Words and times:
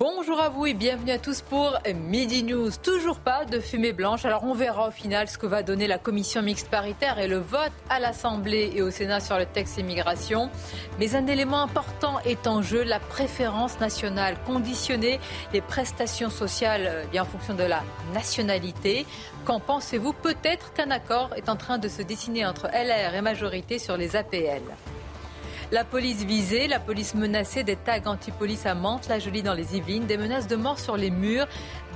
Bonjour 0.00 0.40
à 0.40 0.48
vous 0.48 0.64
et 0.64 0.74
bienvenue 0.74 1.10
à 1.10 1.18
tous 1.18 1.40
pour 1.40 1.76
Midi 1.92 2.44
News. 2.44 2.70
Toujours 2.84 3.18
pas 3.18 3.44
de 3.44 3.58
fumée 3.58 3.92
blanche. 3.92 4.24
Alors 4.24 4.44
on 4.44 4.54
verra 4.54 4.86
au 4.86 4.90
final 4.92 5.26
ce 5.26 5.38
que 5.38 5.46
va 5.46 5.64
donner 5.64 5.88
la 5.88 5.98
commission 5.98 6.40
mixte 6.40 6.68
paritaire 6.68 7.18
et 7.18 7.26
le 7.26 7.38
vote 7.38 7.72
à 7.90 7.98
l'Assemblée 7.98 8.70
et 8.76 8.80
au 8.80 8.92
Sénat 8.92 9.18
sur 9.18 9.36
le 9.36 9.44
texte 9.44 9.76
immigration. 9.76 10.50
Mais 11.00 11.16
un 11.16 11.26
élément 11.26 11.60
important 11.60 12.20
est 12.20 12.46
en 12.46 12.62
jeu, 12.62 12.84
la 12.84 13.00
préférence 13.00 13.80
nationale. 13.80 14.36
Conditionner 14.46 15.18
les 15.52 15.62
prestations 15.62 16.30
sociales 16.30 16.86
euh, 16.86 17.04
bien 17.10 17.22
en 17.22 17.26
fonction 17.26 17.54
de 17.54 17.64
la 17.64 17.82
nationalité. 18.14 19.04
Qu'en 19.44 19.58
pensez-vous? 19.58 20.12
Peut-être 20.12 20.72
qu'un 20.74 20.92
accord 20.92 21.30
est 21.36 21.48
en 21.48 21.56
train 21.56 21.78
de 21.78 21.88
se 21.88 22.02
dessiner 22.02 22.46
entre 22.46 22.68
LR 22.68 23.16
et 23.16 23.20
majorité 23.20 23.80
sur 23.80 23.96
les 23.96 24.14
APL. 24.14 24.62
La 25.70 25.84
police 25.84 26.24
visée, 26.24 26.66
la 26.66 26.80
police 26.80 27.14
menacée, 27.14 27.62
des 27.62 27.76
tags 27.76 28.00
anti-police 28.06 28.64
à 28.64 28.74
Mantes, 28.74 29.06
la 29.06 29.18
jolie 29.18 29.42
dans 29.42 29.52
les 29.52 29.76
Yvelines, 29.76 30.06
des 30.06 30.16
menaces 30.16 30.46
de 30.46 30.56
mort 30.56 30.78
sur 30.78 30.96
les 30.96 31.10
murs, 31.10 31.46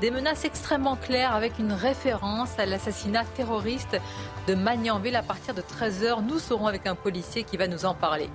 des 0.03 0.11
menaces 0.11 0.45
extrêmement 0.45 0.97
claires 0.97 1.35
avec 1.35 1.59
une 1.59 1.73
référence 1.73 2.59
à 2.59 2.67
l'assassinat 2.67 3.25
terroriste 3.35 3.99
de 4.47 4.55
Magnanville 4.55 5.17
à 5.17 5.23
partir 5.23 5.55
de 5.55 5.63
13h. 5.63 6.23
Nous 6.23 6.39
serons 6.39 6.67
avec 6.67 6.87
un 6.87 6.95
policier 6.95 7.45
qui 7.45 7.57
va 7.57 7.67
nous 7.67 7.87
en 7.87 7.95
parler. 7.95 8.29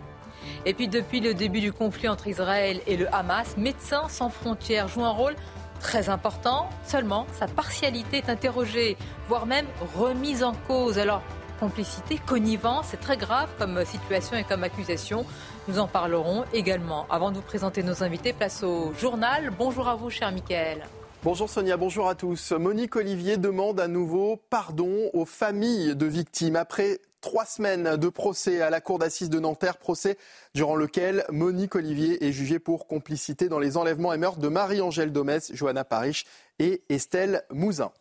Et 0.66 0.74
puis 0.74 0.88
depuis 0.88 1.20
le 1.20 1.36
début 1.36 1.62
du 1.62 1.72
conflit 1.72 2.10
entre 2.10 2.26
Israël 2.26 2.82
et 2.88 2.98
le 2.98 3.14
Hamas, 3.14 3.58
Médecins 3.58 4.10
sans 4.10 4.30
frontières 4.30 4.88
joue 4.88 5.06
un 5.06 5.12
rôle 5.12 5.36
très 5.80 6.10
important, 6.10 6.68
seulement 6.84 7.28
sa 7.38 7.46
partialité 7.46 8.18
est 8.18 8.30
interrogée, 8.30 8.98
voire 9.28 9.46
même 9.46 9.68
remise 9.96 10.44
en 10.44 10.54
cause. 10.68 10.98
Alors 10.98 11.22
complicité, 11.60 12.20
connivence. 12.26 12.88
C'est 12.92 13.00
très 13.00 13.18
grave 13.18 13.50
comme 13.58 13.84
situation 13.86 14.38
et 14.38 14.44
comme 14.44 14.64
accusation. 14.64 15.26
Nous 15.68 15.80
en 15.80 15.88
parlerons 15.88 16.46
également. 16.54 17.06
Avant 17.10 17.32
de 17.32 17.36
vous 17.36 17.42
présenter 17.42 17.84
nos 17.84 18.04
invités, 18.04 18.34
place 18.34 18.64
au 18.64 18.94
journal. 18.94 19.52
Bonjour 19.58 19.88
à 19.88 19.96
vous, 19.96 20.10
cher 20.10 20.32
Michael. 20.32 20.86
Bonjour 21.24 21.50
Sonia, 21.50 21.78
bonjour 21.78 22.08
à 22.08 22.16
tous. 22.16 22.52
Monique 22.52 22.96
Olivier 22.96 23.38
demande 23.38 23.80
à 23.80 23.88
nouveau 23.88 24.40
pardon 24.50 25.10
aux 25.14 25.26
familles 25.26 25.96
de 25.96 26.06
victimes 26.06 26.56
après 26.56 27.00
trois 27.22 27.46
semaines 27.46 27.98
de 27.98 28.08
procès 28.08 28.62
à 28.62 28.70
la 28.70 28.80
cour 28.80 29.00
d'assises 29.00 29.30
de 29.30 29.40
Nanterre, 29.40 29.78
procès 29.78 30.18
durant 30.54 30.76
lequel 30.76 31.26
Monique 31.30 31.76
Olivier 31.76 32.26
est 32.26 32.32
jugée 32.32 32.60
pour 32.60 32.88
complicité 32.88 33.50
dans 33.50 33.60
les 33.60 33.78
enlèvements 33.78 34.14
et 34.14 34.18
meurtres 34.18 34.40
de 34.40 34.48
Marie-Angèle 34.48 35.12
Domès, 35.12 35.52
Johanna 35.54 35.84
Parich 35.84 36.26
et 36.60 36.84
Estelle 36.90 37.44
Mouzin. 37.52 37.92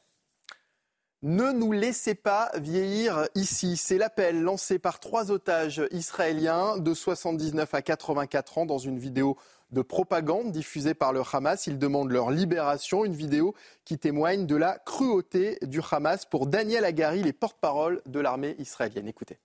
Ne 1.27 1.51
nous 1.51 1.73
laissez 1.73 2.15
pas 2.15 2.53
vieillir 2.55 3.27
ici. 3.35 3.77
C'est 3.77 3.99
l'appel 3.99 4.43
lancé 4.43 4.79
par 4.79 5.01
trois 5.01 5.33
otages 5.33 5.83
israéliens 5.91 6.79
de 6.79 6.95
79 6.95 7.75
à 7.75 7.83
84 7.83 8.59
ans 8.59 8.65
dans 8.65 8.79
une 8.79 9.01
vidéo 9.01 9.37
de 9.73 9.83
propagande 9.83 10.53
diffusée 10.53 10.95
par 10.95 11.13
le 11.13 11.23
Hamas. 11.33 11.67
Ils 11.67 11.81
demandent 11.81 12.13
leur 12.13 12.31
libération, 12.31 13.05
une 13.05 13.17
vidéo 13.17 13.57
qui 13.85 13.99
témoigne 13.99 14.47
de 14.47 14.55
la 14.55 14.79
cruauté 14.79 15.59
du 15.63 15.81
Hamas. 15.91 16.27
Pour 16.27 16.47
Daniel 16.47 16.85
Agari, 16.85 17.25
les 17.25 17.33
porte-parole 17.33 18.03
de 18.07 18.21
l'armée 18.21 18.55
israélienne. 18.61 19.09
Écoutez. 19.09 19.41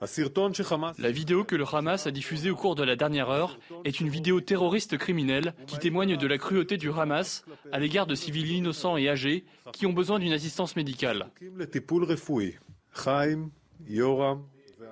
La 0.00 1.10
vidéo 1.10 1.44
que 1.44 1.56
le 1.56 1.64
Hamas 1.64 2.06
a 2.06 2.12
diffusée 2.12 2.50
au 2.50 2.56
cours 2.56 2.76
de 2.76 2.84
la 2.84 2.94
dernière 2.94 3.30
heure 3.30 3.58
est 3.84 3.98
une 3.98 4.08
vidéo 4.08 4.40
terroriste 4.40 4.96
criminelle 4.96 5.54
qui 5.66 5.78
témoigne 5.78 6.16
de 6.16 6.26
la 6.26 6.38
cruauté 6.38 6.76
du 6.76 6.90
Hamas 6.92 7.44
à 7.72 7.80
l'égard 7.80 8.06
de 8.06 8.14
civils 8.14 8.52
innocents 8.52 8.96
et 8.96 9.08
âgés 9.08 9.44
qui 9.72 9.86
ont 9.86 9.92
besoin 9.92 10.20
d'une 10.20 10.32
assistance 10.32 10.76
médicale. 10.76 11.30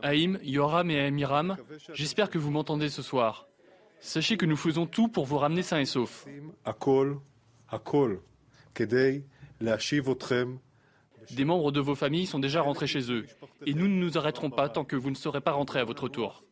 Haïm, 0.02 0.38
Yoram 0.42 0.90
et 0.90 1.00
Amiram, 1.00 1.56
j'espère 1.92 2.28
que 2.28 2.38
vous 2.38 2.50
m'entendez 2.50 2.88
ce 2.88 3.02
soir. 3.02 3.46
Sachez 4.00 4.36
que 4.36 4.44
nous 4.44 4.56
faisons 4.56 4.86
tout 4.86 5.08
pour 5.08 5.24
vous 5.24 5.38
ramener 5.38 5.62
sains 5.62 5.80
et 5.80 5.84
saufs. 5.84 6.26
Des 11.30 11.44
membres 11.44 11.72
de 11.72 11.80
vos 11.80 11.94
familles 11.94 12.26
sont 12.26 12.38
déjà 12.38 12.62
rentrés 12.62 12.86
chez 12.86 13.10
eux. 13.10 13.26
Et 13.64 13.74
nous 13.74 13.88
ne 13.88 13.94
nous 13.94 14.18
arrêterons 14.18 14.50
pas 14.50 14.68
tant 14.68 14.84
que 14.84 14.96
vous 14.96 15.10
ne 15.10 15.16
serez 15.16 15.40
pas 15.40 15.52
rentrés 15.52 15.80
à 15.80 15.84
votre 15.84 16.08
tour. 16.08 16.44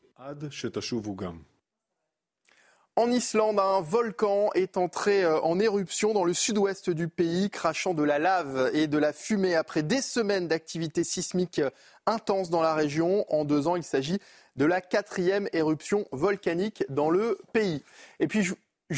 En 2.97 3.11
Islande, 3.11 3.59
un 3.59 3.81
volcan 3.81 4.51
est 4.55 4.77
entré 4.77 5.25
euh, 5.25 5.41
en 5.41 5.59
éruption 5.59 6.15
dans 6.15 6.25
le 6.25 6.33
sud-ouest 6.33 6.91
du 6.91 7.09
pays, 7.09 7.51
crachant 7.51 7.93
de 7.93 8.05
la 8.05 8.21
lave 8.21 8.71
et 8.73 8.87
de 8.87 8.99
la 8.99 9.13
fumée 9.13 9.57
après 9.57 9.83
des 9.83 10.01
semaines 10.01 10.47
d'activité 10.47 11.03
sismique 11.03 11.61
intense 12.07 12.51
dans 12.51 12.63
la 12.63 12.73
région. 12.73 13.25
En 13.35 13.45
deux 13.45 13.67
ans, 13.67 13.75
il 13.75 13.83
s'agit 13.83 14.21
de 14.55 14.65
la 14.65 14.81
quatrième 14.81 15.49
éruption 15.53 16.07
volcanique 16.13 16.85
dans 16.89 17.11
le 17.11 17.39
pays. 17.53 17.83
Et 18.21 18.29
puis, 18.29 18.49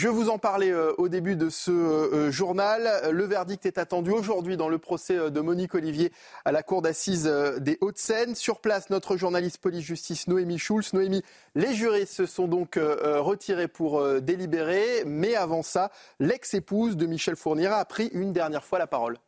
vous 0.08 0.30
en 0.30 0.38
parlais 0.38 0.72
euh, 0.72 0.92
au 0.98 1.08
début 1.08 1.36
de 1.36 1.48
ce 1.48 1.70
euh, 1.70 2.12
euh, 2.12 2.30
journal. 2.32 3.08
Le 3.12 3.24
verdict 3.24 3.66
est 3.66 3.78
attendu 3.78 4.10
aujourd'hui 4.10 4.56
dans 4.56 4.68
le 4.68 4.78
procès 4.78 5.30
de 5.30 5.40
Monique 5.40 5.76
Olivier 5.76 6.12
à 6.44 6.50
la 6.50 6.64
cour 6.64 6.82
d'assises 6.82 7.26
des 7.58 7.78
Hauts-de-Seine. 7.80 8.34
Sur 8.34 8.60
place, 8.60 8.90
notre 8.90 9.16
journaliste 9.16 9.58
police-justice 9.58 10.26
Noémie 10.26 10.58
Schulz. 10.58 10.92
Noémie, 10.92 11.22
les 11.54 11.72
jurés 11.72 12.06
se 12.06 12.26
sont 12.26 12.48
donc 12.48 12.78
retirés 12.78 13.68
pour 13.68 14.20
délibérer, 14.20 15.04
mais 15.06 15.34
avant 15.34 15.62
ça, 15.62 15.90
l'ex-épouse 16.18 16.96
de 16.96 17.06
Michel 17.06 17.36
Fournier 17.36 17.66
a 17.66 17.84
pris 17.84 18.08
une 18.12 18.32
dernière 18.32 18.64
fois 18.64 18.78
la 18.78 18.86
parole. 18.86 19.18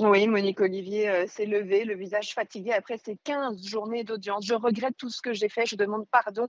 Oui, 0.00 0.26
Monique 0.28 0.60
Olivier 0.60 1.26
s'est 1.26 1.46
levée, 1.46 1.84
le 1.84 1.94
visage 1.94 2.34
fatigué 2.34 2.72
après 2.72 2.98
ces 2.98 3.16
15 3.24 3.64
journées 3.66 4.04
d'audience. 4.04 4.44
Je 4.44 4.54
regrette 4.54 4.96
tout 4.96 5.10
ce 5.10 5.22
que 5.22 5.32
j'ai 5.32 5.48
fait. 5.48 5.66
Je 5.66 5.76
demande 5.76 6.06
pardon 6.10 6.46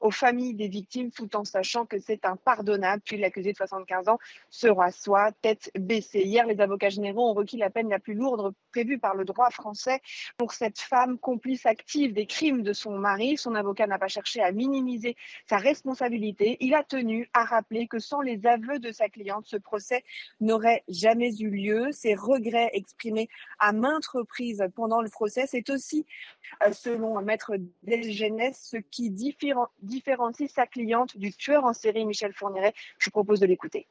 aux 0.00 0.10
familles 0.10 0.54
des 0.54 0.68
victimes 0.68 1.10
tout 1.10 1.36
en 1.36 1.44
sachant 1.44 1.86
que 1.86 1.98
c'est 1.98 2.24
impardonnable. 2.24 3.02
Puis 3.04 3.16
l'accusé 3.16 3.52
de 3.52 3.56
75 3.56 4.08
ans 4.08 4.18
se 4.50 4.68
rassoit, 4.68 5.32
tête 5.42 5.70
baissée. 5.78 6.22
Hier, 6.22 6.46
les 6.46 6.60
avocats 6.60 6.88
généraux 6.88 7.30
ont 7.30 7.34
requis 7.34 7.56
la 7.56 7.70
peine 7.70 7.88
la 7.88 7.98
plus 7.98 8.14
lourde 8.14 8.54
prévue 8.70 8.98
par 8.98 9.14
le 9.14 9.24
droit 9.24 9.50
français 9.50 10.00
pour 10.36 10.52
cette 10.52 10.78
femme 10.78 11.18
complice 11.18 11.66
active 11.66 12.12
des 12.12 12.26
crimes 12.26 12.62
de 12.62 12.72
son 12.72 12.98
mari. 12.98 13.36
Son 13.36 13.54
avocat 13.54 13.86
n'a 13.86 13.98
pas 13.98 14.08
cherché 14.08 14.42
à 14.42 14.52
minimiser 14.52 15.16
sa 15.48 15.56
responsabilité. 15.56 16.56
Il 16.60 16.74
a 16.74 16.82
tenu 16.82 17.28
à 17.32 17.44
rappeler 17.44 17.86
que 17.86 17.98
sans 17.98 18.20
les 18.20 18.46
aveux 18.46 18.78
de 18.78 18.92
sa 18.92 19.08
cliente, 19.08 19.46
ce 19.46 19.56
procès 19.56 20.04
n'aurait 20.40 20.84
jamais 20.88 21.34
eu 21.38 21.50
lieu. 21.50 21.92
Ses 21.92 22.14
regrets 22.14 22.70
exprimés 22.72 23.28
à 23.58 23.72
maintes 23.72 24.06
reprises 24.06 24.64
pendant 24.74 25.00
le 25.00 25.10
procès, 25.10 25.46
c'est 25.46 25.70
aussi, 25.70 26.06
euh, 26.64 26.72
selon 26.72 27.20
Maître 27.22 27.52
Delgenès, 27.82 28.58
ce 28.70 28.76
qui 28.76 29.10
différencie 29.10 29.46
différencie 29.86 30.50
sa 30.50 30.66
cliente 30.66 31.16
du 31.16 31.32
tueur 31.32 31.64
en 31.64 31.72
série 31.72 32.04
Michel 32.04 32.32
Fourniret. 32.32 32.74
Je 32.98 33.06
vous 33.06 33.10
propose 33.12 33.40
de 33.40 33.46
l'écouter. 33.46 33.86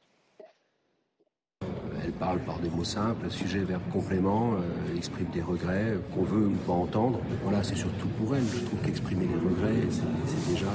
Elle 2.04 2.12
parle 2.12 2.38
par 2.40 2.60
des 2.60 2.68
mots 2.68 2.84
simples, 2.84 3.28
sujet, 3.30 3.60
verbe, 3.60 3.82
complément, 3.92 4.52
euh, 4.54 4.96
exprime 4.96 5.26
des 5.30 5.42
regrets 5.42 5.94
qu'on 6.14 6.22
veut 6.22 6.46
ou 6.46 6.56
pas 6.66 6.72
entendre. 6.72 7.20
Voilà, 7.42 7.64
c'est 7.64 7.74
surtout 7.74 8.06
pour 8.18 8.36
elle. 8.36 8.44
Je 8.44 8.64
trouve 8.64 8.80
qu'exprimer 8.82 9.26
des 9.26 9.34
regrets, 9.34 9.88
c'est 9.90 10.52
déjà 10.52 10.70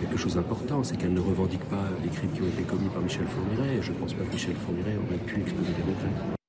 quelque 0.00 0.16
chose 0.16 0.36
d'important. 0.36 0.82
C'est 0.82 0.96
qu'elle 0.96 1.12
ne 1.12 1.20
revendique 1.20 1.64
pas 1.64 1.84
les 2.02 2.08
crimes 2.08 2.32
qui 2.32 2.40
ont 2.42 2.48
été 2.48 2.62
commis 2.62 2.88
par 2.88 3.02
Michel 3.02 3.26
Fourniret. 3.26 3.82
Je 3.82 3.92
ne 3.92 3.96
pense 3.98 4.14
pas 4.14 4.24
que 4.24 4.32
Michel 4.32 4.56
Fourniret 4.56 4.96
aurait 4.96 5.24
pu 5.26 5.40
exprimer 5.40 5.68
des 5.68 5.82
regrets 5.82 6.41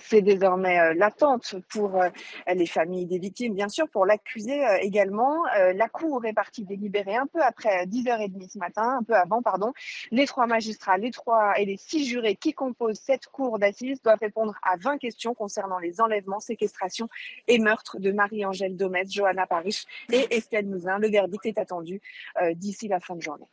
c'est 0.00 0.22
désormais 0.22 0.78
euh, 0.78 0.94
l'attente 0.94 1.56
pour 1.68 2.00
euh, 2.00 2.08
les 2.52 2.66
familles 2.66 3.06
des 3.06 3.18
victimes, 3.18 3.54
bien 3.54 3.68
sûr, 3.68 3.88
pour 3.88 4.06
l'accusé 4.06 4.64
euh, 4.64 4.78
également. 4.80 5.44
La 5.74 5.88
Cour 5.88 6.24
est 6.24 6.32
partie 6.32 6.64
délibérer 6.64 7.16
un 7.16 7.26
peu 7.26 7.40
après 7.42 7.86
10h30 7.86 8.50
ce 8.52 8.58
matin, 8.58 8.98
un 9.00 9.02
peu 9.02 9.14
avant, 9.14 9.42
pardon. 9.42 9.72
Les 10.10 10.26
trois 10.26 10.46
magistrats, 10.46 10.98
les 10.98 11.10
trois 11.10 11.58
et 11.58 11.64
les 11.64 11.76
six 11.76 12.04
jurés 12.04 12.36
qui 12.36 12.52
composent 12.52 13.00
cette 13.00 13.26
cour 13.26 13.58
d'assises 13.58 14.02
doivent 14.02 14.18
répondre 14.20 14.54
à 14.62 14.76
20 14.76 14.98
questions 14.98 15.34
concernant 15.34 15.78
les 15.78 16.00
enlèvements, 16.00 16.40
séquestrations 16.40 17.08
et 17.48 17.58
meurtres 17.58 17.98
de 17.98 18.12
Marie-Angèle 18.12 18.76
Domès, 18.76 19.12
Johanna 19.12 19.46
Parich 19.46 19.84
et 20.12 20.34
Estelle 20.34 20.66
Mouzin. 20.66 20.98
Le 20.98 21.08
verdict 21.08 21.46
est 21.46 21.58
attendu 21.58 22.00
d'ici 22.54 22.88
la 22.88 23.00
fin 23.00 23.16
de 23.16 23.22
journée. 23.22 23.46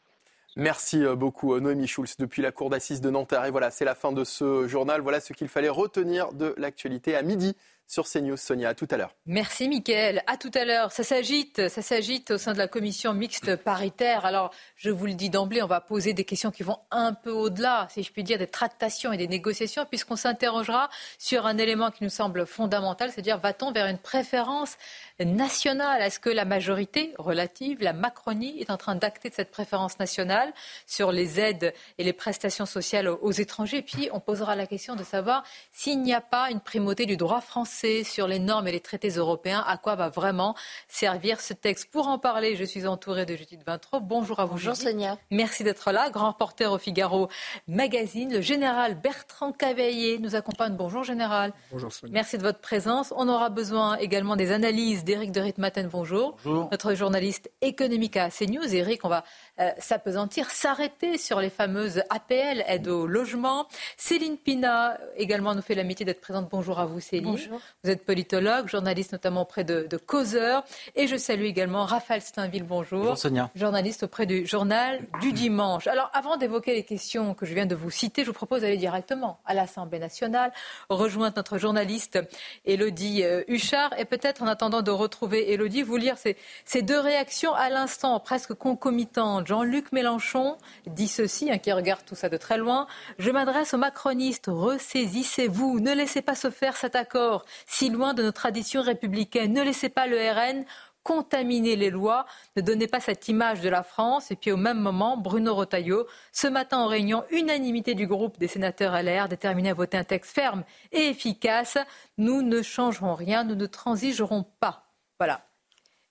Merci 0.58 1.04
euh, 1.04 1.16
beaucoup 1.16 1.54
euh, 1.54 1.60
Noémie 1.62 1.88
Schulz 1.88 2.18
depuis 2.20 2.42
la 2.42 2.52
cour 2.52 2.70
d'assises 2.70 3.00
de 3.00 3.10
Nanterre. 3.10 3.46
Et 3.46 3.52
voilà, 3.52 3.72
c'est 3.72 3.86
la 3.86 3.96
fin 3.96 4.12
de 4.12 4.24
ce 4.24 4.68
journal. 4.68 5.02
Voilà 5.02 5.22
ce 5.22 5.32
qu'il 5.32 5.48
fallait 5.48 5.70
retenir 5.70 6.34
de 6.34 6.54
l'actualité 6.58 7.16
à 7.16 7.22
midi. 7.22 7.56
sur 7.92 8.08
CNews. 8.08 8.38
Sonia, 8.38 8.70
à 8.70 8.74
tout 8.74 8.88
à 8.90 8.96
l'heure. 8.96 9.14
Merci 9.26 9.68
Mickaël. 9.68 10.24
À 10.26 10.38
tout 10.38 10.52
à 10.54 10.64
l'heure. 10.64 10.94
Ça 10.94 11.04
s'agite, 11.04 11.68
ça 11.68 11.82
s'agite 11.82 12.32
au 12.32 12.38
sein 12.38 12.54
de 12.54 12.58
la 12.58 12.70
commission 12.70 13.14
mixte 13.14 13.58
paritaire. 13.58 14.26
Alors, 14.26 14.52
je 14.78 14.90
vous 14.90 15.06
le 15.08 15.14
dis 15.14 15.30
d'emblée, 15.30 15.62
on 15.62 15.68
va 15.68 15.82
poser 15.82 16.14
des 16.14 16.24
questions 16.24 16.52
qui 16.52 16.64
vont 16.64 16.80
un 16.90 17.14
peu 17.14 17.32
au-delà, 17.32 17.88
si 17.92 18.02
je 18.02 18.12
puis 18.14 18.24
dire, 18.24 18.38
des 18.38 18.48
tractations 18.48 19.12
et 19.12 19.18
des 19.18 19.28
négociations, 19.28 19.86
puisqu'on 19.86 20.16
s'interrogera 20.16 20.90
sur 21.20 21.46
un 21.46 21.58
élément 21.58 21.92
qui 21.92 22.06
nous 22.06 22.10
semble 22.10 22.46
fondamental, 22.46 23.12
c'est-à-dire 23.12 23.40
va-t-on 23.40 23.74
vers 23.74 23.88
une 23.88 23.98
préférence 23.98 24.78
nationale 25.26 26.02
Est-ce 26.02 26.20
que 26.20 26.30
la 26.30 26.46
majorité 26.46 27.14
relative, 27.18 27.82
la 27.82 27.94
Macronie, 27.94 28.60
est 28.60 28.70
en 28.70 28.78
train 28.78 28.96
d'acter 28.96 29.30
de 29.30 29.36
cette 29.36 29.52
préférence 29.52 30.00
nationale 30.00 30.54
sur 30.86 31.12
les 31.12 31.40
aides 31.40 31.74
et 31.98 32.04
les 32.04 32.14
prestations 32.14 32.66
sociales 32.66 33.08
aux 33.08 33.32
étrangers? 33.32 33.82
Puis 33.82 34.10
on 34.14 34.20
posera 34.20 34.56
la 34.56 34.68
question 34.68 34.96
de 34.96 35.04
savoir 35.04 35.44
s'il 35.72 36.02
n'y 36.02 36.14
a 36.14 36.22
pas 36.22 36.50
une 36.50 36.60
primauté 36.60 37.06
du 37.06 37.18
droit 37.18 37.42
français 37.42 38.04
sur 38.04 38.28
les 38.28 38.40
normes 38.40 38.68
et 38.68 38.72
les 38.72 38.80
traités 38.80 39.10
européens, 39.10 39.64
à 39.68 39.78
quoi 39.78 39.96
va 39.96 40.10
vraiment 40.10 40.56
servir 40.88 41.42
ce 41.42 41.54
texte? 41.54 41.90
Pour 41.92 42.08
en 42.08 42.20
parler, 42.20 42.56
je 42.56 42.64
suis 42.64 42.88
entourée 42.88 43.26
de 43.26 43.36
Judith 43.36 43.62
Vintraud. 43.66 44.00
Bonjour 44.00 44.40
à 44.40 44.46
vous. 44.46 44.54
Bonjour 44.54 44.76
Sonia. 44.76 45.18
Merci 45.32 45.64
d'être 45.64 45.92
là. 45.92 46.10
Grand 46.10 46.32
reporter 46.32 46.72
au 46.72 46.78
Figaro 46.78 47.30
Magazine. 47.68 48.34
Le 48.34 48.42
général 48.42 48.96
Bertrand 48.96 49.52
Cavaillé 49.52 50.20
nous 50.20 50.36
accompagne. 50.36 50.76
Bonjour 50.76 51.04
général. 51.04 51.54
Bonjour 51.72 51.92
Sonia. 51.92 52.14
Merci 52.14 52.38
de 52.38 52.44
votre 52.44 52.60
présence. 52.60 53.14
On 53.16 53.28
aura 53.28 53.50
besoin 53.50 53.98
également 53.98 54.36
des 54.36 54.52
analyses 54.52 55.04
d'Éric 55.12 55.34
de 55.34 55.42
Ritmaten. 55.42 55.90
Bonjour. 55.90 56.38
Bonjour. 56.46 56.70
Notre 56.72 56.94
journaliste 56.94 57.52
économique 57.60 58.16
à 58.16 58.30
CNews. 58.30 58.74
Éric, 58.74 59.04
on 59.04 59.10
va 59.10 59.26
euh, 59.62 59.72
s'apesantir, 59.78 60.50
s'arrêter 60.50 61.18
sur 61.18 61.40
les 61.40 61.50
fameuses 61.50 62.04
APL, 62.10 62.64
aide 62.68 62.88
au 62.88 63.06
logement. 63.06 63.68
Céline 63.96 64.38
Pina 64.38 64.98
également 65.16 65.54
nous 65.54 65.62
fait 65.62 65.76
l'amitié 65.76 66.06
d'être 66.06 66.22
présente. 66.22 66.50
Bonjour 66.50 66.80
à 66.80 66.86
vous 66.86 67.00
Céline. 67.00 67.32
Bonjour. 67.32 67.60
Vous 67.84 67.92
êtes 67.92 68.06
politologue, 68.06 68.68
journaliste 68.68 69.12
notamment 69.12 69.42
auprès 69.42 69.64
de, 69.64 69.88
de 69.88 69.98
Causeur. 69.98 70.64
Et 70.96 71.08
je 71.08 71.16
salue 71.16 71.44
également 71.44 71.86
Raphaël 71.86 72.22
Steinville. 72.22 72.64
Bonjour. 72.64 73.00
Bonjour 73.00 73.18
Sonia. 73.18 73.52
Journaliste 73.56 74.04
auprès 74.04 74.26
du 74.26 74.46
journal 74.48 75.00
du 75.22 75.32
dimanche. 75.32 75.88
Alors 75.88 76.10
avant 76.14 76.38
d'évoquer 76.38 76.74
les 76.74 76.84
questions 76.84 77.34
que 77.34 77.46
je 77.46 77.54
viens 77.54 77.68
de 77.68 77.76
vous 77.76 77.92
citer, 77.92 78.24
je 78.24 78.28
vous 78.28 78.34
propose 78.34 78.62
d'aller 78.62 78.78
directement 78.78 79.40
à 79.46 79.54
l'Assemblée 79.54 80.00
nationale, 80.00 80.52
rejoindre 80.90 81.36
notre 81.38 81.58
journaliste 81.58 82.20
Elodie 82.66 83.24
euh, 83.24 83.44
Huchard 83.48 83.94
et 84.00 84.06
peut-être 84.06 84.42
en 84.42 84.48
attendant 84.48 84.82
de 84.82 84.92
retrouver 84.92 85.54
Elodie, 85.54 85.84
vous 85.84 85.98
lire 85.98 86.18
ces, 86.18 86.36
ces 86.66 86.82
deux 86.82 87.00
réactions 87.00 87.54
à 87.54 87.70
l'instant 87.70 88.20
presque 88.20 88.54
concomitantes. 88.54 89.48
Jean-Luc 89.52 89.92
Mélenchon 89.92 90.56
dit 90.88 91.10
ceci, 91.10 91.52
hein, 91.52 91.58
qui 91.58 91.74
regarde 91.74 92.06
tout 92.06 92.16
ça 92.16 92.30
de 92.30 92.38
très 92.38 92.58
loin. 92.58 92.88
Je 93.20 93.32
m'adresse 93.32 93.74
aux 93.74 93.78
macronistes, 93.78 94.46
ressaisissez-vous, 94.48 95.82
ne 95.82 95.92
laissez 95.92 96.22
pas 96.22 96.36
se 96.36 96.50
faire 96.50 96.78
cet 96.78 96.96
accord 96.96 97.44
si 97.66 97.90
loin 97.90 98.14
de 98.14 98.24
nos 98.24 98.32
traditions 98.32 98.82
républicaines, 98.82 99.52
ne 99.52 99.62
laissez 99.62 99.90
pas 99.90 100.08
le 100.08 100.16
RN 100.16 100.64
contaminer 101.04 101.76
les 101.76 101.90
lois, 101.90 102.28
ne 102.56 102.62
donnez 102.62 102.88
pas 102.88 103.02
cette 103.02 103.28
image 103.28 103.60
de 103.60 103.68
la 103.68 103.84
France. 103.84 104.32
Et 104.32 104.38
puis 104.38 104.54
au 104.54 104.58
même 104.58 104.80
moment, 104.80 105.18
Bruno 105.18 105.54
Rotaillot, 105.54 106.08
ce 106.32 106.48
matin 106.48 106.78
en 106.78 106.88
réunion, 106.88 107.26
unanimité 107.30 107.94
du 107.94 108.08
groupe 108.08 108.40
des 108.40 108.48
sénateurs 108.48 108.94
LR, 109.04 109.28
déterminé 109.28 109.72
à 109.72 109.74
voter 109.74 109.98
un 109.98 110.06
texte 110.06 110.34
ferme 110.34 110.64
et 110.94 111.10
efficace. 111.10 111.78
Nous 112.18 112.42
ne 112.42 112.62
changerons 112.62 113.16
rien, 113.16 113.44
nous 113.44 113.56
ne 113.56 113.66
transigerons 113.66 114.46
pas. 114.62 114.86
Voilà. 115.20 115.42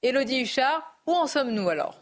Élodie 0.03 0.43
Huchard, 0.43 0.83
où 1.07 1.13
en 1.13 1.27
sommes-nous 1.27 1.71
alors? 1.71 2.00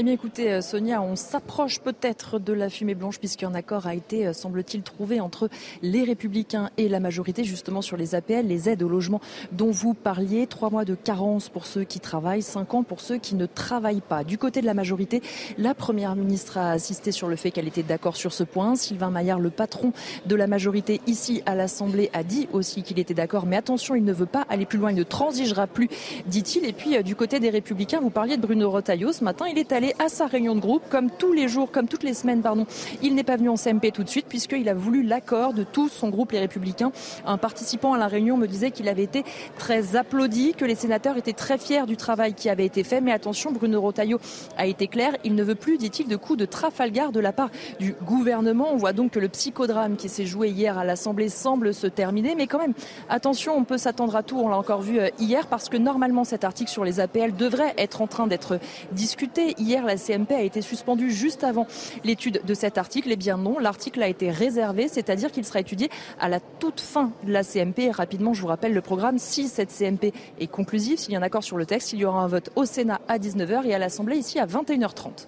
Eh 0.00 0.02
bien 0.02 0.14
écoutez 0.14 0.50
euh, 0.50 0.62
Sonia, 0.62 1.02
on 1.02 1.14
s'approche 1.14 1.78
peut-être 1.78 2.38
de 2.38 2.54
la 2.54 2.70
fumée 2.70 2.94
blanche 2.94 3.18
puisqu'un 3.18 3.52
accord 3.52 3.86
a 3.86 3.94
été, 3.94 4.26
euh, 4.26 4.32
semble-t-il, 4.32 4.82
trouvé 4.82 5.20
entre 5.20 5.50
les 5.82 6.04
républicains 6.04 6.70
et 6.78 6.88
la 6.88 7.00
majorité 7.00 7.44
justement 7.44 7.82
sur 7.82 7.98
les 7.98 8.14
APL, 8.14 8.46
les 8.46 8.70
aides 8.70 8.82
au 8.82 8.88
logement 8.88 9.20
dont 9.52 9.70
vous 9.70 9.92
parliez. 9.92 10.46
Trois 10.46 10.70
mois 10.70 10.86
de 10.86 10.94
carence 10.94 11.50
pour 11.50 11.66
ceux 11.66 11.84
qui 11.84 12.00
travaillent, 12.00 12.40
cinq 12.40 12.72
ans 12.72 12.82
pour 12.82 13.02
ceux 13.02 13.18
qui 13.18 13.34
ne 13.34 13.44
travaillent 13.44 14.00
pas. 14.00 14.24
Du 14.24 14.38
côté 14.38 14.62
de 14.62 14.66
la 14.66 14.72
majorité, 14.72 15.20
la 15.58 15.74
première 15.74 16.16
ministre 16.16 16.56
a 16.56 16.72
insisté 16.72 17.12
sur 17.12 17.28
le 17.28 17.36
fait 17.36 17.50
qu'elle 17.50 17.68
était 17.68 17.82
d'accord 17.82 18.16
sur 18.16 18.32
ce 18.32 18.42
point. 18.42 18.76
Sylvain 18.76 19.10
Maillard, 19.10 19.38
le 19.38 19.50
patron 19.50 19.92
de 20.24 20.34
la 20.34 20.46
majorité 20.46 21.02
ici 21.06 21.42
à 21.44 21.54
l'Assemblée, 21.54 22.08
a 22.14 22.22
dit 22.22 22.48
aussi 22.54 22.82
qu'il 22.84 22.98
était 22.98 23.12
d'accord. 23.12 23.44
Mais 23.44 23.58
attention, 23.58 23.94
il 23.96 24.04
ne 24.04 24.14
veut 24.14 24.24
pas 24.24 24.46
aller 24.48 24.64
plus 24.64 24.78
loin, 24.78 24.92
il 24.92 24.96
ne 24.96 25.02
transigera 25.02 25.66
plus, 25.66 25.90
dit-il. 26.26 26.64
Et 26.64 26.72
puis 26.72 26.96
euh, 26.96 27.02
du 27.02 27.16
côté 27.16 27.38
des 27.38 27.50
républicains, 27.50 28.00
vous 28.00 28.08
parliez 28.08 28.38
de 28.38 28.42
Bruno 28.42 28.70
Retailleau. 28.70 29.12
Ce 29.12 29.22
matin, 29.22 29.44
il 29.46 29.58
est 29.58 29.72
allé 29.72 29.89
à 29.98 30.08
sa 30.08 30.26
réunion 30.26 30.54
de 30.54 30.60
groupe, 30.60 30.82
comme 30.90 31.10
tous 31.10 31.32
les 31.32 31.48
jours, 31.48 31.70
comme 31.70 31.88
toutes 31.88 32.02
les 32.02 32.14
semaines, 32.14 32.42
pardon. 32.42 32.66
Il 33.02 33.14
n'est 33.14 33.24
pas 33.24 33.36
venu 33.36 33.48
en 33.48 33.56
CMP 33.56 33.92
tout 33.92 34.04
de 34.04 34.08
suite 34.08 34.26
puisqu'il 34.28 34.68
a 34.68 34.74
voulu 34.74 35.02
l'accord 35.02 35.52
de 35.52 35.64
tout 35.64 35.88
son 35.88 36.08
groupe, 36.08 36.32
les 36.32 36.38
Républicains. 36.38 36.92
Un 37.26 37.38
participant 37.38 37.94
à 37.94 37.98
la 37.98 38.06
réunion 38.06 38.36
me 38.36 38.46
disait 38.46 38.70
qu'il 38.70 38.88
avait 38.88 39.02
été 39.02 39.24
très 39.58 39.96
applaudi, 39.96 40.54
que 40.54 40.64
les 40.64 40.74
sénateurs 40.74 41.16
étaient 41.16 41.32
très 41.32 41.58
fiers 41.58 41.86
du 41.86 41.96
travail 41.96 42.34
qui 42.34 42.48
avait 42.48 42.66
été 42.66 42.84
fait. 42.84 43.00
Mais 43.00 43.12
attention, 43.12 43.52
Bruno 43.52 43.80
Rotaillot 43.80 44.20
a 44.56 44.66
été 44.66 44.86
clair, 44.86 45.16
il 45.24 45.34
ne 45.34 45.42
veut 45.42 45.54
plus, 45.54 45.78
dit-il, 45.78 46.08
de 46.08 46.16
coups 46.16 46.38
de 46.38 46.44
Trafalgar 46.44 47.12
de 47.12 47.20
la 47.20 47.32
part 47.32 47.50
du 47.78 47.94
gouvernement. 48.04 48.68
On 48.72 48.76
voit 48.76 48.92
donc 48.92 49.12
que 49.12 49.18
le 49.18 49.28
psychodrame 49.28 49.96
qui 49.96 50.08
s'est 50.08 50.26
joué 50.26 50.48
hier 50.48 50.78
à 50.78 50.84
l'Assemblée 50.84 51.28
semble 51.28 51.74
se 51.74 51.86
terminer. 51.86 52.34
Mais 52.34 52.46
quand 52.46 52.58
même, 52.58 52.74
attention, 53.08 53.56
on 53.56 53.64
peut 53.64 53.78
s'attendre 53.78 54.16
à 54.16 54.22
tout. 54.22 54.38
On 54.38 54.48
l'a 54.48 54.56
encore 54.56 54.82
vu 54.82 54.98
euh, 54.98 55.08
hier 55.18 55.46
parce 55.46 55.68
que 55.68 55.76
normalement 55.76 56.24
cet 56.24 56.44
article 56.44 56.70
sur 56.70 56.84
les 56.84 57.00
APL 57.00 57.34
devrait 57.36 57.74
être 57.78 58.02
en 58.02 58.06
train 58.06 58.26
d'être 58.26 58.58
discuté. 58.92 59.54
Hier, 59.58 59.79
la 59.84 59.96
CMP 59.96 60.32
a 60.32 60.42
été 60.42 60.62
suspendue 60.62 61.10
juste 61.10 61.44
avant 61.44 61.66
l'étude 62.04 62.42
de 62.44 62.54
cet 62.54 62.78
article. 62.78 63.08
Eh 63.12 63.16
bien 63.16 63.36
non, 63.36 63.58
l'article 63.58 64.02
a 64.02 64.08
été 64.08 64.30
réservé, 64.30 64.88
c'est-à-dire 64.88 65.32
qu'il 65.32 65.44
sera 65.44 65.60
étudié 65.60 65.90
à 66.18 66.28
la 66.28 66.40
toute 66.40 66.80
fin 66.80 67.12
de 67.24 67.32
la 67.32 67.42
CMP. 67.42 67.80
Et 67.84 67.90
rapidement, 67.90 68.34
je 68.34 68.42
vous 68.42 68.48
rappelle 68.48 68.74
le 68.74 68.80
programme. 68.80 69.18
Si 69.18 69.48
cette 69.48 69.70
CMP 69.70 70.12
est 70.38 70.46
conclusive, 70.46 70.98
s'il 70.98 71.12
y 71.12 71.16
a 71.16 71.18
un 71.18 71.22
accord 71.22 71.44
sur 71.44 71.56
le 71.56 71.66
texte, 71.66 71.92
il 71.92 72.00
y 72.00 72.04
aura 72.04 72.22
un 72.22 72.28
vote 72.28 72.50
au 72.56 72.64
Sénat 72.64 73.00
à 73.08 73.18
19h 73.18 73.66
et 73.66 73.74
à 73.74 73.78
l'Assemblée 73.78 74.16
ici 74.16 74.38
à 74.38 74.46
21h30. 74.46 75.26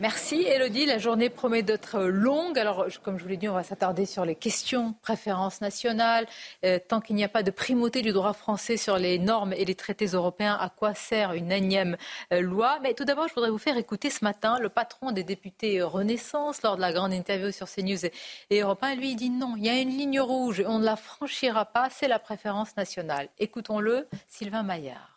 Merci 0.00 0.42
Elodie. 0.42 0.86
La 0.86 0.98
journée 0.98 1.30
promet 1.30 1.62
d'être 1.62 2.00
longue. 2.00 2.58
Alors, 2.58 2.86
comme 3.04 3.16
je 3.16 3.22
vous 3.22 3.28
l'ai 3.28 3.36
dit, 3.36 3.48
on 3.48 3.54
va 3.54 3.62
s'attarder 3.62 4.06
sur 4.06 4.24
les 4.24 4.34
questions 4.34 4.94
préférences 5.02 5.60
nationales. 5.60 6.26
Euh, 6.64 6.80
tant 6.86 7.00
qu'il 7.00 7.14
n'y 7.14 7.22
a 7.22 7.28
pas 7.28 7.44
de 7.44 7.52
primauté 7.52 8.02
du 8.02 8.12
droit 8.12 8.32
français 8.32 8.76
sur 8.76 8.98
les 8.98 9.20
normes 9.20 9.52
et 9.52 9.64
les 9.64 9.76
traités 9.76 10.06
européens, 10.06 10.58
à 10.60 10.68
quoi 10.68 10.94
sert 10.94 11.32
une 11.32 11.52
énième 11.52 11.96
euh, 12.32 12.40
loi? 12.40 12.80
Mais 12.82 12.94
tout 12.94 13.04
d'abord, 13.04 13.28
je 13.28 13.34
voudrais 13.34 13.50
vous 13.50 13.58
faire 13.58 13.76
écouter 13.76 14.10
ce 14.10 14.24
matin 14.24 14.58
le 14.58 14.68
patron 14.68 15.12
des 15.12 15.22
députés 15.22 15.80
Renaissance 15.80 16.62
lors 16.62 16.74
de 16.74 16.80
la 16.80 16.92
grande 16.92 17.12
interview 17.12 17.52
sur 17.52 17.70
CNews 17.70 18.04
et, 18.04 18.12
et 18.50 18.60
Europe 18.62 18.82
1. 18.82 18.96
Lui, 18.96 19.14
dit 19.14 19.30
non, 19.30 19.54
il 19.56 19.64
y 19.64 19.68
a 19.68 19.80
une 19.80 19.90
ligne 19.90 20.20
rouge, 20.20 20.64
on 20.66 20.80
ne 20.80 20.84
la 20.84 20.96
franchira 20.96 21.66
pas, 21.66 21.88
c'est 21.88 22.08
la 22.08 22.18
préférence 22.18 22.76
nationale. 22.76 23.28
Écoutons-le, 23.38 24.08
Sylvain 24.26 24.64
Maillard. 24.64 25.13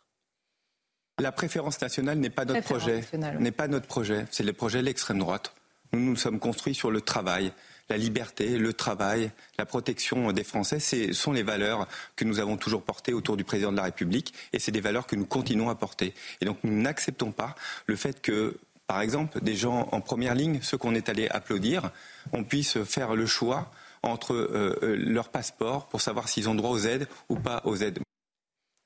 La 1.19 1.31
préférence 1.31 1.81
nationale 1.81 2.19
n'est 2.19 2.29
pas 2.29 2.45
notre 2.45 2.61
Préférence 2.61 3.05
projet. 3.07 3.37
N'est 3.39 3.51
pas 3.51 3.67
notre 3.67 3.87
projet. 3.87 4.25
C'est 4.29 4.43
le 4.43 4.53
projet 4.53 4.81
de 4.81 4.85
l'extrême 4.85 5.17
droite. 5.17 5.53
Nous 5.93 5.99
nous 5.99 6.15
sommes 6.15 6.39
construits 6.39 6.75
sur 6.75 6.91
le 6.91 7.01
travail, 7.01 7.51
la 7.89 7.97
liberté, 7.97 8.57
le 8.57 8.73
travail, 8.73 9.31
la 9.57 9.65
protection 9.65 10.31
des 10.31 10.43
Français. 10.43 10.79
Ce 10.79 11.13
sont 11.13 11.31
les 11.31 11.43
valeurs 11.43 11.87
que 12.15 12.25
nous 12.25 12.39
avons 12.39 12.57
toujours 12.57 12.83
portées 12.83 13.13
autour 13.13 13.35
du 13.35 13.43
président 13.43 13.71
de 13.71 13.77
la 13.77 13.83
République, 13.83 14.33
et 14.53 14.59
c'est 14.59 14.71
des 14.71 14.81
valeurs 14.81 15.07
que 15.07 15.15
nous 15.15 15.25
continuons 15.25 15.69
à 15.69 15.75
porter. 15.75 16.13
Et 16.41 16.45
donc 16.45 16.57
nous 16.63 16.81
n'acceptons 16.81 17.31
pas 17.31 17.55
le 17.87 17.95
fait 17.95 18.21
que 18.21 18.57
par 18.85 19.01
exemple, 19.01 19.41
des 19.41 19.55
gens 19.55 19.89
en 19.91 19.99
première 19.99 20.33
ligne, 20.35 20.59
ceux 20.61 20.77
qu'on 20.77 20.95
est 20.95 21.09
allé 21.09 21.27
applaudir, 21.29 21.91
on 22.31 22.45
puisse 22.45 22.81
faire 22.83 23.15
le 23.15 23.25
choix 23.25 23.71
entre 24.01 24.33
euh, 24.33 24.79
euh, 24.81 24.95
leur 24.97 25.27
passeport 25.29 25.87
pour 25.87 25.99
savoir 25.99 26.29
s'ils 26.29 26.47
ont 26.47 26.55
droit 26.55 26.69
aux 26.69 26.85
aides 26.85 27.07
ou 27.27 27.35
pas 27.35 27.61
aux 27.65 27.75
aides. 27.75 27.99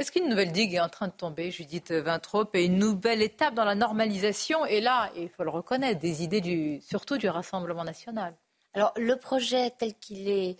Est-ce 0.02 0.12
qu'une 0.12 0.30
nouvelle 0.30 0.52
digue 0.52 0.74
est 0.74 0.80
en 0.80 0.90
train 0.90 1.10
de 1.10 1.14
tomber, 1.14 1.52
Judith 1.52 1.92
Vintraube, 1.92 2.50
et 2.56 2.66
une 2.66 2.80
nouvelle 2.80 3.22
étape 3.22 3.54
dans 3.54 3.66
la 3.66 3.76
normalisation? 3.76 4.66
Et 4.66 4.82
là, 4.82 5.12
il 5.16 5.30
faut 5.30 5.44
le 5.44 5.52
reconnaître, 5.52 6.00
des 6.00 6.24
idées 6.24 6.42
du, 6.42 6.82
surtout 6.82 7.20
du 7.20 7.30
Rassemblement 7.30 7.84
national. 7.84 8.34
Alors, 8.74 8.94
le 8.98 9.16
projet 9.18 9.70
tel 9.70 9.94
qu'il 9.94 10.28
est 10.28 10.58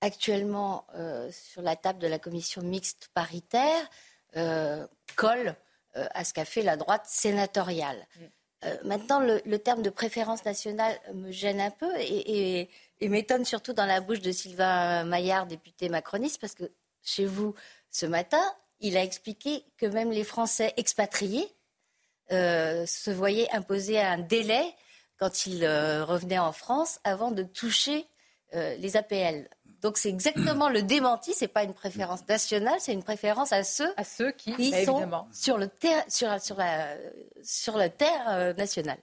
actuellement 0.00 0.86
euh, 0.94 1.30
sur 1.30 1.60
la 1.60 1.76
table 1.76 1.98
de 1.98 2.06
la 2.06 2.18
commission 2.18 2.62
mixte 2.62 3.10
paritaire 3.12 3.86
euh, 4.38 4.86
colle 5.14 5.54
euh, 5.96 6.06
à 6.14 6.24
ce 6.24 6.32
qu'a 6.32 6.46
fait 6.46 6.62
la 6.62 6.78
droite 6.78 7.04
sénatoriale. 7.04 8.06
Euh, 8.64 8.74
maintenant, 8.84 9.20
le, 9.20 9.42
le 9.44 9.58
terme 9.58 9.82
de 9.82 9.90
préférence 9.90 10.46
nationale 10.46 10.98
me 11.12 11.30
gêne 11.30 11.60
un 11.60 11.70
peu 11.70 11.94
et, 11.98 12.60
et- 12.62 12.70
et 13.02 13.08
m'étonne 13.10 13.44
surtout 13.44 13.74
dans 13.74 13.84
la 13.84 14.00
bouche 14.00 14.20
de 14.20 14.32
Sylvain 14.32 15.04
Maillard, 15.04 15.44
député 15.46 15.90
macroniste, 15.90 16.40
parce 16.40 16.54
que 16.54 16.64
chez 17.02 17.26
vous, 17.26 17.54
ce 17.90 18.06
matin, 18.06 18.42
il 18.80 18.96
a 18.96 19.02
expliqué 19.02 19.64
que 19.76 19.86
même 19.86 20.10
les 20.10 20.24
Français 20.24 20.72
expatriés 20.76 21.48
euh, 22.32 22.86
se 22.86 23.10
voyaient 23.10 23.50
imposer 23.52 24.00
un 24.00 24.18
délai 24.18 24.62
quand 25.18 25.46
ils 25.46 25.64
euh, 25.64 26.04
revenaient 26.04 26.38
en 26.38 26.52
France 26.52 27.00
avant 27.04 27.30
de 27.30 27.42
toucher 27.42 28.06
euh, 28.54 28.76
les 28.76 28.96
APL. 28.96 29.48
Donc 29.82 29.98
c'est 29.98 30.08
exactement 30.08 30.68
le 30.68 30.82
démenti, 30.82 31.32
c'est 31.34 31.48
pas 31.48 31.64
une 31.64 31.74
préférence 31.74 32.26
nationale, 32.28 32.76
c'est 32.78 32.92
une 32.92 33.02
préférence 33.02 33.52
à 33.52 33.64
ceux 33.64 33.92
À 33.96 34.04
ceux 34.04 34.30
qui, 34.32 34.54
qui 34.54 34.70
bah, 34.70 34.84
sont 34.84 35.26
sur 35.32 35.58
le 35.58 35.68
terre 35.68 36.04
sur, 36.08 36.40
sur 36.40 36.56
la 36.56 36.96
sur 37.42 37.76
la 37.76 37.88
terre 37.88 38.54
nationale. 38.56 38.98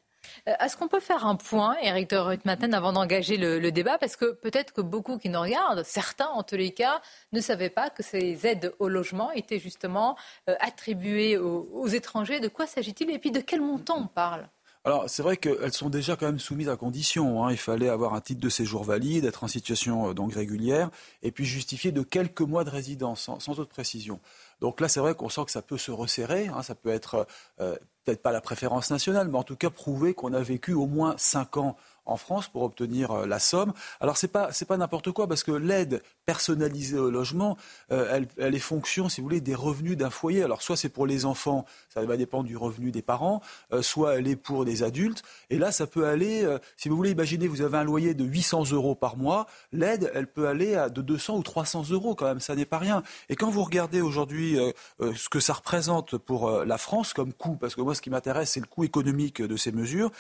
Euh, 0.48 0.54
est-ce 0.60 0.78
qu'on 0.78 0.88
peut 0.88 1.00
faire 1.00 1.26
un 1.26 1.36
point, 1.36 1.76
Eric 1.82 2.10
de 2.10 2.18
Ruttmaten, 2.18 2.74
avant 2.74 2.94
d'engager 2.94 3.38
le, 3.38 3.72
débat? 3.72 3.98
Parce 3.98 4.16
que 4.16 4.32
peut-être 4.32 4.74
que 4.74 4.82
beaucoup 4.82 5.18
qui 5.18 5.30
nous 5.30 5.42
regardent, 5.42 5.84
certains 5.84 6.28
en 6.28 6.44
tous 6.44 6.56
les 6.56 6.72
cas, 6.72 7.02
ne 7.34 7.42
savaient 7.42 7.70
pas 7.70 7.90
que 7.90 8.04
ces 8.04 8.46
aides 8.46 8.74
au 8.80 8.88
logement 8.88 9.32
étaient 9.32 9.60
justement 9.60 10.18
euh, 10.50 10.56
attribuées 10.60 11.38
aux, 11.38 11.88
étrangers. 11.88 12.40
De 12.40 12.48
quoi 12.48 12.68
s'agit-il? 12.68 13.10
Et 13.10 13.20
puis 13.20 13.32
de 13.32 13.40
quel 13.40 13.62
montant 13.62 13.98
on 13.98 14.08
parle? 14.08 14.48
Alors, 14.88 15.10
c'est 15.10 15.22
vrai 15.22 15.36
qu'elles 15.36 15.74
sont 15.74 15.90
déjà 15.90 16.16
quand 16.16 16.28
même 16.28 16.40
soumises 16.40 16.70
à 16.70 16.78
conditions. 16.78 17.44
Hein. 17.44 17.52
Il 17.52 17.58
fallait 17.58 17.90
avoir 17.90 18.14
un 18.14 18.22
titre 18.22 18.40
de 18.40 18.48
séjour 18.48 18.86
valide, 18.86 19.26
être 19.26 19.44
en 19.44 19.50
situation 19.50 20.10
euh, 20.10 20.14
donc 20.14 20.34
régulière, 20.34 20.90
et 21.24 21.32
puis 21.32 21.44
justifier 21.44 21.92
de 21.92 22.04
quelques 22.04 22.40
mois 22.40 22.64
de 22.64 22.70
résidence, 22.70 23.30
sans, 23.40 23.60
autre 23.60 23.66
précision. 23.66 24.22
Donc 24.60 24.82
là, 24.82 24.88
c'est 24.88 25.00
vrai 25.00 25.14
qu'on 25.16 25.30
sent 25.30 25.46
que 25.46 25.52
ça 25.52 25.62
peut 25.62 25.78
se 25.78 25.92
resserrer. 25.92 26.48
Hein. 26.48 26.64
Ça 26.64 26.76
peut 26.76 26.90
être 26.90 27.28
peut-être 27.58 28.22
pas 28.22 28.32
la 28.32 28.42
préférence 28.42 28.90
nationale, 28.90 29.28
mais 29.28 29.38
en 29.38 29.44
tout 29.44 29.58
cas 29.58 29.70
prouver 29.70 30.14
qu'on 30.14 30.34
a 30.34 30.42
vécu 30.42 30.74
au 30.74 30.88
moins 30.88 31.16
cinq 31.18 31.58
ans 31.58 31.76
en 32.08 32.18
France 32.18 32.48
pour 32.48 32.64
obtenir 32.64 33.12
euh, 33.12 33.28
la 33.28 33.40
somme. 33.40 33.74
Alors 34.00 34.18
c'est 34.18 34.30
pas 34.30 34.52
c'est 34.52 34.66
pas 34.66 34.78
n'importe 34.78 35.12
quoi 35.12 35.28
parce 35.28 35.44
que 35.44 35.52
l'aide 35.52 36.02
personnalisée 36.26 36.98
au 36.98 37.12
logement, 37.12 37.58
euh, 37.92 38.08
elle, 38.12 38.28
elle, 38.38 38.56
est 38.56 38.60
fonction, 38.60 39.10
si 39.10 39.22
vous 39.22 39.28
voulez, 39.28 39.42
des 39.42 39.56
revenus 39.56 39.98
d'un 39.98 40.10
foyer. 40.10 40.44
Alors 40.44 40.62
soit 40.62 40.78
c'est 40.78 40.90
pour 40.90 41.06
les 41.06 41.26
enfants, 41.26 41.66
ça 41.94 42.04
va 42.04 42.18
dépendre 42.18 42.46
du 42.46 42.58
revenu 42.58 42.92
des 42.92 43.02
parents, 43.02 43.42
euh, 43.72 43.82
soit 43.82 44.16
elle 44.16 44.28
est 44.28 44.36
pour 44.36 44.66
des 44.66 44.84
adultes. 44.84 45.24
Et 45.50 45.58
là, 45.58 45.72
ça 45.72 45.86
peut 45.88 46.08
aller, 46.08 46.46
si 46.78 46.90
vous 46.90 46.96
voulez 46.96 47.12
imaginer, 47.12 47.48
vous 47.48 47.62
avez 47.62 47.78
un 47.78 47.84
loyer 47.84 48.14
de 48.14 48.24
800 48.24 48.72
euros 48.72 48.96
par 48.96 49.18
mois, 49.18 49.48
l'aide, 49.72 50.12
elle 50.14 50.28
peut 50.28 50.48
aller 50.48 50.76
à 50.76 50.90
de 50.90 51.02
200 51.02 51.38
ou 51.38 51.44
300 51.44 51.90
euros 51.92 52.16
quand 52.16 52.26
même. 52.26 52.40
Ça 52.40 52.56
n'est 52.56 52.66
pas 52.66 52.78
rien. 52.78 53.04
Et 53.30 53.36
quand 53.36 53.50
vous 53.50 53.64
regardez 53.64 54.02
aujourd'hui 54.02 54.58
ce 55.00 55.30
que 55.30 55.40
ça 55.40 55.54
représente 55.54 56.18
pour 56.18 56.50
la 56.50 56.78
France 56.78 57.14
comme 57.14 57.34
coût, 57.34 57.56
parce 57.56 57.76
que 57.76 57.82
moi 57.82 57.96
ce 57.96 58.02
qui 58.02 58.10
m'intéresse 58.10 58.52
c'est 58.52 58.60
le 58.60 58.66
coût 58.66 58.84
économique 58.84 59.42
de 59.42 59.58
ces 59.58 59.72
mesures, 59.72 60.12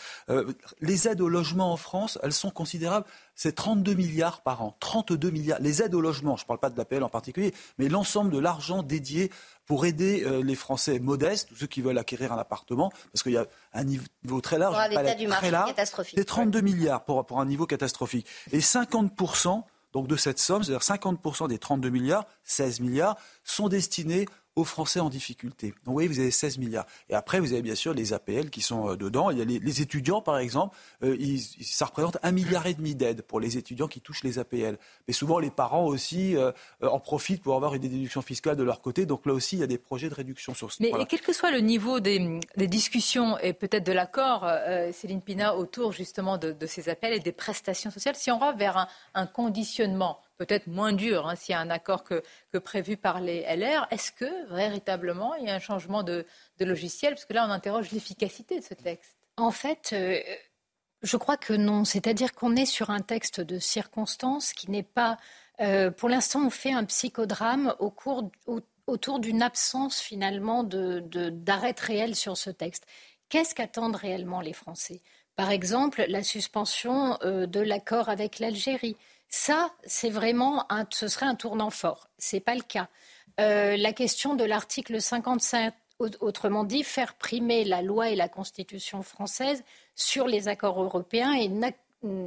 les 0.81 1.07
aides 1.07 1.21
au 1.21 1.29
logement 1.29 1.76
en 1.77 1.79
France, 1.79 2.17
elles 2.23 2.33
sont 2.33 2.49
considérables. 2.49 3.05
C'est 3.35 3.53
32 3.53 3.93
milliards 3.93 4.41
par 4.41 4.63
an. 4.63 4.75
32 4.79 5.29
milliards. 5.29 5.59
Les 5.61 5.83
aides 5.83 5.93
au 5.93 6.01
logement, 6.01 6.35
je 6.35 6.43
ne 6.43 6.47
parle 6.47 6.59
pas 6.59 6.71
de 6.71 6.77
l'APL 6.77 7.03
en 7.03 7.09
particulier, 7.09 7.53
mais 7.77 7.87
l'ensemble 7.87 8.31
de 8.31 8.39
l'argent 8.39 8.81
dédié 8.81 9.31
pour 9.67 9.85
aider 9.85 10.23
euh, 10.25 10.41
les 10.41 10.55
Français 10.55 10.97
modestes, 10.97 11.49
ceux 11.55 11.67
qui 11.67 11.81
veulent 11.81 11.99
acquérir 11.99 12.33
un 12.33 12.37
appartement, 12.39 12.91
parce 13.13 13.21
qu'il 13.21 13.33
y 13.33 13.37
a 13.37 13.45
un 13.73 13.83
niveau 13.83 14.41
très 14.41 14.57
large, 14.57 14.73
pour 14.73 14.99
un 14.99 15.15
du 15.15 15.27
très 15.27 15.51
large, 15.51 15.73
c'est 16.15 16.25
32 16.25 16.61
milliards 16.61 17.05
pour, 17.05 17.23
pour 17.27 17.39
un 17.39 17.45
niveau 17.45 17.67
catastrophique. 17.67 18.25
Et 18.51 18.59
50% 18.59 19.63
donc 19.93 20.07
de 20.07 20.15
cette 20.15 20.39
somme, 20.39 20.63
c'est-à-dire 20.63 20.85
50% 20.85 21.47
des 21.47 21.59
32 21.59 21.89
milliards, 21.89 22.25
16 22.43 22.81
milliards, 22.81 23.17
sont 23.43 23.69
destinés 23.69 24.25
aux 24.57 24.63
Français 24.63 24.99
en 24.99 25.09
difficulté. 25.09 25.67
Donc 25.67 25.77
vous 25.85 25.93
voyez, 25.93 26.07
vous 26.07 26.19
avez 26.19 26.31
16 26.31 26.57
milliards. 26.57 26.87
Et 27.09 27.13
après, 27.13 27.39
vous 27.39 27.53
avez 27.53 27.61
bien 27.61 27.75
sûr 27.75 27.93
les 27.93 28.11
APL 28.11 28.49
qui 28.49 28.61
sont 28.61 28.89
euh, 28.89 28.95
dedans. 28.95 29.29
Il 29.29 29.37
y 29.37 29.41
a 29.41 29.45
les, 29.45 29.81
étudiants, 29.81 30.19
par 30.19 30.39
exemple, 30.39 30.75
euh, 31.03 31.15
ça 31.61 31.85
représente 31.85 32.17
un 32.23 32.31
milliard 32.31 32.65
et 32.65 32.73
demi 32.73 32.95
d'aides 32.95 33.21
pour 33.21 33.39
les 33.39 33.57
étudiants 33.57 33.87
qui 33.87 34.01
touchent 34.01 34.23
les 34.23 34.39
APL. 34.39 34.79
Mais 35.07 35.13
souvent, 35.13 35.37
les 35.37 35.51
parents 35.51 35.85
aussi 35.85 36.35
euh, 36.35 36.51
en 36.81 36.99
profitent 36.99 37.43
pour 37.43 37.55
avoir 37.55 37.75
une 37.75 37.83
déduction 37.83 38.23
fiscale 38.23 38.55
de 38.55 38.63
leur 38.63 38.81
côté. 38.81 39.05
Donc 39.05 39.27
là 39.27 39.33
aussi, 39.33 39.57
il 39.57 39.59
y 39.59 39.63
a 39.63 39.67
des 39.67 39.77
projets 39.77 40.09
de 40.09 40.15
réduction 40.15 40.55
sur 40.55 40.71
ce 40.71 40.81
Mais 40.81 40.91
quel 41.07 41.21
que 41.21 41.33
soit 41.33 41.51
le 41.51 41.59
niveau 41.59 41.99
des, 41.99 42.39
discussions 42.55 43.37
et 43.37 43.53
peut-être 43.53 43.85
de 43.85 43.91
l'accord, 43.91 44.49
Céline 44.91 45.21
Pina, 45.21 45.55
autour 45.55 45.91
justement 45.91 46.39
de, 46.39 46.55
ces 46.65 46.89
appels 46.89 47.13
et 47.13 47.19
des 47.19 47.31
prestations 47.31 47.91
sociales, 47.91 48.15
si 48.15 48.31
on 48.31 48.39
va 48.39 48.53
vers 48.53 48.87
un 49.13 49.27
conditionnement 49.27 50.19
peut-être 50.37 50.67
moins 50.67 50.93
dur 50.93 51.27
hein, 51.27 51.35
s'il 51.35 51.53
y 51.53 51.55
a 51.55 51.59
un 51.59 51.69
accord 51.69 52.03
que, 52.03 52.23
prévu 52.59 52.97
par 52.97 53.19
les 53.19 53.41
LR. 53.41 53.87
Est-ce 53.91 54.11
que 54.11 54.53
véritablement 54.53 55.35
il 55.35 55.45
y 55.45 55.49
a 55.49 55.55
un 55.55 55.59
changement 55.59 56.03
de, 56.03 56.25
logiciel? 56.59 57.13
Parce 57.13 57.25
que 57.25 57.33
là, 57.33 57.45
on 57.47 57.51
interroge 57.51 57.91
l'efficacité 57.91 58.59
de 58.59 58.65
ce 58.65 58.73
texte. 58.73 59.17
En 59.37 59.51
fait, 59.51 59.91
euh, 59.93 60.19
je 61.03 61.17
crois 61.17 61.37
que 61.37 61.53
non. 61.53 61.85
C'est-à-dire 61.85 62.33
qu'on 62.33 62.55
est 62.55 62.65
sur 62.65 62.89
un 62.89 63.01
texte 63.01 63.41
de 63.41 63.59
circonstance 63.59 64.53
qui 64.53 64.71
n'est 64.71 64.83
pas. 64.83 65.17
Euh, 65.59 65.91
pour 65.91 66.09
l'instant, 66.09 66.45
on 66.45 66.49
fait 66.49 66.73
un 66.73 66.85
psychodrame 66.85 67.75
autour 67.79 69.19
d'une 69.19 69.41
absence 69.41 69.99
finalement 69.99 70.63
d'arrêt 70.63 71.75
réel 71.79 72.15
sur 72.15 72.37
ce 72.37 72.49
texte. 72.49 72.85
Qu'est-ce 73.29 73.53
qu'attendent 73.53 73.95
réellement 73.95 74.41
les 74.41 74.53
Français? 74.53 75.01
Par 75.35 75.51
exemple, 75.51 76.03
la 76.07 76.23
suspension 76.23 77.17
euh, 77.23 77.45
de 77.45 77.59
l'accord 77.59 78.09
avec 78.09 78.39
l'Algérie. 78.39 78.97
Ça, 79.29 79.71
c'est 79.83 80.09
vraiment 80.09 80.71
un, 80.71 80.85
ce 80.89 81.07
serait 81.07 81.25
un 81.25 81.35
tournant 81.35 81.69
fort. 81.69 82.09
Ce 82.17 82.35
n'est 82.35 82.39
pas 82.41 82.55
le 82.55 82.61
cas. 82.61 82.87
Euh, 83.39 83.77
la 83.77 83.93
question 83.93 84.35
de 84.35 84.43
l'article 84.43 85.01
55, 85.01 85.73
autrement 85.99 86.63
dit, 86.63 86.83
faire 86.83 87.15
primer 87.15 87.63
la 87.63 87.81
loi 87.81 88.09
et 88.09 88.15
la 88.15 88.29
Constitution 88.29 89.01
française 89.01 89.63
sur 89.95 90.27
les 90.27 90.47
accords 90.47 90.81
européens 90.81 91.33
et 91.33 91.49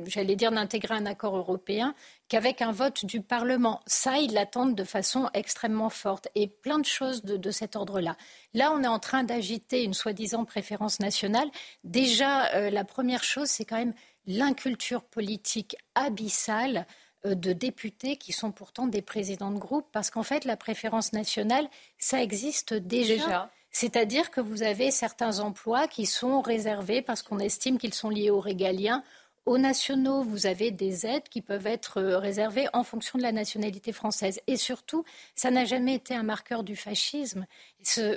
j'allais 0.06 0.36
dire 0.36 0.50
n'intégrer 0.50 0.94
un 0.94 1.06
accord 1.06 1.36
européen 1.36 1.94
qu'avec 2.28 2.60
un 2.62 2.72
vote 2.72 3.04
du 3.04 3.20
Parlement. 3.20 3.80
Ça, 3.86 4.18
ils 4.18 4.32
l'attendent 4.32 4.74
de 4.74 4.84
façon 4.84 5.30
extrêmement 5.34 5.90
forte 5.90 6.28
et 6.34 6.48
plein 6.48 6.78
de 6.78 6.84
choses 6.84 7.22
de, 7.22 7.50
cet 7.50 7.76
ordre-là. 7.76 8.16
Là, 8.54 8.72
on 8.72 8.82
est 8.82 8.88
en 8.88 8.98
train 8.98 9.24
d'agiter 9.24 9.84
une 9.84 9.94
soi-disant 9.94 10.44
préférence 10.44 11.00
nationale. 11.00 11.48
Déjà, 11.84 12.52
euh, 12.54 12.70
la 12.70 12.84
première 12.84 13.24
chose, 13.24 13.48
c'est 13.48 13.64
quand 13.64 13.78
même 13.78 13.94
l'inculture 14.26 15.02
politique 15.02 15.76
abyssale 15.94 16.86
euh, 17.26 17.34
de 17.34 17.52
députés 17.52 18.16
qui 18.16 18.32
sont 18.32 18.52
pourtant 18.52 18.86
des 18.86 19.02
présidents 19.02 19.50
de 19.50 19.58
groupe, 19.58 19.86
parce 19.92 20.10
qu'en 20.10 20.22
fait, 20.22 20.44
la 20.44 20.56
préférence 20.56 21.12
nationale, 21.12 21.68
ça 21.98 22.22
existe 22.22 22.74
déjà. 22.74 23.50
C'est-à-dire 23.72 24.30
que 24.30 24.40
vous 24.40 24.62
avez 24.62 24.90
certains 24.90 25.38
emplois 25.38 25.86
qui 25.86 26.06
sont 26.06 26.40
réservés 26.40 27.02
parce 27.02 27.22
qu'on 27.22 27.38
estime 27.38 27.78
qu'ils 27.78 27.94
sont 27.94 28.10
liés 28.10 28.30
aux 28.30 28.40
régaliens 28.40 29.04
aux 29.50 29.58
nationaux, 29.58 30.22
vous 30.22 30.46
avez 30.46 30.70
des 30.70 31.06
aides 31.06 31.28
qui 31.28 31.42
peuvent 31.42 31.66
être 31.66 31.98
euh, 31.98 32.18
réservées 32.18 32.68
en 32.72 32.84
fonction 32.84 33.18
de 33.18 33.24
la 33.24 33.32
nationalité 33.32 33.90
française. 33.90 34.38
Et 34.46 34.54
surtout, 34.54 35.04
ça 35.34 35.50
n'a 35.50 35.64
jamais 35.64 35.94
été 35.94 36.14
un 36.14 36.22
marqueur 36.22 36.62
du 36.62 36.76
fascisme. 36.76 37.46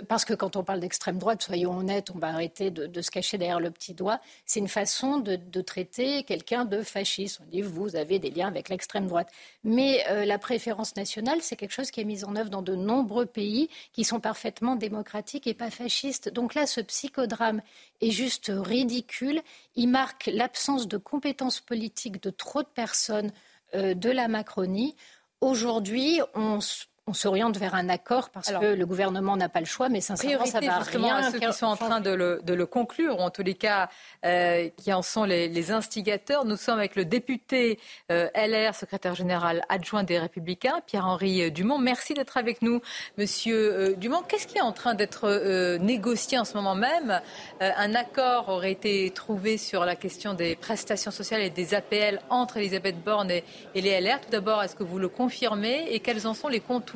Parce 0.07 0.25
que 0.25 0.35
quand 0.35 0.57
on 0.57 0.63
parle 0.63 0.79
d'extrême 0.79 1.17
droite, 1.17 1.41
soyons 1.41 1.75
honnêtes, 1.75 2.11
on 2.13 2.19
va 2.19 2.27
arrêter 2.27 2.69
de, 2.69 3.01
se 3.01 3.09
cacher 3.09 3.39
derrière 3.39 3.59
le 3.59 3.71
petit 3.71 3.95
doigt. 3.95 4.19
C'est 4.45 4.59
une 4.59 4.67
façon 4.67 5.17
de, 5.17 5.61
traiter 5.61 6.23
quelqu'un 6.23 6.65
de 6.65 6.83
fasciste. 6.83 7.39
On 7.41 7.49
dit, 7.49 7.61
vous 7.61 7.95
avez 7.95 8.19
des 8.19 8.29
liens 8.29 8.47
avec 8.47 8.69
l'extrême 8.69 9.07
droite. 9.07 9.29
Mais 9.63 10.03
euh, 10.09 10.25
la 10.25 10.37
préférence 10.37 10.95
nationale, 10.95 11.39
c'est 11.41 11.55
quelque 11.55 11.71
chose 11.71 11.89
qui 11.89 12.01
est 12.01 12.05
mis 12.05 12.25
en 12.25 12.35
œuvre 12.35 12.51
dans 12.51 12.61
de 12.61 12.75
nombreux 12.75 13.25
pays 13.25 13.69
qui 13.91 14.03
sont 14.03 14.19
parfaitement 14.19 14.75
démocratiques 14.75 15.47
et 15.47 15.55
pas 15.55 15.71
fascistes. 15.71 16.29
Donc 16.29 16.53
là, 16.53 16.67
ce 16.67 16.81
psychodrame 16.81 17.61
est 18.03 18.11
juste 18.11 18.51
ridicule. 18.53 19.41
Il 19.75 19.87
marque 19.87 20.29
l'absence 20.31 20.87
de 20.87 20.97
compétences 20.97 21.59
politiques 21.59 22.21
de 22.21 22.29
trop 22.29 22.61
de 22.61 22.67
personnes 22.67 23.31
euh, 23.75 23.93
de 23.93 24.09
la 24.09 24.27
Macronie. 24.27 24.95
Aujourd'hui, 25.41 26.21
on, 26.35 26.59
on 27.05 27.13
s'oriente 27.13 27.57
vers 27.57 27.75
un 27.75 27.89
accord 27.89 28.29
parce 28.29 28.49
que 28.49 28.75
le 28.75 28.85
gouvernement 28.85 29.35
n'a 29.35 29.49
pas 29.49 29.59
le 29.59 29.65
choix, 29.65 29.89
mais 29.89 29.99
sincèrement, 29.99 30.45
ça 30.45 30.61
va 30.61 30.79
rien. 30.79 31.17
À 31.17 31.31
ceux 31.31 31.39
qui 31.39 31.51
sont 31.51 31.65
en 31.65 31.75
train 31.75 31.99
de 31.99 32.11
le, 32.11 32.65
conclure, 32.65 33.19
ou 33.19 33.21
en 33.21 33.29
tous 33.29 33.43
les 33.43 33.55
cas, 33.55 33.89
euh, 34.25 34.69
qui 34.77 34.93
en 34.93 35.01
sont 35.01 35.25
les, 35.25 35.71
instigateurs. 35.71 36.45
Nous 36.45 36.57
sommes 36.57 36.79
avec 36.79 36.95
le 36.95 37.05
député 37.05 37.79
euh, 38.11 38.29
LR, 38.35 38.73
secrétaire 38.73 39.15
général 39.15 39.63
adjoint 39.69 40.03
des 40.03 40.17
Républicains, 40.17 40.81
Pierre-Henri 40.85 41.51
Dumont. 41.51 41.77
Merci 41.77 42.13
d'être 42.13 42.37
avec 42.37 42.61
nous, 42.61 42.81
Monsieur 43.17 43.73
euh, 43.73 43.95
Dumont. 43.95 44.23
Qu'est-ce 44.27 44.47
qui 44.47 44.57
est 44.57 44.61
en 44.61 44.71
train 44.71 44.93
d'être 44.93 45.77
négocié 45.79 46.39
en 46.39 46.45
ce 46.45 46.53
moment 46.53 46.75
même? 46.75 47.21
Un 47.59 47.95
accord 47.95 48.49
aurait 48.49 48.71
été 48.71 49.11
trouvé 49.11 49.57
sur 49.57 49.83
la 49.85 49.95
question 49.95 50.33
des 50.33 50.55
prestations 50.55 51.11
sociales 51.11 51.41
et 51.41 51.49
des 51.49 51.73
APL 51.73 52.21
entre 52.29 52.57
Elisabeth 52.57 53.03
Borne 53.03 53.31
et, 53.31 53.43
et 53.75 53.81
les 53.81 53.99
LR. 53.99 54.21
Tout 54.21 54.29
d'abord, 54.31 54.63
est-ce 54.63 54.75
que 54.75 54.83
vous 54.83 54.99
le 54.99 55.09
confirmez? 55.09 55.87
Et 55.89 55.99
quels 55.99 56.27
en 56.27 56.33
sont 56.33 56.47
les 56.47 56.59
contours 56.59 56.92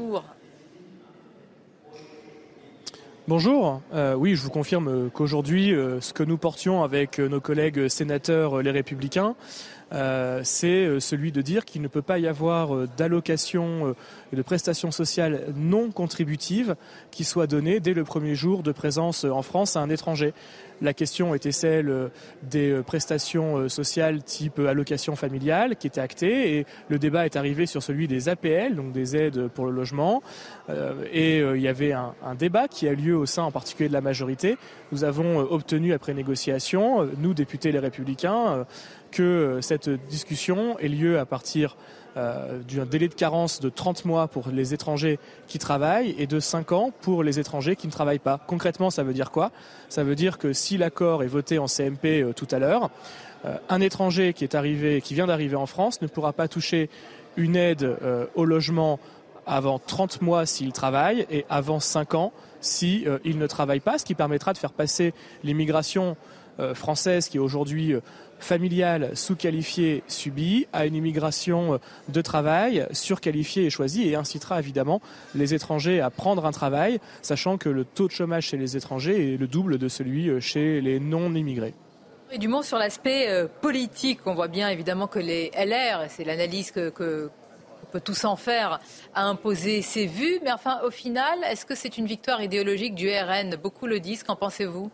Bonjour, 3.28 3.82
euh, 3.94 4.14
oui, 4.14 4.36
je 4.36 4.44
vous 4.44 4.52
confirme 4.52 5.10
qu'aujourd'hui, 5.10 5.74
euh, 5.74 6.00
ce 6.02 6.14
que 6.14 6.22
nous 6.22 6.38
portions 6.38 6.84
avec 6.84 7.18
nos 7.18 7.42
collègues 7.42 7.88
sénateurs 7.88 8.62
les 8.62 8.70
républicains, 8.70 9.36
euh, 9.92 10.42
c'est 10.44 11.00
celui 11.00 11.32
de 11.32 11.42
dire 11.42 11.66
qu'il 11.66 11.82
ne 11.82 11.88
peut 11.88 12.04
pas 12.04 12.20
y 12.20 12.28
avoir 12.28 12.88
d'allocation 12.96 13.96
et 14.32 14.36
de 14.36 14.42
prestations 14.44 14.92
sociales 14.92 15.48
non 15.56 15.90
contributives 15.90 16.76
qui 17.10 17.24
soient 17.24 17.48
données 17.48 17.80
dès 17.80 17.94
le 17.94 18.04
premier 18.04 18.36
jour 18.36 18.62
de 18.62 18.72
présence 18.72 19.24
en 19.24 19.42
France 19.42 19.78
à 19.78 19.82
un 19.82 19.90
étranger. 19.90 20.34
La 20.82 20.94
question 20.94 21.34
était 21.34 21.52
celle 21.52 21.90
euh, 21.90 22.08
des 22.44 22.72
euh, 22.72 22.84
prestations 22.84 23.58
euh, 23.58 23.70
sociales 23.70 24.24
type 24.24 24.60
allocation 24.60 25.16
familiale 25.16 25.76
qui 25.76 25.88
était 25.88 26.02
actée 26.02 26.58
et 26.58 26.66
le 26.90 27.00
débat 27.00 27.26
est 27.26 27.36
arrivé 27.36 27.66
sur 27.66 27.82
celui 27.82 28.08
des 28.08 28.30
APL, 28.30 28.76
donc 28.76 28.92
des 28.92 29.16
aides 29.16 29.48
pour 29.48 29.66
le 29.66 29.72
logement. 29.72 30.22
Et 31.12 31.40
il 31.40 31.62
y 31.62 31.68
avait 31.68 31.94
un, 31.94 32.14
débat 32.38 32.68
qui 32.68 32.88
a 32.88 32.94
lieu 32.94 33.16
au 33.16 33.26
sein 33.26 33.44
en 33.44 33.52
particulier 33.52 33.88
de 33.88 33.94
la 33.94 34.02
majorité. 34.02 34.58
Nous 34.92 35.04
avons 35.04 35.40
obtenu 35.40 35.94
après 35.94 36.14
négociation, 36.14 37.08
nous 37.18 37.34
députés 37.34 37.72
les 37.72 37.80
républicains, 37.80 38.66
que 39.12 39.60
cette 39.62 39.90
discussion 39.90 40.78
ait 40.80 40.90
lieu 40.90 41.20
à 41.20 41.26
partir 41.26 41.78
d'un 42.18 42.86
délai 42.86 43.08
de 43.08 43.14
carence 43.14 43.60
de 43.60 43.70
30 43.70 44.06
mois 44.06 44.28
pour 44.28 44.50
les 44.50 44.74
étrangers 44.74 45.20
qui 45.48 45.60
travaillent 45.60 46.16
et 46.18 46.26
de 46.28 46.40
5 46.40 46.72
ans 46.72 46.92
pour 47.02 47.24
les 47.24 47.40
étrangers 47.40 47.76
qui 47.76 47.88
ne 47.88 47.92
travaillent 47.92 48.18
pas. 48.18 48.40
Concrètement, 48.48 48.90
ça 48.90 49.04
veut 49.04 49.14
dire 49.14 49.32
quoi? 49.32 49.52
Ça 49.90 50.04
veut 50.04 50.16
dire 50.16 50.38
que 50.38 50.52
si 50.54 50.78
l'accord 50.78 51.24
est 51.24 51.28
voté 51.28 51.60
en 51.60 51.68
CMP 51.68 52.34
tout 52.36 52.48
à 52.52 52.60
l'heure, 52.60 52.90
un 53.70 53.82
étranger 53.82 54.34
qui 54.34 54.44
est 54.44 54.56
arrivé, 54.56 55.02
qui 55.02 55.14
vient 55.14 55.28
d'arriver 55.28 55.56
en 55.56 55.68
France, 55.68 56.02
ne 56.02 56.08
pourra 56.08 56.34
pas 56.34 56.48
toucher 56.48 56.90
une 57.36 57.56
aide 57.56 57.96
au 58.36 58.46
logement 58.46 59.00
avant 59.48 59.80
30 59.80 60.22
mois 60.22 60.46
s'il 60.46 60.74
travaille 60.74 61.26
et 61.32 61.46
avant 61.50 61.80
5 61.80 62.14
ans 62.14 62.34
s'il 62.60 63.08
euh, 63.08 63.20
ne 63.26 63.48
travaille 63.48 63.80
pas, 63.80 63.98
ce 63.98 64.06
qui 64.06 64.14
permettra 64.14 64.54
de 64.54 64.58
faire 64.58 64.74
passer 64.74 65.14
l'immigration 65.44 66.18
euh, 66.60 66.76
française 66.76 67.30
qui 67.30 67.38
est 67.38 67.40
aujourd'hui 67.40 67.94
euh, 67.94 68.02
familiale, 68.40 69.12
sous-qualifiée, 69.16 70.04
subie, 70.08 70.68
à 70.74 70.86
une 70.86 70.96
immigration 70.96 71.80
de 72.10 72.22
travail 72.22 72.88
surqualifiée 72.92 73.66
et 73.66 73.70
choisie 73.70 74.08
et 74.08 74.16
incitera 74.16 74.60
évidemment 74.60 75.02
les 75.36 75.54
étrangers 75.54 76.02
à 76.02 76.10
prendre 76.10 76.46
un 76.46 76.52
travail, 76.52 77.00
sachant 77.22 77.58
que 77.58 77.70
le 77.70 77.86
taux 77.86 78.08
de 78.08 78.14
chômage 78.14 78.46
chez 78.46 78.58
les 78.58 78.78
étrangers 78.78 79.34
est 79.34 79.38
le 79.38 79.48
double 79.48 79.78
de 79.78 79.88
celui 79.88 80.42
chez 80.42 80.82
les 80.82 81.00
non-immigrés. 81.00 81.74
Et 82.32 82.38
du 82.38 82.48
moins 82.48 82.64
sur 82.64 82.78
l'aspect 82.78 83.28
politique, 83.62 84.20
on 84.26 84.36
voit 84.36 84.50
bien 84.50 84.70
évidemment 84.70 85.08
que 85.08 85.20
les 85.20 85.52
LR, 85.58 86.06
c'est 86.10 86.24
l'analyse 86.24 86.72
que 86.72 87.30
on 87.88 87.92
peut 87.92 88.02
tous 88.02 88.26
en 88.26 88.36
faire, 88.36 88.80
à 89.14 89.24
imposer 89.24 89.82
ses 89.82 90.06
vues. 90.06 90.40
Mais 90.44 90.52
enfin, 90.52 90.80
au 90.86 90.92
final, 90.92 91.40
est-ce 91.50 91.66
que 91.66 91.76
c'est 91.76 91.98
une 91.98 92.06
victoire 92.06 92.42
idéologique 92.42 92.96
du 92.96 93.10
RN 93.10 93.56
Beaucoup 93.56 93.88
le 93.88 94.00
disent. 94.00 94.24
Qu'en 94.24 94.36
pensez-vous? 94.36 94.92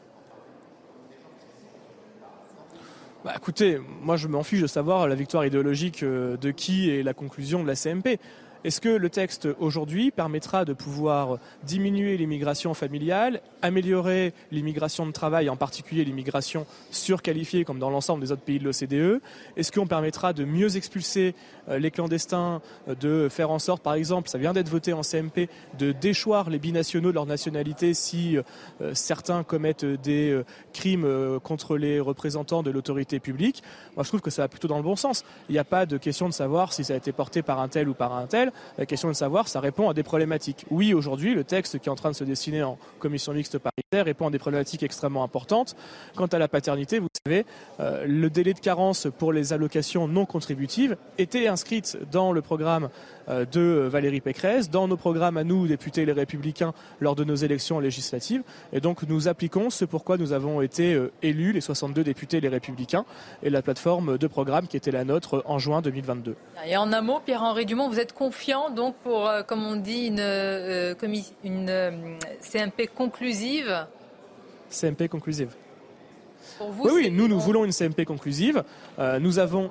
Bah, 3.23 3.33
écoutez, 3.37 3.79
moi 4.01 4.17
je 4.17 4.27
m'en 4.27 4.43
fiche 4.43 4.61
de 4.61 4.67
savoir 4.67 5.07
la 5.07 5.15
victoire 5.15 5.45
idéologique 5.45 6.03
euh, 6.03 6.35
de 6.35 6.51
qui 6.51 6.89
et 6.89 7.03
la 7.03 7.13
conclusion 7.13 7.63
de 7.63 7.67
la 7.67 7.75
CMP. 7.75 8.19
Est-ce 8.63 8.79
que 8.79 8.89
le 8.89 9.09
texte 9.09 9.49
aujourd'hui 9.59 10.09
permettra 10.09 10.63
de 10.63 10.71
pouvoir 10.71 11.37
diminuer 11.63 12.15
l'immigration 12.15 12.73
familiale, 12.73 13.41
améliorer 13.61 14.33
l'immigration 14.51 15.05
de 15.05 15.11
travail, 15.11 15.49
en 15.49 15.57
particulier 15.57 16.05
l'immigration 16.05 16.65
surqualifiée 16.89 17.65
comme 17.65 17.79
dans 17.79 17.89
l'ensemble 17.89 18.23
des 18.23 18.31
autres 18.31 18.43
pays 18.43 18.59
de 18.59 18.63
l'OCDE 18.63 19.21
Est-ce 19.57 19.73
qu'on 19.73 19.85
permettra 19.85 20.31
de 20.31 20.45
mieux 20.45 20.77
expulser 20.77 21.35
euh, 21.67 21.77
les 21.77 21.91
clandestins, 21.91 22.61
euh, 22.87 22.95
de 22.95 23.27
faire 23.29 23.51
en 23.51 23.59
sorte, 23.59 23.83
par 23.83 23.95
exemple, 23.95 24.29
ça 24.29 24.37
vient 24.37 24.53
d'être 24.53 24.69
voté 24.69 24.93
en 24.93 25.01
CMP, 25.01 25.49
de 25.77 25.91
déchoir 25.91 26.49
les 26.49 26.59
binationaux 26.59 27.09
de 27.09 27.15
leur 27.15 27.25
nationalité 27.25 27.93
si 27.93 28.37
euh, 28.37 28.93
certains 28.93 29.43
commettent 29.43 29.83
des 29.85 30.41
crimes 30.71 31.39
contre 31.43 31.75
les 31.77 31.99
représentants 31.99 32.63
de 32.63 32.71
l'autorité 32.71 33.19
publique? 33.19 33.61
Moi, 33.97 34.03
je 34.03 34.09
trouve 34.09 34.21
que 34.21 34.29
ça 34.29 34.43
va 34.43 34.47
plutôt 34.47 34.69
dans 34.69 34.77
le 34.77 34.83
bon 34.83 34.95
sens. 34.95 35.25
Il 35.49 35.53
n'y 35.53 35.59
a 35.59 35.65
pas 35.65 35.85
de 35.85 35.97
question 35.97 36.29
de 36.29 36.33
savoir 36.33 36.71
si 36.71 36.85
ça 36.85 36.93
a 36.93 36.97
été 36.97 37.11
porté 37.11 37.41
par 37.41 37.59
un 37.59 37.67
tel 37.67 37.89
ou 37.89 37.93
par 37.93 38.13
un 38.13 38.25
tel. 38.25 38.52
La 38.77 38.85
question 38.85 39.07
de 39.07 39.13
savoir, 39.13 39.47
ça 39.47 39.59
répond 39.59 39.89
à 39.89 39.93
des 39.93 40.03
problématiques. 40.03 40.65
Oui, 40.69 40.93
aujourd'hui, 40.93 41.33
le 41.33 41.43
texte 41.43 41.79
qui 41.79 41.89
est 41.89 41.91
en 41.91 41.95
train 41.95 42.11
de 42.11 42.15
se 42.15 42.23
dessiner 42.23 42.63
en 42.63 42.77
commission 42.99 43.33
mixte 43.33 43.57
paritaire 43.57 44.05
répond 44.05 44.27
à 44.27 44.31
des 44.31 44.39
problématiques 44.39 44.83
extrêmement 44.83 45.23
importantes. 45.23 45.75
Quant 46.15 46.27
à 46.27 46.37
la 46.37 46.47
paternité, 46.47 46.99
vous 46.99 47.07
savez, 47.25 47.45
euh, 47.79 48.05
le 48.07 48.29
délai 48.29 48.53
de 48.53 48.59
carence 48.59 49.07
pour 49.17 49.33
les 49.33 49.53
allocations 49.53 50.07
non 50.07 50.25
contributives 50.25 50.97
était 51.17 51.47
inscrite 51.47 51.97
dans 52.11 52.31
le 52.31 52.41
programme 52.41 52.89
euh, 53.29 53.45
de 53.45 53.87
Valérie 53.89 54.21
Pécresse, 54.21 54.69
dans 54.69 54.87
nos 54.87 54.97
programmes 54.97 55.37
à 55.37 55.43
nous, 55.43 55.67
députés 55.67 56.05
les 56.05 56.11
républicains, 56.11 56.73
lors 56.99 57.15
de 57.15 57.23
nos 57.23 57.35
élections 57.35 57.79
législatives. 57.79 58.43
Et 58.71 58.79
donc 58.79 59.03
nous 59.03 59.27
appliquons 59.27 59.69
ce 59.69 59.85
pourquoi 59.85 60.17
nous 60.17 60.33
avons 60.33 60.61
été 60.61 60.93
euh, 60.93 61.11
élus, 61.21 61.53
les 61.53 61.61
62 61.61 62.03
députés 62.03 62.41
les 62.41 62.49
républicains, 62.49 63.05
et 63.41 63.49
la 63.49 63.61
plateforme 63.61 64.17
de 64.17 64.27
programme 64.27 64.67
qui 64.67 64.77
était 64.77 64.91
la 64.91 65.05
nôtre 65.05 65.43
en 65.45 65.59
juin 65.59 65.81
2022. 65.81 66.35
Et 66.67 66.77
en 66.77 66.91
un 66.93 67.01
mot, 67.01 67.19
Pierre-Henri 67.23 67.65
Dumont, 67.65 67.89
vous 67.89 67.99
êtes 67.99 68.13
confiant 68.13 68.42
donc 68.75 68.95
pour, 69.03 69.27
euh, 69.27 69.43
comme 69.43 69.63
on 69.65 69.75
dit, 69.75 70.07
une, 70.07 70.95
une 71.43 72.17
CMP 72.41 72.87
conclusive 72.93 73.85
CMP 74.69 75.07
conclusive. 75.07 75.49
oui, 76.59 76.91
oui, 76.93 77.11
nous, 77.11 77.27
nous 77.27 77.39
voulons 77.39 77.63
une 77.63 77.71
CMP 77.71 78.05
conclusive. 78.05 78.63
nous 79.19 79.39
avons 79.39 79.69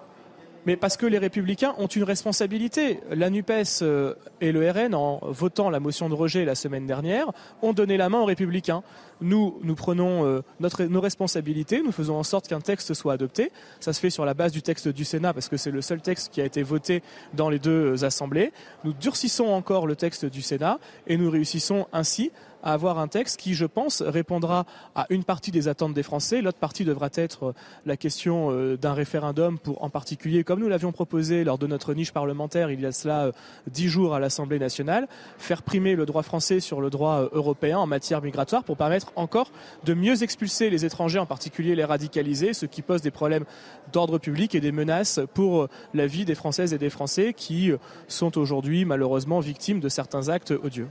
mais 0.66 0.76
parce 0.76 0.97
que 0.97 1.07
les 1.07 1.19
républicains 1.19 1.75
ont 1.78 1.87
une 1.87 2.04
responsabilité. 2.04 3.00
La 3.11 3.31
NUPES 3.31 3.83
euh, 3.83 4.14
et 4.40 4.52
le 4.52 4.71
RN, 4.71 4.95
en 4.95 5.21
votant 5.23 5.71
la 5.71 5.81
motion 5.81 6.09
de 6.09 6.14
rejet 6.14 6.45
la 6.45 6.54
semaine 6.54 6.87
dernière, 6.87 7.33
ont 7.62 7.73
donné 7.73 7.97
la 7.97 8.09
main 8.09 8.21
aux 8.21 8.25
républicains. 8.25 8.83
Nous, 9.21 9.59
nous 9.62 9.75
prenons 9.75 10.26
euh, 10.26 10.42
nos 10.88 11.00
responsabilités, 11.00 11.83
nous 11.83 11.92
faisons 11.92 12.16
en 12.16 12.23
sorte 12.23 12.49
qu'un 12.49 12.61
texte 12.61 12.94
soit 12.94 13.12
adopté. 13.12 13.53
Ça 13.81 13.92
se 13.92 14.01
fait 14.01 14.11
sur 14.11 14.25
la 14.25 14.35
base 14.35 14.53
du 14.53 14.62
texte 14.62 14.88
du 14.88 15.05
Sénat, 15.05 15.33
parce 15.33 15.48
que 15.48 15.57
c'est 15.57 15.70
le 15.70 15.83
seul 15.83 16.01
texte 16.01 16.33
qui 16.33 16.40
a 16.40 16.44
été 16.44 16.62
voté 16.62 17.03
dans 17.35 17.48
les 17.48 17.59
deux 17.59 18.05
assemblées. 18.05 18.53
Nous 18.85 18.92
durcissons 18.92 19.46
encore 19.46 19.87
le 19.87 19.96
texte 19.96 20.25
du 20.25 20.42
Sénat 20.42 20.79
et 21.07 21.16
nous 21.16 21.31
réussissons 21.31 21.87
ainsi 21.92 22.33
à 22.62 22.72
avoir 22.72 22.98
un 22.98 23.09
texte 23.09 23.38
qui, 23.38 23.55
je 23.55 23.66
pense, 23.66 24.03
répondra 24.03 24.66
à 24.94 25.07
une 25.11 25.25
partie 25.25 25.51
des 25.51 25.68
attentes 25.68 25.94
des 25.94 26.03
Français. 26.03 26.42
L'autre 26.42 26.59
partie 26.59 26.85
devra 26.85 27.09
être 27.14 27.44
euh, 27.46 27.55
la 27.87 27.96
question 27.96 28.51
euh, 28.51 28.77
d'un 28.77 28.94
référendum 28.94 29.59
pour, 29.59 29.83
en 29.83 29.90
particulier, 29.90 30.44
comme 30.44 30.61
nous 30.61 30.68
l'avions 30.68 30.92
proposé 30.92 31.44
lors 31.44 31.59
de 31.59 31.66
notre 31.66 31.94
niche 31.94 32.12
parlementaire 32.12 32.70
il 32.70 32.81
y 32.81 32.87
a 32.87 32.92
cela 32.92 33.25
euh, 33.25 33.33
dix 33.66 33.88
jours 33.88 34.14
à 34.14 34.20
l'Assemblée 34.20 34.59
nationale, 34.59 35.09
faire 35.38 35.62
primer 35.62 35.94
le 35.94 36.07
droit 36.07 36.22
français 36.22 36.61
sur 36.61 36.81
le 36.81 36.90
droit 36.90 37.29
européen 37.33 37.79
en 37.79 37.87
matière 37.87 38.22
migratoire 38.22 38.64
pour 38.64 38.77
permettre 38.77 39.12
encore 39.16 39.51
de 39.85 39.94
mieux 39.94 40.22
expulser 40.22 40.70
les 40.70 40.85
étrangers, 40.85 41.18
en 41.18 41.27
particulier 41.27 41.75
les 41.75 41.85
radicalisés, 41.85 42.55
ce 42.55 42.66
qui 42.66 42.83
pose 42.83 43.03
des 43.03 43.11
problèmes 43.11 43.44
d'ordre 43.92 44.18
public 44.18 44.55
et 44.55 44.61
des 44.61 44.72
menaces 44.72 45.20
pour 45.35 45.68
la 45.94 46.07
vie 46.07 46.25
des 46.25 46.35
Françaises 46.35 46.72
et 46.72 46.79
des 46.79 46.90
Français 46.90 47.35
qui 47.35 47.72
sont 48.09 48.38
aujourd'hui 48.38 48.85
malheureusement 48.85 49.40
victimes 49.40 49.81
de 49.81 49.88
certains 49.88 50.29
actes 50.29 50.53
odieux. 50.53 50.88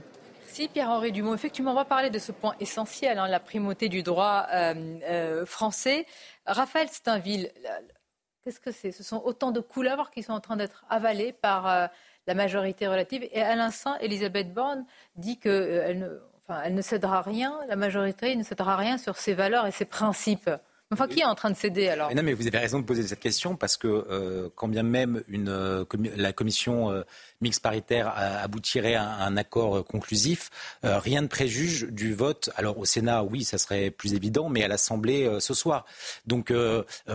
Si 0.52 0.68
Pierre-Henri 0.68 1.12
Dumont. 1.12 1.32
Effectivement, 1.32 1.70
on 1.70 1.74
va 1.74 1.86
parler 1.86 2.10
de 2.10 2.18
ce 2.18 2.30
point 2.30 2.54
essentiel, 2.60 3.18
hein, 3.18 3.26
la 3.26 3.40
primauté 3.40 3.88
du 3.88 4.02
droit 4.02 4.46
euh, 4.52 4.74
euh, 5.08 5.46
français. 5.46 6.04
Raphaël 6.44 6.88
Steinville, 6.90 7.50
qu'est-ce 8.44 8.60
que 8.60 8.70
c'est? 8.70 8.92
Ce 8.92 9.02
sont 9.02 9.22
autant 9.24 9.50
de 9.50 9.60
couleuvres 9.60 10.10
qui 10.10 10.22
sont 10.22 10.34
en 10.34 10.40
train 10.40 10.56
d'être 10.56 10.84
avalées 10.90 11.32
par 11.32 11.66
euh, 11.66 11.86
la 12.26 12.34
majorité 12.34 12.86
relative. 12.86 13.26
Et 13.32 13.40
à 13.40 13.56
l'instant, 13.56 13.96
Elisabeth 14.00 14.52
Borne 14.52 14.84
dit 15.16 15.38
qu'elle 15.38 15.98
ne, 15.98 16.20
enfin, 16.46 16.68
ne 16.68 16.82
cédera 16.82 17.22
rien, 17.22 17.58
la 17.66 17.76
majorité 17.76 18.36
ne 18.36 18.42
cédera 18.42 18.76
rien 18.76 18.98
sur 18.98 19.16
ses 19.16 19.32
valeurs 19.32 19.66
et 19.66 19.72
ses 19.72 19.86
principes. 19.86 20.50
Enfin, 20.92 21.08
qui 21.08 21.20
est 21.20 21.24
en 21.24 21.34
train 21.34 21.48
de 21.48 21.56
céder 21.56 21.88
alors? 21.88 22.14
Non, 22.14 22.22
mais 22.22 22.34
vous 22.34 22.46
avez 22.46 22.58
raison 22.58 22.78
de 22.78 22.84
poser 22.84 23.02
cette 23.02 23.20
question 23.20 23.56
parce 23.56 23.78
que 23.78 24.50
quand 24.54 24.68
bien 24.68 24.82
même 24.82 25.22
la 26.14 26.34
commission 26.34 27.02
mix 27.42 27.58
paritaire 27.58 28.12
aboutirait 28.16 28.94
à 28.94 29.04
un 29.24 29.36
accord 29.36 29.78
euh, 29.78 29.82
conclusif, 29.82 30.50
euh, 30.84 30.98
rien 30.98 31.20
ne 31.20 31.26
préjuge 31.26 31.88
du 31.90 32.14
vote. 32.14 32.50
Alors 32.56 32.78
au 32.78 32.84
Sénat, 32.84 33.24
oui, 33.24 33.44
ça 33.44 33.58
serait 33.58 33.90
plus 33.90 34.14
évident, 34.14 34.48
mais 34.48 34.62
à 34.62 34.68
l'Assemblée 34.68 35.24
euh, 35.24 35.40
ce 35.40 35.54
soir. 35.54 35.84
Donc 36.26 36.52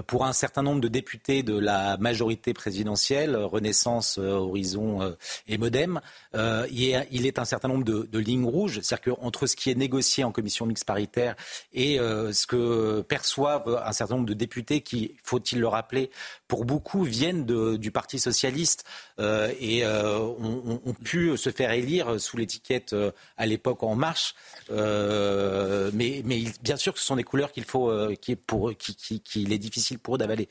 pour 0.08 0.26
un 0.26 0.34
certain 0.34 0.62
nombre 0.62 0.82
de 0.82 0.88
députés 0.88 1.44
de 1.44 1.58
la 1.58 1.98
majorité 1.98 2.54
présidentielle, 2.54 3.36
Renaissance, 3.36 4.18
Horizon 4.18 5.16
et 5.48 5.58
Modem, 5.58 6.02
il 6.34 7.26
est 7.26 7.40
un 7.40 7.46
certain 7.46 7.68
nombre 7.68 7.84
de, 7.84 8.20
lignes 8.20 8.46
rouges. 8.46 8.80
C'est-à-dire 8.82 9.16
qu'entre 9.16 9.48
ce 9.48 9.56
qui 9.56 9.72
est 9.72 9.76
négocié 9.76 10.24
en 10.24 10.32
commission 10.32 10.66
mixte 10.66 10.86
paritaire 10.86 11.36
et 11.74 11.98
ce 11.98 12.48
que 12.48 13.02
perçoivent 13.02 13.82
un 13.86 13.92
certain 13.94 14.16
nombre 14.16 14.28
de 14.28 14.34
députés 14.34 14.82
qui, 14.82 15.16
faut-il 15.24 15.60
le 15.60 15.68
rappeler, 15.68 16.10
pour 16.48 16.66
beaucoup 16.66 17.04
viennent 17.04 17.46
du 17.78 17.92
Parti 17.92 18.20
socialiste 18.20 18.84
et 19.20 19.86
ont, 19.86 20.82
ont, 20.86 20.94
pu 20.94 21.36
se 21.38 21.50
faire 21.50 21.72
élire 21.72 22.20
sous 22.20 22.38
l'étiquette 22.38 22.94
euh, 22.94 23.12
à 23.38 23.46
l'époque 23.46 23.84
En 23.84 23.96
Marche. 23.96 24.36
Euh, 24.72 25.92
mais, 25.94 26.22
mais, 26.26 26.44
bien 26.62 26.76
sûr 26.76 26.94
que 26.94 27.00
ce 27.00 27.06
sont 27.06 27.16
des 27.16 27.24
couleurs 27.24 27.52
qu'il 27.52 27.66
faut, 27.66 27.90
euh, 27.90 28.16
qui, 28.16 28.36
pour, 28.36 28.76
qui, 28.78 28.96
qui, 28.96 29.20
qu'il 29.22 29.54
est 29.54 29.58
difficile 29.58 30.00
pour 30.00 30.16
eux 30.16 30.18
d'avaler. 30.18 30.50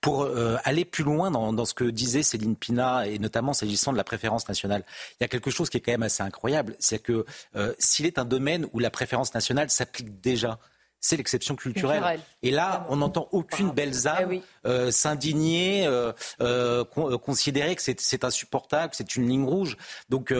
Pour 0.00 0.28
aller 0.64 0.84
plus 0.84 1.02
loin 1.02 1.30
dans, 1.30 1.54
dans, 1.54 1.64
ce 1.64 1.72
que 1.72 1.84
disait 1.84 2.22
Céline 2.22 2.56
Pina, 2.56 3.06
et 3.06 3.18
notamment 3.18 3.54
s'agissant 3.54 3.90
de 3.90 3.96
la 3.96 4.04
préférence 4.04 4.46
nationale, 4.46 4.84
il 5.12 5.22
y 5.22 5.24
a 5.24 5.28
quelque 5.28 5.50
chose 5.50 5.70
qui 5.70 5.78
est 5.78 5.80
quand 5.80 5.92
même 5.92 6.02
assez 6.02 6.22
incroyable, 6.22 6.76
c'est 6.78 6.98
que 6.98 7.24
s'il 7.78 8.04
est 8.04 8.18
un 8.18 8.26
domaine 8.26 8.66
où 8.74 8.80
la 8.80 8.90
préférence 8.90 9.32
nationale 9.32 9.70
s'applique 9.70 10.20
déjà, 10.20 10.58
c'est 11.04 11.16
l'exception 11.16 11.54
culturelle. 11.56 12.20
Et 12.42 12.50
là, 12.50 12.86
on 12.90 12.96
n'entend 12.96 13.28
aucune 13.32 13.70
belle 13.70 14.06
âme 14.06 14.32
eh 14.32 14.42
euh, 14.66 14.90
s'indigner, 14.90 15.86
euh, 15.86 16.12
euh, 16.40 16.84
considérer 16.84 17.74
que 17.76 17.82
c'est 17.82 18.24
insupportable, 18.24 18.90
que 18.90 18.96
c'est 18.96 19.16
une 19.16 19.28
ligne 19.28 19.44
rouge. 19.44 19.76
Donc, 20.08 20.32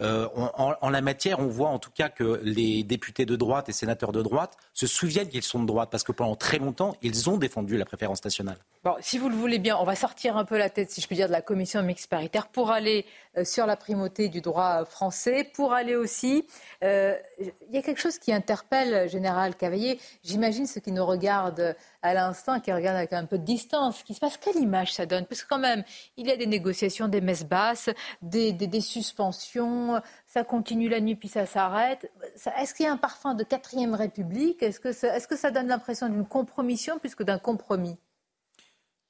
en, 0.00 0.90
la 0.90 1.00
matière, 1.00 1.40
on 1.40 1.46
voit 1.46 1.68
en 1.68 1.78
tout 1.78 1.90
cas 1.90 2.08
que 2.08 2.40
les 2.42 2.82
députés 2.82 3.26
de 3.26 3.36
droite 3.36 3.68
et 3.68 3.72
sénateurs 3.72 4.12
de 4.12 4.22
droite 4.22 4.56
se 4.74 4.86
souviennent 4.86 5.28
qu'ils 5.28 5.42
sont 5.42 5.60
de 5.60 5.66
droite, 5.66 5.88
parce 5.90 6.04
que 6.04 6.12
pendant 6.12 6.36
très 6.36 6.58
longtemps, 6.58 6.94
ils 7.02 7.28
ont 7.30 7.36
défendu 7.36 7.76
la 7.76 7.84
préférence 7.84 8.24
nationale. 8.24 8.56
Bon, 8.82 8.94
si 9.00 9.18
vous 9.18 9.28
le 9.28 9.36
voulez 9.36 9.58
bien, 9.58 9.76
on 9.76 9.84
va 9.84 9.94
sortir 9.94 10.36
un 10.36 10.44
peu 10.44 10.56
la 10.56 10.70
tête, 10.70 10.90
si 10.90 11.00
je 11.00 11.06
puis 11.06 11.16
dire, 11.16 11.26
de 11.26 11.32
la 11.32 11.42
commission 11.42 11.82
mixte 11.82 12.08
paritaire 12.08 12.48
pour 12.48 12.70
aller 12.70 13.04
sur 13.44 13.66
la 13.66 13.76
primauté 13.76 14.28
du 14.28 14.40
droit 14.40 14.84
français, 14.84 15.44
pour 15.54 15.72
aller 15.72 15.96
aussi... 15.96 16.46
Il 16.82 17.76
y 17.76 17.78
a 17.78 17.82
quelque 17.82 18.00
chose 18.00 18.18
qui 18.18 18.32
interpelle 18.32 19.08
Général 19.08 19.54
Cavaillé 19.54 20.00
j'imagine 20.24 20.66
ceux 20.66 20.80
qui 20.80 20.92
nous 20.92 21.04
regardent 21.04 21.76
à 22.02 22.14
l'instant, 22.14 22.60
qui 22.60 22.72
regardent 22.72 22.96
avec 22.96 23.12
un 23.12 23.26
peu 23.26 23.38
de 23.38 23.44
distance, 23.44 23.98
ce 23.98 24.04
qui 24.04 24.14
se 24.14 24.20
passe, 24.20 24.36
quelle 24.38 24.56
image 24.56 24.94
ça 24.94 25.06
donne? 25.06 25.26
Parce 25.26 25.42
que 25.42 25.48
quand 25.48 25.58
même, 25.58 25.84
il 26.16 26.26
y 26.26 26.30
a 26.30 26.36
des 26.36 26.46
négociations, 26.46 27.08
des 27.08 27.20
messes 27.20 27.44
basses, 27.44 27.90
des, 28.22 28.80
suspensions, 28.80 30.00
ça 30.26 30.44
continue 30.44 30.88
la 30.88 31.00
nuit 31.00 31.16
puis 31.16 31.28
ça 31.28 31.46
s'arrête. 31.46 32.10
Est-ce 32.58 32.74
qu'il 32.74 32.86
y 32.86 32.88
a 32.88 32.92
un 32.92 32.96
parfum 32.96 33.34
de 33.34 33.44
quatrième 33.44 33.94
république? 33.94 34.62
Est-ce 34.62 34.80
que, 34.80 35.36
ça 35.36 35.50
donne 35.50 35.68
l'impression 35.68 36.08
d'une 36.08 36.26
compromission 36.26 36.98
plus 36.98 37.14
que 37.14 37.22
d'un 37.22 37.38
compromis? 37.38 37.98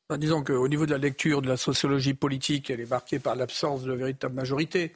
Bah, 0.08 0.16
disons 0.16 0.42
qu'au 0.42 0.66
niveau 0.66 0.86
de 0.86 0.90
la 0.90 0.98
lecture 0.98 1.40
de 1.42 1.48
la 1.48 1.56
sociologie 1.56 2.14
politique, 2.14 2.70
elle 2.70 2.80
est 2.80 2.90
marquée 2.90 3.20
par 3.20 3.36
l'absence 3.36 3.84
de 3.84 3.92
véritable 3.92 4.34
majorité. 4.34 4.92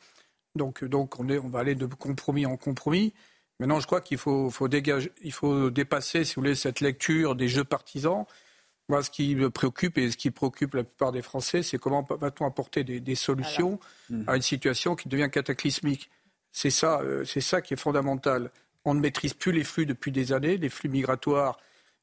Donc, 0.56 0.84
donc 0.84 1.20
on 1.20 1.48
va 1.48 1.60
aller 1.60 1.76
de 1.76 1.86
compromis 1.86 2.46
en 2.46 2.56
compromis. 2.56 3.12
Maintenant, 3.60 3.80
je 3.80 3.86
crois 3.86 4.00
qu'il 4.00 4.18
faut, 4.18 4.50
faut, 4.50 4.68
dégager, 4.68 5.12
il 5.22 5.32
faut 5.32 5.70
dépasser, 5.70 6.24
si 6.24 6.34
vous 6.34 6.42
voulez, 6.42 6.54
cette 6.54 6.80
lecture 6.80 7.36
des 7.36 7.48
jeux 7.48 7.64
partisans. 7.64 8.24
Moi, 8.88 9.02
ce 9.02 9.10
qui 9.10 9.34
me 9.34 9.48
préoccupe 9.48 9.96
et 9.96 10.10
ce 10.10 10.16
qui 10.16 10.30
préoccupe 10.30 10.74
la 10.74 10.84
plupart 10.84 11.12
des 11.12 11.22
Français, 11.22 11.62
c'est 11.62 11.78
comment 11.78 12.06
va-t-on 12.08 12.46
apporter 12.46 12.84
des, 12.84 13.14
solutions 13.14 13.78
à 14.26 14.36
une 14.36 14.42
situation 14.42 14.94
qui 14.96 15.08
devient 15.08 15.30
cataclysmique. 15.30 16.10
C'est 16.52 16.70
ça, 16.70 17.00
euh, 17.00 17.24
c'est 17.24 17.40
ça 17.40 17.62
qui 17.62 17.74
est 17.74 17.78
fondamental. 17.78 18.50
On 18.84 18.94
ne 18.94 19.00
maîtrise 19.00 19.34
plus 19.34 19.52
les 19.52 19.64
flux 19.64 19.86
depuis 19.86 20.12
des 20.12 20.32
années, 20.32 20.56
les 20.56 20.68
flux 20.68 20.88
migratoires 20.88 21.58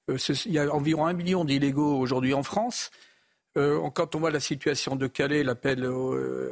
euh, 0.10 0.18
il 0.46 0.52
y 0.52 0.60
a 0.60 0.74
environ 0.74 1.06
un 1.06 1.14
million 1.14 1.46
d'illégaux 1.46 1.98
aujourd'hui 1.98 2.34
en 2.34 2.44
France. 2.44 2.90
Euh, 3.58 3.90
quand 3.92 4.16
on 4.16 4.20
voit 4.20 4.32
la 4.32 4.40
situation 4.40 4.96
de 4.96 5.08
Calais, 5.08 5.44
l'appel 5.44 5.88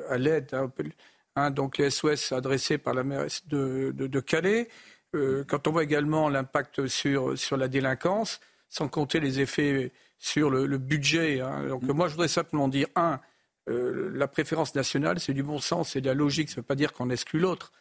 à 0.10 0.18
l'aide, 0.18 0.56
hein, 1.40 1.52
donc 1.52 1.78
les 1.78 1.90
SOS 1.90 2.32
adressés 2.32 2.78
par 2.78 2.94
la 2.94 3.04
mairesse 3.04 3.46
de, 3.48 4.20
Calais, 4.20 4.68
quand 5.14 5.68
on 5.68 5.72
voit 5.72 5.84
également 5.84 6.30
l'impact 6.30 6.88
sur, 6.88 7.38
sur 7.38 7.58
la 7.58 7.68
délinquance, 7.68 8.40
sans 8.68 8.88
compter 8.88 9.20
les 9.20 9.40
effets 9.40 9.92
sur 10.18 10.50
le, 10.50 10.78
budget. 10.78 11.42
Hein. 11.42 11.68
Donc 11.68 11.84
moi, 11.84 12.08
je 12.08 12.14
voudrais 12.14 12.28
simplement 12.28 12.68
dire, 12.68 12.88
un, 12.96 13.20
la 13.68 14.28
préférence 14.28 14.76
nationale, 14.76 15.20
c'est 15.20 15.34
du 15.34 15.44
bon 15.44 15.60
sens, 15.60 15.92
c'est 15.92 16.02
de 16.02 16.08
la 16.08 16.14
logique. 16.14 16.50
Ça 16.50 16.56
ne 16.56 16.62
veut 16.62 16.68
pas 16.68 16.76
dire 16.76 16.94
qu'on 16.94 17.10
exclut 17.10 17.40
l'autre. 17.40 17.72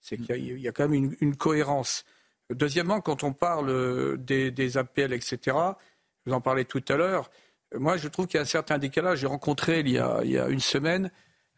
C'est 0.00 0.16
qu'il 0.16 0.58
y, 0.58 0.68
a 0.68 0.72
quand 0.72 0.88
même 0.88 1.14
une 1.20 1.36
cohérence. 1.36 2.04
Deuxièmement, 2.50 3.00
quand 3.00 3.22
on 3.22 3.32
parle 3.32 4.18
des, 4.18 4.50
des 4.50 4.76
APL, 4.76 5.12
etc., 5.12 5.56
vous 6.26 6.32
en 6.32 6.40
parlez 6.40 6.64
tout 6.64 6.82
à 6.88 6.96
l'heure, 6.96 7.30
moi 7.74 7.96
je 7.96 8.08
trouve 8.08 8.26
qu'il 8.26 8.36
y 8.36 8.38
a 8.38 8.42
un 8.42 8.46
certain 8.46 8.78
décalage. 8.78 9.20
J'ai 9.20 9.26
rencontré 9.26 9.80
il 9.80 9.88
y 9.88 9.98
a, 9.98 10.48
une 10.48 10.60
semaine 10.60 11.10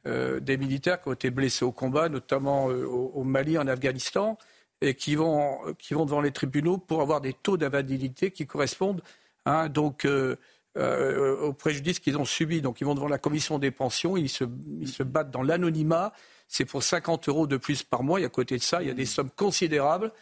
euh, 0.06 0.40
des 0.40 0.56
militaires 0.56 1.00
qui 1.00 1.08
ont 1.08 1.12
été 1.12 1.30
blessés 1.30 1.64
au 1.64 1.70
combat, 1.70 2.08
notamment 2.08 2.68
euh, 2.70 2.84
au, 2.84 3.22
Mali, 3.22 3.56
en 3.56 3.68
Afghanistan, 3.68 4.36
et 4.80 4.94
qui 4.94 5.14
vont, 5.14 5.60
devant 5.90 6.20
les 6.20 6.32
tribunaux 6.32 6.76
pour 6.76 7.02
avoir 7.02 7.20
des 7.20 7.32
taux 7.32 7.56
d'invalidité 7.56 8.32
qui 8.32 8.46
correspondent 8.46 9.00
hein, 9.46 9.68
donc, 9.68 10.04
euh, 10.04 10.36
au 10.74 11.52
préjudice 11.52 12.00
qu'ils 12.00 12.16
ont 12.16 12.24
subi. 12.24 12.62
Donc 12.62 12.80
ils 12.80 12.84
vont 12.84 12.96
devant 12.96 13.06
la 13.06 13.18
commission 13.18 13.60
des 13.60 13.70
pensions, 13.70 14.16
ils 14.16 14.28
se, 14.28 15.02
battent 15.04 15.30
dans 15.30 15.42
l'anonymat. 15.42 16.12
C'est 16.48 16.64
pour 16.64 16.82
50 16.82 17.28
euros 17.28 17.46
de 17.46 17.56
plus 17.56 17.84
par 17.84 18.02
mois. 18.02 18.20
Et 18.20 18.24
à 18.24 18.28
côté 18.28 18.56
de 18.56 18.62
ça, 18.62 18.82
il 18.82 18.88
y 18.88 18.90
a 18.90 18.94
des 18.94 19.06
sommes 19.06 19.30
considérables 19.30 20.12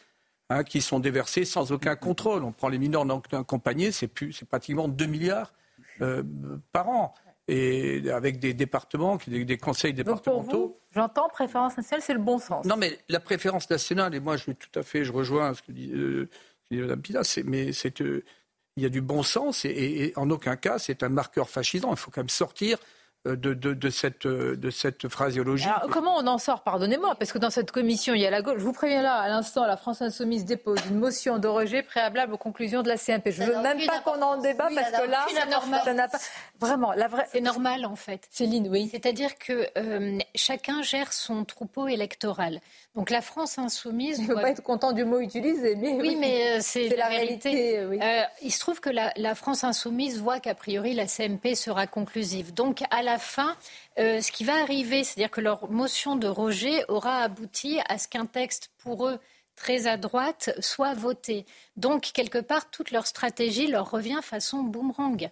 Hein, 0.53 0.65
qui 0.65 0.81
sont 0.81 0.99
déversés 0.99 1.45
sans 1.45 1.71
aucun 1.71 1.95
contrôle. 1.95 2.43
On 2.43 2.51
prend 2.51 2.69
les 2.69 2.79
mineurs 2.79 3.05
non 3.05 3.23
accompagnés, 3.31 3.93
c'est 3.93 4.09
pratiquement 4.49 4.89
2 4.89 5.07
milliards 5.07 5.53
par 6.73 6.89
an. 6.89 7.15
Et 7.49 8.09
avec 8.11 8.39
des 8.39 8.55
départements, 8.55 9.19
des, 9.27 9.59
conseils 9.59 9.93
départementaux. 9.93 10.81
J'entends 10.93 11.29
préférence 11.29 11.77
nationale, 11.77 12.03
c'est 12.03 12.15
le 12.15 12.21
bon 12.21 12.39
sens. 12.39 12.65
Non, 12.65 12.77
mais 12.77 12.99
la 13.09 13.19
préférence 13.19 13.69
nationale, 13.69 14.15
et 14.15 14.21
moi 14.21 14.37
je 14.37 14.53
tout 14.53 14.79
à 14.79 14.83
fait, 14.83 15.05
je 15.05 15.13
rejoins 15.13 15.55
ce 15.55 15.63
que 15.63 15.73
dit, 15.73 15.91
euh, 15.93 16.29
Mme 16.71 17.03
Pina, 17.03 17.23
mais 17.45 17.73
c'est, 17.73 18.01
euh, 18.03 18.23
il 18.77 18.85
y 18.85 18.87
a 18.87 18.89
du 18.89 19.01
bon 19.01 19.25
sens 19.25 19.65
et 19.65 20.13
en 20.15 20.31
aucun 20.31 20.55
cas 20.57 20.79
c'est 20.79 21.03
un 21.03 21.09
marqueur 21.09 21.49
fascisant. 21.49 21.91
Il 21.91 21.97
faut 21.97 22.13
quand 22.13 22.21
même 22.21 22.29
sortir 22.29 22.79
euh, 23.27 23.37
de, 23.37 23.53
de, 23.53 23.91
cette, 23.91 24.25
euh, 24.25 24.57
de 24.57 24.71
cette 24.71 25.07
phraséologie. 25.09 25.69
comment 25.91 26.17
on 26.17 26.27
en 26.27 26.39
sort, 26.39 26.63
pardonnez-moi, 26.63 27.17
parce 27.17 27.33
que 27.33 27.39
dans 27.39 27.51
cette 27.51 27.71
commission, 27.71 28.15
il 28.15 28.23
y 28.23 28.27
a 28.27 28.31
la 28.31 28.41
gauche. 28.41 28.57
Je 28.57 28.65
vous 28.65 28.73
préviens 28.73 29.03
là, 29.03 29.17
à 29.17 29.29
l'instant, 29.29 29.67
la 29.67 29.77
France 29.77 30.01
Insoumise 30.01 30.47
dépose 30.47 30.79
une 30.89 30.99
motion 30.99 31.39
de 31.39 31.47
rejet 31.47 31.83
préalable 31.83 32.33
aux 32.33 32.39
conclusions 32.39 32.83
de 32.83 32.89
la 32.89 32.97
CMP. 32.97 33.31
Je 33.31 33.43
ne 33.43 33.49
veux 33.49 33.61
même 33.61 33.85
pas 33.85 34.01
qu'on 34.01 34.23
en 34.23 34.39
débat, 34.39 34.69
parce 34.75 34.91
que 34.91 35.11
là, 35.11 35.27
ça 35.35 35.93
n'a 35.93 36.09
pas... 36.09 36.19
Vraiment, 36.61 36.93
la 36.95 37.09
vraie... 37.09 37.27
C'est 37.31 37.43
normal, 37.43 37.85
en 37.85 37.95
fait. 37.95 38.27
Céline, 38.31 38.69
oui. 38.71 38.89
C'est-à-dire 38.91 39.37
que 39.37 39.67
euh, 39.77 40.19
chacun 40.35 40.81
gère 40.81 41.13
son 41.13 41.45
troupeau 41.45 41.89
électoral. 41.89 42.61
Donc 42.97 43.11
la 43.11 43.21
France 43.21 43.59
insoumise. 43.59 44.19
Il 44.19 44.29
ne 44.29 44.35
faut 44.35 44.41
pas 44.41 44.51
être 44.51 44.63
content 44.63 44.93
du 44.93 45.05
mot 45.05 45.21
utilisé, 45.21 45.77
mais 45.77 45.93
oui, 45.93 46.17
mais 46.17 46.61
c'est 46.61 46.89
la, 46.97 47.07
réalité. 47.07 47.87
il 48.43 48.51
se 48.51 48.59
trouve 48.59 48.81
que 48.81 48.91
la, 48.91 49.13
la 49.17 49.37
France 49.37 49.63
insoumise 49.63 50.21
voit 50.21 50.41
qu'a 50.41 50.57
priori 50.57 50.95
la 50.95 51.07
CMP 51.07 51.55
sera 51.55 51.87
conclusive. 51.87 52.53
Donc 52.53 52.83
à 52.91 53.03
la 53.03 53.10
la 53.11 53.19
fin, 53.19 53.57
euh, 53.99 54.21
ce 54.21 54.31
qui 54.31 54.45
va 54.45 54.61
arriver, 54.63 55.03
c'est-à-dire 55.03 55.31
que 55.31 55.41
leur 55.41 55.71
motion 55.71 56.15
de 56.17 56.29
rejet 56.29 56.85
aura 56.89 57.19
abouti 57.19 57.81
à 57.89 57.99
ce 57.99 58.07
qu'un 58.07 58.27
texte 58.27 58.71
pour 58.79 59.09
eux 59.09 59.19
très 59.57 59.87
à 59.87 59.97
droite 59.97 60.51
soit 60.61 60.95
voté. 60.95 61.45
Donc, 61.77 62.13
quelque 62.15 62.39
part, 62.39 62.71
toute 62.71 62.93
leur 62.93 63.07
stratégie 63.07 63.67
leur 63.67 63.91
revient 63.91 64.21
façon 64.23 64.63
boomerang. 64.63 65.31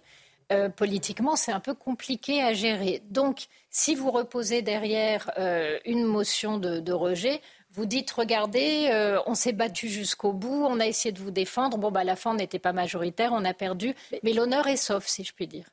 Euh, 0.51 0.67
politiquement, 0.67 1.35
c'est 1.35 1.51
un 1.51 1.59
peu 1.59 1.73
compliqué 1.73 2.43
à 2.43 2.53
gérer. 2.53 3.01
Donc, 3.09 3.45
si 3.69 3.95
vous 3.95 4.11
reposez 4.11 4.61
derrière 4.61 5.31
euh, 5.37 5.79
une 5.85 6.03
motion 6.03 6.57
de, 6.57 6.91
rejet, 6.91 7.41
vous 7.71 7.85
dites 7.85 8.11
regardez, 8.11 8.89
on 9.25 9.35
s'est 9.35 9.53
battu 9.53 9.87
jusqu'au 9.87 10.33
bout, 10.33 10.65
on 10.65 10.79
a 10.79 10.87
essayé 10.87 11.11
de 11.11 11.19
vous 11.19 11.31
défendre. 11.31 11.77
Bon, 11.77 11.91
bah, 11.91 12.03
la 12.03 12.15
fin, 12.15 12.33
n'était 12.33 12.59
pas 12.59 12.73
majoritaire, 12.73 13.31
on 13.31 13.45
a 13.45 13.53
perdu, 13.53 13.95
mais 14.23 14.33
l'honneur 14.33 14.67
est 14.67 14.75
sauf, 14.75 15.05
si 15.07 15.23
je 15.23 15.33
puis 15.33 15.47
dire 15.47 15.67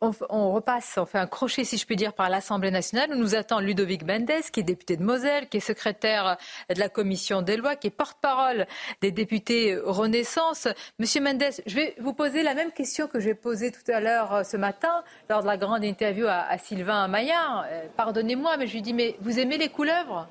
on, 0.00 0.52
repasse, 0.52 0.98
on 0.98 1.06
fait 1.06 1.18
un 1.18 1.26
crochet, 1.26 1.64
si 1.64 1.78
je 1.78 1.86
puis 1.86 1.96
dire, 1.96 2.12
par 2.12 2.28
l'Assemblée 2.28 2.70
nationale. 2.70 3.10
Où 3.12 3.14
nous 3.14 3.34
attend 3.34 3.60
Ludovic 3.60 4.04
Mendes, 4.04 4.42
qui 4.52 4.60
est 4.60 4.64
député 4.64 4.96
de 4.96 5.02
Moselle, 5.02 5.48
qui 5.48 5.56
est 5.56 5.60
secrétaire 5.60 6.36
de 6.68 6.78
la 6.78 6.88
commission 6.88 7.42
des 7.42 7.56
lois, 7.56 7.76
qui 7.76 7.86
est 7.86 7.90
porte-parole 7.90 8.66
des 9.00 9.10
députés 9.10 9.76
Renaissance. 9.82 10.68
Monsieur 10.98 11.22
Mendes, 11.22 11.44
je 11.66 11.74
vais 11.74 11.94
vous 11.98 12.12
poser 12.12 12.42
la 12.42 12.54
même 12.54 12.72
question 12.72 13.06
que 13.06 13.20
j'ai 13.20 13.34
posée 13.34 13.72
tout 13.72 13.90
à 13.90 14.00
l'heure 14.00 14.34
euh, 14.34 14.42
ce 14.42 14.56
matin, 14.56 15.02
lors 15.30 15.42
de 15.42 15.46
la 15.46 15.56
grande 15.56 15.84
interview 15.84 16.26
à, 16.28 16.58
Sylvain 16.58 17.08
Maillard. 17.08 17.64
Euh, 17.70 17.86
pardonnez-moi, 17.96 18.56
mais 18.58 18.66
je 18.66 18.74
lui 18.74 18.82
dis, 18.82 18.92
mais 18.92 19.16
vous 19.20 19.38
aimez 19.38 19.56
les 19.56 19.68
couleuvres? 19.68 20.28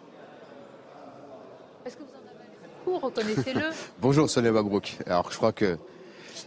Est-ce 1.86 1.97
que 1.97 2.04
vous 2.04 2.10
en 2.10 2.19
avez 2.19 2.99
coup 2.99 3.06
Reconnaissez-le. 3.06 3.69
Bonjour, 3.99 4.30
Sonia 4.30 4.51
Mabrouk. 4.51 4.97
Alors, 5.08 5.32
je 5.32 5.38
crois 5.38 5.51
que 5.51 5.78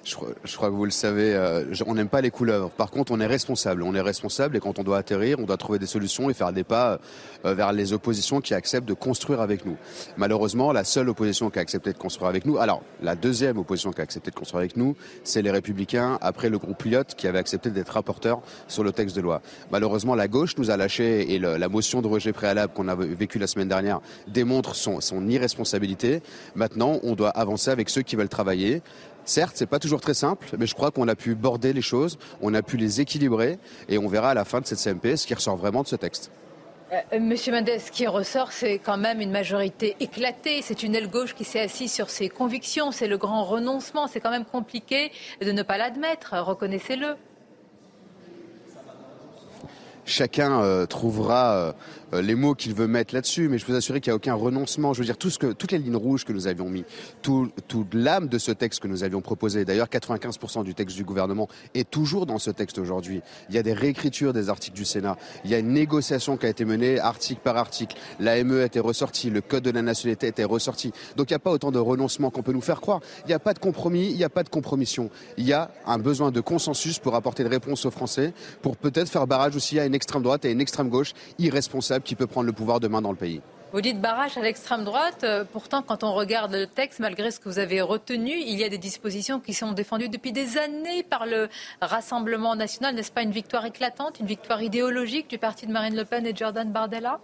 je, 0.09 0.57
crois 0.57 0.69
que 0.69 0.75
vous 0.75 0.85
le 0.85 0.91
savez, 0.91 1.35
euh, 1.35 1.65
on 1.87 1.95
n'aime 1.95 2.09
pas 2.09 2.21
les 2.21 2.31
couleuvres. 2.31 2.71
Par 2.71 2.91
contre, 2.91 3.13
on 3.13 3.21
est 3.21 3.27
responsable. 3.27 3.83
On 3.83 3.95
est 3.95 4.01
responsable 4.01 4.57
et 4.57 4.61
quand 4.61 4.79
on 4.79 4.83
doit 4.83 4.99
atterrir, 4.99 5.39
on 5.39 5.45
doit 5.45 5.57
trouver 5.57 5.79
des 5.79 5.87
solutions 5.87 6.31
et 6.31 6.35
faire 6.35 6.53
des 6.53 6.65
pas 6.65 6.99
euh, 7.45 7.55
vers 7.55 7.73
les 7.73 7.93
oppositions 7.93 8.41
qui 8.41 8.55
acceptent 8.55 8.89
de 8.89 8.95
construire 8.95 9.41
avec 9.41 9.67
nous. 9.67 9.77
Malheureusement, 10.17 10.73
la 10.73 10.85
seule 10.85 11.09
opposition 11.09 11.51
qui 11.51 11.59
a 11.59 11.63
accepté 11.63 11.93
de 11.93 11.99
construire 11.99 12.29
avec 12.29 12.47
nous, 12.47 12.59
alors 12.59 12.83
la 13.03 13.17
deuxième 13.17 13.59
opposition 13.59 13.93
qui 13.93 14.01
a 14.01 14.05
accepté 14.05 14.31
de 14.31 14.37
construire 14.37 14.61
avec 14.61 14.77
nous, 14.77 14.97
c'est 15.25 15.43
les 15.43 15.51
Républicains 15.51 16.19
après 16.21 16.49
le 16.49 16.59
groupe 16.59 16.83
Lyotte 16.85 17.15
qui 17.15 17.27
avait 17.27 17.39
accepté 17.39 17.71
d'être 17.71 17.91
rapporteur 17.91 18.41
sur 18.67 18.85
le 18.85 18.93
texte 18.93 19.17
de 19.17 19.21
loi. 19.21 19.43
Malheureusement, 19.71 20.15
la 20.15 20.29
gauche 20.29 20.57
nous 20.57 20.71
a 20.71 20.77
lâché 20.77 21.35
et 21.35 21.39
la 21.39 21.69
motion 21.69 22.01
de 22.03 22.09
rejet 22.09 22.33
préalable 22.33 22.73
qu'on 22.73 22.89
a 22.89 22.95
vécue 22.95 23.39
la 23.39 23.47
semaine 23.47 23.69
dernière 23.69 24.01
démontre 24.27 24.75
son 24.75 25.29
irresponsabilité. 25.29 26.23
Maintenant, 26.55 26.99
on 27.03 27.15
doit 27.15 27.31
avancer 27.31 27.71
avec 27.71 27.91
ceux 27.91 28.03
qui 28.03 28.17
veulent 28.17 28.29
travailler. 28.29 28.83
Certes, 29.29 29.57
c'est 29.57 29.67
pas 29.67 29.79
toujours 29.79 30.01
très 30.01 30.15
simple, 30.15 30.49
mais 30.59 30.67
je 30.67 30.75
crois 30.75 30.91
qu'on 30.91 31.07
a 31.07 31.15
pu 31.15 31.35
border 31.35 31.75
les 31.75 31.83
choses, 31.83 32.19
on 32.41 32.55
a 32.55 32.63
pu 32.63 32.79
les 32.79 33.03
équilibrer, 33.03 33.59
et 33.91 33.99
on 33.99 34.09
verra 34.09 34.31
à 34.31 34.35
la 34.35 34.47
fin 34.47 34.63
de 34.63 34.67
cette 34.67 34.79
CMP 34.79 35.17
ce 35.19 35.27
qui 35.27 35.35
ressort 35.35 35.57
vraiment 35.57 35.83
de 35.83 35.87
ce 35.87 35.97
texte. 35.97 36.31
Euh, 36.91 36.97
euh, 37.13 37.21
Monsieur 37.21 37.53
Mendes, 37.53 37.69
ce 37.79 37.91
qui 37.91 38.07
ressort, 38.07 38.53
c'est 38.53 38.79
quand 38.79 38.97
même 38.97 39.21
une 39.21 39.31
majorité 39.31 39.97
éclatée. 40.01 40.63
C'est 40.63 40.83
une 40.83 40.95
aile 40.95 41.11
gauche 41.11 41.35
qui 41.35 41.45
s'est 41.45 41.61
assise 41.61 41.93
sur 41.93 42.09
ses 42.09 42.31
convictions. 42.31 42.91
C'est 42.91 43.07
le 43.07 43.19
grand 43.19 43.45
renoncement. 43.45 44.07
C'est 44.07 44.21
quand 44.21 44.31
même 44.31 44.47
compliqué 44.47 45.13
de 45.43 45.53
ne 45.53 45.63
pas 45.63 45.77
l'admettre. 45.77 46.35
Reconnaissez-le. 46.39 47.17
Chacun 50.09 50.63
euh, 50.63 50.87
trouvera 50.87 51.55
euh, 51.55 51.73
les 52.13 52.35
mots 52.35 52.55
qu'il 52.55 52.75
veut 52.75 52.87
mettre 52.87 53.15
là-dessus, 53.15 53.49
mais 53.49 53.59
je 53.59 53.67
vous 53.67 53.75
assurer 53.75 54.01
qu'il 54.01 54.11
n'y 54.11 54.15
a 54.15 54.17
aucun 54.17 54.35
renoncement. 54.35 54.93
Je 54.95 55.01
veux 55.01 55.05
dire, 55.05 55.19
tout 55.19 55.31
ce 55.31 55.39
que, 55.39 55.53
toutes 55.53 55.73
les 55.73 55.79
lignes 55.79 55.97
rouges 55.97 56.25
que 56.25 56.33
nous 56.33 56.47
avions 56.47 56.69
mis, 56.69 56.85
tout, 57.23 57.51
toute 57.67 57.93
l'âme 57.95 58.29
de 58.29 58.39
ce 58.39 58.53
texte 58.53 58.81
que 58.81 58.89
nous 58.89 59.05
avions 59.05 59.21
proposé, 59.21 59.65
d'ailleurs 59.65 59.89
95% 59.89 60.65
du 60.65 60.75
texte 60.75 60.97
du 60.97 61.05
gouvernement 61.05 61.49
est 61.75 61.89
toujours 61.89 62.27
dans 62.27 62.39
ce 62.39 62.51
texte 62.51 62.79
aujourd'hui. 62.79 63.21
Il 63.49 63.55
y 63.55 63.59
a 63.59 63.63
des 63.63 63.73
réécritures 63.73 64.33
des 64.33 64.49
articles 64.49 64.77
du 64.77 64.85
Sénat, 64.85 65.17
il 65.45 65.51
y 65.51 65.55
a 65.55 65.59
une 65.59 65.73
négociation 65.73 66.37
qui 66.37 66.47
a 66.47 66.49
été 66.49 66.65
menée 66.65 66.99
article 66.99 67.41
par 67.43 67.57
article, 67.57 67.97
l'AME 68.21 68.61
a 68.61 68.65
été 68.65 68.81
ressortie, 68.81 69.31
le 69.31 69.41
Code 69.41 69.65
de 69.65 69.71
la 69.71 69.83
nationalité 69.83 70.27
a 70.27 70.29
été 70.31 70.45
ressorti. 70.45 70.93
Donc 71.17 71.31
il 71.31 71.33
n'y 71.33 71.37
a 71.37 71.41
pas 71.41 71.51
autant 71.51 71.71
de 71.71 71.79
renoncement 71.79 72.31
qu'on 72.31 72.43
peut 72.43 72.53
nous 72.53 72.61
faire 72.61 72.81
croire. 72.81 73.01
Il 73.25 73.29
n'y 73.29 73.35
a 73.35 73.39
pas 73.39 73.55
de 73.55 73.59
compromis, 73.59 74.09
il 74.11 74.17
n'y 74.17 74.25
a 74.25 74.29
pas 74.29 74.43
de 74.43 74.49
compromission. 74.49 75.11
Il 75.37 75.47
y 75.47 75.53
a 75.53 75.71
un 75.87 75.99
besoin 75.99 76.31
de 76.31 76.41
consensus 76.41 76.99
pour 76.99 77.15
apporter 77.15 77.43
des 77.43 77.51
réponses 77.51 77.85
aux 77.85 77.91
Français, 77.91 78.33
pour 78.63 78.77
peut-être 78.77 79.09
faire 79.09 79.27
barrage 79.27 79.57
aussi 79.57 79.79
à 79.79 79.87
une 79.87 79.95
extrême 79.95 80.23
droite 80.23 80.45
et 80.45 80.51
une 80.51 80.61
extrême 80.61 80.89
gauche 80.89 81.13
irresponsable 81.39 81.98
qui 82.05 82.15
peut 82.15 82.27
prendre 82.27 82.47
le 82.47 82.53
pouvoir 82.53 82.81
demain 82.81 83.03
dans 83.03 83.11
le 83.11 83.17
pays. 83.17 83.41
Vous 83.71 83.83
dites 83.83 84.01
barrage 84.01 84.39
à 84.39 84.41
l'extrême 84.41 84.85
droite. 84.85 85.25
Euh, 85.25 85.45
pourtant, 85.45 85.83
quand 85.83 86.03
on 86.03 86.15
regarde 86.15 86.53
le 86.53 86.67
texte, 86.67 87.01
malgré 87.01 87.31
ce 87.31 87.39
que 87.39 87.51
vous 87.51 87.59
avez 87.59 87.83
retenu, 87.83 88.33
il 88.33 88.59
y 88.59 88.65
a 88.65 88.71
des 88.71 88.79
dispositions 88.79 89.41
qui 89.41 89.53
sont 89.53 89.73
défendues 89.73 90.09
depuis 90.09 90.33
des 90.33 90.57
années 90.57 91.03
par 91.03 91.27
le 91.27 91.51
Rassemblement 91.83 92.57
national. 92.57 92.95
N'est-ce 92.95 93.13
pas 93.13 93.23
une 93.23 93.31
victoire 93.31 93.67
éclatante, 93.67 94.21
une 94.21 94.27
victoire 94.27 94.63
idéologique 94.63 95.29
du 95.29 95.37
parti 95.37 95.67
de 95.67 95.73
Marine 95.73 95.97
Le 95.97 96.07
Pen 96.07 96.25
et 96.27 96.35
Jordan 96.35 96.73
Bardella? 96.73 97.21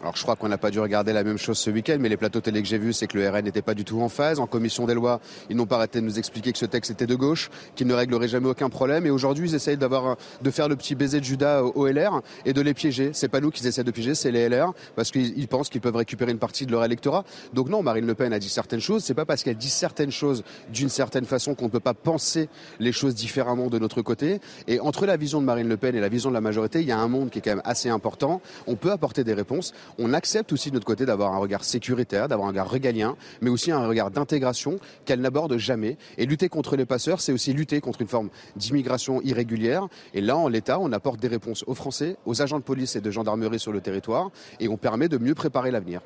Alors 0.00 0.16
je 0.16 0.22
crois 0.22 0.36
qu'on 0.36 0.48
n'a 0.48 0.58
pas 0.58 0.70
dû 0.70 0.78
regarder 0.78 1.12
la 1.12 1.24
même 1.24 1.38
chose 1.38 1.58
ce 1.58 1.70
week-end, 1.70 1.96
mais 1.98 2.08
les 2.08 2.16
plateaux 2.16 2.40
télé 2.40 2.62
que 2.62 2.68
j'ai 2.68 2.78
vus, 2.78 2.92
c'est 2.92 3.08
que 3.08 3.18
le 3.18 3.28
RN 3.28 3.42
n'était 3.42 3.62
pas 3.62 3.74
du 3.74 3.84
tout 3.84 4.00
en 4.00 4.08
phase. 4.08 4.38
En 4.38 4.46
commission 4.46 4.86
des 4.86 4.94
lois, 4.94 5.20
ils 5.50 5.56
n'ont 5.56 5.66
pas 5.66 5.76
arrêté 5.76 6.00
de 6.00 6.04
nous 6.04 6.18
expliquer 6.18 6.52
que 6.52 6.58
ce 6.58 6.66
texte 6.66 6.92
était 6.92 7.06
de 7.06 7.16
gauche, 7.16 7.50
qu'il 7.74 7.88
ne 7.88 7.94
réglerait 7.94 8.28
jamais 8.28 8.48
aucun 8.48 8.68
problème. 8.68 9.06
Et 9.06 9.10
aujourd'hui, 9.10 9.50
ils 9.50 9.54
essayent 9.56 9.76
d'avoir, 9.76 10.16
de 10.40 10.50
faire 10.52 10.68
le 10.68 10.76
petit 10.76 10.94
baiser 10.94 11.18
de 11.18 11.24
Judas 11.24 11.62
au 11.62 11.88
LR 11.88 12.22
et 12.44 12.52
de 12.52 12.60
les 12.60 12.74
piéger. 12.74 13.10
C'est 13.12 13.28
pas 13.28 13.40
nous 13.40 13.50
qui 13.50 13.66
essaient 13.66 13.82
de 13.82 13.90
piéger, 13.90 14.14
c'est 14.14 14.30
les 14.30 14.48
LR, 14.48 14.72
parce 14.94 15.10
qu'ils 15.10 15.48
pensent 15.48 15.68
qu'ils 15.68 15.80
peuvent 15.80 15.96
récupérer 15.96 16.30
une 16.30 16.38
partie 16.38 16.64
de 16.64 16.70
leur 16.70 16.84
électorat. 16.84 17.24
Donc 17.52 17.68
non, 17.68 17.82
Marine 17.82 18.06
Le 18.06 18.14
Pen 18.14 18.32
a 18.32 18.38
dit 18.38 18.48
certaines 18.48 18.80
choses. 18.80 19.02
C'est 19.02 19.14
pas 19.14 19.24
parce 19.24 19.42
qu'elle 19.42 19.56
dit 19.56 19.68
certaines 19.68 20.12
choses 20.12 20.44
d'une 20.72 20.90
certaine 20.90 21.24
façon 21.24 21.56
qu'on 21.56 21.64
ne 21.64 21.70
peut 21.70 21.80
pas 21.80 21.94
penser 21.94 22.48
les 22.78 22.92
choses 22.92 23.16
différemment 23.16 23.66
de 23.66 23.80
notre 23.80 24.02
côté. 24.02 24.40
Et 24.68 24.78
entre 24.78 25.06
la 25.06 25.16
vision 25.16 25.40
de 25.40 25.46
Marine 25.46 25.68
Le 25.68 25.76
Pen 25.76 25.96
et 25.96 26.00
la 26.00 26.08
vision 26.08 26.30
de 26.30 26.34
la 26.34 26.40
majorité, 26.40 26.82
il 26.82 26.86
y 26.86 26.92
a 26.92 26.98
un 26.98 27.08
monde 27.08 27.30
qui 27.30 27.40
est 27.40 27.42
quand 27.42 27.50
même 27.50 27.62
assez 27.64 27.88
important. 27.88 28.40
On 28.68 28.76
peut 28.76 28.92
apporter 28.92 29.24
des 29.24 29.34
réponses 29.34 29.72
on 29.98 30.12
accepte 30.12 30.52
aussi 30.52 30.70
de 30.70 30.74
notre 30.74 30.86
côté 30.86 31.06
d'avoir 31.06 31.34
un 31.34 31.38
regard 31.38 31.64
sécuritaire, 31.64 32.28
d'avoir 32.28 32.48
un 32.48 32.52
regard 32.52 32.70
régalien, 32.70 33.16
mais 33.40 33.50
aussi 33.50 33.70
un 33.70 33.86
regard 33.86 34.10
d'intégration 34.10 34.78
qu'elle 35.04 35.20
n'aborde 35.20 35.56
jamais. 35.56 35.96
Et 36.16 36.26
lutter 36.26 36.48
contre 36.48 36.76
les 36.76 36.86
passeurs, 36.86 37.20
c'est 37.20 37.32
aussi 37.32 37.52
lutter 37.52 37.80
contre 37.80 38.02
une 38.02 38.08
forme 38.08 38.30
d'immigration 38.56 39.20
irrégulière. 39.22 39.88
Et 40.14 40.20
là, 40.20 40.36
en 40.36 40.48
l'état, 40.48 40.78
on 40.78 40.92
apporte 40.92 41.20
des 41.20 41.28
réponses 41.28 41.64
aux 41.66 41.74
Français, 41.74 42.16
aux 42.26 42.42
agents 42.42 42.58
de 42.58 42.64
police 42.64 42.96
et 42.96 43.00
de 43.00 43.10
gendarmerie 43.10 43.58
sur 43.58 43.72
le 43.72 43.80
territoire, 43.80 44.30
et 44.60 44.68
on 44.68 44.76
permet 44.76 45.08
de 45.08 45.18
mieux 45.18 45.34
préparer 45.34 45.70
l'avenir. 45.70 46.00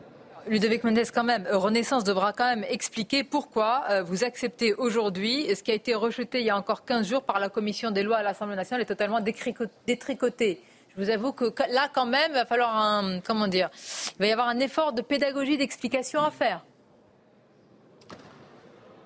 Ludovic 0.48 0.82
Mendes, 0.82 1.04
quand 1.14 1.22
même, 1.22 1.46
Renaissance 1.52 2.02
devra 2.02 2.32
quand 2.32 2.46
même 2.46 2.64
expliquer 2.68 3.22
pourquoi 3.22 3.84
euh, 3.90 4.02
vous 4.02 4.24
acceptez 4.24 4.74
aujourd'hui 4.74 5.54
ce 5.54 5.62
qui 5.62 5.70
a 5.70 5.74
été 5.74 5.94
rejeté 5.94 6.40
il 6.40 6.46
y 6.46 6.50
a 6.50 6.56
encore 6.56 6.84
15 6.84 7.06
jours 7.06 7.22
par 7.22 7.38
la 7.38 7.48
commission 7.48 7.92
des 7.92 8.02
lois 8.02 8.16
à 8.16 8.22
l'Assemblée 8.24 8.56
nationale 8.56 8.82
est 8.82 8.86
totalement 8.86 9.20
détricoté. 9.20 10.60
Je 10.96 11.02
vous 11.02 11.10
avoue 11.10 11.32
que 11.32 11.46
là, 11.72 11.88
quand 11.92 12.06
même, 12.06 12.32
il 12.32 12.34
va 12.34 12.44
falloir 12.44 12.76
un, 12.76 13.20
comment 13.20 13.48
dire, 13.48 13.70
il 14.16 14.18
va 14.20 14.26
y 14.26 14.32
avoir 14.32 14.48
un 14.48 14.58
effort 14.60 14.92
de 14.92 15.00
pédagogie, 15.00 15.56
d'explication 15.56 16.22
à 16.22 16.30
faire. 16.30 16.64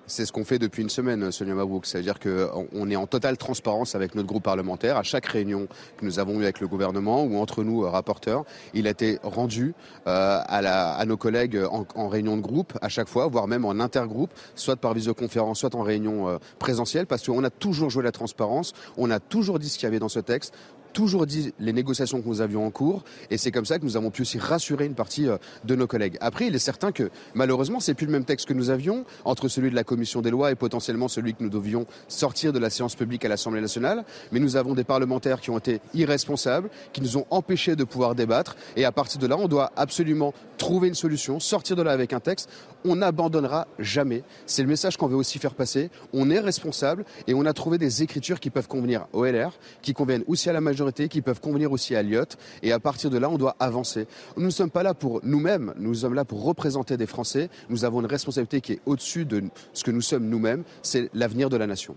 C'est 0.09 0.25
ce 0.25 0.31
qu'on 0.31 0.45
fait 0.45 0.57
depuis 0.57 0.81
une 0.81 0.89
semaine, 0.89 1.33
Sonia 1.33 1.53
Mabrouk. 1.53 1.85
C'est-à-dire 1.85 2.17
qu'on 2.17 2.89
est 2.89 2.95
en 2.95 3.07
totale 3.07 3.37
transparence 3.37 3.93
avec 3.93 4.15
notre 4.15 4.27
groupe 4.27 4.43
parlementaire. 4.43 4.95
À 4.95 5.03
chaque 5.03 5.25
réunion 5.25 5.67
que 5.97 6.05
nous 6.05 6.19
avons 6.19 6.39
eue 6.39 6.43
avec 6.43 6.61
le 6.61 6.67
gouvernement 6.69 7.23
ou 7.23 7.37
entre 7.37 7.61
nous, 7.65 7.83
euh, 7.83 7.89
rapporteurs, 7.89 8.45
il 8.73 8.87
a 8.87 8.91
été 8.91 9.19
rendu 9.21 9.73
euh, 10.07 10.39
à, 10.47 11.05
nos 11.05 11.17
collègues 11.17 11.61
en, 11.69 12.07
réunion 12.07 12.37
de 12.37 12.41
groupe 12.41 12.77
à 12.81 12.87
chaque 12.87 13.09
fois, 13.09 13.27
voire 13.27 13.47
même 13.47 13.65
en 13.65 13.81
intergroupe, 13.81 14.31
soit 14.55 14.77
par 14.77 14.93
visioconférence, 14.93 15.59
soit 15.59 15.75
en 15.75 15.81
réunion 15.81 16.29
euh, 16.29 16.37
présentielle, 16.57 17.05
parce 17.05 17.25
qu'on 17.25 17.43
a 17.43 17.49
toujours 17.49 17.89
joué 17.89 18.01
la 18.01 18.13
transparence, 18.13 18.71
on 18.95 19.11
a 19.11 19.19
toujours 19.19 19.59
dit 19.59 19.67
ce 19.67 19.77
qu'il 19.77 19.87
y 19.87 19.87
avait 19.87 19.99
dans 19.99 20.07
ce 20.07 20.21
texte, 20.21 20.53
toujours 20.97 21.27
dit 21.27 21.53
les 21.59 21.73
négociations 21.73 22.23
que 22.23 22.27
nous 22.27 22.41
avions 22.41 22.65
en 22.65 22.71
cours 22.71 23.03
et 23.29 23.37
c'est 23.37 23.51
comme 23.51 23.67
ça 23.67 23.77
que 23.77 23.83
nous 23.83 23.97
avons 23.97 24.09
pu 24.09 24.23
aussi 24.23 24.39
rassurer 24.39 24.87
une 24.87 24.95
partie 24.95 25.27
euh, 25.27 25.37
de 25.63 25.75
nos 25.75 25.85
collègues. 25.85 26.17
Après, 26.21 26.47
il 26.47 26.55
est 26.55 26.59
certain 26.59 26.91
que 26.91 27.11
malheureusement, 27.35 27.79
c'est 27.79 27.93
plus 27.93 28.07
le 28.07 28.11
même 28.11 28.25
texte 28.25 28.47
que 28.47 28.55
nous 28.55 28.71
avions 28.71 29.05
entre 29.23 29.47
celui 29.47 29.69
de 29.69 29.75
la 29.75 29.83
commission 29.83 30.23
des 30.23 30.31
lois 30.31 30.49
et 30.51 30.55
potentiellement 30.55 31.07
celui 31.07 31.35
que 31.35 31.43
nous 31.43 31.51
devions 31.51 31.85
sortir 32.07 32.51
de 32.51 32.57
la 32.57 32.71
séance 32.71 32.95
publique 32.95 33.23
à 33.25 33.27
l'Assemblée 33.27 33.61
nationale, 33.61 34.05
mais 34.31 34.39
nous 34.39 34.55
avons 34.55 34.73
des 34.73 34.83
parlementaires 34.83 35.39
qui 35.39 35.51
ont 35.51 35.59
été 35.59 35.81
irresponsables, 35.93 36.71
qui 36.93 37.01
nous 37.01 37.15
ont 37.15 37.27
empêchés 37.29 37.75
de 37.75 37.83
pouvoir 37.83 38.15
débattre 38.15 38.55
et 38.75 38.83
à 38.83 38.91
partir 38.91 39.19
de 39.19 39.27
là, 39.27 39.37
on 39.37 39.47
doit 39.47 39.71
absolument 39.75 40.33
trouver 40.57 40.87
une 40.87 40.95
solution, 40.95 41.39
sortir 41.39 41.75
de 41.75 41.83
là 41.83 41.91
avec 41.91 42.11
un 42.11 42.19
texte. 42.19 42.49
On 42.85 42.95
n'abandonnera 42.95 43.67
jamais. 43.77 44.23
C'est 44.47 44.63
le 44.63 44.67
message 44.67 44.97
qu'on 44.97 45.05
veut 45.05 45.15
aussi 45.15 45.37
faire 45.37 45.53
passer. 45.53 45.91
On 46.11 46.31
est 46.31 46.39
responsable 46.39 47.05
et 47.27 47.35
on 47.35 47.45
a 47.45 47.53
trouvé 47.53 47.77
des 47.77 48.01
écritures 48.01 48.39
qui 48.39 48.49
peuvent 48.49 48.67
convenir 48.67 49.05
au 49.13 49.25
LR, 49.25 49.51
qui 49.83 49.93
conviennent 49.93 50.23
aussi 50.27 50.49
à 50.49 50.53
la 50.53 50.61
majorité 50.61 50.86
qui 50.91 51.21
peuvent 51.21 51.39
convenir 51.39 51.71
aussi 51.71 51.95
à 51.95 52.03
Lyotte. 52.03 52.37
Et 52.63 52.71
à 52.71 52.79
partir 52.79 53.09
de 53.09 53.17
là, 53.17 53.29
on 53.29 53.37
doit 53.37 53.55
avancer. 53.59 54.07
Nous 54.35 54.45
ne 54.45 54.49
sommes 54.51 54.71
pas 54.71 54.83
là 54.83 54.93
pour 54.93 55.21
nous-mêmes, 55.23 55.73
nous 55.77 55.93
sommes 55.93 56.13
là 56.13 56.25
pour 56.25 56.43
représenter 56.43 56.97
des 56.97 57.07
Français. 57.07 57.49
Nous 57.69 57.85
avons 57.85 57.99
une 58.01 58.07
responsabilité 58.07 58.61
qui 58.61 58.73
est 58.73 58.81
au-dessus 58.85 59.25
de 59.25 59.43
ce 59.73 59.83
que 59.83 59.91
nous 59.91 60.01
sommes 60.01 60.27
nous-mêmes, 60.27 60.63
c'est 60.81 61.09
l'avenir 61.13 61.49
de 61.49 61.57
la 61.57 61.67
nation. 61.67 61.95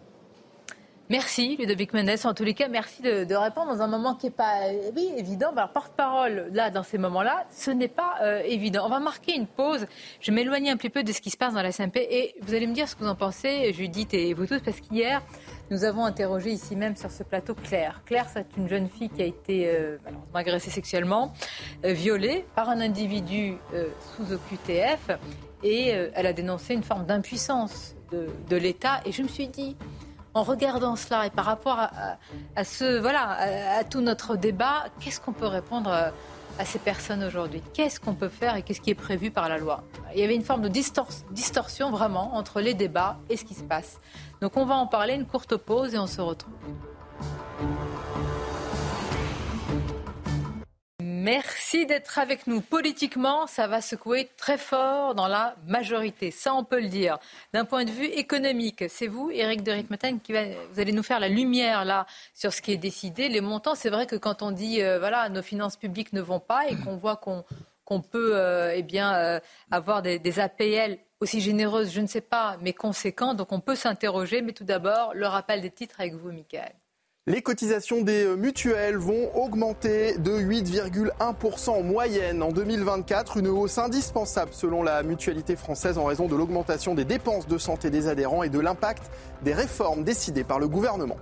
Merci 1.11 1.57
Ludovic 1.57 1.93
Mendes. 1.93 2.17
En 2.23 2.35
tous 2.35 2.45
les 2.45 2.55
cas, 2.55 2.69
merci 2.69 3.03
de, 3.03 3.35
répondre 3.35 3.75
dans 3.75 3.83
un 3.83 3.89
moment 3.89 4.15
qui 4.15 4.27
n'est 4.27 4.31
pas 4.31 4.69
euh, 4.69 5.17
évident. 5.19 5.53
porte-parole, 5.75 6.51
là, 6.53 6.71
dans 6.71 6.85
ces 6.85 6.99
moments-là, 6.99 7.49
ce 7.51 7.73
n'est 7.73 7.89
pas 7.89 8.15
euh, 8.23 8.43
évident. 8.45 8.87
On 8.87 8.89
va 8.89 9.01
marquer 9.01 9.35
une 9.35 9.49
pause. 9.49 9.89
Je 10.21 10.31
vais 10.31 10.37
m'éloigner 10.37 10.71
un 10.71 10.77
petit 10.77 10.89
peu 10.89 11.03
de 11.03 11.11
ce 11.11 11.21
qui 11.21 11.31
se 11.31 11.37
passe 11.37 11.53
dans 11.53 11.63
la 11.63 11.73
SMP 11.73 11.97
et 11.97 12.37
vous 12.43 12.55
allez 12.55 12.69
me 12.69 12.75
dire 12.75 12.89
ce 12.89 12.95
que 12.95 13.03
vous 13.03 13.11
en 13.11 13.17
pensez, 13.17 13.73
Judith 13.73 14.15
et 14.15 14.33
vous 14.35 14.47
tous, 14.47 14.61
parce 14.61 14.81
qu'hier, 14.81 15.21
nous 15.73 15.83
avons 15.83 16.05
interrogé 16.05 16.51
ici 16.51 16.77
même 16.77 16.95
sur 16.95 17.11
ce 17.11 17.25
plateau 17.25 17.57
Claire. 17.57 18.03
Claire, 18.07 18.27
c'est 18.33 18.47
une 18.57 18.69
jeune 18.69 18.89
fille 18.89 19.09
qui 19.09 19.23
a 19.23 19.27
été 19.27 19.69
euh, 19.69 19.99
agressée 20.33 20.71
sexuellement, 20.71 21.33
violée 21.83 22.45
par 22.55 22.71
un 22.71 22.81
individu 22.81 23.57
sous 24.15 24.33
OQTF 24.33 25.11
et 25.65 25.89
elle 25.89 26.27
a 26.27 26.33
dénoncé 26.33 26.75
une 26.75 26.85
forme 26.85 27.05
d'impuissance 27.05 27.97
de 28.13 28.57
l'État. 28.57 29.01
Et 29.05 29.13
je 29.13 29.23
me 29.23 29.29
suis 29.29 29.49
dit, 29.49 29.77
en 30.41 30.43
regardant 30.43 30.97
cela 30.97 31.27
et 31.27 31.31
par 31.31 31.45
rapport 31.45 31.79
à, 31.79 32.65
ce, 32.65 32.99
voilà, 32.99 33.77
à, 33.79 33.85
tout 33.85 34.01
notre 34.01 34.37
débat, 34.37 34.87
qu'est-ce 34.99 35.21
qu'on 35.21 35.35
peut 35.35 35.47
répondre 35.47 35.93
à, 35.93 36.13
ces 36.65 36.79
personnes 36.79 37.23
aujourd'hui? 37.23 37.63
Qu'est-ce 37.75 38.01
qu'on 38.01 38.15
peut 38.15 38.31
faire 38.31 38.57
et 38.57 38.63
qu'est-ce 38.63 38.81
qui 38.81 38.91
est 38.91 38.95
prévu 38.95 39.31
par 39.31 39.51
la 39.51 39.59
loi? 39.59 39.83
Il 40.15 40.21
y 40.21 40.25
avait 40.25 40.35
une 40.35 40.45
forme 40.45 40.63
de 40.63 40.69
distorsion 40.69 41.91
vraiment 41.91 42.37
entre 42.37 42.61
les 42.63 42.73
débats 42.73 43.19
et 43.29 43.37
ce 43.37 43.45
qui 43.45 43.55
se 43.55 43.65
passe. 43.65 43.99
Donc 44.41 44.57
on 44.57 44.65
va 44.65 44.77
en 44.77 44.87
parler, 44.87 45.15
une 45.15 45.27
courte 45.27 45.57
pause 45.57 45.95
et 45.95 45.99
on 45.99 46.07
se 46.07 46.23
retrouve. 46.23 46.55
Merci 51.23 51.85
d'être 51.85 52.19
avec 52.19 52.47
nous. 52.47 52.63
Politiquement, 52.63 53.47
ça 53.47 53.67
va 53.67 53.83
secouer 53.83 54.31
très 54.39 54.57
fort 54.57 55.15
dans 55.15 55.29
la 55.29 55.55
majorité, 55.67 56.31
ça 56.31 56.55
on 56.55 56.65
peut 56.65 56.81
le 56.81 56.89
dire. 56.89 57.19
D'un 57.53 57.67
point 57.67 57.85
de 57.85 57.91
vue 57.91 58.07
économique, 58.07 58.85
c'est 58.89 59.07
vous, 59.07 59.31
Éric 59.31 59.63
de 59.63 59.71
Ritmeten, 59.71 60.19
qui 60.21 60.33
va, 60.33 60.45
vous 60.73 60.81
allez 60.81 60.93
nous 60.93 61.03
faire 61.03 61.21
la 61.21 61.29
lumière 61.29 61.85
là 61.85 62.07
sur 62.33 62.55
ce 62.55 62.63
qui 62.63 62.73
est 62.73 62.79
décidé. 62.79 63.29
Les 63.29 63.43
montants, 63.43 63.75
c'est 63.75 63.91
vrai 63.91 64.07
que 64.07 64.17
quand 64.17 64.41
on 64.41 64.51
dit 64.51 64.81
euh, 64.81 64.99
voilà 64.99 65.29
nos 65.29 65.43
finances 65.43 65.77
publiques 65.77 66.15
ne 66.15 66.23
vont 66.23 66.41
pas 66.41 66.67
et 66.69 66.77
qu'on 66.77 66.97
voit 66.97 67.17
qu'on 67.17 68.01
peut 68.01 68.33
euh, 68.35 68.73
eh 68.75 68.83
bien, 68.83 69.15
euh, 69.15 69.41
avoir 69.71 70.01
des, 70.01 70.19
des, 70.19 70.41
APL 70.41 70.97
aussi 71.21 71.43
généreuses, 71.43 71.93
je 71.93 72.01
ne 72.01 72.07
sais 72.07 72.23
pas, 72.23 72.57
mais 72.63 72.73
conséquents. 72.73 73.35
Donc 73.35 73.53
on 73.53 73.61
peut 73.61 73.77
s'interroger. 73.77 74.41
Mais 74.41 74.53
tout 74.53 74.65
d'abord, 74.65 75.13
le 75.13 75.27
rappel 75.27 75.61
des 75.61 75.71
titres 75.71 76.01
avec 76.01 76.15
vous, 76.15 76.33
Michael. 76.33 76.73
Les 77.31 77.43
cotisations 77.43 78.03
des 78.03 78.27
mutuelles 78.37 78.97
vont 78.97 79.31
augmenter 79.37 80.19
de 80.19 80.33
8,1% 80.33 81.71
en 81.71 81.83
moyenne 81.85 82.43
en 82.43 82.51
2024, 82.51 83.37
une 83.37 83.47
hausse 83.47 83.79
indispensable 83.79 84.51
selon 84.53 84.83
la 84.83 85.05
mutualité 85.05 85.55
française 85.55 85.97
en 85.97 86.07
raison 86.07 86.27
de 86.27 86.35
l'augmentation 86.35 86.93
des 86.97 87.05
dépenses 87.05 87.47
de 87.47 87.57
santé 87.57 87.89
des 87.89 88.09
adhérents 88.09 88.43
et 88.43 88.49
de 88.49 88.59
l'impact 88.59 89.13
des 89.45 89.55
réformes 89.55 90.03
décidées 90.03 90.43
par 90.43 90.59
le 90.59 90.67
gouvernement. 90.67 91.19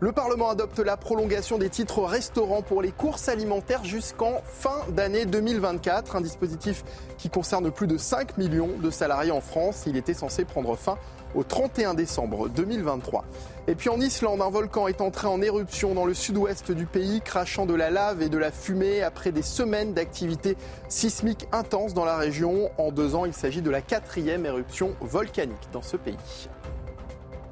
Le 0.00 0.10
Parlement 0.10 0.50
adopte 0.50 0.80
la 0.80 0.96
prolongation 0.96 1.56
des 1.56 1.70
titres 1.70 2.02
restaurants 2.02 2.62
pour 2.62 2.82
les 2.82 2.90
courses 2.90 3.28
alimentaires 3.28 3.84
jusqu'en 3.84 4.42
fin 4.44 4.80
d'année 4.90 5.24
2024, 5.24 6.16
un 6.16 6.20
dispositif 6.20 6.82
qui 7.16 7.30
concerne 7.30 7.70
plus 7.70 7.86
de 7.86 7.96
5 7.96 8.38
millions 8.38 8.70
de 8.82 8.90
salariés 8.90 9.30
en 9.30 9.40
France. 9.40 9.84
Il 9.86 9.96
était 9.96 10.14
censé 10.14 10.44
prendre 10.44 10.76
fin 10.76 10.98
au 11.34 11.42
31 11.42 11.94
décembre 11.94 12.48
2023. 12.48 13.24
Et 13.66 13.74
puis 13.74 13.90
en 13.90 14.00
Islande, 14.00 14.40
un 14.40 14.48
volcan 14.48 14.88
est 14.88 15.00
entré 15.00 15.28
en 15.28 15.42
éruption 15.42 15.94
dans 15.94 16.06
le 16.06 16.14
sud-ouest 16.14 16.72
du 16.72 16.86
pays, 16.86 17.20
crachant 17.20 17.66
de 17.66 17.74
la 17.74 17.90
lave 17.90 18.22
et 18.22 18.28
de 18.28 18.38
la 18.38 18.50
fumée 18.50 19.02
après 19.02 19.30
des 19.30 19.42
semaines 19.42 19.92
d'activité 19.92 20.56
sismique 20.88 21.46
intense 21.52 21.92
dans 21.92 22.06
la 22.06 22.16
région. 22.16 22.70
En 22.78 22.92
deux 22.92 23.14
ans, 23.14 23.26
il 23.26 23.34
s'agit 23.34 23.60
de 23.60 23.70
la 23.70 23.82
quatrième 23.82 24.46
éruption 24.46 24.94
volcanique 25.00 25.68
dans 25.72 25.82
ce 25.82 25.98
pays. 25.98 26.16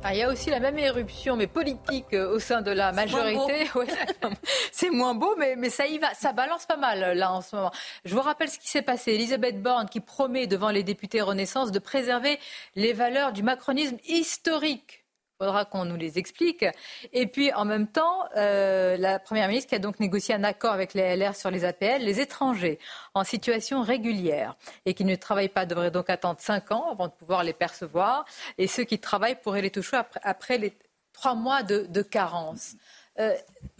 Ah, 0.08 0.14
il 0.14 0.18
y 0.18 0.22
a 0.22 0.30
aussi 0.30 0.50
la 0.50 0.60
même 0.60 0.78
éruption, 0.78 1.34
mais 1.34 1.48
politique, 1.48 2.14
euh, 2.14 2.32
au 2.32 2.38
sein 2.38 2.62
de 2.62 2.70
la 2.70 2.92
majorité. 2.92 3.68
C'est 4.70 4.90
moins 4.90 5.14
beau, 5.14 5.34
mais, 5.36 5.56
mais 5.56 5.68
ça 5.68 5.88
y 5.88 5.98
va. 5.98 6.14
Ça 6.14 6.32
balance 6.32 6.64
pas 6.64 6.76
mal, 6.76 7.02
euh, 7.02 7.14
là, 7.14 7.32
en 7.32 7.40
ce 7.40 7.56
moment. 7.56 7.72
Je 8.04 8.14
vous 8.14 8.20
rappelle 8.20 8.48
ce 8.48 8.60
qui 8.60 8.68
s'est 8.68 8.82
passé. 8.82 9.14
Elisabeth 9.14 9.60
Borne 9.60 9.88
qui 9.88 9.98
promet 9.98 10.46
devant 10.46 10.70
les 10.70 10.84
députés 10.84 11.20
Renaissance 11.22 11.72
de 11.72 11.80
préserver 11.80 12.38
les 12.76 12.92
valeurs 12.92 13.32
du 13.32 13.42
macronisme 13.42 13.96
historique 14.06 15.05
faudra 15.38 15.64
qu'on 15.64 15.84
nous 15.84 15.96
les 15.96 16.18
explique. 16.18 16.64
Et 17.12 17.26
puis, 17.26 17.52
en 17.52 17.64
même 17.64 17.86
temps, 17.86 18.28
euh, 18.36 18.96
la 18.96 19.18
Première 19.18 19.48
ministre 19.48 19.68
qui 19.68 19.74
a 19.74 19.78
donc 19.78 20.00
négocié 20.00 20.34
un 20.34 20.44
accord 20.44 20.72
avec 20.72 20.94
les 20.94 21.16
LR 21.16 21.34
sur 21.36 21.50
les 21.50 21.64
APL, 21.64 22.02
les 22.02 22.20
étrangers 22.20 22.78
en 23.14 23.24
situation 23.24 23.82
régulière 23.82 24.56
et 24.84 24.94
qui 24.94 25.04
ne 25.04 25.14
travaillent 25.14 25.48
pas 25.48 25.66
devraient 25.66 25.90
donc 25.90 26.10
attendre 26.10 26.40
5 26.40 26.72
ans 26.72 26.90
avant 26.90 27.08
de 27.08 27.12
pouvoir 27.12 27.44
les 27.44 27.52
percevoir. 27.52 28.24
Et 28.58 28.66
ceux 28.66 28.84
qui 28.84 28.98
travaillent 28.98 29.40
pourraient 29.40 29.62
les 29.62 29.70
toucher 29.70 30.00
après, 30.22 30.58
les 30.58 30.76
trois 31.12 31.34
mois 31.34 31.62
de, 31.62 32.02
carence. 32.02 32.74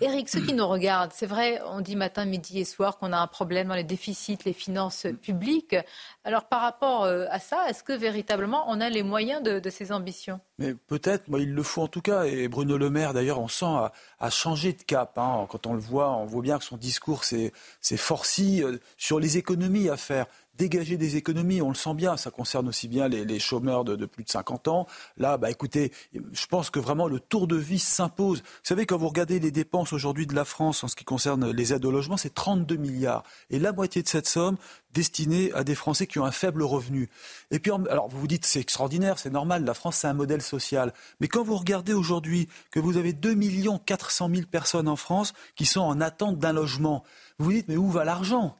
Eric, 0.01 0.29
ceux 0.29 0.41
qui 0.41 0.53
nous 0.53 0.67
regardent, 0.67 1.13
c'est 1.15 1.27
vrai, 1.27 1.61
on 1.67 1.81
dit 1.81 1.97
matin, 1.97 2.25
midi 2.25 2.61
et 2.61 2.65
soir 2.65 2.99
qu'on 2.99 3.13
a 3.13 3.19
un 3.19 3.27
problème 3.27 3.69
dans 3.69 3.75
les 3.75 3.85
déficits, 3.85 4.39
les 4.45 4.53
finances 4.53 5.07
publiques. 5.23 5.77
Alors 6.25 6.45
par 6.45 6.61
rapport 6.61 7.05
à 7.05 7.39
ça, 7.39 7.69
est-ce 7.69 7.83
que 7.83 7.93
véritablement 7.93 8.65
on 8.69 8.81
a 8.81 8.91
les 8.91 9.03
moyens 9.03 9.43
de, 9.43 9.71
ces 9.71 9.93
ambitions? 9.93 10.41
Mais 10.59 10.75
peut-être, 10.75 11.29
moi 11.29 11.41
il 11.41 11.53
le 11.53 11.63
faut 11.63 11.83
en 11.83 11.89
tout 11.89 12.03
cas. 12.03 12.25
Et 12.25 12.49
Bruno 12.49 12.77
Le 12.77 12.91
Maire, 12.91 13.15
d'ailleurs, 13.15 13.41
on 13.41 13.49
sent 13.49 13.67
a, 13.67 14.31
changé 14.31 14.73
de 14.73 14.83
cap. 14.83 15.17
Hein. 15.19 15.47
Quand 15.49 15.67
on 15.67 15.75
le 15.75 15.81
voit, 15.81 16.17
on 16.17 16.27
voit 16.27 16.43
bien 16.43 16.59
que 16.59 16.65
son 16.65 16.77
discours 16.77 17.25
s'est 17.25 17.53
forci 17.97 18.63
sur 18.97 19.21
les 19.21 19.39
économies 19.39 19.89
à 19.89 19.97
faire 19.97 20.27
dégager 20.57 20.97
des 20.97 21.17
économies, 21.17 21.63
on 21.63 21.69
le 21.69 21.75
sent 21.75 21.95
bien, 21.95 22.17
ça 22.17 22.31
concerne 22.31 22.69
aussi 22.69 22.89
bien 22.89 23.09
les, 23.09 23.39
chômeurs 23.39 23.85
de, 23.85 24.07
plus 24.07 24.25
de 24.25 24.31
50 24.31 24.69
ans. 24.69 24.87
Là, 25.17 25.37
bah, 25.37 25.51
écoutez, 25.51 25.93
je 26.15 26.47
pense 26.47 26.71
que 26.71 26.79
vraiment 26.79 27.09
le 27.09 27.21
tour 27.21 27.47
de 27.47 27.57
vis 27.57 27.83
s'impose. 27.83 28.41
Vous 28.41 28.61
savez, 28.63 28.87
quand 28.87 28.97
vous 28.97 29.09
regardez 29.09 29.39
les 29.39 29.51
dépenses 29.51 29.93
aujourd'hui 29.93 30.27
de 30.27 30.35
la 30.35 30.45
France 30.45 30.85
en 30.85 30.89
ce 30.89 30.97
qui 30.97 31.05
concerne 31.05 31.51
les 31.51 31.73
aides 31.73 31.85
au 31.85 31.91
logement, 31.91 32.17
c'est 32.17 32.35
32 32.35 32.77
milliards. 32.77 33.23
Et 33.51 33.59
la 33.59 33.73
moitié 33.73 34.03
de 34.03 34.09
cette 34.09 34.29
somme 34.29 34.57
destinée 34.93 35.53
à 35.53 35.63
des 35.63 35.75
Français 35.75 36.07
qui 36.07 36.19
ont 36.19 36.25
un 36.25 36.31
faible 36.31 36.63
revenu. 36.63 37.11
Et 37.51 37.59
puis, 37.59 37.71
alors 37.91 38.09
vous 38.09 38.19
vous 38.19 38.27
dites, 38.27 38.47
c'est 38.47 38.61
extraordinaire, 38.61 39.19
c'est 39.19 39.31
normal, 39.31 39.65
la 39.65 39.75
France, 39.75 39.97
c'est 39.97 40.09
un 40.09 40.15
modèle 40.15 40.41
social. 40.41 40.93
Mais 41.21 41.29
quand 41.29 41.45
vous 41.45 41.57
regardez 41.57 41.93
aujourd'hui 41.93 42.49
que 42.71 42.81
vous 42.81 42.97
avez 42.97 43.13
2 43.13 43.37
400 43.85 44.31
000 44.33 44.47
personnes 44.51 44.89
en 44.89 44.97
France 44.97 45.35
qui 45.55 45.67
sont 45.67 45.81
en 45.81 46.01
attente 46.01 46.39
d'un 46.39 46.53
logement, 46.53 47.05
vous 47.39 47.47
vous 47.47 47.53
dites, 47.53 47.69
mais 47.69 47.77
où 47.77 47.91
va 47.91 48.05
l'argent? 48.05 48.57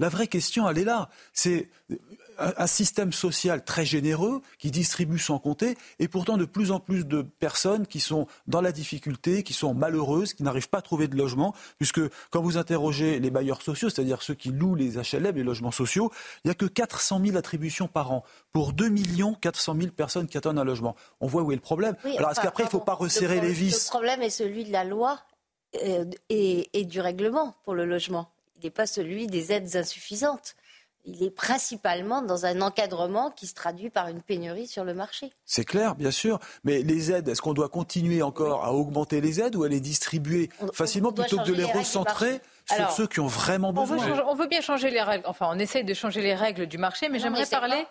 La 0.00 0.08
vraie 0.08 0.26
question, 0.26 0.68
elle 0.68 0.78
est 0.78 0.84
là. 0.84 1.10
C'est 1.34 1.68
un 2.38 2.66
système 2.66 3.12
social 3.12 3.62
très 3.64 3.84
généreux 3.84 4.40
qui 4.58 4.70
distribue 4.70 5.18
sans 5.18 5.38
compter 5.38 5.76
et 5.98 6.08
pourtant 6.08 6.38
de 6.38 6.46
plus 6.46 6.70
en 6.72 6.80
plus 6.80 7.06
de 7.06 7.20
personnes 7.20 7.86
qui 7.86 8.00
sont 8.00 8.26
dans 8.46 8.62
la 8.62 8.72
difficulté, 8.72 9.42
qui 9.42 9.52
sont 9.52 9.74
malheureuses, 9.74 10.32
qui 10.32 10.42
n'arrivent 10.42 10.70
pas 10.70 10.78
à 10.78 10.82
trouver 10.82 11.06
de 11.06 11.16
logement, 11.16 11.54
puisque 11.76 12.00
quand 12.30 12.40
vous 12.40 12.56
interrogez 12.56 13.20
les 13.20 13.30
bailleurs 13.30 13.60
sociaux, 13.60 13.90
c'est-à-dire 13.90 14.22
ceux 14.22 14.32
qui 14.32 14.48
louent 14.48 14.74
les 14.74 14.96
HLM, 14.96 15.36
les 15.36 15.42
logements 15.42 15.70
sociaux, 15.70 16.10
il 16.44 16.48
n'y 16.48 16.50
a 16.50 16.54
que 16.54 16.64
400 16.64 17.20
000 17.22 17.36
attributions 17.36 17.86
par 17.86 18.10
an 18.10 18.24
pour 18.52 18.72
2 18.72 18.90
400 19.38 19.76
000 19.78 19.92
personnes 19.92 20.28
qui 20.28 20.38
attendent 20.38 20.58
un 20.58 20.64
logement. 20.64 20.96
On 21.20 21.26
voit 21.26 21.42
où 21.42 21.52
est 21.52 21.56
le 21.56 21.60
problème. 21.60 21.94
Alors 22.16 22.30
est-ce 22.30 22.40
qu'après 22.40 22.62
il 22.62 22.66
ne 22.66 22.70
faut 22.70 22.80
pas 22.80 22.94
resserrer 22.94 23.42
les 23.42 23.52
vis 23.52 23.84
Le 23.84 23.90
problème 23.90 24.22
est 24.22 24.30
celui 24.30 24.64
de 24.64 24.72
la 24.72 24.84
loi 24.84 25.20
euh, 25.84 26.06
et 26.30 26.84
du 26.86 27.02
règlement 27.02 27.54
pour 27.64 27.74
le 27.74 27.84
logement 27.84 28.30
il 28.60 28.66
n'est 28.66 28.70
pas 28.70 28.86
celui 28.86 29.26
des 29.26 29.52
aides 29.52 29.74
insuffisantes. 29.76 30.54
Il 31.06 31.22
est 31.22 31.30
principalement 31.30 32.20
dans 32.20 32.44
un 32.44 32.60
encadrement 32.60 33.30
qui 33.30 33.46
se 33.46 33.54
traduit 33.54 33.88
par 33.88 34.08
une 34.08 34.20
pénurie 34.20 34.66
sur 34.66 34.84
le 34.84 34.92
marché. 34.92 35.32
C'est 35.46 35.64
clair, 35.64 35.94
bien 35.94 36.10
sûr. 36.10 36.38
Mais 36.62 36.82
les 36.82 37.10
aides, 37.10 37.26
est-ce 37.28 37.40
qu'on 37.40 37.54
doit 37.54 37.70
continuer 37.70 38.20
encore 38.20 38.64
à 38.66 38.74
augmenter 38.74 39.22
les 39.22 39.40
aides 39.40 39.56
ou 39.56 39.62
à 39.62 39.68
les 39.68 39.80
distribuer 39.80 40.50
facilement 40.74 41.10
plutôt 41.10 41.38
que 41.38 41.48
de 41.48 41.54
les 41.54 41.64
recentrer 41.64 42.42
sur 42.66 42.90
ceux 42.90 43.06
qui 43.06 43.18
ont 43.20 43.26
vraiment 43.26 43.72
besoin 43.72 43.96
on 44.26 44.34
veut, 44.34 44.46
bien 44.46 44.60
changer 44.60 44.90
les 44.90 45.00
règles. 45.00 45.24
Enfin, 45.26 45.48
on 45.50 45.58
essaye 45.58 45.84
de 45.84 45.94
changer 45.94 46.20
les 46.20 46.34
règles 46.34 46.66
du 46.66 46.76
marché, 46.76 47.08
mais 47.08 47.18
j'aimerais 47.18 47.46
parler. 47.46 47.86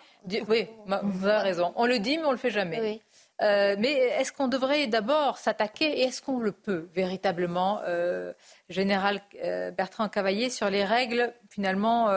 Oui, 0.48 0.68
vous 0.86 1.26
avez 1.26 1.42
raison. 1.42 1.72
On 1.74 1.86
le 1.86 1.98
dit, 1.98 2.16
mais 2.16 2.24
on 2.24 2.32
le 2.32 2.36
fait 2.36 2.50
jamais. 2.50 2.80
Oui. 2.80 3.02
Euh, 3.42 3.74
mais 3.78 3.92
est-ce 3.92 4.32
qu'on 4.32 4.48
devrait 4.48 4.86
d'abord 4.86 5.38
s'attaquer, 5.38 6.00
et 6.00 6.02
est-ce 6.02 6.20
qu'on 6.20 6.40
le 6.40 6.52
peut 6.52 6.88
véritablement, 6.92 7.80
euh, 7.86 8.32
Général 8.68 9.22
euh, 9.42 9.70
Bertrand 9.70 10.08
Cavaillé, 10.10 10.50
sur 10.50 10.68
les 10.68 10.84
règles 10.84 11.32
finalement 11.48 12.08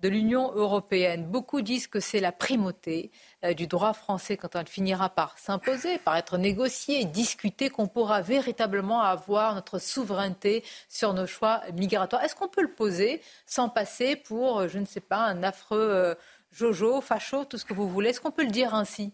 de 0.00 0.08
l'Union 0.08 0.52
européenne? 0.54 1.26
Beaucoup 1.26 1.62
disent 1.62 1.86
que 1.86 2.00
c'est 2.00 2.20
la 2.20 2.32
primauté 2.32 3.10
du 3.56 3.66
droit 3.66 3.92
français 3.92 4.36
quand 4.36 4.56
elle 4.56 4.66
finira 4.66 5.10
par 5.10 5.38
s'imposer, 5.38 5.98
par 5.98 6.16
être 6.16 6.38
négocié, 6.38 7.04
discuté, 7.04 7.70
qu'on 7.70 7.86
pourra 7.86 8.20
véritablement 8.20 9.02
avoir 9.02 9.54
notre 9.54 9.78
souveraineté 9.78 10.64
sur 10.88 11.14
nos 11.14 11.26
choix 11.26 11.62
migratoires. 11.74 12.22
Est-ce 12.24 12.34
qu'on 12.34 12.48
peut 12.48 12.62
le 12.62 12.72
poser 12.72 13.22
sans 13.46 13.68
passer 13.68 14.16
pour, 14.16 14.68
je 14.68 14.78
ne 14.78 14.86
sais 14.86 15.00
pas, 15.00 15.18
un 15.18 15.42
affreux 15.42 16.16
Jojo, 16.52 17.00
facho, 17.00 17.44
tout 17.44 17.58
ce 17.58 17.64
que 17.64 17.74
vous 17.74 17.88
voulez? 17.88 18.10
Est-ce 18.10 18.20
qu'on 18.20 18.30
peut 18.30 18.44
le 18.44 18.50
dire 18.50 18.74
ainsi? 18.74 19.12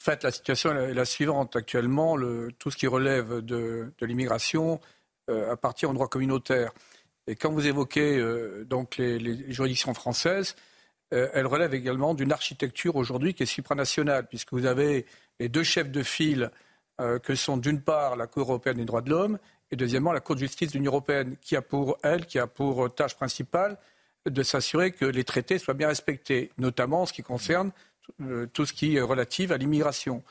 En 0.00 0.04
fait, 0.04 0.24
la 0.24 0.30
situation 0.30 0.74
est 0.74 0.94
la 0.94 1.04
suivante. 1.04 1.56
Actuellement, 1.56 2.16
tout 2.58 2.70
ce 2.70 2.76
qui 2.76 2.86
relève 2.86 3.40
de, 3.40 3.92
l'immigration 4.00 4.80
euh, 5.28 5.52
appartient 5.52 5.84
au 5.84 5.92
droit 5.92 6.08
communautaire. 6.08 6.72
Et 7.26 7.36
quand 7.36 7.52
vous 7.52 7.66
évoquez 7.66 8.16
euh, 8.16 8.64
donc 8.64 8.96
les, 8.96 9.52
juridictions 9.52 9.92
françaises, 9.92 10.56
euh, 11.12 11.28
elles 11.34 11.46
relèvent 11.46 11.74
également 11.74 12.14
d'une 12.14 12.32
architecture 12.32 12.96
aujourd'hui 12.96 13.34
qui 13.34 13.42
est 13.42 13.46
supranationale, 13.46 14.26
puisque 14.26 14.52
vous 14.52 14.64
avez 14.64 15.04
les 15.38 15.50
deux 15.50 15.64
chefs 15.64 15.90
de 15.90 16.02
file 16.02 16.50
que 17.22 17.34
sont 17.34 17.56
d'une 17.56 17.80
part 17.80 18.14
la 18.14 18.26
Cour 18.26 18.42
européenne 18.50 18.76
des 18.76 18.84
droits 18.84 19.00
de 19.00 19.08
l'homme 19.08 19.38
et 19.70 19.76
deuxièmement 19.76 20.12
la 20.12 20.20
Cour 20.20 20.34
de 20.34 20.40
justice 20.40 20.72
de 20.72 20.76
l'Union 20.76 20.92
européenne, 20.92 21.36
qui 21.40 21.56
a 21.56 21.62
pour 21.62 21.96
elle, 22.02 22.26
qui 22.26 22.38
a 22.38 22.46
pour 22.46 22.94
tâche 22.94 23.14
principale 23.14 23.78
de 24.26 24.42
s'assurer 24.42 24.92
que 24.92 25.06
les 25.06 25.24
traités 25.24 25.58
soient 25.58 25.72
bien 25.72 25.88
respectés, 25.88 26.50
notamment 26.58 27.02
en 27.02 27.06
ce 27.06 27.14
qui 27.14 27.22
concerne 27.22 27.72
tout 28.52 28.66
ce 28.66 28.72
qui 28.72 28.96
est 28.96 29.00
relatif 29.00 29.50
à 29.50 29.56
l'immigration. 29.56 30.22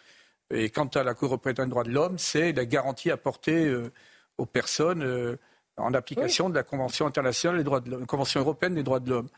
Et 0.51 0.69
quant 0.69 0.87
à 0.87 1.03
la 1.03 1.13
Cour 1.13 1.29
européenne 1.29 1.55
des 1.55 1.65
droits 1.67 1.83
de 1.83 1.91
l'homme, 1.91 2.17
c'est 2.17 2.53
la 2.53 2.65
garantie 2.65 3.11
apportée 3.11 3.65
euh, 3.65 3.91
aux 4.37 4.45
personnes 4.45 5.03
euh, 5.03 5.37
en 5.77 5.93
application 5.93 6.49
de 6.49 6.55
la 6.55 6.63
Convention 6.63 7.05
internationale 7.05 7.59
des 7.59 7.63
droits 7.63 7.79
de 7.79 7.91
l'homme, 7.91 8.05
Convention 8.05 8.39
européenne 8.39 8.75
des 8.75 8.83
droits 8.83 8.99
de 8.99 9.09
l'homme. 9.09 9.29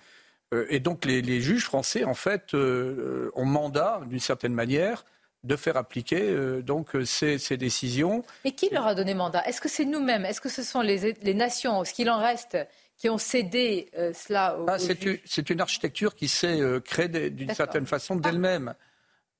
et 0.69 0.79
donc 0.79 1.05
les, 1.05 1.41
juges 1.41 1.65
français, 1.65 2.03
en 2.03 2.13
fait, 2.13 2.53
ont 2.55 3.45
mandat, 3.45 4.01
d'une 4.07 4.19
certaine 4.19 4.53
manière, 4.53 5.05
de 5.43 5.55
faire 5.55 5.77
appliquer 5.77 6.35
donc 6.63 6.89
ces, 7.05 7.37
décisions. 7.57 8.23
Mais 8.43 8.53
qui 8.53 8.69
leur 8.69 8.87
a 8.87 8.95
donné 8.95 9.13
mandat? 9.13 9.43
Est-ce 9.45 9.61
que 9.61 9.69
c'est 9.69 9.85
nous-mêmes? 9.85 10.25
Est-ce 10.25 10.41
que 10.41 10.49
ce 10.49 10.63
sont 10.63 10.81
les, 10.81 11.13
les 11.21 11.33
nations? 11.35 11.83
Ce 11.85 11.93
qu'il 11.93 12.09
en 12.09 12.17
reste 12.17 12.57
qui 13.01 13.09
ont 13.09 13.17
cédé 13.17 13.89
euh, 13.97 14.13
cela 14.13 14.59
au, 14.59 14.65
ah, 14.69 14.77
C'est 14.77 15.49
une, 15.49 15.59
architecture 15.59 16.13
qui 16.13 16.27
s'est 16.27 16.61
euh, 16.61 16.79
créée 16.79 17.31
d'une 17.31 17.51
certaine 17.51 17.87
façon 17.87 18.15
d'elle-même. 18.15 18.75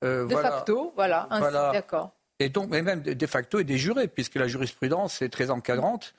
Euh, 0.04 0.26
de 0.26 0.36
facto, 0.36 0.92
voilà, 0.96 1.28
d'accord. 1.72 2.10
Et 2.40 2.50
donc, 2.50 2.72
mais 2.72 2.82
même 2.82 3.04
de 3.04 3.28
facto 3.28 3.60
et 3.60 3.64
des 3.64 3.78
jurés, 3.78 4.08
puisque 4.08 4.34
la 4.34 4.48
jurisprudence 4.48 5.22
est 5.22 5.30
très 5.30 5.52
encadrante. 5.52 6.16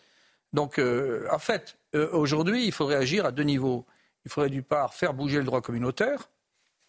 Donc, 0.53 0.79
en 0.79 1.39
fait, 1.41 1.79
aujourd'hui, 2.13 2.65
il 2.65 2.71
faudrait 2.71 2.95
agir 2.95 3.27
à 3.27 3.33
deux 3.33 3.43
niveaux. 3.43 3.85
Il 4.25 4.31
faudrait 4.31 4.51
d'une 4.51 4.63
part 4.63 4.95
faire 4.95 5.13
bouger 5.13 5.39
le 5.39 5.45
droit 5.45 5.61
communautaire, 5.61 6.31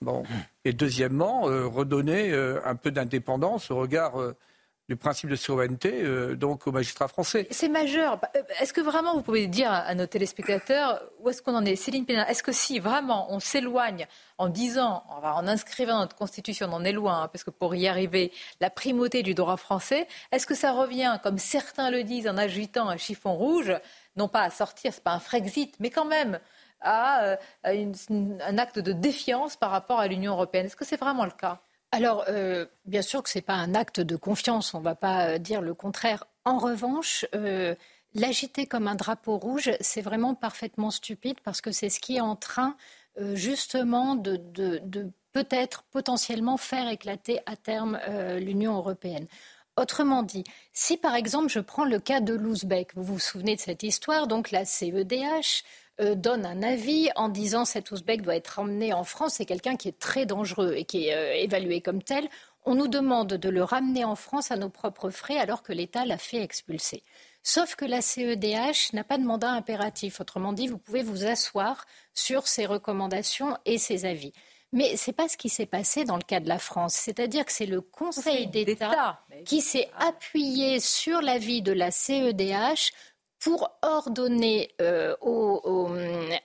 bon, 0.02 0.24
et 0.66 0.74
deuxièmement, 0.74 1.42
redonner 1.42 2.32
un 2.63 2.76
peu 2.76 2.92
d'indépendance 2.92 3.72
au 3.72 3.78
regard 3.78 4.13
du 4.89 4.98
principe 4.98 5.30
de 5.30 5.36
souveraineté 5.36 6.02
euh, 6.04 6.36
donc 6.36 6.67
aux 6.67 6.72
magistrats 6.72 7.08
français. 7.08 7.48
C'est 7.52 7.69
majeur. 7.69 8.17
Bah, 8.17 8.30
euh, 8.36 8.41
est-ce 8.60 8.74
que 8.74 8.82
vraiment 8.82 9.13
vous 9.13 9.22
pouvez 9.22 9.48
dire 9.48 9.72
à 9.72 9.96
nos 9.96 10.06
téléspectateurs 10.06 11.02
où 11.19 11.30
est-ce 11.30 11.41
qu'on 11.41 11.56
en 11.56 11.65
est? 11.65 11.76
Céline 11.76 12.06
Pénin, 12.06 12.26
est-ce 12.26 12.43
que 12.43 12.52
si 12.52 12.80
vraiment 12.80 13.32
on 13.34 13.39
s'éloigne 13.39 14.08
en 14.38 14.50
disant, 14.50 15.04
en 15.10 15.48
inscrivant 15.48 16.00
notre 16.00 16.15
constitution, 16.15 16.67
on 16.69 16.74
en 16.74 16.84
est 16.84 16.91
loin, 16.91 17.24
hein, 17.24 17.28
parce 17.30 17.43
que 17.46 17.50
pour 17.50 17.76
y 17.76 17.88
arriver, 17.88 18.34
la 18.60 18.69
primauté 18.69 19.24
du 19.24 19.34
droit 19.34 19.58
français, 19.58 20.08
est-ce 20.32 20.46
que 20.46 20.56
ça 20.56 20.74
revient, 20.74 21.17
comme 21.24 21.38
certains 21.38 21.89
le 21.89 22.04
disent, 22.04 22.28
en 22.28 22.38
agitant 22.38 22.89
un 22.89 22.98
chiffon 22.98 23.36
rouge, 23.36 23.72
non 24.17 24.28
pas 24.28 24.41
à 24.41 24.50
sortir, 24.50 24.93
c'est 24.93 25.04
pas 25.04 25.13
un 25.13 25.19
Frexit, 25.19 25.76
mais 25.80 25.91
quand 25.91 26.06
même 26.06 26.39
à, 26.82 27.24
euh, 27.24 27.36
un 27.63 28.58
acte 28.58 28.80
de 28.80 28.91
défiance 28.91 29.56
par 29.56 29.72
rapport 29.72 30.00
à 30.00 30.08
l'Union 30.08 30.34
européenne? 30.34 30.65
Est-ce 30.65 30.76
que 30.76 30.86
c'est 30.86 31.00
vraiment 31.00 31.26
le 31.26 31.32
cas? 31.32 31.62
Alors, 31.93 32.25
euh, 32.27 32.65
bien 32.86 33.03
sûr 33.03 33.21
que 33.21 33.29
ce 33.29 33.38
n'est 33.38 33.43
pas 33.43 33.53
un 33.53 33.75
acte 33.75 33.99
de 33.99 34.15
confiance, 34.15 34.73
on 34.73 34.79
ne 34.79 34.84
va 34.84 34.95
pas 34.95 35.27
euh, 35.27 35.38
dire 35.38 35.62
le 35.62 35.75
contraire. 35.75 36.25
En 36.43 36.58
revanche, 36.58 37.23
euh, 37.36 37.75
l'agiter 38.15 38.65
comme 38.65 38.88
un 38.88 38.95
drapeau 38.95 39.38
rouge, 39.38 39.69
c'est 39.79 40.01
vraiment 40.01 40.34
parfaitement 40.34 40.89
stupide 40.89 41.38
parce 41.43 41.62
que 41.62 41.71
c'est 41.71 41.89
ce 41.89 41.99
qui 41.99 42.15
est 42.15 42.21
en 42.21 42.36
train 42.36 42.75
justement 43.36 44.15
de, 44.15 44.41
peut-être 45.34 45.84
potentiellement 45.91 46.58
faire 46.58 46.89
éclater 46.89 47.41
à 47.45 47.56
terme 47.56 47.99
l'Union 48.39 48.75
européenne. 48.75 49.27
Autrement 49.77 50.23
dit, 50.23 50.43
si 50.71 50.97
par 50.97 51.13
exemple 51.13 51.49
je 51.49 51.60
prends 51.60 51.86
le 51.86 51.99
cas 51.99 52.21
de 52.21 52.34
l'Ouzbek, 52.34 52.95
vous 52.95 53.03
vous 53.03 53.19
souvenez 53.19 53.56
de 53.56 53.62
cette 53.62 53.84
histoire, 53.84 54.25
donc 54.25 54.49
la 54.49 54.65
CEDH 54.65 55.63
euh, 56.01 56.15
donne 56.15 56.45
un 56.45 56.63
avis 56.63 57.10
en 57.15 57.29
disant 57.29 57.65
cet 57.65 57.91
Ouzbek 57.91 58.23
doit 58.23 58.36
être 58.36 58.58
emmené 58.60 58.93
en 58.93 59.03
France, 59.03 59.36
c'est 59.36 59.45
quelqu'un 59.45 59.75
qui 59.75 59.89
est 59.89 59.99
très 59.99 60.25
dangereux 60.25 60.73
et 60.75 60.86
qui 60.86 61.08
est 61.08 61.15
euh, 61.15 61.36
évalué 61.36 61.82
comme 61.82 62.01
tel. 62.01 62.27
On 62.65 62.73
nous 62.75 62.88
demande 62.88 63.34
de 63.34 63.49
le 63.49 63.63
ramener 63.63 64.03
en 64.03 64.15
France 64.15 64.49
à 64.49 64.56
nos 64.56 64.69
propres 64.69 65.12
frais 65.12 65.38
alors 65.38 65.62
que 65.62 65.71
l'État 65.73 66.06
l'a 66.06 66.17
fait 66.17 66.41
expulser. 66.41 67.03
Sauf 67.43 67.75
que 67.75 67.86
la 67.86 68.01
CEDH 68.01 68.93
n'a 68.93 69.03
pas 69.03 69.17
de 69.17 69.23
mandat 69.23 69.51
impératif. 69.51 70.21
Autrement 70.21 70.53
dit, 70.53 70.67
vous 70.67 70.77
pouvez 70.77 71.03
vous 71.03 71.25
asseoir 71.25 71.86
sur 72.13 72.47
ses 72.47 72.65
recommandations 72.65 73.58
et 73.65 73.77
ses 73.77 74.06
avis. 74.06 74.32
Mais 74.71 74.97
ce 74.97 75.12
n'est 75.12 75.13
pas 75.13 75.27
ce 75.27 75.38
qui 75.38 75.49
s'est 75.49 75.67
passé 75.67 76.06
dans 76.06 76.15
le 76.15 76.23
cas 76.23 76.39
de 76.39 76.47
la 76.47 76.58
France. 76.58 76.95
C'est-à-dire 76.95 77.45
que 77.45 77.51
c'est 77.51 77.67
le 77.67 77.82
Conseil 77.82 78.47
d'État 78.47 79.19
qui 79.45 79.62
s'est 79.62 79.89
appuyé 79.99 80.79
sur 80.79 81.21
l'avis 81.21 81.62
de 81.62 81.71
la 81.71 81.91
CEDH 81.91 82.91
pour 83.43 83.70
ordonner 83.82 84.72
euh, 84.82 85.15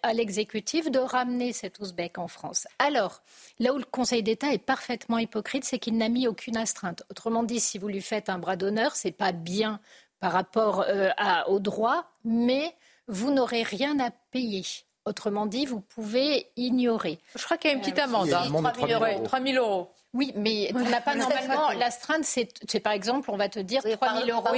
à 0.02 0.12
l'exécutif 0.12 0.90
de 0.90 0.98
ramener 0.98 1.52
cet 1.52 1.78
Ouzbek 1.78 2.18
en 2.18 2.26
France. 2.26 2.66
Alors, 2.78 3.22
là 3.60 3.72
où 3.72 3.78
le 3.78 3.84
Conseil 3.84 4.22
d'État 4.22 4.52
est 4.52 4.58
parfaitement 4.58 5.18
hypocrite, 5.18 5.64
c'est 5.64 5.78
qu'il 5.78 5.96
n'a 5.96 6.08
mis 6.08 6.26
aucune 6.26 6.56
astreinte. 6.56 7.04
Autrement 7.10 7.44
dit, 7.44 7.60
si 7.60 7.78
vous 7.78 7.88
lui 7.88 8.02
faites 8.02 8.28
un 8.28 8.38
bras 8.38 8.56
d'honneur, 8.56 8.96
c'est 8.96 9.12
pas 9.12 9.32
bien 9.32 9.80
par 10.18 10.32
rapport 10.32 10.84
à, 11.16 11.48
aux 11.48 11.60
droits, 11.60 12.06
mais 12.24 12.74
vous 13.06 13.30
n'aurez 13.30 13.62
rien 13.62 14.00
à 14.00 14.10
payer. 14.10 14.64
Autrement 15.04 15.46
dit, 15.46 15.64
vous 15.66 15.80
pouvez 15.80 16.48
ignorer. 16.56 17.20
Je 17.34 17.44
crois 17.44 17.56
qu'il 17.56 17.70
y 17.70 17.72
a 17.72 17.76
une 17.76 17.80
petite 17.80 17.98
amende. 17.98 18.28
3 18.28 18.88
000 18.88 19.04
euros. 19.04 19.24
3 19.24 19.40
000 19.40 19.64
euros. 19.64 19.90
Oui, 20.14 20.32
mais 20.34 20.70
on 20.74 20.80
n'a 20.80 21.02
pas 21.02 21.14
normalement. 21.14 21.70
L'astreinte, 21.72 22.24
c'est 22.24 22.80
par 22.80 22.94
exemple, 22.94 23.30
on 23.30 23.36
va 23.36 23.50
te 23.50 23.58
dire 23.58 23.82
3 23.82 24.24
000 24.24 24.30
euros 24.30 24.42
par, 24.42 24.56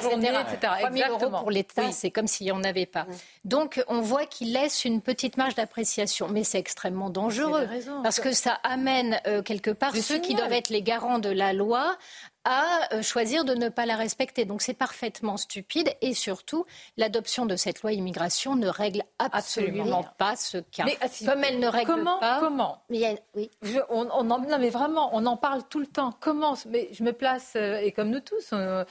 journée, 0.00 0.28
etc. 0.28 0.72
3 0.80 0.90
000 0.90 1.10
euros 1.12 1.38
pour 1.38 1.50
l'État, 1.50 1.92
c'est 1.92 2.10
comme 2.10 2.26
s'il 2.26 2.46
n'y 2.46 2.52
en 2.52 2.64
avait 2.64 2.86
pas. 2.86 3.06
Donc, 3.44 3.82
on 3.86 4.00
voit 4.00 4.26
qu'il 4.26 4.52
laisse 4.52 4.84
une 4.84 5.00
petite 5.00 5.36
marge 5.36 5.54
d'appréciation. 5.54 6.28
Mais 6.28 6.44
c'est 6.44 6.58
extrêmement 6.58 7.10
dangereux. 7.10 7.68
Parce 8.02 8.20
que 8.20 8.32
ça 8.32 8.58
amène 8.62 9.20
euh, 9.26 9.42
quelque 9.42 9.70
part 9.70 9.94
ceux 9.96 10.18
qui 10.18 10.34
doivent 10.34 10.52
être 10.52 10.70
les 10.70 10.82
garants 10.82 11.18
de 11.18 11.30
la 11.30 11.52
loi 11.52 11.96
à 12.44 12.94
euh, 12.94 13.02
choisir 13.02 13.44
de 13.44 13.54
ne 13.54 13.68
pas 13.68 13.86
la 13.86 13.96
respecter. 13.96 14.44
Donc 14.44 14.62
c'est 14.62 14.74
parfaitement 14.74 15.36
stupide 15.36 15.94
et 16.00 16.14
surtout 16.14 16.64
l'adoption 16.96 17.46
de 17.46 17.56
cette 17.56 17.82
loi 17.82 17.92
immigration 17.92 18.56
ne 18.56 18.68
règle 18.68 19.02
absolument, 19.18 20.04
pas 20.18 20.36
ce 20.36 20.58
cas. 20.58 20.84
Mais, 20.84 20.98
Comme 21.24 21.44
elle 21.44 21.58
ne 21.58 21.68
règle 21.68 21.90
comment, 21.90 22.18
pas. 22.18 22.38
Comment 22.40 22.82
mais, 22.88 23.22
oui. 23.34 23.50
on, 23.90 24.08
en, 24.08 24.24
non, 24.24 24.58
mais 24.58 24.70
vraiment, 24.70 25.10
on 25.12 25.26
en 25.26 25.36
parle 25.36 25.62
tout 25.68 25.80
le 25.80 25.86
temps. 25.86 26.14
Comment 26.20 26.54
Mais 26.68 26.88
je 26.92 27.02
me 27.02 27.12
place 27.12 27.52
euh, 27.56 27.76
et 27.76 27.92
comme 27.92 28.10
nous 28.10 28.20
tous, 28.20 28.50
euh, 28.52 28.84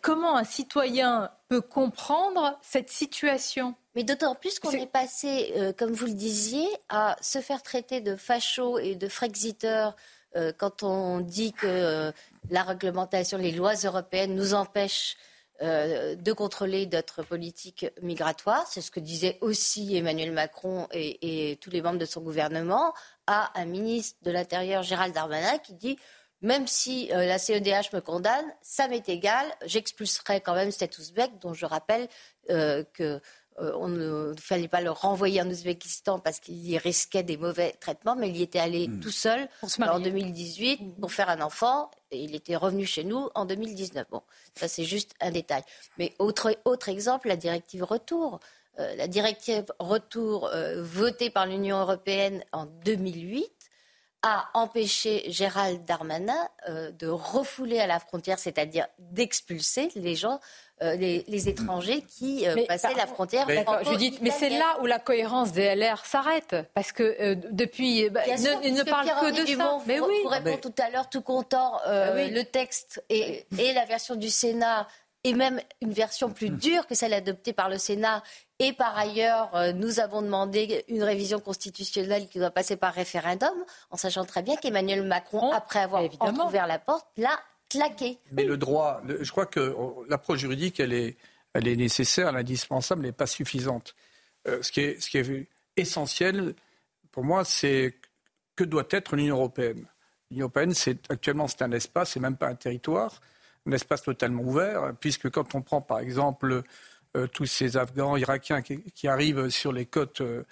comment 0.00 0.36
un 0.36 0.44
citoyen 0.44 1.30
peut 1.48 1.60
comprendre 1.60 2.58
cette 2.62 2.90
situation? 2.90 3.74
Mais 3.94 4.04
d'autant 4.04 4.36
plus 4.36 4.60
qu'on 4.60 4.70
est... 4.70 4.86
passé, 4.86 5.52
comme 5.76 5.90
vous 5.90 6.06
le 6.06 6.12
disiez, 6.12 6.68
à 6.88 7.16
se 7.20 7.40
faire 7.40 7.62
traiter 7.62 8.00
de 8.00 8.14
facho 8.14 8.78
et 8.78 8.94
de 8.94 9.08
frexiteur 10.32 10.56
quand 10.58 10.82
on 10.82 11.20
dit 11.20 11.52
que 11.52 12.12
la 12.50 12.62
réglementation, 12.62 13.38
les 13.38 13.52
lois 13.52 13.74
européennes 13.74 14.34
nous 14.34 14.54
empêchent 14.54 15.16
euh, 15.60 16.14
de 16.14 16.32
contrôler 16.32 16.86
notre 16.86 17.24
politique 17.24 17.84
migratoire. 18.00 18.64
C'est 18.68 18.80
ce 18.80 18.92
que 18.92 19.00
disait 19.00 19.38
aussi 19.40 19.96
Emmanuel 19.96 20.30
Macron 20.30 20.86
et, 20.92 21.58
tous 21.60 21.70
les 21.70 21.82
membres 21.82 21.98
de 21.98 22.04
son 22.04 22.20
gouvernement 22.20 22.94
à 23.26 23.50
un 23.58 23.64
ministre 23.64 24.18
de 24.22 24.30
l'Intérieur, 24.30 24.84
Gérald 24.84 25.12
Darmanin, 25.12 25.58
qui 25.58 25.74
dit 25.74 25.98
même 26.40 26.68
si 26.68 27.10
euh, 27.12 27.26
la 27.26 27.38
CEDH 27.38 27.92
me 27.92 28.00
condamne, 28.00 28.46
ça 28.62 28.86
m'est 28.86 29.08
égal, 29.08 29.44
j'expulserai 29.66 30.40
quand 30.40 30.54
même 30.54 30.70
cet 30.70 30.96
Ouzbek, 30.98 31.40
dont 31.40 31.54
je 31.54 31.66
rappelle 31.66 32.06
euh, 32.50 32.84
que 32.94 33.02
euh, 33.02 33.20
on 33.60 33.88
ne 33.88 34.34
fallait 34.40 34.68
pas 34.68 34.80
le 34.80 34.90
renvoyer 34.90 35.42
en 35.42 35.48
Ouzbékistan 35.48 36.18
parce 36.18 36.40
qu'il 36.40 36.56
y 36.56 36.78
risquait 36.78 37.22
des 37.22 37.36
mauvais 37.36 37.72
traitements, 37.80 38.16
mais 38.16 38.28
il 38.28 38.36
y 38.36 38.42
était 38.42 38.58
allé 38.58 38.88
hmm. 38.88 39.00
tout 39.00 39.10
seul 39.10 39.48
en 39.80 40.00
2018 40.00 41.00
pour 41.00 41.12
faire 41.12 41.28
un 41.28 41.40
enfant 41.40 41.90
et 42.10 42.22
il 42.22 42.34
était 42.34 42.56
revenu 42.56 42.86
chez 42.86 43.04
nous 43.04 43.28
en 43.34 43.44
2019. 43.44 44.06
Bon, 44.10 44.22
ça 44.54 44.68
c'est 44.68 44.84
juste 44.84 45.14
un 45.20 45.30
détail. 45.30 45.62
Mais 45.98 46.14
autre, 46.18 46.56
autre 46.64 46.88
exemple, 46.88 47.28
la 47.28 47.36
directive 47.36 47.82
retour. 47.82 48.40
Euh, 48.78 48.94
la 48.94 49.08
directive 49.08 49.64
retour 49.78 50.48
euh, 50.48 50.82
votée 50.82 51.30
par 51.30 51.46
l'Union 51.46 51.80
européenne 51.80 52.44
en 52.52 52.66
2008 52.66 53.50
a 54.22 54.48
empêché 54.54 55.30
Gérald 55.30 55.84
Darmanin 55.84 56.48
de 56.68 57.06
refouler 57.06 57.78
à 57.78 57.86
la 57.86 58.00
frontière, 58.00 58.40
c'est-à-dire 58.40 58.88
d'expulser 58.98 59.90
les 59.94 60.16
gens 60.16 60.40
euh, 60.82 60.94
les, 60.94 61.48
étrangers 61.48 62.02
qui 62.02 62.46
euh, 62.46 62.54
passaient 62.68 62.94
la 62.94 63.06
frontière. 63.06 63.46
Mais, 63.48 63.64
mais 64.20 64.30
c'est 64.30 64.50
là 64.50 64.78
où 64.80 64.86
la 64.86 65.00
cohérence 65.00 65.50
des 65.50 65.74
LR 65.74 66.06
s'arrête, 66.06 66.54
parce 66.72 66.92
que 66.92 67.02
euh, 67.02 67.34
depuis, 67.50 68.08
bah, 68.10 68.20
ils 68.26 68.74
ne, 68.74 68.82
parlent 68.84 69.08
que 69.08 69.40
de 69.40 69.56
ça. 69.58 69.78
mais 69.86 69.98
oui. 69.98 70.14
Vous 70.22 70.28
répondre 70.28 70.60
tout 70.60 70.74
à 70.78 70.90
l'heure, 70.90 71.08
tout 71.08 71.22
content, 71.22 71.78
ah 71.84 72.12
le 72.14 72.42
texte 72.42 73.02
et, 73.08 73.44
et 73.58 73.72
la 73.72 73.86
version 73.86 74.14
du 74.14 74.30
Sénat 74.30 74.86
et 75.24 75.32
même 75.34 75.60
une 75.80 75.92
version 75.92 76.30
plus 76.30 76.50
dure 76.50 76.86
que 76.86 76.94
celle 76.94 77.12
adoptée 77.12 77.52
par 77.52 77.68
le 77.68 77.76
Sénat. 77.76 78.22
Et 78.60 78.72
par 78.72 78.96
ailleurs, 78.96 79.50
nous 79.74 79.98
avons 79.98 80.22
demandé 80.22 80.84
une 80.88 81.02
révision 81.02 81.40
constitutionnelle 81.40 82.28
qui 82.28 82.38
doit 82.38 82.52
passer 82.52 82.76
par 82.76 82.94
référendum, 82.94 83.54
en 83.90 83.96
sachant 83.96 84.24
très 84.24 84.42
bien 84.42 84.54
qu'Emmanuel 84.56 85.02
Macron, 85.02 85.50
après 85.50 85.80
avoir 85.80 86.02
ouvert 86.46 86.66
la 86.68 86.78
porte, 86.78 87.06
l'a 87.16 87.38
Mais 88.32 88.44
le 88.44 88.56
droit, 88.56 89.02
je 89.20 89.30
crois 89.30 89.46
que 89.46 89.74
l'approche 90.08 90.40
juridique, 90.40 90.80
elle 90.80 90.92
est, 90.92 91.16
elle 91.52 91.68
est 91.68 91.76
nécessaire, 91.76 92.28
elle 92.28 92.36
est 92.36 92.40
indispensable, 92.40 93.02
mais 93.02 93.12
pas 93.12 93.26
suffisante. 93.26 93.94
Euh, 94.46 94.62
ce, 94.62 94.72
qui 94.72 94.80
est, 94.80 95.00
ce 95.00 95.10
qui 95.10 95.18
est 95.18 95.46
essentiel, 95.76 96.54
pour 97.12 97.24
moi, 97.24 97.44
c'est 97.44 97.94
que 98.56 98.64
doit 98.64 98.86
être 98.90 99.16
l'Union 99.16 99.36
européenne. 99.36 99.86
L'Union 100.30 100.44
européenne, 100.44 100.74
c'est, 100.74 101.10
actuellement, 101.10 101.48
c'est 101.48 101.62
un 101.62 101.72
espace, 101.72 102.12
c'est 102.12 102.20
même 102.20 102.36
pas 102.36 102.48
un 102.48 102.54
territoire, 102.54 103.20
un 103.66 103.72
espace 103.72 104.02
totalement 104.02 104.42
ouvert, 104.42 104.94
puisque 105.00 105.30
quand 105.30 105.54
on 105.54 105.62
prend, 105.62 105.80
par 105.80 105.98
exemple, 105.98 106.62
euh, 107.16 107.26
tous 107.26 107.46
ces 107.46 107.76
Afghans, 107.76 108.16
Irakiens 108.16 108.62
qui, 108.62 109.08
arrivent 109.08 109.48
sur 109.50 109.72
les 109.72 109.86
côtes, 109.86 110.20
euh, 110.20 110.44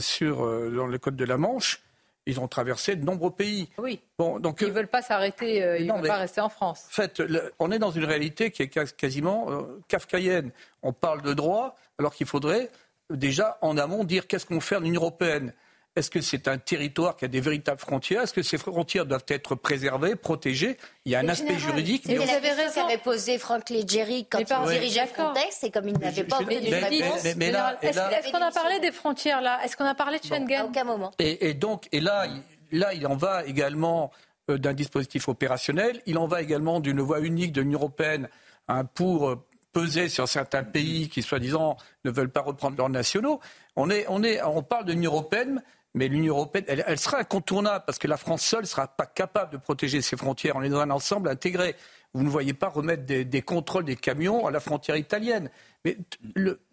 sur, 0.00 0.38
dans 0.72 0.86
les 0.86 0.98
côtes 0.98 1.16
de 1.16 1.24
la 1.24 1.36
Manche, 1.36 1.82
ils 2.26 2.40
ont 2.40 2.48
traversé 2.48 2.96
de 2.96 3.04
nombreux 3.04 3.30
pays. 3.30 3.68
Oui. 3.78 4.00
Bon, 4.18 4.38
donc, 4.38 4.60
ils 4.60 4.68
ne 4.68 4.72
veulent 4.72 4.88
pas 4.88 5.02
s'arrêter, 5.02 5.62
euh, 5.62 5.78
ils 5.78 5.86
ne 5.86 5.92
veulent 5.92 6.06
pas 6.06 6.16
rester 6.16 6.40
en 6.40 6.48
France. 6.48 6.86
En 6.88 6.92
fait, 6.92 7.22
on 7.58 7.70
est 7.70 7.78
dans 7.78 7.90
une 7.90 8.04
réalité 8.04 8.50
qui 8.50 8.62
est 8.62 8.96
quasiment 8.96 9.50
euh, 9.50 9.80
kafkaïenne. 9.88 10.50
On 10.82 10.92
parle 10.92 11.22
de 11.22 11.34
droit 11.34 11.76
alors 11.98 12.14
qu'il 12.14 12.26
faudrait 12.26 12.70
déjà 13.10 13.58
en 13.60 13.76
amont 13.76 14.04
dire 14.04 14.26
qu'est-ce 14.26 14.46
qu'on 14.46 14.60
fait 14.60 14.76
en 14.76 14.84
Union 14.84 15.00
européenne. 15.00 15.52
Est-ce 15.96 16.10
que 16.10 16.20
c'est 16.20 16.48
un 16.48 16.58
territoire 16.58 17.16
qui 17.16 17.24
a 17.24 17.28
des 17.28 17.40
véritables 17.40 17.78
frontières? 17.78 18.22
Est-ce 18.22 18.34
que 18.34 18.42
ces 18.42 18.58
frontières 18.58 19.06
doivent 19.06 19.24
être 19.28 19.54
préservées, 19.54 20.16
protégées? 20.16 20.76
Il 21.04 21.12
y 21.12 21.14
a 21.14 21.20
un 21.20 21.28
aspect 21.28 21.56
juridique. 21.56 22.04
Mais 22.06 22.16
vous 22.16 22.28
avez 22.28 22.50
raison. 22.50 22.82
qu'avait 22.82 22.98
posé 22.98 23.38
Franck 23.38 23.70
Leggeri 23.70 24.26
quand 24.28 24.40
il 24.40 24.68
dirigeait 24.72 25.06
Frontex 25.06 25.62
et 25.62 25.70
comme 25.70 25.88
il 25.88 25.98
n'avait 25.98 26.24
pas 26.24 26.40
obtenu 26.40 26.68
de 26.68 26.74
réponse. 26.74 27.24
Est-ce 27.24 28.32
qu'on 28.32 28.42
a 28.42 28.50
parlé 28.50 28.80
des 28.80 28.90
frontières 28.90 29.40
là? 29.40 29.60
Est-ce 29.64 29.76
qu'on 29.76 29.84
a 29.84 29.94
parlé 29.94 30.18
de 30.18 30.24
Schengen? 30.24 30.52
À 30.52 30.64
aucun 30.64 30.84
moment. 30.84 31.12
Et, 31.18 31.54
donc, 31.54 31.88
et 31.92 32.00
là, 32.00 32.26
là, 32.72 32.92
il 32.92 33.06
en 33.06 33.14
va 33.14 33.44
également 33.44 34.10
euh, 34.50 34.58
d'un 34.58 34.74
dispositif 34.74 35.28
opérationnel. 35.28 36.02
Il 36.06 36.18
en 36.18 36.26
va 36.26 36.42
également 36.42 36.80
d'une 36.80 37.00
voie 37.00 37.20
unique 37.20 37.52
de 37.52 37.60
l'Union 37.60 37.78
européenne 37.78 38.28
hein, 38.66 38.84
pour 38.84 39.28
euh, 39.28 39.46
peser 39.72 40.08
sur 40.08 40.28
certains 40.28 40.64
pays 40.64 41.08
qui, 41.08 41.22
soi-disant, 41.22 41.76
ne 42.04 42.10
veulent 42.10 42.30
pas 42.30 42.40
reprendre 42.40 42.76
leurs 42.76 42.88
nationaux. 42.88 43.40
On, 43.76 43.90
est, 43.90 44.06
on, 44.08 44.22
est, 44.22 44.42
on 44.42 44.62
parle 44.62 44.86
de 44.86 44.92
l'Union 44.92 45.12
européenne, 45.12 45.62
mais 45.94 46.08
l'Union 46.08 46.34
européenne, 46.34 46.64
elle, 46.68 46.98
sera 46.98 47.18
incontournable 47.18 47.84
parce 47.86 47.98
que 47.98 48.08
la 48.08 48.16
France 48.16 48.42
seule 48.42 48.62
ne 48.62 48.66
sera 48.66 48.88
pas 48.88 49.06
capable 49.06 49.52
de 49.52 49.56
protéger 49.56 50.02
ses 50.02 50.16
frontières. 50.16 50.56
On 50.56 50.62
est 50.62 50.68
dans 50.68 50.80
un 50.80 50.90
ensemble 50.90 51.28
intégré. 51.28 51.76
Vous 52.12 52.22
ne 52.22 52.28
voyez 52.28 52.52
pas 52.52 52.68
remettre 52.68 53.04
des, 53.04 53.42
contrôles 53.42 53.84
des 53.84 53.96
camions 53.96 54.46
à 54.46 54.50
la 54.50 54.60
frontière 54.60 54.96
italienne. 54.96 55.50
Mais 55.84 55.96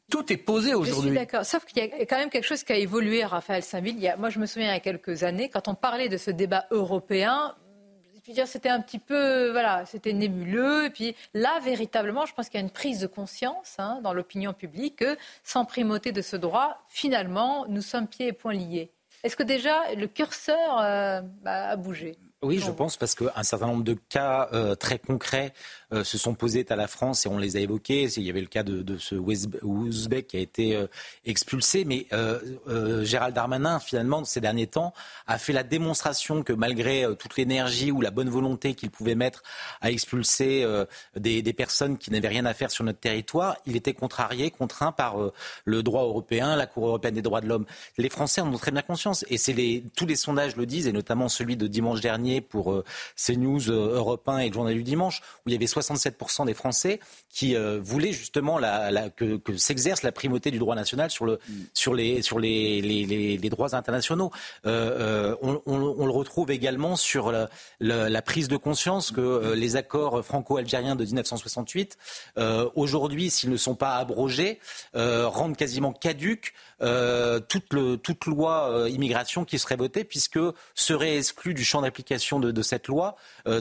tout 0.10 0.34
est 0.34 0.38
posé 0.38 0.74
aujourd'hui. 0.74 1.14
d'accord. 1.14 1.46
Sauf 1.46 1.66
qu'il 1.66 1.84
y 1.84 1.86
a 1.86 2.06
quand 2.06 2.18
même 2.18 2.30
quelque 2.30 2.48
chose 2.48 2.64
qui 2.64 2.74
a 2.74 2.78
évolué, 2.78 3.24
Raphaël 3.24 3.64
Saint-Ville. 3.64 4.16
Moi, 4.18 4.30
je 4.30 4.40
me 4.40 4.46
souviens 4.46 4.70
il 4.70 4.74
y 4.74 4.78
a 4.78 4.80
quelques 4.80 5.24
années, 5.24 5.50
quand 5.50 5.68
on 5.68 5.76
parlait 5.76 6.10
de 6.10 6.18
ce 6.18 6.32
débat 6.32 6.66
européen, 6.72 7.56
c'était 8.46 8.70
un 8.70 8.82
petit 8.82 9.00
peu, 9.00 9.52
voilà, 9.52 9.86
c'était 9.86 10.14
nébuleux. 10.14 10.86
Et 10.86 10.90
puis 10.90 11.16
là, 11.34 11.60
véritablement, 11.64 12.26
je 12.26 12.34
pense 12.34 12.50
qu'il 12.50 12.60
y 12.60 12.64
a 12.64 12.66
une 12.66 12.72
prise 12.72 13.00
de 13.00 13.08
conscience 13.08 13.76
hein, 13.78 14.00
dans 14.04 14.14
l'opinion 14.14 14.54
publique 14.54 14.98
que, 14.98 15.18
sans 15.44 15.66
primauté 15.66 16.12
de 16.12 16.22
ce 16.22 16.36
droit, 16.36 16.78
finalement, 16.88 17.66
nous 17.68 17.82
sommes 17.82 18.08
pieds 18.08 18.28
et 18.28 18.34
poings 18.34 18.54
liés. 18.54 18.92
Est-ce 19.24 19.36
que 19.36 19.44
déjà 19.44 19.94
le 19.96 20.08
curseur 20.08 20.80
euh, 20.80 21.22
a 21.46 21.76
bougé? 21.76 22.18
Oui, 22.44 22.58
je 22.58 22.72
pense 22.72 22.98
parce 22.98 23.14
qu'un 23.14 23.44
certain 23.44 23.68
nombre 23.68 23.84
de 23.84 23.96
cas 24.10 24.50
euh, 24.52 24.74
très 24.74 24.98
concrets 24.98 25.54
euh, 25.94 26.04
se 26.04 26.18
sont 26.18 26.34
posés 26.34 26.66
à 26.70 26.76
la 26.76 26.88
France 26.88 27.26
et 27.26 27.30
on 27.30 27.38
les 27.38 27.58
a 27.58 27.60
évoqués. 27.60 28.04
Il 28.18 28.24
y 28.24 28.30
avait 28.30 28.42
le 28.42 28.48
cas 28.48 28.64
de, 28.64 28.98
ce 28.98 29.16
Ouzbek 29.16 30.28
qui 30.28 30.38
a 30.38 30.40
été 30.40 30.76
euh, 30.76 30.88
expulsé, 31.26 31.86
mais 31.86 32.08
Gérald 33.04 33.36
Darmanin, 33.36 33.80
finalement, 33.80 34.24
ces 34.24 34.42
derniers 34.42 34.68
temps, 34.68 34.94
a 35.28 35.38
fait 35.38 35.54
la 35.54 35.64
démonstration 35.64 36.44
que 36.44 36.54
malgré 36.54 37.06
toute 37.18 37.38
l'énergie 37.38 37.92
ou 37.92 38.02
la 38.02 38.12
bonne 38.12 38.30
volonté 38.30 38.74
qu'il 38.74 38.92
pouvait 38.92 39.16
mettre 39.16 39.44
à 39.82 39.92
expulser 39.92 40.66
des, 41.16 41.54
personnes 41.54 41.98
qui 41.98 42.12
n'avaient 42.12 42.28
rien 42.28 42.46
à 42.46 42.54
faire 42.54 42.72
sur 42.72 42.84
notre 42.84 43.00
territoire, 43.00 43.58
il 43.66 43.76
était 43.76 43.94
contrarié, 43.94 44.52
contraint 44.52 44.92
par 44.92 45.16
le 45.66 45.84
droit 45.84 46.04
européen, 46.04 46.56
la 46.56 46.68
Cour 46.68 46.88
européenne 46.88 47.16
des 47.16 47.22
droits 47.22 47.42
de 47.42 47.48
l'homme. 47.48 47.66
Les 47.98 48.10
Français 48.10 48.42
en 48.42 48.54
ont 48.54 48.58
très 48.58 48.72
bien 48.72 48.82
conscience 48.82 49.26
et 49.30 49.38
c'est 49.38 49.54
tous 49.96 50.06
les 50.06 50.16
sondages 50.16 50.56
le 50.56 50.66
disent, 50.66 50.88
et 50.88 50.92
notamment 50.92 51.30
celui 51.30 51.58
de 51.58 51.68
dimanche 51.68 52.02
dernier 52.02 52.42
pour 52.42 52.72
euh, 52.72 52.84
CNews, 53.16 53.70
euh, 53.70 53.96
Europe 53.96 54.28
1 54.28 54.40
et 54.40 54.48
le 54.48 54.54
Journal 54.54 54.74
du 54.74 54.84
Dimanche, 54.84 55.22
où 55.46 55.50
il 55.50 55.54
y 55.54 55.56
avait 55.56 55.68
67% 55.82 56.46
des 56.46 56.54
Français 56.54 57.00
qui 57.30 57.56
euh, 57.56 57.80
voulaient 57.82 58.14
justement 58.14 58.60
que, 59.16 59.40
s'exerce 59.58 60.04
la 60.04 60.12
primauté 60.12 60.52
du 60.52 60.60
droit 60.60 60.76
national 60.76 61.10
sur, 61.12 61.26
le, 61.26 61.40
sur, 61.74 61.94
les, 61.94 63.40
droits 63.50 63.76
internationaux. 63.76 64.32
on, 64.66 64.70
le 64.70 66.12
retrouve 66.12 66.52
également 66.52 66.96
sur 66.96 67.32
la, 67.80 68.22
prise 68.22 68.48
de 68.48 68.58
conscience 68.58 69.12
que 69.12 69.54
les 69.54 69.76
accords 69.76 70.24
franco-algériens 70.24 70.96
de 70.96 71.06
1968, 71.06 71.98
aujourd'hui, 72.76 73.30
s'ils 73.30 73.50
ne 73.50 73.58
sont 73.58 73.76
pas 73.76 73.96
abrogés, 73.96 74.60
rendent 74.94 75.58
quasiment 75.58 75.94
caduques 75.94 76.54
toute, 76.82 77.74
le, 77.74 77.98
toute 77.98 78.26
loi 78.26 78.88
immigration 78.90 79.46
qui 79.46 79.60
serait 79.60 79.76
votée, 79.76 80.04
puisque 80.04 80.40
serait 80.76 81.18
exclue 81.18 81.54
du 81.54 81.64
champ 81.64 81.82
d'application 81.82 82.40
de, 82.40 82.62
cette 82.62 82.88
loi 82.88 83.16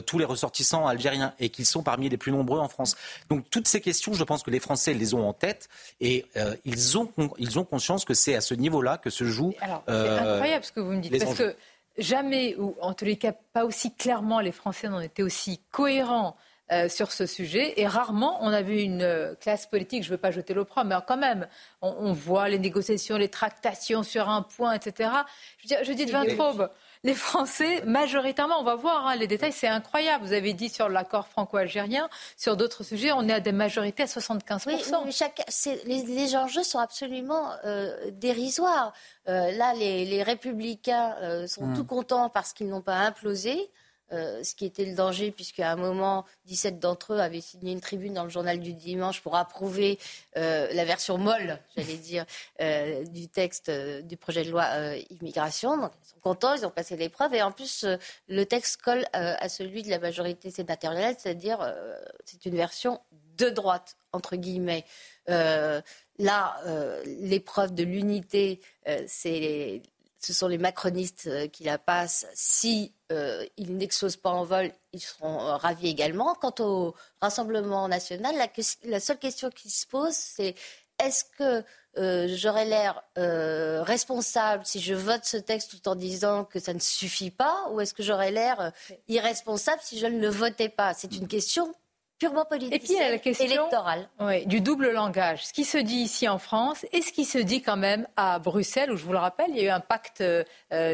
tous 0.05 0.17
les 0.17 0.25
ressortissants 0.25 0.87
algériens 0.87 1.33
et 1.39 1.49
qu'ils 1.49 1.65
sont 1.65 1.83
parmi 1.83 2.09
les 2.09 2.17
plus 2.17 2.31
nombreux 2.31 2.59
en 2.59 2.67
France. 2.67 2.95
Donc 3.29 3.49
toutes 3.49 3.67
ces 3.67 3.81
questions, 3.81 4.13
je 4.13 4.23
pense 4.23 4.43
que 4.43 4.51
les 4.51 4.59
Français 4.59 4.93
les 4.93 5.13
ont 5.13 5.27
en 5.27 5.33
tête 5.33 5.69
et 5.99 6.25
ils, 6.65 6.97
ont, 6.97 7.09
ils 7.37 7.59
ont 7.59 7.63
conscience 7.63 8.05
que 8.05 8.13
c'est 8.13 8.35
à 8.35 8.41
ce 8.41 8.53
niveau-là 8.53 8.97
que 8.97 9.09
se 9.09 9.23
joue. 9.23 9.53
Alors, 9.61 9.83
c'est 9.87 9.93
incroyable 9.93 10.65
ce 10.65 10.71
que 10.71 10.79
vous 10.79 10.91
me 10.91 11.01
dites, 11.01 11.23
parce 11.23 11.37
que 11.37 11.55
jamais, 11.97 12.55
ou 12.57 12.75
en 12.81 12.93
tous 12.93 13.05
les 13.05 13.17
cas 13.17 13.33
pas 13.53 13.65
aussi 13.65 13.93
clairement, 13.93 14.39
les 14.39 14.51
Français 14.51 14.89
n'ont 14.89 14.99
été 14.99 15.23
aussi 15.23 15.61
cohérents 15.71 16.35
euh, 16.71 16.87
sur 16.87 17.11
ce 17.11 17.25
sujet. 17.25 17.73
Et 17.81 17.85
rarement, 17.85 18.37
on 18.41 18.47
a 18.47 18.61
vu 18.61 18.79
une 18.79 19.01
euh, 19.01 19.35
classe 19.35 19.65
politique, 19.65 20.03
je 20.03 20.07
ne 20.07 20.13
veux 20.13 20.17
pas 20.17 20.31
jeter 20.31 20.53
l'opprobre, 20.53 20.87
mais 20.87 20.95
quand 21.05 21.17
même, 21.17 21.47
on, 21.81 22.13
voit 22.13 22.47
les 22.47 22.59
négociations, 22.59 23.17
les 23.17 23.27
tractations 23.27 24.03
sur 24.03 24.29
un 24.29 24.41
point, 24.41 24.71
etc. 24.73 25.09
Je 25.57 25.67
dis, 25.67 25.75
je 25.83 25.91
dis 25.91 26.05
de 26.05 26.11
Vintraube, 26.11 26.69
les 27.03 27.13
Français, 27.13 27.83
majoritairement, 27.85 28.57
on 28.57 28.63
va 28.63 28.75
voir 28.75 29.05
hein, 29.07 29.17
les 29.17 29.27
détails, 29.27 29.51
c'est 29.51 29.67
incroyable. 29.67 30.23
Vous 30.23 30.31
avez 30.31 30.53
dit 30.53 30.69
sur 30.69 30.87
l'accord 30.87 31.27
franco-algérien, 31.27 32.07
sur 32.37 32.55
d'autres 32.55 32.83
sujets, 32.83 33.11
on 33.11 33.27
est 33.27 33.33
à 33.33 33.41
des 33.41 33.51
majorités 33.51 34.03
à 34.03 34.05
75%. 34.05 34.63
Oui, 34.67 34.81
mais 35.05 36.03
les, 36.05 36.35
enjeux 36.37 36.63
sont 36.63 36.79
absolument 36.79 37.51
euh, 37.65 38.11
dérisoires. 38.11 38.93
là, 39.25 39.73
les, 39.73 40.23
républicains 40.23 41.47
sont 41.47 41.65
hmm. 41.65 41.75
tout 41.75 41.85
contents 41.85 42.29
parce 42.29 42.53
qu'ils 42.53 42.69
n'ont 42.69 42.81
pas 42.81 42.95
implosé. 42.95 43.69
Euh, 44.13 44.43
ce 44.43 44.55
qui 44.55 44.65
était 44.65 44.85
le 44.85 44.93
danger, 44.93 45.31
puisqu'à 45.31 45.71
un 45.71 45.75
moment, 45.77 46.25
17 46.45 46.79
d'entre 46.79 47.13
eux 47.13 47.19
avaient 47.19 47.41
signé 47.41 47.71
une 47.71 47.79
tribune 47.79 48.13
dans 48.13 48.25
le 48.25 48.29
journal 48.29 48.59
du 48.59 48.73
dimanche 48.73 49.21
pour 49.21 49.35
approuver 49.35 49.99
euh, 50.37 50.67
la 50.73 50.83
version 50.83 51.17
molle, 51.17 51.59
j'allais 51.77 51.97
dire, 51.97 52.25
euh, 52.61 53.05
du 53.05 53.29
texte 53.29 53.71
du 53.71 54.17
projet 54.17 54.43
de 54.43 54.51
loi 54.51 54.67
immigration. 55.09 55.77
Donc, 55.77 55.91
ils 56.03 56.09
sont 56.09 56.19
contents, 56.19 56.53
ils 56.55 56.65
ont 56.65 56.71
passé 56.71 56.97
l'épreuve. 56.97 57.33
Et 57.33 57.41
en 57.41 57.51
plus, 57.51 57.85
le 58.27 58.45
texte 58.45 58.81
colle 58.81 59.05
à 59.13 59.47
celui 59.47 59.83
de 59.83 59.89
la 59.89 59.99
majorité 59.99 60.51
sénatoriale, 60.51 61.15
c'est-à-dire 61.17 61.73
c'est 62.25 62.45
une 62.45 62.55
version 62.55 62.99
de 63.37 63.49
droite, 63.49 63.97
entre 64.11 64.35
guillemets. 64.35 64.85
là, 65.27 66.57
l'épreuve 67.05 67.73
de 67.73 67.83
l'unité, 67.83 68.59
c'est 69.07 69.81
ce 70.19 70.33
sont 70.33 70.47
les 70.47 70.59
macronistes 70.59 71.49
qui 71.51 71.63
la 71.63 71.79
passent. 71.79 72.27
Si 72.35 72.93
euh, 73.11 73.45
ils 73.57 73.77
n'explosent 73.77 74.17
pas 74.17 74.29
en 74.29 74.43
vol, 74.43 74.71
ils 74.93 75.01
seront 75.01 75.39
euh, 75.41 75.57
ravis 75.57 75.89
également. 75.89 76.33
Quant 76.35 76.53
au 76.59 76.95
Rassemblement 77.21 77.87
national, 77.87 78.35
la, 78.85 78.99
seule 78.99 79.19
question 79.19 79.49
qui 79.49 79.69
se 79.69 79.85
pose, 79.85 80.13
c'est 80.13 80.55
est-ce 81.03 81.23
que 81.37 81.63
j'aurais 82.35 82.65
l'air 82.65 83.03
responsable 83.83 84.65
si 84.65 84.79
je 84.79 84.93
vote 84.93 85.25
ce 85.25 85.37
texte 85.37 85.71
tout 85.71 85.89
en 85.89 85.95
disant 85.95 86.45
que 86.45 86.59
ça 86.59 86.73
ne 86.73 86.79
suffit 86.79 87.31
pas, 87.31 87.67
ou 87.71 87.81
est-ce 87.81 87.93
que 87.93 88.03
j'aurais 88.03 88.31
l'air 88.31 88.71
irresponsable 89.07 89.81
si 89.83 89.99
je 89.99 90.05
ne 90.05 90.19
le 90.19 90.29
votais 90.29 90.69
pas? 90.69 90.93
C'est 90.93 91.15
une 91.15 91.27
question 91.27 91.73
purement 92.21 92.45
politique 92.45 92.75
et 92.75 92.77
puis, 92.77 92.89
il 92.91 92.99
y 92.99 93.01
a 93.01 93.09
la 93.09 93.17
question 93.17 93.45
électorale. 93.45 94.07
du 94.45 94.61
double 94.61 94.91
langage. 94.91 95.47
Ce 95.47 95.53
qui 95.53 95.65
se 95.65 95.79
dit 95.79 95.95
ici 95.95 96.29
en 96.29 96.37
France 96.37 96.85
et 96.91 97.01
ce 97.01 97.11
qui 97.11 97.25
se 97.25 97.39
dit 97.39 97.63
quand 97.63 97.77
même 97.77 98.07
à 98.15 98.37
Bruxelles, 98.37 98.91
où 98.91 98.95
je 98.95 99.03
vous 99.03 99.11
le 99.11 99.17
rappelle, 99.17 99.47
il 99.49 99.57
y 99.57 99.61
a 99.61 99.63
eu 99.63 99.69
un 99.69 99.79
pacte 99.79 100.21
euh, 100.21 100.43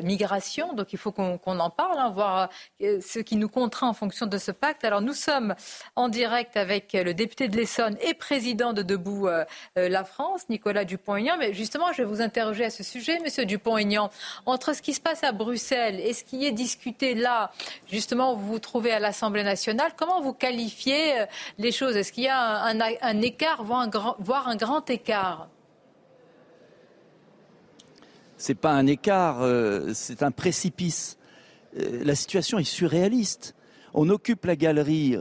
migration, 0.03 0.73
donc 0.73 0.93
il 0.93 0.97
faut 0.97 1.11
qu'on 1.11 1.37
en 1.59 1.69
parle, 1.69 1.99
hein, 1.99 2.11
voir 2.11 2.49
euh, 2.81 3.01
ce 3.05 3.19
qui 3.19 3.35
nous 3.35 3.49
contraint 3.49 3.89
en 3.89 3.93
fonction 3.93 4.25
de 4.25 4.37
ce 4.37 4.51
pacte. 4.51 4.85
Alors 4.85 5.01
nous 5.01 5.13
sommes 5.13 5.53
en 5.97 6.07
direct 6.07 6.55
avec 6.55 6.93
le 6.93 7.13
député 7.13 7.49
de 7.49 7.57
l'Essonne 7.57 7.97
et 8.01 8.13
président 8.13 8.71
de 8.71 8.81
Debout 8.81 9.27
euh, 9.27 9.43
la 9.75 10.05
France, 10.05 10.47
Nicolas 10.47 10.85
Dupont-Aignan. 10.85 11.35
Mais 11.37 11.53
justement, 11.53 11.91
je 11.91 12.03
vais 12.03 12.07
vous 12.07 12.21
interroger 12.21 12.63
à 12.63 12.69
ce 12.69 12.83
sujet, 12.83 13.19
Monsieur 13.19 13.43
Dupont-Aignan. 13.43 14.11
Entre 14.45 14.73
ce 14.73 14.81
qui 14.81 14.93
se 14.93 15.01
passe 15.01 15.25
à 15.25 15.33
Bruxelles 15.33 15.99
et 15.99 16.13
ce 16.13 16.23
qui 16.23 16.45
est 16.45 16.53
discuté 16.53 17.15
là, 17.15 17.51
justement, 17.91 18.33
où 18.33 18.37
vous 18.37 18.47
vous 18.47 18.59
trouvez 18.59 18.93
à 18.93 18.99
l'Assemblée 18.99 19.43
nationale, 19.43 19.91
comment 19.97 20.21
vous 20.21 20.33
qualifiez 20.33 21.16
euh, 21.17 21.25
les 21.57 21.71
choses 21.71 21.95
Est-ce 21.95 22.11
qu'il 22.11 22.23
y 22.23 22.29
a 22.29 22.63
un, 22.63 23.21
écart, 23.21 23.63
voire 23.63 23.81
un, 23.81 23.87
grand, 23.87 24.15
voire 24.19 24.47
un 24.47 24.55
grand 24.55 24.89
écart 24.89 25.49
C'est 28.37 28.55
pas 28.55 28.71
un 28.71 28.87
écart, 28.87 29.41
euh, 29.41 29.91
c'est 29.93 30.23
un 30.23 30.31
précipice. 30.31 31.17
Euh, 31.77 32.03
la 32.03 32.15
situation 32.15 32.59
est 32.59 32.63
surréaliste. 32.63 33.55
On 33.93 34.09
occupe 34.09 34.45
la 34.45 34.55
galerie, 34.55 35.17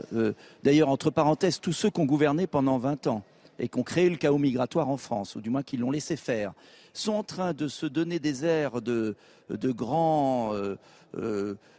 d'ailleurs, 0.63 0.89
entre 0.89 1.09
parenthèses, 1.09 1.59
tous 1.59 1.73
ceux 1.73 1.89
qui 1.89 1.99
ont 1.99 2.05
gouverné 2.05 2.45
pendant 2.45 2.77
20 2.77 3.07
ans 3.07 3.23
et 3.57 3.69
qui 3.69 3.79
ont 3.79 3.83
créé 3.83 4.07
le 4.07 4.17
chaos 4.17 4.37
migratoire 4.37 4.89
en 4.89 4.97
France, 4.97 5.35
ou 5.35 5.41
du 5.41 5.49
moins 5.49 5.63
qui 5.63 5.77
l'ont 5.77 5.89
laissé 5.89 6.15
faire, 6.15 6.53
sont 6.93 7.13
en 7.13 7.23
train 7.23 7.53
de 7.53 7.67
se 7.67 7.87
donner 7.87 8.19
des 8.19 8.45
airs 8.45 8.81
de, 8.83 9.15
grands 9.49 10.53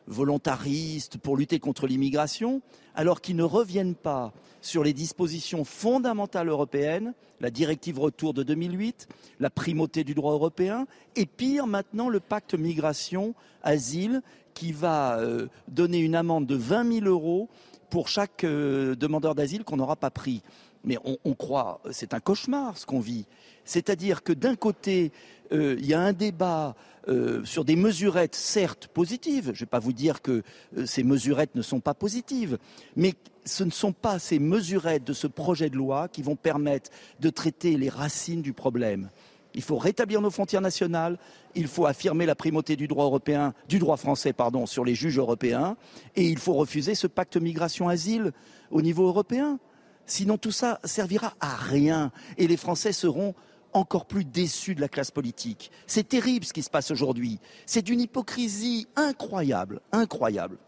volontaristes 0.08 1.18
pour 1.18 1.36
lutter 1.36 1.60
contre 1.60 1.86
l'immigration, 1.86 2.62
alors 2.98 3.20
qu'ils 3.20 3.36
ne 3.36 3.44
reviennent 3.44 3.94
pas 3.94 4.32
sur 4.60 4.82
les 4.82 4.92
dispositions 4.92 5.62
fondamentales 5.62 6.48
européennes, 6.48 7.14
la 7.40 7.48
directive 7.48 8.00
retour 8.00 8.34
de 8.34 8.42
2008, 8.42 9.06
la 9.38 9.50
primauté 9.50 10.02
du 10.02 10.14
droit 10.14 10.32
européen, 10.32 10.84
et 11.14 11.24
pire 11.24 11.68
maintenant 11.68 12.08
le 12.08 12.18
pacte 12.18 12.54
migration-asile 12.54 14.20
qui 14.52 14.72
va 14.72 15.16
euh, 15.20 15.46
donner 15.68 15.98
une 15.98 16.16
amende 16.16 16.46
de 16.46 16.56
20 16.56 16.92
000 17.04 17.06
euros 17.06 17.48
pour 17.88 18.08
chaque 18.08 18.42
euh, 18.42 18.96
demandeur 18.96 19.36
d'asile 19.36 19.62
qu'on 19.62 19.76
n'aura 19.76 19.94
pas 19.94 20.10
pris. 20.10 20.42
Mais 20.82 20.98
on, 21.04 21.18
on 21.24 21.34
croit, 21.34 21.80
c'est 21.92 22.14
un 22.14 22.20
cauchemar 22.20 22.76
ce 22.78 22.84
qu'on 22.84 22.98
vit. 22.98 23.26
C'est-à-dire 23.64 24.24
que 24.24 24.32
d'un 24.32 24.56
côté, 24.56 25.12
il 25.52 25.86
y 25.86 25.94
a 25.94 26.00
un 26.00 26.12
débat 26.12 26.74
euh, 27.08 27.44
sur 27.44 27.64
des 27.64 27.76
mesurettes, 27.76 28.34
certes 28.34 28.88
positives, 28.88 29.46
je 29.46 29.50
ne 29.50 29.58
vais 29.58 29.66
pas 29.66 29.78
vous 29.78 29.92
dire 29.92 30.20
que 30.20 30.42
euh, 30.76 30.86
ces 30.86 31.02
mesurettes 31.02 31.54
ne 31.54 31.62
sont 31.62 31.80
pas 31.80 31.94
positives, 31.94 32.58
mais 32.96 33.14
ce 33.44 33.64
ne 33.64 33.70
sont 33.70 33.92
pas 33.92 34.18
ces 34.18 34.38
mesurettes 34.38 35.04
de 35.04 35.12
ce 35.12 35.26
projet 35.26 35.70
de 35.70 35.76
loi 35.76 36.08
qui 36.08 36.22
vont 36.22 36.36
permettre 36.36 36.90
de 37.20 37.30
traiter 37.30 37.76
les 37.76 37.88
racines 37.88 38.42
du 38.42 38.52
problème. 38.52 39.08
Il 39.54 39.62
faut 39.62 39.78
rétablir 39.78 40.20
nos 40.20 40.30
frontières 40.30 40.60
nationales, 40.60 41.18
il 41.54 41.66
faut 41.66 41.86
affirmer 41.86 42.26
la 42.26 42.34
primauté 42.34 42.76
du 42.76 42.86
droit 42.86 43.06
européen, 43.06 43.54
du 43.68 43.78
droit 43.78 43.96
français, 43.96 44.32
pardon, 44.32 44.66
sur 44.66 44.84
les 44.84 44.94
juges 44.94 45.18
européens, 45.18 45.76
et 46.14 46.28
il 46.28 46.38
faut 46.38 46.54
refuser 46.54 46.94
ce 46.94 47.06
pacte 47.06 47.36
migration-asile 47.38 48.32
au 48.70 48.82
niveau 48.82 49.06
européen. 49.06 49.58
Sinon, 50.04 50.36
tout 50.38 50.52
ça 50.52 50.78
servira 50.84 51.34
à 51.40 51.56
rien, 51.56 52.12
et 52.36 52.46
les 52.46 52.56
Français 52.56 52.92
seront 52.92 53.34
encore 53.72 54.06
plus 54.06 54.24
déçus 54.24 54.74
de 54.74 54.80
la 54.80 54.88
classe 54.88 55.10
politique. 55.10 55.70
C'est 55.86 56.08
terrible 56.08 56.44
ce 56.44 56.52
qui 56.52 56.62
se 56.62 56.70
passe 56.70 56.90
aujourd'hui. 56.90 57.38
C'est 57.66 57.82
d'une 57.82 58.00
hypocrisie 58.00 58.86
incroyable, 58.96 59.80
incroyable. 59.92 60.58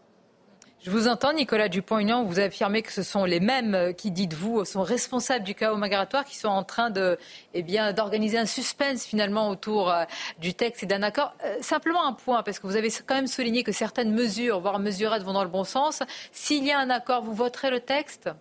Je 0.83 0.89
vous 0.89 1.07
entends, 1.07 1.31
Nicolas 1.31 1.69
Dupont-Aignan, 1.69 2.23
vous 2.23 2.39
affirmez 2.39 2.81
que 2.81 2.91
ce 2.91 3.03
sont 3.03 3.23
les 3.23 3.39
mêmes 3.39 3.75
euh, 3.75 3.93
qui, 3.93 4.09
dites-vous, 4.09 4.65
sont 4.65 4.81
responsables 4.81 5.45
du 5.45 5.53
chaos 5.53 5.77
migratoire, 5.77 6.25
qui 6.25 6.35
sont 6.35 6.47
en 6.47 6.63
train 6.63 6.89
de, 6.89 7.19
eh 7.53 7.61
bien, 7.61 7.93
d'organiser 7.93 8.39
un 8.39 8.47
suspense 8.47 9.05
finalement 9.05 9.49
autour 9.49 9.91
euh, 9.91 10.05
du 10.39 10.55
texte 10.55 10.81
et 10.81 10.87
d'un 10.87 11.03
accord. 11.03 11.35
Euh, 11.45 11.57
simplement 11.61 12.03
un 12.07 12.13
point, 12.13 12.41
parce 12.41 12.57
que 12.57 12.65
vous 12.65 12.77
avez 12.77 12.89
quand 13.05 13.13
même 13.13 13.27
souligné 13.27 13.63
que 13.63 13.71
certaines 13.71 14.11
mesures, 14.11 14.59
voire 14.59 14.79
mesurettes, 14.79 15.21
vont 15.21 15.33
dans 15.33 15.43
le 15.43 15.51
bon 15.51 15.65
sens. 15.65 16.01
S'il 16.31 16.65
y 16.65 16.71
a 16.71 16.79
un 16.79 16.89
accord, 16.89 17.21
vous 17.21 17.35
voterez 17.35 17.69
le 17.69 17.81
texte? 17.81 18.31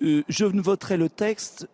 Je 0.00 0.44
ne 0.44 0.60
voterai 0.60 0.96
le 0.96 1.08
texte 1.08 1.68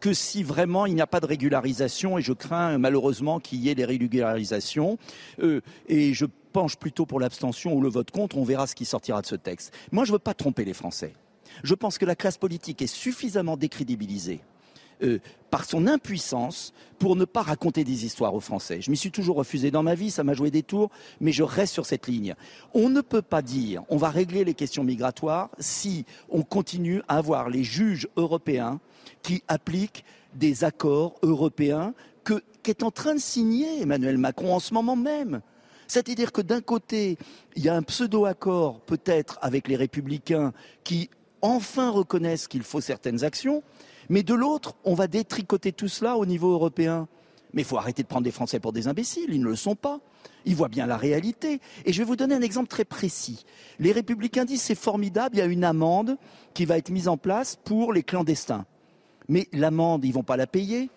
que 0.00 0.12
si 0.12 0.42
vraiment 0.42 0.86
il 0.86 0.94
n'y 0.94 1.00
a 1.00 1.06
pas 1.06 1.20
de 1.20 1.26
régularisation, 1.26 2.18
et 2.18 2.22
je 2.22 2.32
crains 2.32 2.78
malheureusement 2.78 3.40
qu'il 3.40 3.60
y 3.60 3.70
ait 3.70 3.74
des 3.74 3.84
régularisations, 3.84 4.98
euh, 5.42 5.60
et 5.88 6.14
je 6.14 6.26
penche 6.52 6.76
plutôt 6.76 7.06
pour 7.06 7.20
l'abstention 7.20 7.74
ou 7.74 7.80
le 7.80 7.88
vote 7.88 8.10
contre, 8.10 8.36
on 8.36 8.44
verra 8.44 8.66
ce 8.66 8.74
qui 8.74 8.84
sortira 8.84 9.20
de 9.20 9.26
ce 9.26 9.36
texte. 9.36 9.72
Moi, 9.92 10.04
je 10.04 10.10
ne 10.10 10.14
veux 10.14 10.20
pas 10.20 10.34
tromper 10.34 10.64
les 10.64 10.74
Français. 10.74 11.14
Je 11.62 11.74
pense 11.74 11.98
que 11.98 12.04
la 12.04 12.16
classe 12.16 12.38
politique 12.38 12.82
est 12.82 12.86
suffisamment 12.86 13.56
décrédibilisée 13.56 14.40
euh, 15.02 15.18
par 15.50 15.64
son 15.64 15.86
impuissance 15.86 16.72
pour 16.98 17.16
ne 17.16 17.24
pas 17.24 17.42
raconter 17.42 17.84
des 17.84 18.04
histoires 18.04 18.34
aux 18.34 18.40
Français. 18.40 18.80
Je 18.80 18.90
m'y 18.90 18.96
suis 18.96 19.10
toujours 19.10 19.36
refusé 19.36 19.70
dans 19.70 19.82
ma 19.82 19.94
vie, 19.94 20.10
ça 20.10 20.24
m'a 20.24 20.34
joué 20.34 20.50
des 20.50 20.62
tours, 20.62 20.90
mais 21.20 21.32
je 21.32 21.42
reste 21.42 21.72
sur 21.72 21.86
cette 21.86 22.06
ligne. 22.06 22.34
On 22.74 22.88
ne 22.88 23.00
peut 23.00 23.22
pas 23.22 23.42
dire 23.42 23.82
on 23.88 23.96
va 23.96 24.10
régler 24.10 24.44
les 24.44 24.54
questions 24.54 24.84
migratoires 24.84 25.50
si 25.58 26.04
on 26.28 26.42
continue 26.42 27.02
à 27.08 27.18
avoir 27.18 27.48
les 27.48 27.64
juges 27.64 28.08
européens 28.16 28.80
qui 29.22 29.42
appliquent 29.48 30.04
des 30.34 30.64
accords 30.64 31.14
européens 31.22 31.94
qu'est 32.62 32.82
en 32.82 32.90
train 32.90 33.14
de 33.14 33.20
signer 33.20 33.82
Emmanuel 33.82 34.18
Macron 34.18 34.54
en 34.54 34.60
ce 34.60 34.74
moment 34.74 34.96
même. 34.96 35.40
C'est-à-dire 35.86 36.32
que 36.32 36.40
d'un 36.40 36.60
côté, 36.60 37.16
il 37.54 37.62
y 37.62 37.68
a 37.68 37.76
un 37.76 37.82
pseudo-accord 37.82 38.80
peut-être 38.80 39.38
avec 39.40 39.68
les 39.68 39.76
républicains 39.76 40.52
qui 40.82 41.10
enfin 41.42 41.90
reconnaissent 41.90 42.48
qu'il 42.48 42.62
faut 42.62 42.80
certaines 42.80 43.22
actions, 43.22 43.62
mais 44.08 44.22
de 44.22 44.34
l'autre, 44.34 44.76
on 44.84 44.94
va 44.94 45.06
détricoter 45.06 45.72
tout 45.72 45.88
cela 45.88 46.16
au 46.16 46.26
niveau 46.26 46.52
européen. 46.52 47.08
Mais 47.52 47.62
il 47.62 47.64
faut 47.64 47.78
arrêter 47.78 48.02
de 48.02 48.08
prendre 48.08 48.24
des 48.24 48.30
Français 48.30 48.60
pour 48.60 48.72
des 48.72 48.88
imbéciles, 48.88 49.30
ils 49.32 49.40
ne 49.40 49.48
le 49.48 49.56
sont 49.56 49.76
pas. 49.76 50.00
Ils 50.44 50.54
voient 50.54 50.68
bien 50.68 50.86
la 50.86 50.96
réalité. 50.96 51.60
Et 51.84 51.92
je 51.92 51.98
vais 51.98 52.04
vous 52.04 52.16
donner 52.16 52.34
un 52.34 52.42
exemple 52.42 52.68
très 52.68 52.84
précis. 52.84 53.44
Les 53.78 53.92
républicains 53.92 54.44
disent 54.44 54.62
c'est 54.62 54.74
formidable, 54.74 55.36
il 55.36 55.38
y 55.38 55.42
a 55.42 55.46
une 55.46 55.64
amende 55.64 56.18
qui 56.54 56.64
va 56.64 56.76
être 56.76 56.90
mise 56.90 57.08
en 57.08 57.16
place 57.16 57.56
pour 57.64 57.92
les 57.92 58.02
clandestins. 58.02 58.66
Mais 59.28 59.48
l'amende, 59.52 60.04
ils 60.04 60.08
ne 60.08 60.14
vont 60.14 60.22
pas 60.22 60.36
la 60.36 60.46
payer. 60.46 60.90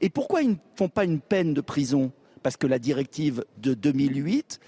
Et 0.00 0.10
pourquoi 0.10 0.42
ils 0.42 0.50
ne 0.50 0.56
font 0.74 0.88
pas 0.88 1.04
une 1.04 1.20
peine 1.20 1.54
de 1.54 1.60
prison? 1.60 2.12
Parce 2.42 2.56
que 2.56 2.66
la 2.66 2.78
directive 2.78 3.44
de 3.58 3.74
2008 3.74 4.60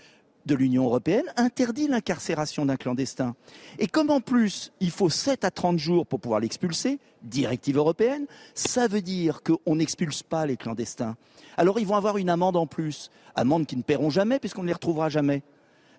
de 0.48 0.56
l'Union 0.56 0.84
européenne 0.84 1.26
interdit 1.36 1.86
l'incarcération 1.86 2.66
d'un 2.66 2.76
clandestin. 2.76 3.36
Et 3.78 3.86
comme 3.86 4.10
en 4.10 4.20
plus, 4.20 4.72
il 4.80 4.90
faut 4.90 5.10
7 5.10 5.44
à 5.44 5.52
30 5.52 5.78
jours 5.78 6.06
pour 6.06 6.18
pouvoir 6.18 6.40
l'expulser, 6.40 6.98
directive 7.22 7.76
européenne, 7.76 8.26
ça 8.54 8.88
veut 8.88 9.02
dire 9.02 9.42
qu'on 9.42 9.76
n'expulse 9.76 10.24
pas 10.24 10.46
les 10.46 10.56
clandestins. 10.56 11.16
Alors 11.56 11.78
ils 11.78 11.86
vont 11.86 11.96
avoir 11.96 12.18
une 12.18 12.30
amende 12.30 12.56
en 12.56 12.66
plus, 12.66 13.10
amende 13.36 13.66
qu'ils 13.66 13.78
ne 13.78 13.84
paieront 13.84 14.10
jamais 14.10 14.40
puisqu'on 14.40 14.62
ne 14.62 14.68
les 14.68 14.72
retrouvera 14.72 15.08
jamais. 15.08 15.42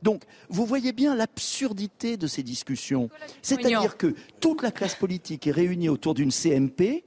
Donc, 0.02 0.24
vous 0.50 0.66
voyez 0.66 0.94
bien 0.94 1.14
l'absurdité 1.14 2.16
de 2.16 2.26
ces 2.26 2.42
discussions. 2.42 3.10
C'est-à-dire 3.42 3.98
que 3.98 4.16
toute 4.40 4.64
la 4.64 4.72
classe 4.72 4.96
politique 4.96 5.46
est 5.46 5.52
réunie 5.52 5.90
autour 5.90 6.14
d'une 6.14 6.32
CMP, 6.32 7.04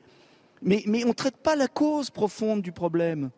mais, 0.60 0.82
mais 0.86 1.04
on 1.04 1.08
ne 1.08 1.12
traite 1.14 1.38
pas 1.38 1.56
la 1.56 1.68
cause 1.68 2.10
profonde 2.10 2.60
du 2.60 2.70
problème. 2.70 3.30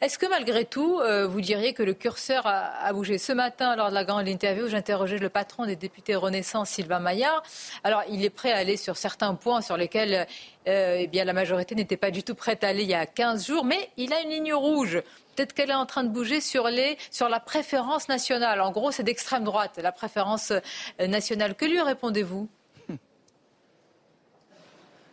Est-ce 0.00 0.18
que 0.18 0.26
malgré 0.26 0.64
tout, 0.64 0.98
euh, 0.98 1.26
vous 1.26 1.40
diriez 1.40 1.72
que 1.72 1.82
le 1.82 1.94
curseur 1.94 2.46
a, 2.46 2.92
bougé 2.92 3.18
Ce 3.18 3.32
matin, 3.32 3.76
lors 3.76 3.90
de 3.90 3.94
la 3.94 4.04
grande 4.04 4.28
interview, 4.28 4.68
j'interrogeais 4.68 5.18
le 5.18 5.28
patron 5.28 5.66
des 5.66 5.76
députés 5.76 6.14
Renaissance, 6.14 6.70
Sylvain 6.70 6.98
Maillard. 6.98 7.42
Alors, 7.84 8.02
il 8.10 8.24
est 8.24 8.30
prêt 8.30 8.52
à 8.52 8.56
aller 8.56 8.76
sur 8.76 8.96
certains 8.96 9.34
points 9.34 9.60
sur 9.60 9.76
lesquels 9.76 10.26
euh, 10.66 11.06
eh 11.12 11.24
la 11.24 11.32
majorité 11.32 11.74
n'était 11.74 11.96
pas 11.96 12.10
du 12.10 12.22
tout 12.22 12.34
prête 12.34 12.64
à 12.64 12.68
aller 12.68 12.82
il 12.82 12.88
y 12.88 12.94
a 12.94 13.06
15 13.06 13.46
jours, 13.46 13.64
mais 13.64 13.90
il 13.96 14.12
a 14.12 14.20
une 14.20 14.30
ligne 14.30 14.54
rouge. 14.54 15.00
Peut-être 15.36 15.52
qu'elle 15.52 15.70
est 15.70 15.74
en 15.74 15.86
train 15.86 16.02
de 16.02 16.08
bouger 16.08 16.40
sur, 16.40 16.68
la 16.68 17.40
préférence 17.40 18.08
nationale. 18.08 18.60
En 18.60 18.72
gros, 18.72 18.90
c'est 18.90 19.04
d'extrême 19.04 19.44
droite, 19.44 19.78
la 19.80 19.92
préférence 19.92 20.50
euh, 20.50 21.06
nationale. 21.06 21.54
Que 21.54 21.64
lui 21.64 21.80
répondez-vous? 21.80 22.48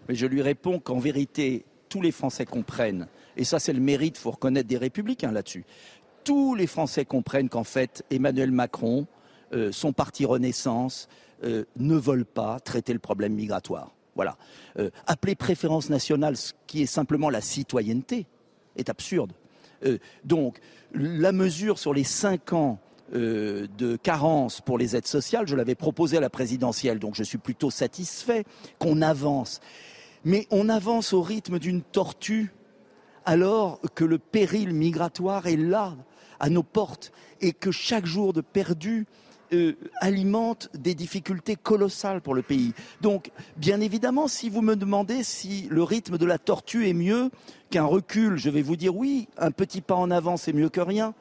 Je 0.10 0.26
lui 0.26 0.42
réponds 0.42 0.80
qu'en 0.80 1.00
vérité, 1.00 1.66
tous 1.90 2.02
les 2.02 2.12
Français 2.12 2.46
comprennent 2.46 3.08
et 3.38 3.44
ça, 3.44 3.60
c'est 3.60 3.74
le 3.74 3.80
mérite, 3.80 4.18
faut 4.18 4.32
reconnaître 4.32 4.68
des 4.68 4.78
républicains 4.78 5.32
là-dessus. 5.32 5.66
Tous 6.24 6.56
les 6.56 6.68
Français 6.68 7.06
comprennent 7.06 7.50
qu'en 7.50 7.64
fait, 7.64 8.04
Emmanuel 8.10 8.52
Macron, 8.52 9.08
euh, 9.54 9.72
son 9.72 9.94
parti 9.94 10.26
Renaissance, 10.26 11.08
euh, 11.44 11.66
ne 11.78 11.96
veulent 11.96 12.26
pas 12.26 12.60
traiter 12.60 12.94
le 12.94 13.00
problème 13.00 13.34
migratoire. 13.34 13.94
Voilà. 14.16 14.38
Euh, 14.80 14.90
appeler 15.08 15.36
préférence 15.36 15.90
nationale, 15.90 16.38
ce 16.38 16.54
qui 16.68 16.82
est 16.82 16.88
simplement 16.88 17.30
la 17.30 17.42
citoyenneté, 17.42 18.26
est 18.76 18.90
absurde. 18.90 19.34
donc, 20.24 20.60
la 20.94 21.32
mesure 21.32 21.78
sur 21.78 21.94
les 21.94 22.04
cinq 22.04 22.54
ans 22.54 22.80
de 23.14 23.96
carence 23.98 24.60
pour 24.62 24.80
les 24.80 24.96
aides 24.96 25.06
sociales, 25.06 25.48
je 25.48 25.56
l'avais 25.56 25.76
proposé 25.76 26.18
à 26.18 26.22
la 26.22 26.32
présidentielle, 26.32 26.98
donc 26.98 27.14
je 27.14 27.22
suis 27.22 27.38
plutôt 27.38 27.70
satisfait 27.70 28.46
qu'on 28.80 29.04
avance. 29.04 29.60
Mais 30.24 30.48
on 30.50 30.70
avance 30.70 31.14
au 31.14 31.22
rythme 31.22 31.60
d'une 31.60 31.84
tortue 31.84 32.52
alors 33.26 33.80
que 33.96 34.06
le 34.06 34.18
péril 34.18 34.74
migratoire 34.74 35.48
est 35.48 35.58
là, 35.58 35.96
à 36.40 36.50
nos 36.50 36.64
portes, 36.64 37.12
et 37.42 37.54
que 37.54 37.72
chaque 37.72 38.06
jour 38.06 38.34
de 38.34 38.42
perdu 38.42 39.06
euh, 39.54 39.74
alimente 40.02 40.70
des 40.74 40.96
difficultés 40.96 41.56
colossales 41.56 42.22
pour 42.22 42.34
le 42.34 42.42
pays. 42.42 42.74
Donc, 43.02 43.32
bien 43.58 43.80
évidemment, 43.80 44.28
si 44.28 44.50
vous 44.50 44.62
me 44.62 44.76
demandez 44.76 45.24
si 45.24 45.68
le 45.70 45.84
rythme 45.84 46.18
de 46.18 46.26
la 46.26 46.40
tortue 46.40 46.88
est 46.88 46.94
mieux 46.94 47.30
qu'un 47.70 47.86
recul, 47.86 48.38
je 48.38 48.50
vais 48.50 48.64
vous 48.64 48.76
dire 48.76 48.96
oui, 48.96 49.28
un 49.38 49.52
petit 49.52 49.82
pas 49.82 49.96
en 49.96 50.10
avant, 50.10 50.38
c'est 50.38 50.54
mieux 50.54 50.70
que 50.70 50.82
rien, 50.82 51.14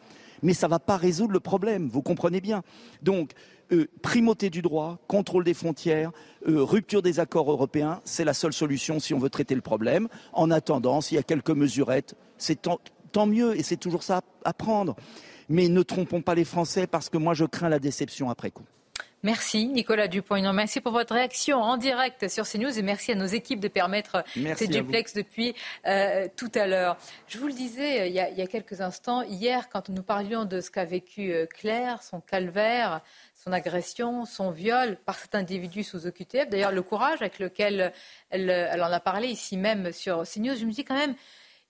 mais 0.45 0.55
ça 0.55 0.69
ne 0.69 0.71
va 0.71 0.79
pas 0.79 0.97
résoudre 0.97 1.33
le 1.33 1.41
problème, 1.41 1.89
vous 1.89 2.03
comprenez 2.03 2.41
bien. 2.41 2.63
Donc, 3.03 3.33
euh, 3.73 3.89
primauté 4.03 4.51
du 4.51 4.61
droit, 4.63 4.99
contrôle 5.09 5.43
des 5.43 5.55
frontières, 5.55 6.13
euh, 6.47 6.63
rupture 6.63 7.01
des 7.01 7.19
accords 7.19 7.51
européens, 7.51 8.01
c'est 8.05 8.25
la 8.25 8.35
seule 8.35 8.53
solution 8.53 9.01
si 9.01 9.15
on 9.15 9.19
veut 9.19 9.31
traiter 9.31 9.55
le 9.55 9.63
problème. 9.63 10.09
En 10.35 10.51
attendant, 10.51 11.01
s'il 11.01 11.17
y 11.17 11.19
a 11.19 11.23
quelques 11.23 11.51
mesurettes, 11.51 12.15
c'est 12.37 12.61
tant, 12.61 13.27
mieux 13.27 13.59
et 13.59 13.63
c'est 13.63 13.79
toujours 13.79 14.03
ça 14.03 14.21
à 14.45 14.53
prendre. 14.53 14.97
Mais 15.49 15.69
ne 15.69 15.83
trompons 15.83 16.21
pas 16.21 16.35
les 16.35 16.45
Français 16.45 16.87
parce 16.87 17.09
que 17.09 17.17
moi 17.17 17.33
je 17.33 17.45
crains 17.45 17.69
la 17.69 17.79
déception 17.79 18.29
après 18.29 18.51
coup. 18.51 18.65
Merci 19.25 19.69
Nicolas 19.69 20.07
Dupont. 20.07 20.53
Merci 20.53 20.83
pour 20.83 20.93
votre 20.93 21.15
réaction 21.15 21.63
en 21.63 21.79
direct 21.79 22.29
sur 22.29 22.47
CNews 22.47 22.79
et 22.79 22.83
merci 22.83 23.13
à 23.13 23.15
nos 23.15 23.25
équipes 23.25 23.59
de 23.59 23.69
permettre 23.69 24.23
ces 24.55 24.67
duplex 24.67 25.15
depuis 25.15 25.55
euh, 25.87 26.29
tout 26.37 26.53
à 26.55 26.67
l'heure. 26.67 26.99
Je 27.27 27.39
vous 27.39 27.47
le 27.47 27.55
disais 27.55 28.11
il 28.11 28.15
y, 28.15 28.21
a, 28.21 28.29
il 28.29 28.37
y, 28.37 28.43
a, 28.43 28.47
quelques 28.47 28.83
instants, 28.83 29.23
hier 29.23 29.71
quand 29.71 29.89
nous 29.89 30.03
parlions 30.03 30.45
de 30.45 30.61
ce 30.61 30.71
qu'a 30.71 30.85
vécu 30.85 31.35
Claire, 31.49 32.03
son 32.03 32.21
calvaire, 32.21 33.01
son 33.35 33.51
agression, 33.51 34.27
son 34.27 34.51
viol 34.51 34.99
par 35.07 35.19
cet 35.19 35.35
individu 35.35 35.85
sous 35.85 36.07
OQTF. 36.07 36.51
D'ailleurs, 36.51 36.73
le 36.73 36.83
courage 36.83 37.23
avec 37.23 37.39
lequel 37.39 37.95
elle, 38.29 38.83
en 38.83 38.93
a 38.93 39.01
parlé 39.01 39.29
ici 39.29 39.57
même 39.57 39.91
sur 39.93 40.25
CNews, 40.25 40.55
je 40.55 40.67
me 40.67 40.71
dis 40.71 40.85
quand 40.85 40.97
même, 40.99 41.15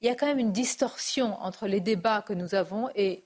il 0.01 0.09
y 0.09 0.11
a 0.11 0.15
quand 0.15 0.27
même 0.27 0.39
une 0.39 0.53
distorsion 0.53 1.41
entre 1.41 1.67
les 1.67 1.81
débats 1.81 2.23
que 2.23 2.33
nous 2.33 2.55
avons 2.55 2.91
et, 2.95 3.25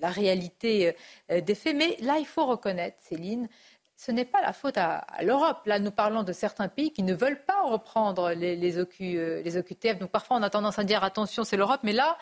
la 0.00 0.10
réalité 0.10 0.94
euh, 1.30 1.40
des 1.40 1.54
faits. 1.54 1.76
Mais 1.76 1.96
là, 2.00 2.18
il 2.18 2.26
faut 2.26 2.46
reconnaître, 2.46 2.98
Céline, 3.00 3.48
ce 3.96 4.12
n'est 4.12 4.24
pas 4.24 4.40
la 4.40 4.52
faute 4.52 4.78
à, 4.78 5.04
l'Europe. 5.22 5.62
Là, 5.66 5.80
nous 5.80 5.90
parlons 5.90 6.22
de 6.22 6.32
certains 6.32 6.68
pays 6.68 6.92
qui 6.92 7.02
ne 7.02 7.14
veulent 7.14 7.42
pas 7.44 7.62
reprendre 7.62 8.30
les, 8.30 8.54
les, 8.54 8.78
euh, 8.78 9.58
OQTF. 9.58 9.98
Donc 9.98 10.10
parfois, 10.10 10.36
on 10.36 10.42
a 10.42 10.50
tendance 10.50 10.78
à 10.78 10.84
dire 10.84 11.02
attention, 11.02 11.42
c'est 11.42 11.56
l'Europe. 11.56 11.80
Mais 11.82 11.92
là, 11.92 12.16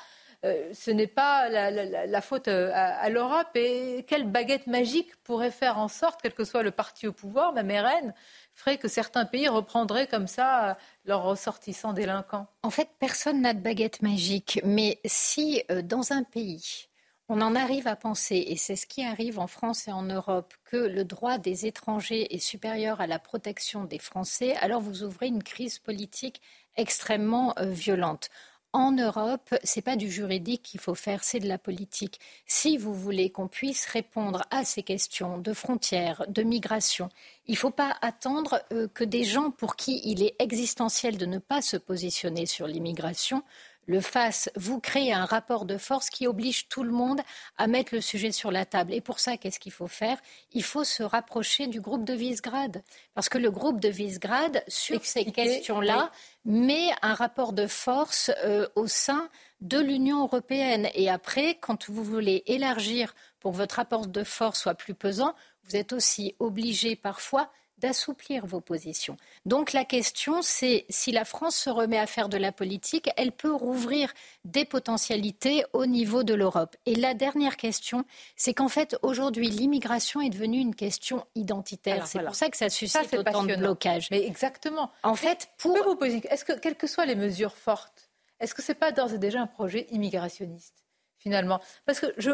euh, 0.44 0.70
ce 0.72 0.90
n'est 0.90 1.06
pas 1.06 1.48
la, 1.48 2.20
faute 2.20 2.48
euh, 2.48 2.70
à, 2.74 3.08
l'Europe. 3.10 3.48
Et 3.54 4.04
quelle 4.08 4.30
baguette 4.30 4.66
magique 4.66 5.14
pourrait 5.24 5.50
faire 5.50 5.78
en 5.78 5.88
sorte, 5.88 6.20
quel 6.22 6.34
que 6.34 6.44
soit 6.44 6.62
le 6.62 6.70
parti 6.70 7.06
au 7.06 7.12
pouvoir, 7.12 7.52
même 7.52 7.70
RN, 7.70 8.14
ferait 8.56 8.78
que 8.78 8.88
certains 8.88 9.24
pays 9.24 9.48
reprendraient 9.48 10.08
comme 10.08 10.26
ça 10.26 10.70
euh, 10.70 10.74
leurs 11.04 11.22
ressortissants 11.22 11.92
délinquants 11.92 12.48
En 12.64 12.70
fait, 12.70 12.88
personne 12.98 13.42
n'a 13.42 13.54
de 13.54 13.60
baguette 13.60 14.02
magique. 14.02 14.60
Mais 14.64 14.98
si 15.04 15.62
dans 15.84 16.12
un 16.12 16.24
pays, 16.24 16.88
on 17.28 17.40
en 17.40 17.54
arrive 17.54 17.86
à 17.86 17.96
penser, 17.96 18.44
et 18.48 18.56
c'est 18.56 18.76
ce 18.76 18.86
qui 18.86 19.04
arrive 19.04 19.38
en 19.38 19.46
France 19.46 19.86
et 19.86 19.92
en 19.92 20.02
Europe, 20.02 20.54
que 20.64 20.76
le 20.76 21.04
droit 21.04 21.38
des 21.38 21.66
étrangers 21.66 22.34
est 22.34 22.40
supérieur 22.40 23.00
à 23.00 23.06
la 23.06 23.18
protection 23.18 23.84
des 23.84 23.98
Français, 23.98 24.56
alors 24.56 24.80
vous 24.80 25.02
ouvrez 25.02 25.26
une 25.26 25.42
crise 25.42 25.78
politique 25.78 26.40
extrêmement 26.76 27.54
violente 27.60 28.30
en 28.76 28.92
Europe, 28.92 29.54
ce 29.64 29.78
n'est 29.78 29.82
pas 29.82 29.96
du 29.96 30.10
juridique 30.10 30.62
qu'il 30.62 30.80
faut 30.80 30.94
faire, 30.94 31.24
c'est 31.24 31.40
de 31.40 31.48
la 31.48 31.56
politique. 31.56 32.20
Si 32.46 32.76
vous 32.76 32.92
voulez 32.92 33.30
qu'on 33.30 33.48
puisse 33.48 33.86
répondre 33.86 34.42
à 34.50 34.64
ces 34.64 34.82
questions 34.82 35.38
de 35.38 35.54
frontières, 35.54 36.26
de 36.28 36.42
migration, 36.42 37.08
il 37.46 37.52
ne 37.52 37.56
faut 37.56 37.70
pas 37.70 37.96
attendre 38.02 38.62
euh, 38.74 38.86
que 38.92 39.02
des 39.02 39.24
gens 39.24 39.50
pour 39.50 39.76
qui 39.76 40.02
il 40.04 40.22
est 40.22 40.34
existentiel 40.40 41.16
de 41.16 41.24
ne 41.24 41.38
pas 41.38 41.62
se 41.62 41.78
positionner 41.78 42.44
sur 42.44 42.66
l'immigration 42.66 43.42
le 43.86 44.00
fasse, 44.00 44.50
vous 44.56 44.80
créez 44.80 45.12
un 45.12 45.24
rapport 45.24 45.64
de 45.64 45.78
force 45.78 46.10
qui 46.10 46.26
oblige 46.26 46.68
tout 46.68 46.82
le 46.82 46.90
monde 46.90 47.20
à 47.56 47.66
mettre 47.66 47.94
le 47.94 48.00
sujet 48.00 48.32
sur 48.32 48.50
la 48.50 48.64
table. 48.64 48.92
Et 48.92 49.00
pour 49.00 49.20
ça, 49.20 49.36
qu'est-ce 49.36 49.60
qu'il 49.60 49.72
faut 49.72 49.86
faire? 49.86 50.18
Il 50.52 50.64
faut 50.64 50.84
se 50.84 51.02
rapprocher 51.02 51.68
du 51.68 51.80
groupe 51.80 52.04
de 52.04 52.12
Visegrad. 52.12 52.82
Parce 53.14 53.28
que 53.28 53.38
le 53.38 53.50
groupe 53.50 53.80
de 53.80 53.88
Visegrad, 53.88 54.62
sur 54.66 55.04
ces 55.04 55.24
questions-là, 55.24 56.10
met 56.44 56.90
un 57.02 57.14
rapport 57.14 57.52
de 57.52 57.66
force 57.66 58.30
euh, 58.44 58.66
au 58.74 58.86
sein 58.86 59.28
de 59.60 59.78
l'Union 59.78 60.22
européenne. 60.22 60.88
Et 60.94 61.08
après, 61.08 61.56
quand 61.60 61.88
vous 61.88 62.04
voulez 62.04 62.42
élargir 62.46 63.14
pour 63.40 63.52
que 63.52 63.56
votre 63.56 63.76
rapport 63.76 64.06
de 64.06 64.24
force 64.24 64.60
soit 64.60 64.74
plus 64.74 64.94
pesant, 64.94 65.34
vous 65.64 65.76
êtes 65.76 65.92
aussi 65.92 66.34
obligé 66.38 66.96
parfois 66.96 67.50
d'assouplir 67.78 68.46
vos 68.46 68.60
positions. 68.60 69.16
Donc 69.44 69.72
la 69.72 69.84
question, 69.84 70.40
c'est 70.42 70.86
si 70.88 71.12
la 71.12 71.24
France 71.24 71.56
se 71.56 71.70
remet 71.70 71.98
à 71.98 72.06
faire 72.06 72.28
de 72.28 72.38
la 72.38 72.52
politique, 72.52 73.10
elle 73.16 73.32
peut 73.32 73.52
rouvrir 73.52 74.12
des 74.44 74.64
potentialités 74.64 75.64
au 75.72 75.86
niveau 75.86 76.22
de 76.22 76.34
l'Europe. 76.34 76.76
Et 76.86 76.94
la 76.94 77.14
dernière 77.14 77.56
question, 77.56 78.04
c'est 78.34 78.54
qu'en 78.54 78.68
fait, 78.68 78.96
aujourd'hui, 79.02 79.48
l'immigration 79.48 80.20
est 80.20 80.30
devenue 80.30 80.58
une 80.58 80.74
question 80.74 81.26
identitaire. 81.34 82.06
C'est 82.06 82.24
pour 82.24 82.34
ça 82.34 82.48
que 82.48 82.56
ça 82.56 82.68
suscite 82.68 83.14
autant 83.14 83.44
de 83.44 83.56
blocages. 83.56 84.08
Mais 84.10 84.24
exactement. 84.26 84.90
En 85.02 85.14
fait, 85.14 85.50
pour... 85.58 85.76
vous 85.84 85.96
poser, 85.96 86.22
est-ce 86.30 86.44
que, 86.44 86.52
quelles 86.52 86.76
que 86.76 86.86
soient 86.86 87.06
les 87.06 87.16
mesures 87.16 87.56
fortes, 87.56 88.10
est-ce 88.40 88.54
que 88.54 88.62
ce 88.62 88.72
n'est 88.72 88.78
pas 88.78 88.92
d'ores 88.92 89.14
et 89.14 89.18
déjà 89.18 89.40
un 89.40 89.46
projet 89.46 89.86
immigrationniste, 89.90 90.84
finalement? 91.18 91.60
Parce 91.84 92.00
que 92.00 92.06
je, 92.18 92.30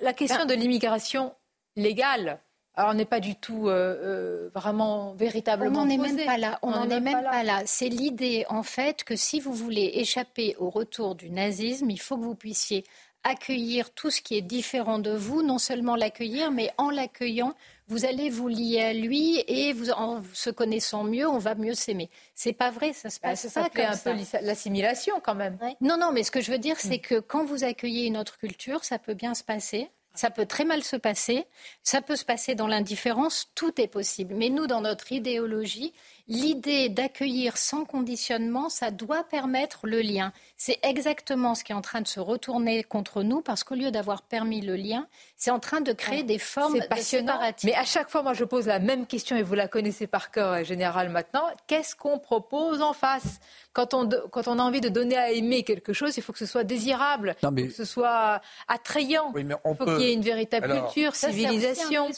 la, 0.00 0.12
question 0.12 0.40
ben 0.40 0.46
de 0.46 0.54
l'immigration 0.54 1.34
légale, 1.76 2.40
alors, 2.74 2.92
on 2.92 2.94
n'est 2.94 3.04
pas 3.04 3.20
du 3.20 3.36
tout 3.36 3.68
euh, 3.68 3.96
euh, 4.02 4.50
vraiment 4.54 5.12
véritablement. 5.12 5.80
On 5.80 5.84
n'en 5.84 5.90
est 5.90 5.98
même 5.98 6.24
pas 6.24 6.38
là. 6.38 6.58
On 6.62 6.70
n'en 6.70 6.88
est, 6.88 7.00
même 7.00 7.22
pas 7.22 7.42
là. 7.42 7.62
C'est 7.66 7.90
l'idée, 7.90 8.46
en 8.48 8.62
fait, 8.62 9.04
que 9.04 9.14
si 9.14 9.40
vous 9.40 9.52
voulez 9.52 9.92
échapper 9.94 10.56
au 10.58 10.70
retour 10.70 11.14
du 11.14 11.28
nazisme, 11.28 11.90
il 11.90 12.00
faut 12.00 12.16
que 12.16 12.24
vous 12.24 12.34
puissiez 12.34 12.84
accueillir 13.24 13.90
tout 13.90 14.10
ce 14.10 14.22
qui 14.22 14.36
est 14.36 14.42
différent 14.42 14.98
de 14.98 15.12
vous, 15.12 15.42
non 15.42 15.58
seulement 15.58 15.96
l'accueillir, 15.96 16.50
mais 16.50 16.70
en 16.78 16.90
l'accueillant, 16.90 17.54
vous 17.88 18.04
allez 18.04 18.30
vous 18.30 18.48
lier 18.48 18.80
à 18.80 18.92
lui 18.94 19.44
et 19.46 19.72
vous, 19.74 19.90
en 19.90 20.22
se 20.32 20.50
connaissant 20.50 21.04
mieux, 21.04 21.28
on 21.28 21.38
va 21.38 21.54
mieux 21.54 21.74
s'aimer. 21.74 22.10
C'est 22.34 22.54
pas 22.54 22.70
vrai, 22.70 22.94
ça 22.94 23.10
se 23.10 23.20
bah, 23.20 23.30
passe 23.30 23.46
ça 23.48 23.62
pas 23.62 23.68
comme 23.68 23.84
un 23.84 23.96
peu 23.96 24.12
l'assimilation 24.40 25.20
quand 25.22 25.34
même. 25.34 25.58
Non, 25.80 25.98
non, 25.98 26.10
mais 26.10 26.22
ce 26.22 26.30
que 26.30 26.40
je 26.40 26.50
veux 26.50 26.58
dire, 26.58 26.80
c'est 26.80 26.96
mm. 26.96 27.00
que 27.00 27.20
quand 27.20 27.44
vous 27.44 27.64
accueillez 27.64 28.06
une 28.06 28.16
autre 28.16 28.38
culture, 28.38 28.82
ça 28.82 28.98
peut 28.98 29.14
bien 29.14 29.34
se 29.34 29.44
passer. 29.44 29.90
Ça 30.14 30.30
peut 30.30 30.46
très 30.46 30.64
mal 30.64 30.82
se 30.82 30.96
passer, 30.96 31.46
ça 31.82 32.02
peut 32.02 32.16
se 32.16 32.24
passer 32.24 32.54
dans 32.54 32.66
l'indifférence, 32.66 33.50
tout 33.54 33.80
est 33.80 33.88
possible. 33.88 34.34
Mais 34.34 34.50
nous, 34.50 34.66
dans 34.66 34.82
notre 34.82 35.10
idéologie, 35.12 35.92
l'idée 36.32 36.88
d'accueillir 36.88 37.58
sans 37.58 37.84
conditionnement, 37.84 38.70
ça 38.70 38.90
doit 38.90 39.22
permettre 39.22 39.86
le 39.86 40.00
lien. 40.00 40.32
C'est 40.56 40.78
exactement 40.82 41.54
ce 41.54 41.62
qui 41.62 41.72
est 41.72 41.74
en 41.74 41.82
train 41.82 42.00
de 42.00 42.08
se 42.08 42.20
retourner 42.20 42.82
contre 42.84 43.22
nous 43.22 43.42
parce 43.42 43.64
qu'au 43.64 43.74
lieu 43.74 43.90
d'avoir 43.90 44.22
permis 44.22 44.62
le 44.62 44.74
lien, 44.74 45.06
c'est 45.36 45.50
en 45.50 45.58
train 45.58 45.82
de 45.82 45.92
créer 45.92 46.22
des 46.22 46.38
formes 46.38 46.78
de 46.78 46.96
séparatisme. 46.96 47.68
Mais 47.68 47.74
à 47.74 47.84
chaque 47.84 48.08
fois, 48.08 48.22
moi, 48.22 48.32
je 48.32 48.44
pose 48.44 48.66
la 48.66 48.78
même 48.78 49.06
question 49.06 49.36
et 49.36 49.42
vous 49.42 49.54
la 49.54 49.68
connaissez 49.68 50.06
par 50.06 50.30
cœur, 50.30 50.52
euh, 50.52 50.64
Général, 50.64 51.10
maintenant. 51.10 51.44
Qu'est-ce 51.66 51.94
qu'on 51.94 52.18
propose 52.18 52.80
en 52.80 52.94
face? 52.94 53.40
Quand 53.74 53.92
on, 53.92 54.08
quand 54.30 54.48
on 54.48 54.58
a 54.58 54.62
envie 54.62 54.80
de 54.80 54.88
donner 54.88 55.16
à 55.16 55.32
aimer 55.32 55.64
quelque 55.64 55.92
chose, 55.92 56.16
il 56.16 56.22
faut 56.22 56.32
que 56.32 56.38
ce 56.38 56.46
soit 56.46 56.64
désirable, 56.64 57.36
il 57.42 57.48
faut 57.48 57.66
que 57.66 57.70
ce 57.70 57.84
soit 57.84 58.40
attrayant. 58.68 59.32
il 59.36 59.56
faut 59.76 59.84
qu'il 59.84 60.00
y 60.00 60.04
ait 60.10 60.14
une 60.14 60.22
véritable 60.22 60.72
culture, 60.72 61.14
civilisation. 61.14 62.08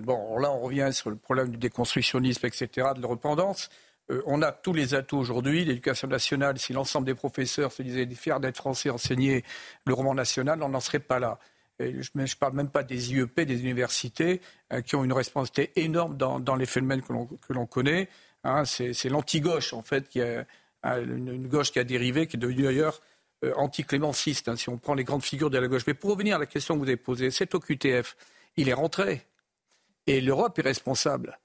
Bon, 0.00 0.38
là, 0.38 0.50
on 0.50 0.60
revient 0.60 0.90
sur 0.92 1.10
le 1.10 1.16
problème 1.16 1.50
du 1.50 1.58
déconstructionnisme, 1.58 2.46
etc., 2.46 2.88
de 2.96 3.02
la 3.02 3.08
repentance. 3.08 3.70
Euh, 4.10 4.22
on 4.26 4.42
a 4.42 4.52
tous 4.52 4.72
les 4.72 4.94
atouts 4.94 5.18
aujourd'hui. 5.18 5.64
L'éducation 5.64 6.08
nationale, 6.08 6.58
si 6.58 6.72
l'ensemble 6.72 7.06
des 7.06 7.14
professeurs 7.14 7.72
se 7.72 7.82
disaient 7.82 8.06
fiers 8.14 8.40
d'être 8.40 8.56
français, 8.56 8.90
enseigner 8.90 9.44
le 9.84 9.94
roman 9.94 10.14
national, 10.14 10.62
on 10.62 10.68
n'en 10.68 10.80
serait 10.80 10.98
pas 10.98 11.18
là. 11.18 11.38
je 11.80 12.08
ne 12.14 12.38
parle 12.38 12.54
même 12.54 12.70
pas 12.70 12.82
des 12.82 13.12
IEP, 13.12 13.40
des 13.40 13.60
universités, 13.60 14.40
euh, 14.72 14.80
qui 14.80 14.96
ont 14.96 15.04
une 15.04 15.12
responsabilité 15.12 15.72
énorme 15.80 16.16
dans, 16.16 16.56
les 16.56 16.66
phénomènes 16.66 17.02
que 17.02 17.52
l'on 17.52 17.66
connaît. 17.66 18.08
Hein. 18.44 18.64
c'est 18.64 19.08
l'anti-gauche, 19.08 19.72
en 19.72 19.82
fait, 19.82 20.08
qui 20.08 20.20
une, 20.84 21.48
gauche 21.48 21.72
qui 21.72 21.78
a 21.78 21.84
dérivé, 21.84 22.26
qui 22.26 22.36
est 22.36 22.40
devenue 22.40 22.62
d'ailleurs 22.62 23.00
euh, 23.44 23.52
anti-clémenciste, 23.56 24.48
hein, 24.48 24.56
si 24.56 24.68
on 24.68 24.78
prend 24.78 24.94
les 24.94 25.04
grandes 25.04 25.22
figures 25.22 25.50
de 25.50 25.58
la 25.58 25.68
gauche. 25.68 25.84
Mais 25.86 25.94
pour 25.94 26.10
revenir 26.10 26.36
à 26.36 26.38
la 26.38 26.46
question 26.46 26.74
que 26.74 26.80
vous 26.80 26.88
avez 26.88 26.96
posée, 26.96 27.30
c'est 27.30 27.54
au 27.54 27.60
QTF. 27.60 28.16
Il 28.56 28.68
est 28.68 28.74
rentré. 28.74 29.24
Et 30.08 30.22
l'Europe 30.22 30.58
est 30.58 30.62
responsable. 30.62 31.38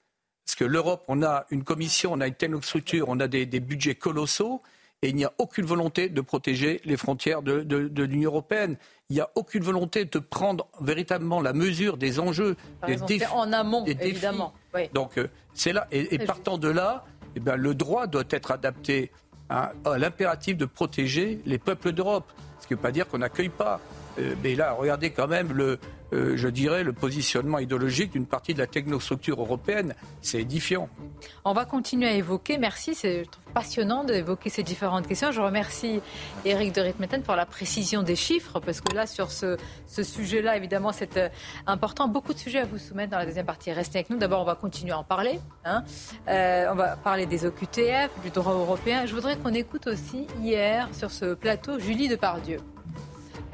Parce 0.46 0.56
que 0.56 0.64
l'Europe, 0.64 1.04
on 1.08 1.22
a 1.22 1.44
une 1.50 1.64
commission, 1.64 2.12
on 2.14 2.20
a 2.20 2.26
une 2.26 2.34
telle 2.34 2.56
structure, 2.62 3.08
on 3.08 3.20
a 3.20 3.28
des, 3.28 3.46
budgets 3.60 3.94
colossaux, 3.94 4.62
et 5.02 5.10
il 5.10 5.16
n'y 5.16 5.24
a 5.26 5.32
aucune 5.36 5.66
volonté 5.66 6.08
de 6.08 6.20
protéger 6.22 6.80
les 6.86 6.96
frontières 6.96 7.42
de, 7.42 8.02
l'Union 8.02 8.30
européenne. 8.30 8.76
Il 9.10 9.16
n'y 9.16 9.20
a 9.20 9.28
aucune 9.34 9.62
volonté 9.62 10.06
de 10.06 10.18
prendre 10.18 10.66
véritablement 10.80 11.42
la 11.42 11.52
mesure 11.52 11.98
des 11.98 12.20
enjeux, 12.20 12.56
des 12.86 12.96
défis. 12.96 13.26
En 13.26 13.52
amont, 13.52 13.84
évidemment. 13.84 14.54
Donc, 14.94 15.18
euh, 15.18 15.28
c'est 15.52 15.74
là. 15.74 15.86
Et, 15.92 16.18
partant 16.18 16.56
de 16.56 16.68
là, 16.68 17.04
eh 17.36 17.40
bien, 17.40 17.56
le 17.56 17.74
droit 17.74 18.06
doit 18.06 18.24
être 18.30 18.50
adapté 18.50 19.12
à, 19.50 19.72
l'impératif 19.98 20.56
de 20.56 20.64
protéger 20.64 21.40
les 21.44 21.58
peuples 21.58 21.92
d'Europe. 21.92 22.32
Ce 22.60 22.66
qui 22.66 22.72
ne 22.72 22.78
veut 22.78 22.82
pas 22.82 22.92
dire 22.92 23.06
qu'on 23.08 23.18
n'accueille 23.18 23.50
pas. 23.50 23.78
Euh, 24.18 24.34
mais 24.42 24.54
là, 24.54 24.72
regardez 24.72 25.10
quand 25.10 25.28
même 25.28 25.52
le, 25.52 25.78
euh, 26.14 26.36
je 26.36 26.48
dirais, 26.48 26.84
le 26.84 26.92
positionnement 26.92 27.58
idéologique 27.58 28.12
d'une 28.12 28.26
partie 28.26 28.54
de 28.54 28.58
la 28.58 28.66
technostructure 28.66 29.40
européenne. 29.40 29.94
C'est 30.22 30.40
édifiant. 30.40 30.88
On 31.44 31.52
va 31.52 31.64
continuer 31.64 32.06
à 32.06 32.12
évoquer, 32.12 32.58
merci, 32.58 32.94
c'est 32.94 33.24
passionnant 33.52 34.04
d'évoquer 34.04 34.50
ces 34.50 34.62
différentes 34.62 35.06
questions. 35.06 35.32
Je 35.32 35.40
remercie 35.40 36.00
Eric 36.44 36.74
de 36.74 36.80
Ritmeten 36.80 37.22
pour 37.22 37.36
la 37.36 37.46
précision 37.46 38.02
des 38.02 38.16
chiffres, 38.16 38.60
parce 38.60 38.80
que 38.80 38.94
là, 38.94 39.06
sur 39.06 39.30
ce, 39.30 39.56
sujet-là, 39.88 40.56
évidemment, 40.56 40.92
c'est 40.92 41.16
euh, 41.16 41.28
important. 41.66 42.08
Beaucoup 42.08 42.32
de 42.32 42.38
sujets 42.38 42.60
à 42.60 42.64
vous 42.64 42.78
soumettre 42.78 43.12
dans 43.12 43.18
la 43.18 43.26
deuxième 43.26 43.46
partie. 43.46 43.72
Restez 43.72 43.98
avec 43.98 44.10
nous. 44.10 44.18
D'abord, 44.18 44.42
on 44.42 44.44
va 44.44 44.54
continuer 44.54 44.92
à 44.92 44.98
en 44.98 45.04
parler. 45.04 45.40
Hein. 45.64 45.84
Euh, 46.28 46.68
on 46.70 46.74
va 46.74 46.96
parler 46.96 47.26
des 47.26 47.46
OQTF, 47.46 48.10
du 48.22 48.30
droit 48.30 48.52
européen. 48.52 49.06
Je 49.06 49.14
voudrais 49.14 49.36
qu'on 49.36 49.54
écoute 49.54 49.86
aussi 49.86 50.26
hier, 50.40 50.88
sur 50.92 51.10
ce 51.10 51.34
plateau, 51.34 51.78
Julie 51.78 52.08
Depardieu. 52.08 52.58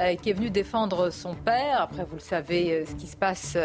Euh, 0.01 0.15
qui 0.15 0.31
est 0.31 0.33
venu 0.33 0.49
défendre 0.49 1.11
son 1.11 1.35
père. 1.35 1.83
Après, 1.83 2.05
vous 2.05 2.15
le 2.15 2.23
savez, 2.23 2.73
euh, 2.73 2.85
ce 2.87 2.95
qui 2.95 3.07
se 3.07 3.17
passe 3.17 3.57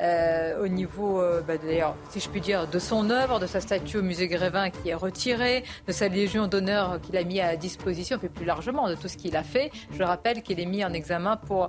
euh, 0.00 0.62
au 0.62 0.68
niveau, 0.68 1.22
bah, 1.46 1.58
d'ailleurs, 1.58 1.94
si 2.08 2.20
je 2.20 2.28
puis 2.30 2.40
dire, 2.40 2.66
de 2.66 2.78
son 2.78 3.10
œuvre, 3.10 3.38
de 3.38 3.46
sa 3.46 3.60
statue 3.60 3.98
au 3.98 4.02
musée 4.02 4.26
Grévin 4.26 4.70
qui 4.70 4.88
est 4.88 4.94
retirée, 4.94 5.64
de 5.86 5.92
sa 5.92 6.08
légion 6.08 6.46
d'honneur 6.46 7.00
qu'il 7.00 7.16
a 7.16 7.24
mis 7.24 7.40
à 7.40 7.56
disposition, 7.56 8.18
puis 8.18 8.28
plus 8.28 8.46
largement 8.46 8.88
de 8.88 8.94
tout 8.94 9.08
ce 9.08 9.16
qu'il 9.16 9.36
a 9.36 9.42
fait. 9.42 9.70
Je 9.92 10.02
rappelle 10.02 10.42
qu'il 10.42 10.60
est 10.60 10.66
mis 10.66 10.84
en 10.84 10.92
examen 10.92 11.36
pour, 11.36 11.68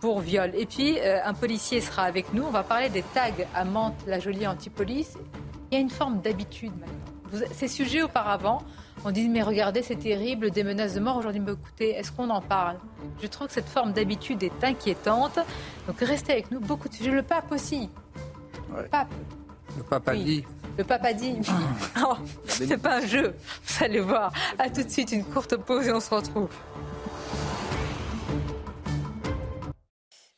pour 0.00 0.20
viol. 0.20 0.52
Et 0.54 0.66
puis, 0.66 0.98
un 1.00 1.34
policier 1.34 1.80
sera 1.80 2.02
avec 2.02 2.32
nous. 2.34 2.44
On 2.44 2.50
va 2.50 2.62
parler 2.62 2.88
des 2.88 3.02
tags 3.02 3.30
à 3.54 3.64
Mantes-la-Jolie 3.64 4.46
Antipolice. 4.46 5.16
Il 5.70 5.74
y 5.74 5.78
a 5.78 5.80
une 5.80 5.90
forme 5.90 6.20
d'habitude 6.20 6.72
maintenant. 6.78 7.46
Ces 7.52 7.68
sujets 7.68 8.02
auparavant, 8.02 8.62
on 9.04 9.10
dit 9.10 9.28
mais 9.28 9.42
regardez 9.42 9.82
c'est 9.82 9.96
terrible, 9.96 10.50
des 10.50 10.64
menaces 10.64 10.94
de 10.94 11.00
mort. 11.00 11.16
Aujourd'hui, 11.16 11.40
mais 11.40 11.52
écoutez, 11.52 11.90
est-ce 11.90 12.12
qu'on 12.12 12.30
en 12.30 12.40
parle? 12.40 12.76
Je 13.22 13.26
trouve 13.26 13.48
que 13.48 13.52
cette 13.52 13.68
forme 13.68 13.92
d'habitude 13.92 14.42
est 14.42 14.64
inquiétante. 14.64 15.38
Donc 15.86 16.00
restez 16.00 16.32
avec 16.32 16.50
nous. 16.50 16.60
Beaucoup 16.60 16.88
de 16.88 16.94
sujets. 16.94 17.10
Le 17.10 17.22
pape 17.22 17.50
aussi. 17.52 17.90
Le 18.76 18.84
pape. 18.84 19.12
Le 19.76 19.82
pape 19.82 20.08
a 20.08 20.14
dit. 20.14 20.44
Le 20.78 20.84
pape 20.84 21.04
a 21.04 21.12
dit. 21.12 21.36
oh, 22.04 22.16
c'est 22.46 22.76
pas 22.76 22.98
un 22.98 23.06
jeu. 23.06 23.34
Vous 23.64 23.84
allez 23.84 24.00
voir. 24.00 24.32
À 24.58 24.68
tout 24.68 24.82
de 24.82 24.88
suite, 24.88 25.12
une 25.12 25.24
courte 25.24 25.56
pause 25.56 25.88
et 25.88 25.92
on 25.92 26.00
se 26.00 26.14
retrouve. 26.14 26.48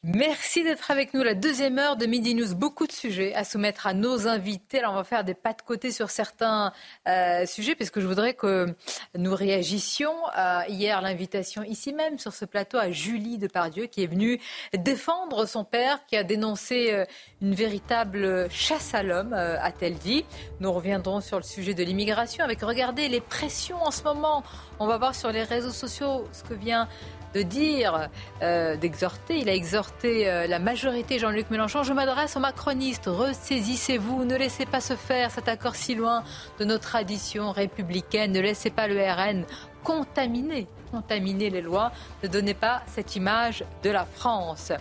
Merci 0.04 0.62
d'être 0.62 0.92
avec 0.92 1.12
nous. 1.12 1.24
La 1.24 1.34
deuxième 1.34 1.76
heure 1.76 1.96
de 1.96 2.06
Midi 2.06 2.36
News, 2.36 2.54
beaucoup 2.54 2.86
de 2.86 2.92
sujets 2.92 3.34
à 3.34 3.42
soumettre 3.42 3.88
à 3.88 3.94
nos 3.94 4.28
invités. 4.28 4.78
Alors 4.78 4.92
on 4.92 4.94
va 4.94 5.02
faire 5.02 5.24
des 5.24 5.34
pas 5.34 5.52
de 5.52 5.60
côté 5.60 5.90
sur 5.90 6.10
certains 6.10 6.72
euh, 7.08 7.44
sujets, 7.46 7.74
puisque 7.74 7.98
je 7.98 8.06
voudrais 8.06 8.34
que 8.34 8.72
nous 9.16 9.34
réagissions 9.34 10.14
à 10.32 10.68
hier 10.68 11.02
l'invitation 11.02 11.64
ici 11.64 11.92
même 11.92 12.16
sur 12.16 12.32
ce 12.32 12.44
plateau 12.44 12.78
à 12.78 12.92
Julie 12.92 13.38
Depardieu, 13.38 13.86
qui 13.86 14.04
est 14.04 14.06
venue 14.06 14.40
défendre 14.72 15.46
son 15.46 15.64
père, 15.64 16.04
qui 16.06 16.16
a 16.16 16.22
dénoncé 16.22 16.92
euh, 16.92 17.04
une 17.42 17.56
véritable 17.56 18.48
chasse 18.52 18.94
à 18.94 19.02
l'homme, 19.02 19.32
euh, 19.32 19.60
a-t-elle 19.60 19.98
dit. 19.98 20.24
Nous 20.60 20.70
reviendrons 20.70 21.20
sur 21.20 21.38
le 21.38 21.42
sujet 21.42 21.74
de 21.74 21.82
l'immigration 21.82 22.44
avec, 22.44 22.60
regardez, 22.60 23.08
les 23.08 23.20
pressions 23.20 23.82
en 23.82 23.90
ce 23.90 24.04
moment. 24.04 24.44
On 24.78 24.86
va 24.86 24.96
voir 24.96 25.16
sur 25.16 25.32
les 25.32 25.42
réseaux 25.42 25.72
sociaux 25.72 26.28
ce 26.32 26.44
que 26.44 26.54
vient 26.54 26.88
de 27.34 27.42
dire, 27.42 28.08
euh, 28.42 28.76
d'exhorter. 28.76 29.38
Il 29.38 29.48
a 29.48 29.54
exhorté 29.54 30.28
euh, 30.28 30.46
la 30.46 30.58
majorité, 30.58 31.18
Jean-Luc 31.18 31.50
Mélenchon. 31.50 31.82
Je 31.82 31.92
m'adresse 31.92 32.36
aux 32.36 32.40
macronistes, 32.40 33.06
ressaisissez-vous, 33.06 34.24
ne 34.24 34.36
laissez 34.36 34.66
pas 34.66 34.80
se 34.80 34.94
faire 34.94 35.30
cet 35.30 35.48
accord 35.48 35.74
si 35.74 35.94
loin 35.94 36.24
de 36.58 36.64
nos 36.64 36.78
traditions 36.78 37.52
républicaines, 37.52 38.32
ne 38.32 38.40
laissez 38.40 38.70
pas 38.70 38.88
le 38.88 39.00
RN 39.00 39.44
contaminer, 39.82 40.66
contaminer 40.90 41.50
les 41.50 41.62
lois, 41.62 41.92
ne 42.22 42.28
donnez 42.28 42.54
pas 42.54 42.82
cette 42.86 43.16
image 43.16 43.64
de 43.82 43.90
la 43.90 44.04
France. 44.04 44.72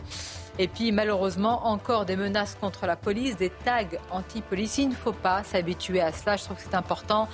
Et 0.59 0.67
puis 0.67 0.91
malheureusement, 0.91 1.67
encore 1.67 2.05
des 2.05 2.15
menaces 2.15 2.57
contre 2.59 2.87
la 2.87 2.95
police, 2.95 3.37
des 3.37 3.51
tags 3.51 3.83
anti-police. 4.09 4.79
Il 4.79 4.89
ne 4.89 4.95
faut 4.95 5.13
pas 5.13 5.43
s'habituer 5.43 6.01
à 6.01 6.11
cela. 6.11 6.35
Je 6.35 6.45
trouve 6.45 6.57
que 6.57 6.63
c'est 6.63 6.75
important 6.75 7.27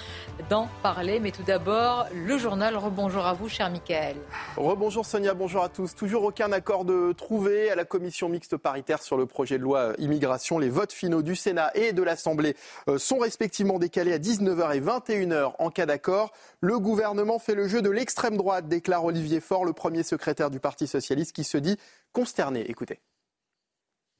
d'en 0.50 0.68
parler. 0.82 1.22
Mais 1.22 1.32
tout 1.32 1.44
d'abord, 1.44 2.06
le 2.14 2.38
journal. 2.38 2.76
Rebonjour 2.76 3.26
à 3.26 3.34
vous, 3.34 3.48
cher 3.48 3.70
Michael. 3.70 4.18
Rebonjour 4.58 5.06
Sonia, 5.06 5.34
bonjour 5.34 5.64
à 5.64 5.70
tous. 5.70 5.96
Toujours 5.96 6.24
aucun 6.24 6.52
accord 6.52 6.84
de 6.84 7.14
trouvé 7.14 7.70
à 7.70 7.76
la 7.76 7.86
commission 7.86 8.28
mixte 8.28 8.58
paritaire 8.58 9.02
sur 9.02 9.16
le 9.16 9.26
projet 9.26 9.58
de 9.58 9.64
loi 9.64 9.94
immigration. 10.00 10.60
Les 10.60 10.70
votes 10.70 10.92
finaux 10.92 11.22
du 11.22 11.38
Sénat 11.38 11.72
et 11.76 11.94
de 11.94 12.04
l'Assemblée 12.04 12.58
euh, 12.90 12.98
sont 12.98 13.20
respectivement 13.20 13.80
décalés 13.80 14.14
à 14.14 14.20
19h 14.20 14.76
et 14.76 14.82
21h 14.82 15.54
en 15.60 15.70
cas 15.70 15.86
d'accord. 15.86 16.34
Le 16.60 16.78
gouvernement 16.78 17.40
fait 17.40 17.56
le 17.56 17.70
jeu 17.70 17.82
de 17.82 17.90
l'extrême 17.90 18.36
droite, 18.36 18.68
déclare 18.68 19.06
Olivier 19.06 19.40
Faure, 19.40 19.64
le 19.64 19.74
premier 19.74 20.04
secrétaire 20.04 20.50
du 20.50 20.60
Parti 20.60 20.88
socialiste, 20.88 21.34
qui 21.34 21.46
se 21.46 21.58
dit 21.58 21.78
consterné. 22.12 22.70
Écoutez. 22.70 23.00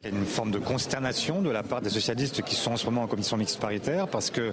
Il 0.06 0.12
y 0.12 0.16
a 0.16 0.20
une 0.20 0.26
forme 0.26 0.52
de 0.52 0.60
consternation 0.60 1.42
de 1.42 1.50
la 1.50 1.64
part 1.64 1.80
des 1.80 1.90
socialistes 1.90 2.42
qui 2.42 2.56
sont 2.56 2.74
en 2.74 2.76
ce 2.78 2.84
moment 2.84 3.04
en 3.04 3.08
commission 3.08 3.38
mixte 3.38 3.58
paritaire 3.62 4.10
parce 4.10 4.32
qu'ils 4.32 4.52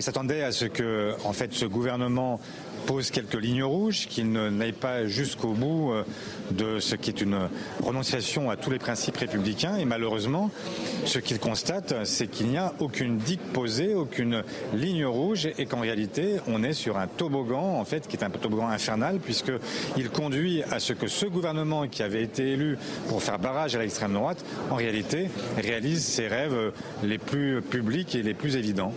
s'attendaient 0.00 0.42
à 0.42 0.52
ce 0.52 0.66
que, 0.66 1.14
en 1.24 1.32
fait, 1.32 1.54
ce 1.54 1.64
gouvernement 1.64 2.38
pose 2.86 3.10
quelques 3.10 3.40
lignes 3.40 3.64
rouges, 3.64 4.06
qu'il 4.06 4.30
n'aille 4.30 4.72
pas 4.72 5.06
jusqu'au 5.06 5.52
bout 5.52 5.92
euh, 5.92 6.04
de 6.50 6.78
ce 6.78 6.94
qui 6.96 7.10
est 7.10 7.20
une 7.20 7.48
renonciation 7.82 8.50
à 8.50 8.56
tous 8.56 8.70
les 8.70 8.78
principes 8.78 9.16
républicains. 9.16 9.76
Et 9.76 9.84
malheureusement, 9.84 10.50
ce 11.04 11.18
qu'il 11.18 11.38
constate, 11.38 11.94
c'est 12.04 12.28
qu'il 12.28 12.48
n'y 12.48 12.58
a 12.58 12.74
aucune 12.80 13.18
digue 13.18 13.40
posée, 13.52 13.94
aucune 13.94 14.42
ligne 14.74 15.06
rouge, 15.06 15.48
et 15.58 15.66
qu'en 15.66 15.80
réalité, 15.80 16.36
on 16.46 16.62
est 16.62 16.72
sur 16.72 16.98
un 16.98 17.06
toboggan, 17.06 17.78
en 17.78 17.84
fait, 17.84 18.06
qui 18.06 18.16
est 18.16 18.24
un 18.24 18.30
toboggan 18.30 18.68
infernal, 18.68 19.18
puisqu'il 19.18 20.10
conduit 20.10 20.62
à 20.70 20.78
ce 20.80 20.92
que 20.92 21.08
ce 21.08 21.26
gouvernement 21.26 21.88
qui 21.88 22.02
avait 22.02 22.22
été 22.22 22.52
élu 22.52 22.78
pour 23.08 23.22
faire 23.22 23.38
barrage 23.38 23.74
à 23.74 23.78
l'extrême 23.78 24.12
droite, 24.12 24.44
en 24.70 24.76
réalité, 24.76 25.28
réalise 25.56 26.04
ses 26.04 26.28
rêves 26.28 26.72
les 27.02 27.18
plus 27.18 27.62
publics 27.62 28.14
et 28.14 28.22
les 28.22 28.34
plus 28.34 28.56
évidents. 28.56 28.92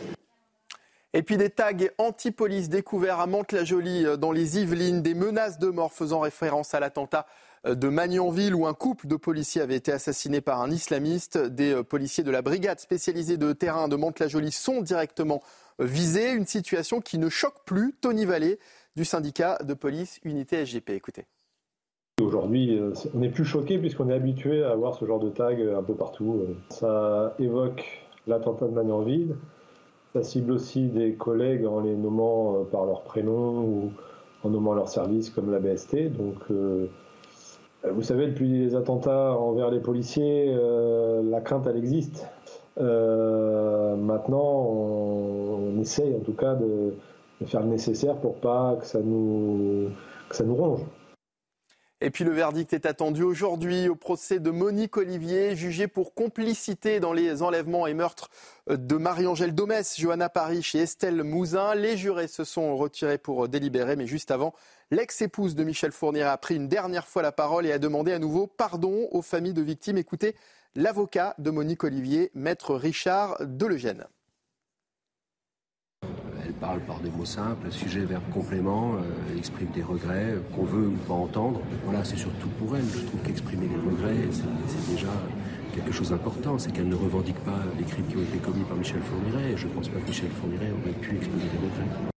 Et 1.14 1.24
puis 1.24 1.38
des 1.38 1.50
tags 1.50 1.72
anti-police 1.98 2.68
découverts 2.68 3.20
à 3.20 3.28
Mantes-la-Jolie 3.28 4.06
euh, 4.06 4.18
dans 4.18 4.32
les 4.32 4.60
Yvelines, 4.60 5.02
des 5.02 5.14
menaces 5.14 5.58
de 5.58 5.70
mort 5.70 5.94
faisant 5.94 6.20
référence 6.20 6.74
à 6.74 6.82
l'attentat 6.82 7.26
euh, 7.66 7.76
de 7.76 7.88
Magnanville 7.88 8.54
où 8.54 8.68
un 8.68 8.74
couple 8.74 9.08
de 9.08 9.16
policiers 9.16 9.62
avait 9.62 9.78
été 9.78 9.92
assassiné 9.92 10.42
par 10.42 10.62
un 10.62 10.70
islamiste. 10.70 11.38
Des 11.38 11.74
euh, 11.74 11.84
policiers 11.84 12.26
de 12.26 12.32
la 12.32 12.42
brigade 12.42 12.82
spécialisée 12.82 13.38
de 13.38 13.54
terrain 13.54 13.88
de 13.88 13.96
Mantes-la-Jolie 13.96 14.52
sont 14.52 14.82
directement 14.82 15.42
visés. 15.80 16.32
Une 16.32 16.46
situation 16.46 17.00
qui 17.00 17.18
ne 17.20 17.30
choque 17.30 17.64
plus 17.66 17.94
Tony 18.02 18.26
Vallée 18.26 18.60
du 18.98 19.06
syndicat 19.06 19.60
de 19.64 19.74
police 19.74 20.20
Unité 20.26 20.66
SGP. 20.66 20.90
Écoutez. 20.90 21.26
Aujourd'hui, 22.22 22.82
on 23.14 23.20
n'est 23.20 23.30
plus 23.30 23.46
choqué 23.46 23.78
puisqu'on 23.78 24.10
est 24.10 24.14
habitué 24.14 24.64
à 24.64 24.72
avoir 24.72 24.96
ce 24.96 25.06
genre 25.06 25.20
de 25.20 25.30
tag 25.30 25.62
un 25.62 25.84
peu 25.84 25.94
partout. 25.94 26.48
Ça 26.70 27.36
évoque 27.38 28.08
l'attentat 28.26 28.66
de 28.66 28.72
Magnanville, 28.72 29.36
Ça 30.18 30.24
cible 30.24 30.52
aussi 30.54 30.88
des 30.88 31.14
collègues 31.14 31.68
en 31.68 31.82
les 31.82 31.96
nommant 31.96 32.64
par 32.72 32.88
leur 32.88 33.04
prénom 33.04 33.62
ou 33.62 33.92
en 34.44 34.50
nommant 34.50 34.74
leur 34.74 34.90
service 34.90 35.30
comme 35.30 35.52
la 35.52 35.60
BST. 35.60 36.12
Donc, 36.18 36.38
vous 37.88 38.02
savez, 38.02 38.26
depuis 38.26 38.48
les 38.48 38.76
attentats 38.76 39.38
envers 39.38 39.70
les 39.70 39.80
policiers, 39.80 40.52
la 41.24 41.40
crainte, 41.42 41.68
elle 41.68 41.78
existe. 41.78 42.26
maintenant, 42.78 44.40
on, 44.40 45.80
essaye 45.82 46.16
en 46.16 46.22
tout 46.22 46.34
cas 46.34 46.56
de, 46.56 46.96
de, 47.40 47.46
faire 47.46 47.62
le 47.62 47.68
nécessaire 47.68 48.16
pour 48.16 48.38
pas 48.38 48.76
que 48.80 48.88
ça 48.88 49.00
nous, 49.00 49.90
que 50.30 50.36
ça 50.36 50.44
nous 50.44 50.56
ronge. 50.56 50.82
Et 52.00 52.12
puis 52.12 52.24
le 52.24 52.32
verdict 52.32 52.74
est 52.74 52.86
attendu 52.86 53.24
aujourd'hui 53.24 53.90
au 53.90 53.96
procès 53.96 54.40
de 54.40 54.52
Monique 54.52 54.98
Olivier, 54.98 55.56
jugée 55.56 55.88
pour 55.88 56.14
complicité 56.14 57.00
dans 57.00 57.12
les 57.12 57.42
enlèvements 57.42 57.88
et 57.88 57.96
meurtres 57.96 58.30
de 58.70 58.98
Marie-Angèle 58.98 59.56
Domès, 59.56 60.00
Johanna 60.00 60.30
Paris 60.30 60.64
et 60.76 60.82
Estelle 60.82 61.24
Mouzin. 61.24 61.74
Les 61.74 61.98
jurés 61.98 62.28
se 62.28 62.44
sont 62.44 62.78
retirés 62.78 63.18
pour 63.18 63.50
délibérer, 63.50 63.96
mais 63.96 64.06
juste 64.06 64.30
avant, 64.30 64.54
l'ex-épouse 64.92 65.56
de 65.56 65.64
Michel 65.64 65.92
Fournier 65.92 66.22
a 66.22 66.38
pris 66.38 66.56
une 66.56 66.68
dernière 66.68 67.08
fois 67.08 67.24
la 67.24 67.32
parole 67.32 67.66
et 67.66 67.72
a 67.72 67.80
demandé 67.80 68.14
à 68.14 68.20
nouveau 68.20 68.46
pardon 68.46 69.08
aux 69.12 69.24
familles 69.24 69.54
de 69.54 69.64
victimes. 69.64 69.98
Écoutez 69.98 70.36
l'avocat 70.76 71.34
de 71.40 71.50
Monique 71.50 71.84
Olivier, 71.84 72.30
maître 72.36 72.76
Richard 72.76 73.38
Delegène 73.42 74.06
parle 76.60 76.82
par 76.82 77.00
des 77.00 77.10
mots 77.10 77.26
simples, 77.26 77.72
sujet, 77.72 78.02
verbe, 78.02 78.24
complément, 78.34 78.96
euh, 78.96 79.38
exprime 79.38 79.70
des 79.70 79.84
regrets 79.84 80.36
qu'on 80.56 80.64
veut 80.64 80.88
ou 80.88 80.98
pas 81.08 81.14
entendre. 81.14 81.62
Voilà, 81.86 82.04
c'est 82.04 82.18
surtout 82.18 82.50
pour 82.60 82.76
elle. 82.76 82.86
Je 82.86 83.06
trouve 83.06 83.22
qu'exprimer 83.22 83.68
les 83.68 83.76
regrets, 83.76 84.28
c'est 84.32 84.94
déjà 84.94 85.12
quelque 85.74 85.92
chose 85.92 86.10
d'important. 86.10 86.58
C'est 86.58 86.72
qu'elle 86.72 86.90
ne 86.90 86.96
revendique 86.96 87.40
pas 87.44 87.60
les 87.78 87.86
crimes 87.86 88.08
qui 88.08 88.18
ont 88.18 88.24
été 88.24 88.38
commis 88.38 88.64
par 88.64 88.78
Michel 88.78 89.02
Fourniret. 89.02 89.52
Et 89.52 89.58
je 89.58 89.68
ne 89.68 89.74
pense 89.74 89.90
pas 89.90 90.00
que 90.00 90.08
Michel 90.08 90.30
Fourniret 90.30 90.72
aurait 90.72 91.00
pu 91.00 91.16
exprimer 91.16 91.44
des 91.44 91.58
regrets. 91.58 92.12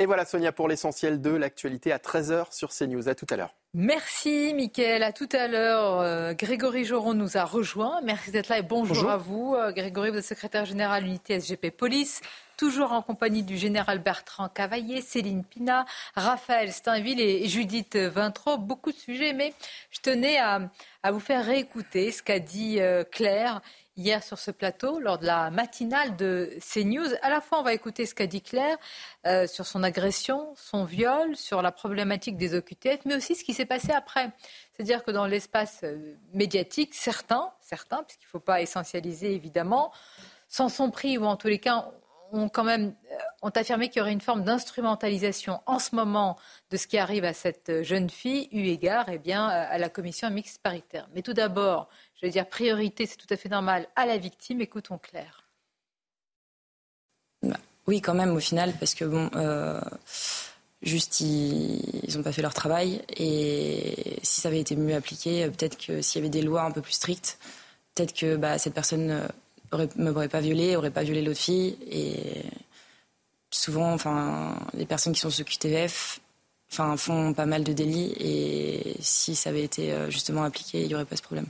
Et 0.00 0.06
voilà 0.06 0.24
Sonia 0.24 0.50
pour 0.50 0.66
l'essentiel 0.66 1.20
de 1.20 1.30
l'actualité 1.30 1.92
à 1.92 1.98
13h 1.98 2.54
sur 2.54 2.70
CNews. 2.70 3.10
À 3.10 3.14
tout 3.14 3.26
à 3.28 3.36
l'heure. 3.36 3.54
Merci 3.74 4.54
Mickaël, 4.54 5.02
à 5.02 5.12
tout 5.12 5.28
à 5.30 5.46
l'heure. 5.46 6.00
Euh, 6.00 6.32
Grégory 6.32 6.86
Joron 6.86 7.12
nous 7.12 7.36
a 7.36 7.44
rejoint. 7.44 8.00
Merci 8.02 8.30
d'être 8.30 8.48
là 8.48 8.58
et 8.58 8.62
bonjour, 8.62 9.10
à 9.10 9.18
vous. 9.18 9.54
Euh, 9.54 9.72
Grégory, 9.72 10.10
vous 10.10 10.16
êtes 10.16 10.24
secrétaire 10.24 10.64
général 10.64 11.04
unité 11.04 11.38
SGP 11.38 11.70
Police, 11.70 12.22
toujours 12.60 12.92
en 12.92 13.00
compagnie 13.00 13.42
du 13.42 13.56
général 13.56 14.00
Bertrand 14.00 14.50
Cavaillé, 14.50 15.00
Céline 15.00 15.44
Pina, 15.44 15.86
Raphaël 16.14 16.74
Steinville 16.74 17.18
et 17.18 17.48
Judith 17.48 17.96
Vintraud. 17.96 18.58
Beaucoup 18.58 18.92
de 18.92 18.98
sujets, 18.98 19.32
mais 19.32 19.54
je 19.90 20.00
tenais 20.00 20.36
à, 20.36 20.68
vous 21.10 21.20
faire 21.20 21.42
réécouter 21.42 22.12
ce 22.12 22.22
qu'a 22.22 22.38
dit 22.38 22.78
euh, 22.78 23.02
Claire 23.02 23.62
hier 23.96 24.22
sur 24.22 24.38
ce 24.38 24.50
plateau 24.50 25.00
lors 25.00 25.16
de 25.16 25.24
la 25.24 25.50
matinale 25.50 26.16
de 26.16 26.50
CNews. 26.60 27.08
À 27.22 27.30
la 27.30 27.40
fois, 27.40 27.60
on 27.60 27.62
va 27.62 27.72
écouter 27.72 28.04
ce 28.04 28.14
qu'a 28.14 28.26
dit 28.26 28.42
Claire 28.42 28.76
euh, 29.26 29.46
sur 29.46 29.64
son 29.64 29.82
agression, 29.82 30.52
son 30.54 30.84
viol, 30.84 31.36
sur 31.36 31.62
la 31.62 31.72
problématique 31.72 32.36
des 32.36 32.54
OQTF, 32.54 33.06
mais 33.06 33.16
aussi 33.16 33.36
ce 33.36 33.42
qui 33.42 33.54
s'est 33.54 33.64
passé 33.64 33.90
après. 33.90 34.28
C'est-à-dire 34.74 35.02
que 35.02 35.12
dans 35.12 35.24
l'espace 35.24 35.80
euh, 35.84 36.14
médiatique, 36.34 36.92
certains, 36.92 37.52
certains, 37.62 38.02
puisqu'il 38.02 38.26
ne 38.26 38.30
faut 38.30 38.38
pas 38.38 38.60
essentialiser 38.60 39.32
évidemment, 39.32 39.92
s'en 40.46 40.68
sont 40.68 40.90
pris 40.90 41.16
ou 41.16 41.24
en 41.24 41.36
tous 41.36 41.48
les 41.48 41.58
cas 41.58 41.90
ont 42.32 42.48
quand 42.48 42.64
même 42.64 42.94
euh, 43.12 43.16
ont 43.42 43.50
affirmé 43.50 43.88
qu'il 43.88 44.00
y 44.00 44.02
aurait 44.02 44.12
une 44.12 44.20
forme 44.20 44.44
d'instrumentalisation 44.44 45.60
en 45.66 45.78
ce 45.78 45.94
moment 45.94 46.36
de 46.70 46.76
ce 46.76 46.86
qui 46.86 46.98
arrive 46.98 47.24
à 47.24 47.32
cette 47.32 47.82
jeune 47.82 48.10
fille, 48.10 48.48
eu 48.52 48.66
égard 48.66 49.06
eh 49.08 49.18
bien, 49.18 49.46
à 49.46 49.78
la 49.78 49.88
commission 49.88 50.30
mixte 50.30 50.58
paritaire. 50.62 51.08
Mais 51.14 51.22
tout 51.22 51.32
d'abord, 51.32 51.88
je 52.20 52.26
veux 52.26 52.32
dire, 52.32 52.46
priorité, 52.46 53.06
c'est 53.06 53.16
tout 53.16 53.26
à 53.30 53.36
fait 53.36 53.48
normal, 53.48 53.88
à 53.96 54.06
la 54.06 54.18
victime. 54.18 54.60
Écoutons 54.60 54.98
Claire. 54.98 55.44
Bah, 57.42 57.56
oui, 57.86 58.00
quand 58.00 58.14
même, 58.14 58.36
au 58.36 58.40
final, 58.40 58.74
parce 58.78 58.94
que 58.94 59.04
bon, 59.04 59.30
euh, 59.34 59.80
juste, 60.82 61.20
ils 61.20 62.14
n'ont 62.14 62.22
pas 62.22 62.32
fait 62.32 62.42
leur 62.42 62.54
travail. 62.54 63.02
Et 63.16 64.18
si 64.22 64.42
ça 64.42 64.48
avait 64.48 64.60
été 64.60 64.76
mieux 64.76 64.94
appliqué, 64.94 65.48
peut-être 65.48 65.78
que 65.78 66.02
s'il 66.02 66.20
y 66.20 66.22
avait 66.22 66.30
des 66.30 66.42
lois 66.42 66.62
un 66.62 66.70
peu 66.70 66.82
plus 66.82 66.92
strictes, 66.92 67.38
peut-être 67.94 68.12
que 68.12 68.36
bah, 68.36 68.58
cette 68.58 68.74
personne 68.74 69.26
ne 69.72 70.10
m'aurait 70.10 70.28
pas 70.28 70.40
violée, 70.40 70.76
aurait 70.76 70.90
pas 70.90 71.02
violé 71.02 71.22
l'autre 71.22 71.40
fille. 71.40 71.76
Et 71.90 72.44
souvent, 73.50 73.92
enfin, 73.92 74.56
les 74.74 74.86
personnes 74.86 75.12
qui 75.12 75.20
sont 75.20 75.30
sous 75.30 75.44
QTF 75.44 76.20
enfin, 76.72 76.96
font 76.96 77.32
pas 77.34 77.46
mal 77.46 77.64
de 77.64 77.72
délits. 77.72 78.14
Et 78.18 78.96
si 79.00 79.34
ça 79.34 79.50
avait 79.50 79.64
été 79.64 79.92
euh, 79.92 80.10
justement 80.10 80.42
appliqué, 80.44 80.82
il 80.82 80.88
n'y 80.88 80.94
aurait 80.94 81.04
pas 81.04 81.16
ce 81.16 81.22
problème. 81.22 81.46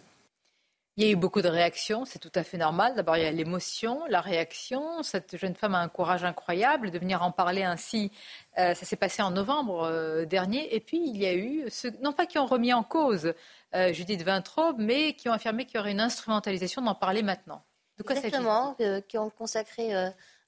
Il 1.00 1.06
y 1.06 1.08
a 1.08 1.12
eu 1.12 1.16
beaucoup 1.16 1.40
de 1.40 1.48
réactions, 1.48 2.04
c'est 2.04 2.18
tout 2.18 2.32
à 2.34 2.42
fait 2.42 2.58
normal. 2.58 2.94
D'abord, 2.94 3.16
il 3.16 3.22
y 3.22 3.26
a 3.26 3.30
l'émotion, 3.30 4.02
la 4.10 4.20
réaction. 4.20 5.02
Cette 5.02 5.38
jeune 5.38 5.54
femme 5.54 5.74
a 5.74 5.78
un 5.78 5.88
courage 5.88 6.24
incroyable 6.24 6.90
de 6.90 6.98
venir 6.98 7.22
en 7.22 7.32
parler 7.32 7.62
ainsi. 7.62 8.12
Euh, 8.58 8.74
ça 8.74 8.84
s'est 8.84 8.96
passé 8.96 9.22
en 9.22 9.30
novembre 9.30 9.84
euh, 9.84 10.26
dernier. 10.26 10.74
Et 10.74 10.80
puis, 10.80 11.00
il 11.02 11.16
y 11.16 11.24
a 11.24 11.34
eu 11.34 11.64
ceux, 11.70 11.92
non 12.02 12.12
pas 12.12 12.26
qui 12.26 12.38
ont 12.38 12.44
remis 12.44 12.74
en 12.74 12.82
cause 12.82 13.32
euh, 13.74 13.94
Judith 13.94 14.22
Vintraube, 14.22 14.76
mais 14.78 15.14
qui 15.14 15.30
ont 15.30 15.32
affirmé 15.32 15.64
qu'il 15.64 15.76
y 15.76 15.80
aurait 15.80 15.92
une 15.92 16.00
instrumentalisation 16.00 16.82
d'en 16.82 16.94
parler 16.94 17.22
maintenant. 17.22 17.62
De 18.00 18.04
quoi 18.04 18.16
Exactement, 18.16 18.76
qui 19.08 19.18
ont 19.18 19.30
consacré 19.30 19.92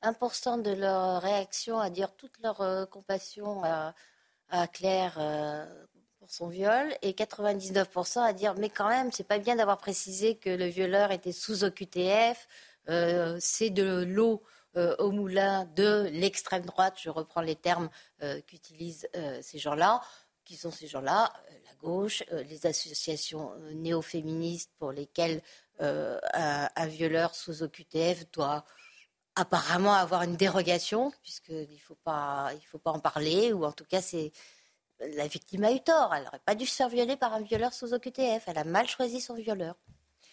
1% 0.03 0.63
de 0.63 0.73
leur 0.73 1.21
réaction 1.21 1.79
à 1.79 1.91
dire 1.91 2.15
toute 2.17 2.33
leur 2.43 2.89
compassion 2.91 3.63
à, 3.63 3.95
à 4.49 4.67
Claire 4.67 5.19
pour 6.23 6.31
son 6.31 6.49
viol 6.49 6.97
et 7.03 7.15
99% 7.15 8.21
à 8.21 8.33
dire 8.33 8.55
mais 8.55 8.69
quand 8.69 8.89
même 8.89 9.11
c'est 9.11 9.27
pas 9.27 9.39
bien 9.39 9.57
d'avoir 9.57 9.79
précisé 9.79 10.37
que 10.37 10.51
le 10.51 10.67
violeur 10.67 11.11
était 11.11 11.33
sous 11.33 11.65
OQTF, 11.65 12.47
euh, 12.89 13.37
c'est 13.41 13.71
de 13.71 14.05
l'eau 14.05 14.41
euh, 14.77 14.95
au 14.99 15.11
moulin 15.11 15.65
de 15.77 16.09
l'extrême 16.13 16.65
droite, 16.65 16.95
je 16.97 17.11
reprends 17.11 17.41
les 17.41 17.57
termes 17.57 17.91
euh, 18.23 18.41
qu'utilisent 18.43 19.09
ces 19.41 19.59
gens-là, 19.59 20.01
qui 20.45 20.55
sont 20.55 20.71
ces 20.71 20.87
gens-là, 20.87 21.33
la 21.65 21.75
gauche, 21.81 22.23
les 22.31 22.67
associations 22.67 23.53
néo-féministes 23.75 24.71
pour 24.79 24.93
lesquelles 24.93 25.43
un, 25.81 26.87
violeur 26.87 27.35
sous 27.35 27.63
OQTF 27.63 28.31
doit 28.33 28.65
apparemment 29.35 29.95
avoir 29.95 30.23
une 30.23 30.37
dérogation, 30.37 31.13
puisqu'il 31.23 31.73
ne 31.73 31.79
faut, 31.79 31.97
pas, 32.05 32.51
faut 32.71 32.79
pas 32.79 32.93
en 32.93 33.01
parler, 33.01 33.53
ou 33.53 33.65
en 33.65 33.73
tout 33.73 33.85
cas 33.85 34.03
c'est 34.03 34.33
la 35.01 35.27
victime 35.27 35.65
a 35.65 35.73
eu 35.73 35.81
tort. 35.81 36.15
Elle 36.15 36.25
n'aurait 36.25 36.41
pas 36.45 36.55
dû 36.55 36.67
se 36.67 36.77
faire 36.77 36.89
violer 36.89 37.17
par 37.17 37.35
un 37.35 37.41
violeur 37.41 37.73
sous 37.73 37.93
OQTF. 37.93 38.45
Elle 38.47 38.59
a 38.59 38.65
mal 38.65 38.89
choisi 38.89 39.21
son 39.21 39.35
violeur. 39.35 39.77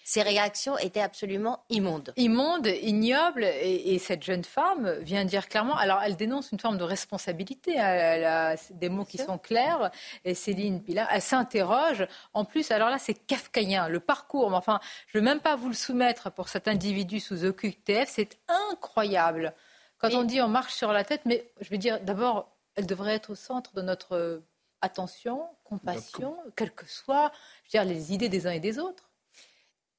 Ces 0.10 0.24
réactions 0.24 0.76
étaient 0.80 1.02
absolument 1.02 1.64
immondes. 1.70 2.14
Immondes, 2.18 2.66
ignobles. 2.66 3.44
Et, 3.44 4.00
cette 4.00 4.24
jeune 4.24 4.44
femme 4.44 4.98
vient 5.02 5.24
dire 5.24 5.48
clairement. 5.48 5.78
Alors, 5.78 6.02
elle 6.04 6.16
dénonce 6.16 6.52
une 6.52 6.60
forme 6.60 6.80
de 6.80 6.84
responsabilité. 6.84 7.76
Elle, 7.78 8.24
a 8.24 8.56
des 8.72 8.90
mots 8.90 9.06
qui 9.06 9.20
sont 9.20 9.38
clairs. 9.38 9.92
Et 10.26 10.34
Céline 10.34 10.82
Pilat, 10.82 11.08
elle 11.12 11.22
s'interroge. 11.22 12.08
En 12.34 12.44
plus, 12.44 12.72
alors 12.72 12.90
là, 12.90 12.98
c'est 12.98 13.14
kafkaïen. 13.14 13.88
Le 13.88 14.00
parcours, 14.00 14.52
enfin, 14.56 14.80
je 15.06 15.20
ne 15.20 15.22
veux 15.22 15.26
même 15.30 15.42
pas 15.42 15.56
vous 15.56 15.68
le 15.68 15.76
soumettre 15.76 16.32
pour 16.32 16.50
cet 16.50 16.68
individu 16.68 17.20
sous 17.20 17.46
OQTF. 17.46 18.10
C'est 18.10 18.40
incroyable. 18.72 19.54
Quand 20.00 20.16
on 20.16 20.24
dit 20.24 20.42
on 20.42 20.48
marche 20.48 20.74
sur 20.74 20.92
la 20.92 21.04
tête, 21.04 21.22
mais 21.26 21.52
je 21.62 21.70
veux 21.70 21.78
dire, 21.78 22.02
d'abord, 22.02 22.58
elle 22.74 22.88
devrait 22.88 23.14
être 23.14 23.30
au 23.30 23.36
centre 23.36 23.76
de 23.76 23.84
notre 23.84 24.42
attention, 24.82 25.46
compassion, 25.64 26.36
quelles 26.56 26.74
que 26.74 26.90
soient 26.90 27.32
les 27.72 28.12
idées 28.12 28.30
des 28.30 28.48
uns 28.48 28.54
et 28.54 28.60
des 28.60 28.80
autres. 28.80 29.09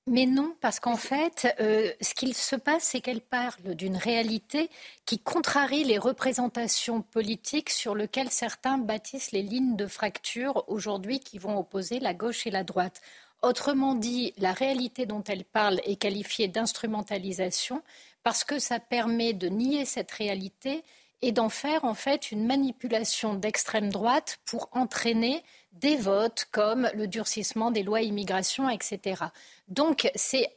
Mais 0.07 0.27
non, 0.27 0.57
parce 0.61 0.81
qu'en 0.81 0.97
fait, 0.97 1.55
euh, 1.61 1.93
ce 2.01 2.15
qu'il 2.15 2.35
se 2.35 2.57
passe, 2.57 2.85
c'est 2.85 3.01
qu'elle 3.01 3.21
parle 3.21 3.75
d'une 3.75 3.97
réalité 3.97 4.71
qui 5.05 5.19
contrarie 5.19 5.85
les 5.85 5.99
représentations 5.99 7.03
politiques 7.03 7.71
sur 7.71 7.95
lesquelles 7.95 8.31
certains 8.31 8.79
bâtissent 8.79 9.31
les 9.33 9.43
lignes 9.43 9.77
de 9.77 9.87
fracture 9.87 10.65
aujourd'hui 10.69 11.21
qui 11.21 11.39
vont 11.39 11.59
opposer 11.59 12.01
la 12.01 12.15
gauche 12.15 12.47
et 12.47 12.51
la 12.51 12.65
droite. 12.65 13.01
Autrement 13.43 13.95
dit, 13.95 14.35
la 14.39 14.53
réalité 14.53 15.07
dont 15.07 15.23
elle 15.25 15.45
parle 15.45 15.81
est 15.85 15.97
qualifiée 15.97 16.49
d'instrumentalisation 16.49 17.83
parce 18.23 18.45
que 18.45 18.59
ça 18.59 18.81
permet 18.81 19.33
de 19.33 19.49
nier 19.49 19.85
cette 19.85 20.11
réalité 20.11 20.83
et 21.23 21.33
d'en 21.33 21.49
faire 21.49 21.85
en 21.85 21.95
fait 21.95 22.33
une 22.33 22.47
manipulation 22.47 23.35
d'extrême 23.35 23.91
droite 23.91 24.39
pour 24.45 24.69
entraîner 24.73 25.43
des 25.73 25.97
votes 25.97 26.47
comme 26.51 26.91
le 26.95 27.07
durcissement 27.07 27.71
des 27.71 27.83
lois 27.83 28.03
immigration, 28.03 28.69
etc. 28.69 29.25
Donc 29.69 30.11
c'est 30.15 30.51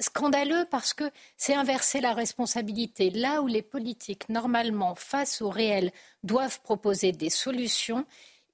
scandaleux 0.00 0.66
parce 0.70 0.94
que 0.94 1.10
c'est 1.36 1.54
inverser 1.54 2.00
la 2.00 2.14
responsabilité. 2.14 3.10
Là 3.10 3.42
où 3.42 3.46
les 3.46 3.62
politiques, 3.62 4.28
normalement, 4.28 4.94
face 4.94 5.42
au 5.42 5.50
réel, 5.50 5.90
doivent 6.22 6.60
proposer 6.60 7.12
des 7.12 7.30
solutions, 7.30 8.04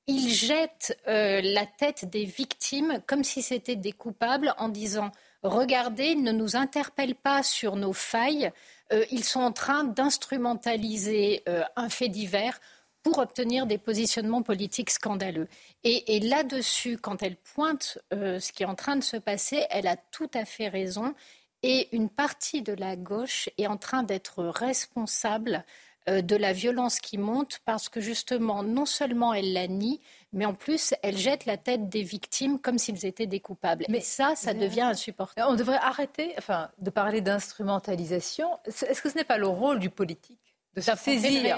ils 0.07 0.30
jettent 0.30 0.99
euh, 1.09 1.40
la 1.42 1.66
tête 1.66 2.09
des 2.11 2.24
victimes 2.24 3.01
comme 3.07 3.24
si 3.24 3.42
c'était 3.42 3.76
des 3.76 3.92
coupables 3.92 4.55
en 4.59 4.68
disant 4.68 5.11
Regardez, 5.42 6.14
ne 6.14 6.32
nous 6.32 6.57
interpellent 6.57 7.14
pas 7.14 7.42
sur 7.42 7.76
nos 7.76 7.92
failles, 7.92 8.51
euh, 8.93 9.05
ils 9.11 9.24
sont 9.24 9.41
en 9.41 9.53
train 9.53 9.85
d'instrumentaliser 9.85 11.43
euh, 11.49 11.62
un 11.76 11.89
fait 11.89 12.09
divers 12.09 12.61
pour 13.03 13.18
obtenir 13.18 13.66
des 13.66 13.76
positionnements 13.76 14.43
politiques 14.43 14.91
scandaleux. 14.91 15.49
Et, 15.82 16.20
là-dessus, 16.20 16.97
quand 16.97 17.22
elle 17.22 17.37
pointe 17.37 17.99
euh, 18.14 18.41
ce 18.41 18.51
qui 18.53 18.62
est 18.62 18.66
en 18.66 18.74
train 18.74 18.97
de 18.97 19.05
se 19.05 19.18
passer, 19.18 19.66
elle 19.68 19.87
a 19.87 19.97
tout 19.97 20.30
à 20.32 20.47
fait 20.47 20.68
raison. 20.68 21.14
Et 21.62 21.95
une 21.95 22.09
partie 22.09 22.62
de 22.62 22.72
la 22.72 22.97
gauche 22.97 23.51
est 23.59 23.66
en 23.66 23.76
train 23.76 24.03
d'être 24.03 24.45
responsable 24.45 25.64
de 26.07 26.37
la 26.37 26.53
violence 26.53 27.01
qui 27.01 27.16
monte 27.16 27.61
parce 27.64 27.89
que 27.89 28.03
justement, 28.03 28.62
non 28.62 28.85
seulement 28.85 29.32
elle 29.32 29.55
la 29.55 29.66
nie, 29.66 30.03
mais 30.35 30.45
en 30.45 30.55
plus, 30.55 30.95
elle 31.03 31.16
jette 31.16 31.47
la 31.47 31.57
tête 31.57 31.89
des 31.89 32.03
victimes 32.03 32.59
comme 32.59 32.76
s'ils 32.76 33.07
étaient 33.07 33.26
des 33.26 33.41
coupables. 33.41 33.85
Mais 33.89 34.01
ça, 34.01 34.35
ça 34.37 34.53
devient 34.53 34.82
insupportable. 34.82 35.49
On 35.51 35.55
devrait 35.55 35.78
arrêter 35.80 36.35
enfin, 36.39 36.70
de 36.78 36.91
parler 36.91 37.20
d'instrumentalisation. 37.20 38.49
Est-ce 38.66 39.01
que 39.01 39.09
ce 39.09 39.16
n'est 39.16 39.24
pas 39.24 39.39
le 39.39 39.47
rôle 39.47 39.78
du 39.78 39.91
politique 39.91 40.41
de 40.74 40.80
se 40.80 40.95
saisir? 40.97 41.57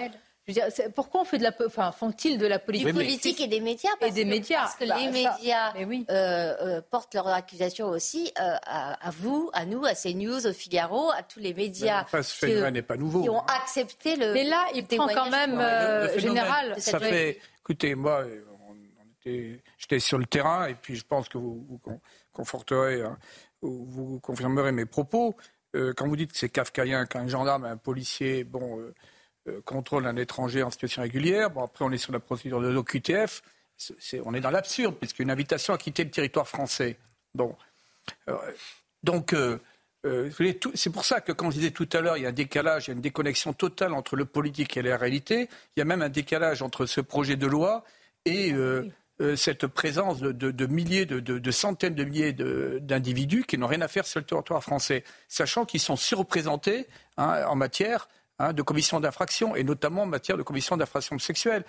pourquoi 0.94 1.22
on 1.22 1.24
fait 1.24 1.38
de 1.38 1.42
la, 1.42 1.52
enfin, 1.66 1.90
font-ils 1.90 2.38
de 2.38 2.46
la 2.46 2.60
politique? 2.60 2.86
Du 2.86 2.92
politique 2.94 3.40
et 3.40 3.48
des 3.48 3.60
médias. 3.60 3.90
Parce 3.98 4.12
et 4.12 4.14
des 4.14 4.22
que, 4.22 4.28
médias. 4.28 4.60
Parce 4.60 4.76
que 4.76 4.86
bah, 4.86 4.96
les 4.98 5.06
médias 5.06 5.74
euh, 5.74 6.54
euh, 6.60 6.80
portent 6.88 7.14
leurs 7.14 7.26
accusations 7.26 7.88
aussi 7.88 8.32
euh, 8.40 8.54
à, 8.64 9.10
vous, 9.10 9.50
à 9.54 9.66
nous, 9.66 9.84
à 9.84 9.94
CNews, 9.94 10.46
au 10.46 10.52
Figaro, 10.52 11.10
à 11.10 11.24
tous 11.24 11.40
les 11.40 11.52
médias. 11.52 12.02
Enfin, 12.02 12.22
ce 12.22 12.46
phénomène 12.46 12.74
n'est 12.74 12.82
pas 12.82 12.96
nouveau. 12.96 13.22
Qui 13.22 13.30
ont 13.30 13.44
accepté 13.44 14.14
le. 14.14 14.34
Mais 14.34 14.44
là, 14.44 14.66
il 14.74 14.86
prend 14.86 15.08
quand 15.08 15.30
même 15.30 15.60
général. 16.16 16.74
Ça 16.78 17.00
fait. 17.00 17.40
Écoutez, 17.60 17.96
moi, 17.96 18.24
j'étais 19.78 19.98
sur 19.98 20.18
le 20.18 20.26
terrain 20.26 20.66
et 20.66 20.74
puis 20.74 20.96
je 20.96 21.04
pense 21.04 21.28
que 21.28 21.38
vous, 21.38 21.80
conforterez, 22.32 23.02
hein, 23.02 23.18
vous 23.62 24.20
confirmerez 24.20 24.72
mes 24.72 24.86
propos. 24.86 25.36
quand 25.72 26.06
vous 26.06 26.16
dites 26.16 26.32
que 26.32 26.38
c'est 26.38 26.48
kafkaïen 26.48 27.06
qu'un 27.06 27.28
gendarme, 27.28 27.64
un 27.64 27.76
policier, 27.76 28.44
bon 28.44 28.92
euh, 29.48 29.60
contrôle 29.64 30.06
un 30.06 30.16
étranger 30.16 30.62
en 30.62 30.70
situation 30.70 31.02
régulière. 31.02 31.50
Bon, 31.50 31.62
après, 31.62 31.84
on 31.84 31.92
est 31.92 31.98
sur 31.98 32.12
la 32.12 32.20
procédure 32.20 32.60
de 32.60 32.68
l'OQTF. 32.68 33.42
on 34.24 34.34
est 34.34 34.40
dans 34.40 34.50
l'absurde, 34.50 34.96
puisqu'une 34.96 35.30
invitation 35.30 35.72
à 35.72 35.78
quitter 35.78 36.04
le 36.04 36.10
territoire 36.10 36.48
français. 36.48 36.96
Bon. 37.34 37.54
Euh, 38.28 38.36
donc, 39.04 39.34
euh, 39.34 39.58
c'est 40.74 40.90
pour 40.90 41.04
ça 41.04 41.20
que, 41.20 41.32
quand 41.32 41.50
je 41.50 41.58
disais 41.58 41.70
tout 41.70 41.88
à 41.92 42.00
l'heure, 42.00 42.16
il 42.16 42.24
y 42.24 42.26
a 42.26 42.30
un 42.30 42.32
décalage, 42.32 42.86
il 42.86 42.90
y 42.90 42.92
a 42.92 42.94
une 42.94 43.00
déconnexion 43.00 43.52
totale 43.52 43.92
entre 43.92 44.16
le 44.16 44.24
politique 44.24 44.76
et 44.76 44.82
la 44.82 44.96
réalité. 44.96 45.48
Il 45.76 45.80
y 45.80 45.82
a 45.82 45.84
même 45.84 46.02
un 46.02 46.08
décalage 46.08 46.62
entre 46.62 46.86
ce 46.86 47.00
projet 47.00 47.36
de 47.36 47.46
loi 47.46 47.84
et 48.24 48.52
cette 49.36 49.66
présence 49.66 50.20
de, 50.20 50.66
milliers, 50.66 51.06
de, 51.06 51.50
centaines 51.50 51.94
de 51.94 52.04
milliers 52.04 52.32
d'individus 52.32 53.44
qui 53.44 53.56
n'ont 53.56 53.66
rien 53.66 53.80
à 53.80 53.88
faire 53.88 54.06
sur 54.06 54.20
le 54.20 54.26
territoire 54.26 54.62
français, 54.62 55.04
sachant 55.28 55.64
qu'ils 55.64 55.80
sont 55.80 55.96
surreprésentés 55.96 56.86
hein, 57.16 57.44
en 57.46 57.56
matière 57.56 58.08
Hein, 58.38 58.52
de 58.52 58.60
commission 58.60 59.00
d'infraction, 59.00 59.56
et 59.56 59.64
notamment 59.64 60.02
en 60.02 60.06
matière 60.06 60.36
de 60.36 60.42
commission 60.42 60.76
d'infraction 60.76 61.18
sexuelle. 61.18 61.64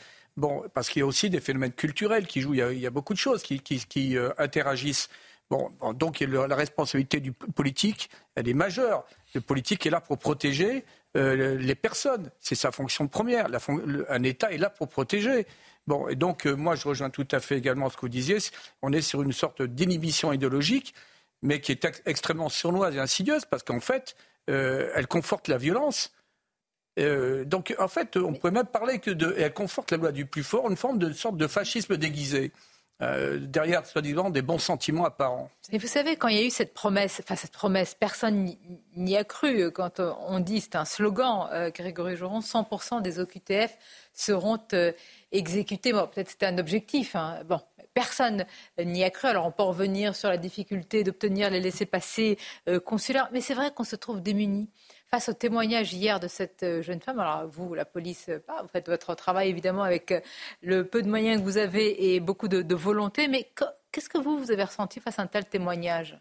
Parce 0.74 0.90
qu'il 0.90 1.00
y 1.00 1.04
a 1.04 1.06
aussi 1.06 1.30
des 1.30 1.40
phénomènes 1.40 1.72
culturels 1.72 2.28
qui 2.28 2.42
jouent, 2.42 2.56
il 2.56 2.80
y 2.80 2.86
a, 2.86 2.90
beaucoup 2.90 3.14
de 3.14 3.18
choses 3.18 3.42
qui, 3.42 4.18
euh, 4.18 4.32
interagissent. 4.38 5.10
Donc 5.94 6.20
la 6.20 6.56
responsabilité 6.56 7.22
du 7.22 7.32
politique, 7.32 8.10
elle 8.36 8.50
est 8.50 8.54
majeure. 8.54 9.06
Le 9.34 9.40
politique 9.40 9.86
est 9.86 9.90
là 9.90 10.02
pour 10.02 10.18
protéger 10.18 10.84
euh, 11.16 11.58
les 11.58 11.76
personnes. 11.76 12.30
C'est 12.42 12.56
sa 12.56 12.74
fonction 12.74 13.08
première. 13.08 13.48
un 14.10 14.24
État 14.24 14.52
est 14.52 14.58
là 14.58 14.70
pour 14.70 14.90
protéger. 14.90 15.48
Bon, 15.88 16.08
et 16.08 16.16
donc 16.16 16.46
euh, 16.46 16.56
moi 16.56 16.76
je 16.76 16.88
rejoins 16.88 17.10
tout 17.10 17.28
à 17.32 17.40
fait 17.40 17.58
également 17.58 17.90
ce 17.90 17.96
que 17.96 18.02
vous 18.02 18.10
disiez. 18.10 18.38
On 18.82 18.94
est 18.94 19.02
sur 19.02 19.24
une 19.24 19.34
sorte 19.34 19.62
d'inhibition 19.62 20.34
idéologique, 20.34 20.94
mais 21.42 21.62
qui 21.62 21.72
est 21.72 22.02
extrêmement 22.06 22.50
sournoise 22.50 22.96
et 22.96 23.00
insidieuse 23.00 23.46
parce 23.46 23.64
qu'en 23.64 23.80
fait, 23.80 24.16
elle 24.48 25.08
conforte 25.08 25.50
la 25.50 25.58
violence. 25.58 26.12
Euh, 26.98 27.46
donc, 27.46 27.76
en 27.80 27.88
fait, 27.88 28.18
on 28.18 28.34
pourrait 28.34 28.52
même 28.52 28.66
parler 28.66 29.00
que 29.00 29.12
de, 29.12 29.36
elle 29.38 29.54
conforte 29.54 29.92
la 29.92 29.98
loi 29.98 30.12
du 30.12 30.26
plus 30.26 30.44
fort, 30.44 30.70
une 30.70 30.78
forme 30.78 30.98
de 30.98 31.12
sorte 31.14 31.38
de 31.38 31.48
fascisme 31.48 31.98
déguisé. 31.98 32.52
Euh, 33.04 33.38
derrière, 33.40 33.86
soi-disant, 33.86 34.32
des 34.32 34.42
bons 34.42 34.58
sentiments 34.58 35.06
apparents. 35.06 35.52
Et 35.72 35.78
vous 35.78 35.86
savez, 35.86 36.16
quand 36.16 36.30
il 36.30 36.38
y 36.38 36.40
a 36.40 36.44
eu 36.44 36.50
cette 36.50 36.74
promesse, 36.74 37.22
enfin 37.24 37.36
cette 37.36 37.52
promesse, 37.52 37.94
personne 37.94 38.56
n'y 38.96 39.16
a 39.16 39.24
cru. 39.24 39.72
Quand 39.72 40.00
on 40.00 40.40
dit, 40.40 40.62
c'est 40.62 40.76
un 40.76 40.86
slogan, 40.86 41.48
euh, 41.52 41.70
Grégory 41.70 42.16
Joron, 42.18 42.40
100% 42.40 43.04
des 43.04 43.20
OQTF 43.20 43.78
seront 44.14 44.58
exécutés. 45.32 45.94
Bon, 45.94 46.08
peut-être 46.08 46.30
c'était 46.30 46.46
un 46.46 46.58
objectif. 46.58 47.16
Hein. 47.16 47.42
Bon, 47.46 47.60
personne 47.94 48.46
n'y 48.78 49.04
a 49.04 49.10
cru. 49.10 49.28
Alors 49.28 49.46
on 49.46 49.52
peut 49.52 49.64
revenir 49.64 50.16
sur 50.16 50.30
la 50.30 50.38
difficulté 50.38 51.04
d'obtenir 51.04 51.50
les 51.50 51.60
laissés-passer 51.60 52.38
consulaires, 52.86 53.30
mais 53.32 53.42
c'est 53.42 53.54
vrai 53.54 53.72
qu'on 53.74 53.84
se 53.84 53.96
trouve 53.96 54.22
démunis 54.22 54.70
face 55.10 55.30
au 55.30 55.34
témoignage 55.34 55.94
hier 55.94 56.20
de 56.20 56.28
cette 56.28 56.64
euh, 56.64 56.82
jeune 56.82 57.02
femme, 57.02 57.20
alors 57.20 57.48
vous, 57.48 57.74
la 57.74 57.86
police, 57.86 58.30
euh, 58.30 58.40
vous 58.62 58.68
faites 58.68 58.88
votre 58.88 59.16
travail 59.16 59.50
évidemment 59.50 59.84
avec 59.84 60.12
euh, 60.12 60.20
le 60.62 60.86
peu 60.86 61.02
de 61.02 61.10
moyens 61.10 61.40
que 61.40 61.46
vous 61.46 61.58
avez 61.58 62.14
et 62.14 62.20
beaucoup 62.20 62.48
de, 62.48 62.76
volonté, 62.76 63.28
mais 63.28 63.50
qu'est-ce 63.92 64.10
que 64.10 64.18
vous, 64.18 64.38
vous 64.38 64.52
avez 64.52 64.64
ressenti 64.64 65.00
face 65.00 65.20
à 65.20 65.24
un 65.24 65.28
tel 65.28 65.46
témoignage? 65.46 66.20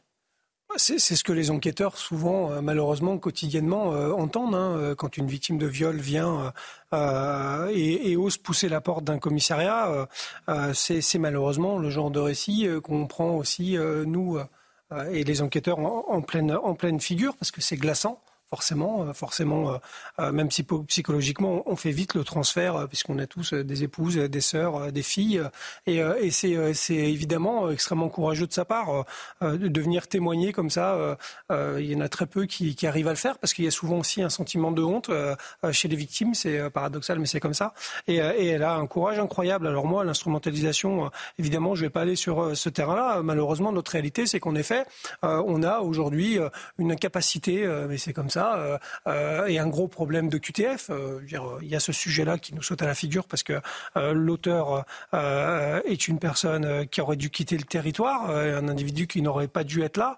C'est 0.78 0.98
ce 0.98 1.24
que 1.24 1.32
les 1.32 1.50
enquêteurs, 1.50 1.98
souvent, 1.98 2.60
malheureusement, 2.62 3.18
quotidiennement, 3.18 3.90
entendent. 4.18 4.54
Hein, 4.54 4.94
quand 4.96 5.16
une 5.16 5.26
victime 5.26 5.58
de 5.58 5.66
viol 5.66 5.96
vient 5.96 6.52
et, 6.92 8.16
ose 8.16 8.36
pousser 8.36 8.68
la 8.68 8.80
porte 8.80 9.04
d'un 9.04 9.18
commissariat, 9.18 10.08
c'est 10.74 11.18
malheureusement 11.18 11.78
le 11.78 11.90
genre 11.90 12.10
de 12.10 12.20
récit 12.20 12.68
qu'on 12.82 13.06
prend 13.06 13.30
aussi, 13.36 13.76
nous 14.06 14.38
et 15.10 15.24
les 15.24 15.42
enquêteurs, 15.42 15.78
en 15.78 16.22
pleine 16.22 17.00
figure, 17.00 17.36
parce 17.36 17.50
que 17.50 17.60
c'est 17.60 17.76
glaçant 17.76 18.20
forcément, 18.50 19.02
euh, 19.02 19.12
forcément, 19.12 19.72
euh, 19.72 19.76
euh, 20.20 20.32
même 20.32 20.50
si 20.50 20.64
psychologiquement, 20.86 21.62
on 21.66 21.76
fait 21.76 21.90
vite 21.90 22.14
le 22.14 22.24
transfert 22.24 22.86
puisqu'on 22.88 23.18
a 23.18 23.26
tous 23.26 23.52
des 23.52 23.82
épouses, 23.82 24.16
des 24.16 24.40
sœurs, 24.40 24.92
des 24.92 25.02
filles, 25.02 25.42
et, 25.86 26.02
c'est 26.30 26.94
évidemment 26.94 27.70
extrêmement 27.70 28.08
courageux 28.08 28.46
de 28.46 28.52
sa 28.52 28.64
part 28.64 29.04
de 29.40 29.80
venir 29.80 30.08
témoigner 30.08 30.52
comme 30.52 30.70
ça. 30.70 31.16
il 31.50 31.84
y 31.84 31.94
en 31.94 32.00
a 32.00 32.08
très 32.08 32.26
peu 32.26 32.46
qui, 32.46 32.76
arrivent 32.86 33.08
à 33.08 33.10
le 33.10 33.16
faire 33.16 33.38
parce 33.38 33.54
qu'il 33.54 33.64
y 33.64 33.68
a 33.68 33.70
souvent 33.70 33.98
aussi 33.98 34.22
un 34.22 34.28
sentiment 34.28 34.70
de 34.70 34.82
honte 34.82 35.10
chez 35.72 35.88
les 35.88 35.96
victimes. 35.96 36.34
C'est 36.34 36.70
paradoxal, 36.70 37.18
mais 37.18 37.26
c'est 37.26 37.40
comme 37.40 37.54
ça. 37.54 37.74
Et, 38.06 38.16
et, 38.16 38.46
elle 38.48 38.62
a 38.62 38.74
un 38.74 38.86
courage 38.86 39.18
incroyable. 39.18 39.66
Alors 39.66 39.86
moi, 39.86 40.04
l'instrumentalisation, 40.04 41.10
évidemment, 41.38 41.74
je 41.74 41.82
vais 41.82 41.90
pas 41.90 42.02
aller 42.02 42.16
sur 42.16 42.56
ce 42.56 42.68
terrain-là. 42.68 43.22
Malheureusement, 43.22 43.72
notre 43.72 43.92
réalité, 43.92 44.26
c'est 44.26 44.40
qu'en 44.40 44.54
effet, 44.54 44.84
on 45.22 45.62
a 45.62 45.80
aujourd'hui 45.80 46.38
une 46.78 46.96
capacité, 46.96 47.66
mais 47.88 47.98
c'est 47.98 48.12
comme 48.12 48.30
ça 48.30 48.35
euh, 48.36 48.78
euh, 49.06 49.46
et 49.46 49.58
un 49.58 49.66
gros 49.68 49.88
problème 49.88 50.28
de 50.28 50.38
QTF. 50.38 50.90
Euh, 50.90 51.20
il 51.62 51.68
y 51.68 51.76
a 51.76 51.80
ce 51.80 51.92
sujet-là 51.92 52.38
qui 52.38 52.54
nous 52.54 52.62
saute 52.62 52.82
à 52.82 52.86
la 52.86 52.94
figure 52.94 53.26
parce 53.26 53.42
que 53.42 53.60
l'auteur 53.96 54.84
est 55.12 56.08
une 56.08 56.18
personne 56.18 56.86
qui 56.88 57.00
aurait 57.00 57.16
dû 57.16 57.30
quitter 57.30 57.56
le 57.56 57.64
territoire, 57.64 58.30
un 58.30 58.68
individu 58.68 59.06
qui 59.06 59.22
n'aurait 59.22 59.48
pas 59.48 59.64
dû 59.64 59.82
être 59.82 59.96
là. 59.96 60.16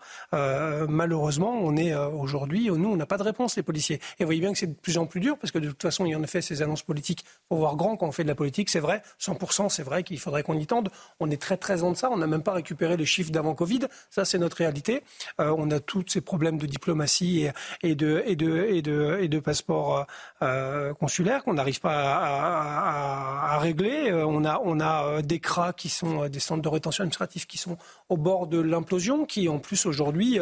malheureusement, 0.88 1.58
on 1.62 1.76
est 1.76 1.94
aujourd'hui, 1.94 2.70
nous, 2.70 2.90
on 2.90 2.96
n'a 2.96 3.06
pas 3.06 3.18
de 3.18 3.22
réponse, 3.22 3.56
les 3.56 3.62
policiers. 3.62 4.00
Et 4.18 4.24
vous 4.24 4.26
voyez 4.26 4.40
bien 4.40 4.52
que 4.52 4.58
c'est 4.58 4.66
de 4.66 4.74
plus 4.74 4.98
en 4.98 5.06
plus 5.06 5.20
dur 5.20 5.38
parce 5.38 5.52
que 5.52 5.58
de 5.58 5.68
toute 5.68 5.82
façon, 5.82 6.06
il 6.06 6.10
y 6.10 6.16
en 6.16 6.22
a 6.22 6.26
fait 6.26 6.42
ces 6.42 6.62
annonces 6.62 6.82
politiques 6.82 7.24
pour 7.48 7.58
voir 7.58 7.76
grand 7.76 7.96
quand 7.96 8.06
on 8.06 8.12
fait 8.12 8.24
de 8.24 8.28
la 8.28 8.34
politique. 8.34 8.68
C'est 8.70 8.80
vrai, 8.80 9.02
100%, 9.20 9.68
c'est 9.68 9.82
vrai 9.82 10.02
qu'il 10.02 10.18
faudrait 10.18 10.42
qu'on 10.42 10.58
y 10.58 10.66
tende. 10.66 10.90
On 11.20 11.30
est 11.30 11.40
très, 11.40 11.56
très 11.56 11.82
en 11.82 11.92
deçà. 11.92 12.10
On 12.10 12.18
n'a 12.18 12.26
même 12.26 12.42
pas 12.42 12.52
récupéré 12.52 12.96
les 12.96 13.06
chiffres 13.06 13.30
d'avant 13.30 13.54
Covid. 13.54 13.80
Ça, 14.10 14.24
c'est 14.24 14.38
notre 14.38 14.56
réalité. 14.58 15.02
on 15.38 15.70
a 15.70 15.80
tous 15.80 16.04
ces 16.08 16.20
problèmes 16.20 16.58
de 16.58 16.66
diplomatie 16.66 17.42
et, 17.42 17.52
et 17.82 17.94
de 17.94 18.07
et 18.24 18.36
de, 18.36 18.66
et 18.68 18.82
de, 18.82 19.18
et 19.20 19.28
de 19.28 19.38
passeports 19.38 20.06
euh, 20.42 20.94
consulaires 20.94 21.42
qu'on 21.42 21.54
n'arrive 21.54 21.80
pas 21.80 21.92
à, 21.92 23.58
régler. 23.58 24.10
Euh, 24.10 24.24
on 24.24 24.44
a, 24.44 24.60
on 24.64 24.78
a 24.78 25.04
euh, 25.04 25.22
des 25.22 25.40
CRA 25.40 25.72
qui 25.72 25.88
sont 25.88 26.28
des 26.28 26.38
centres 26.38 26.62
de 26.62 26.68
rétention 26.68 27.02
administrative 27.02 27.46
qui 27.46 27.58
sont 27.58 27.76
au 28.08 28.16
bord 28.16 28.46
de 28.46 28.60
l'implosion, 28.60 29.26
qui 29.26 29.48
en 29.48 29.58
plus 29.58 29.86
aujourd'hui, 29.86 30.38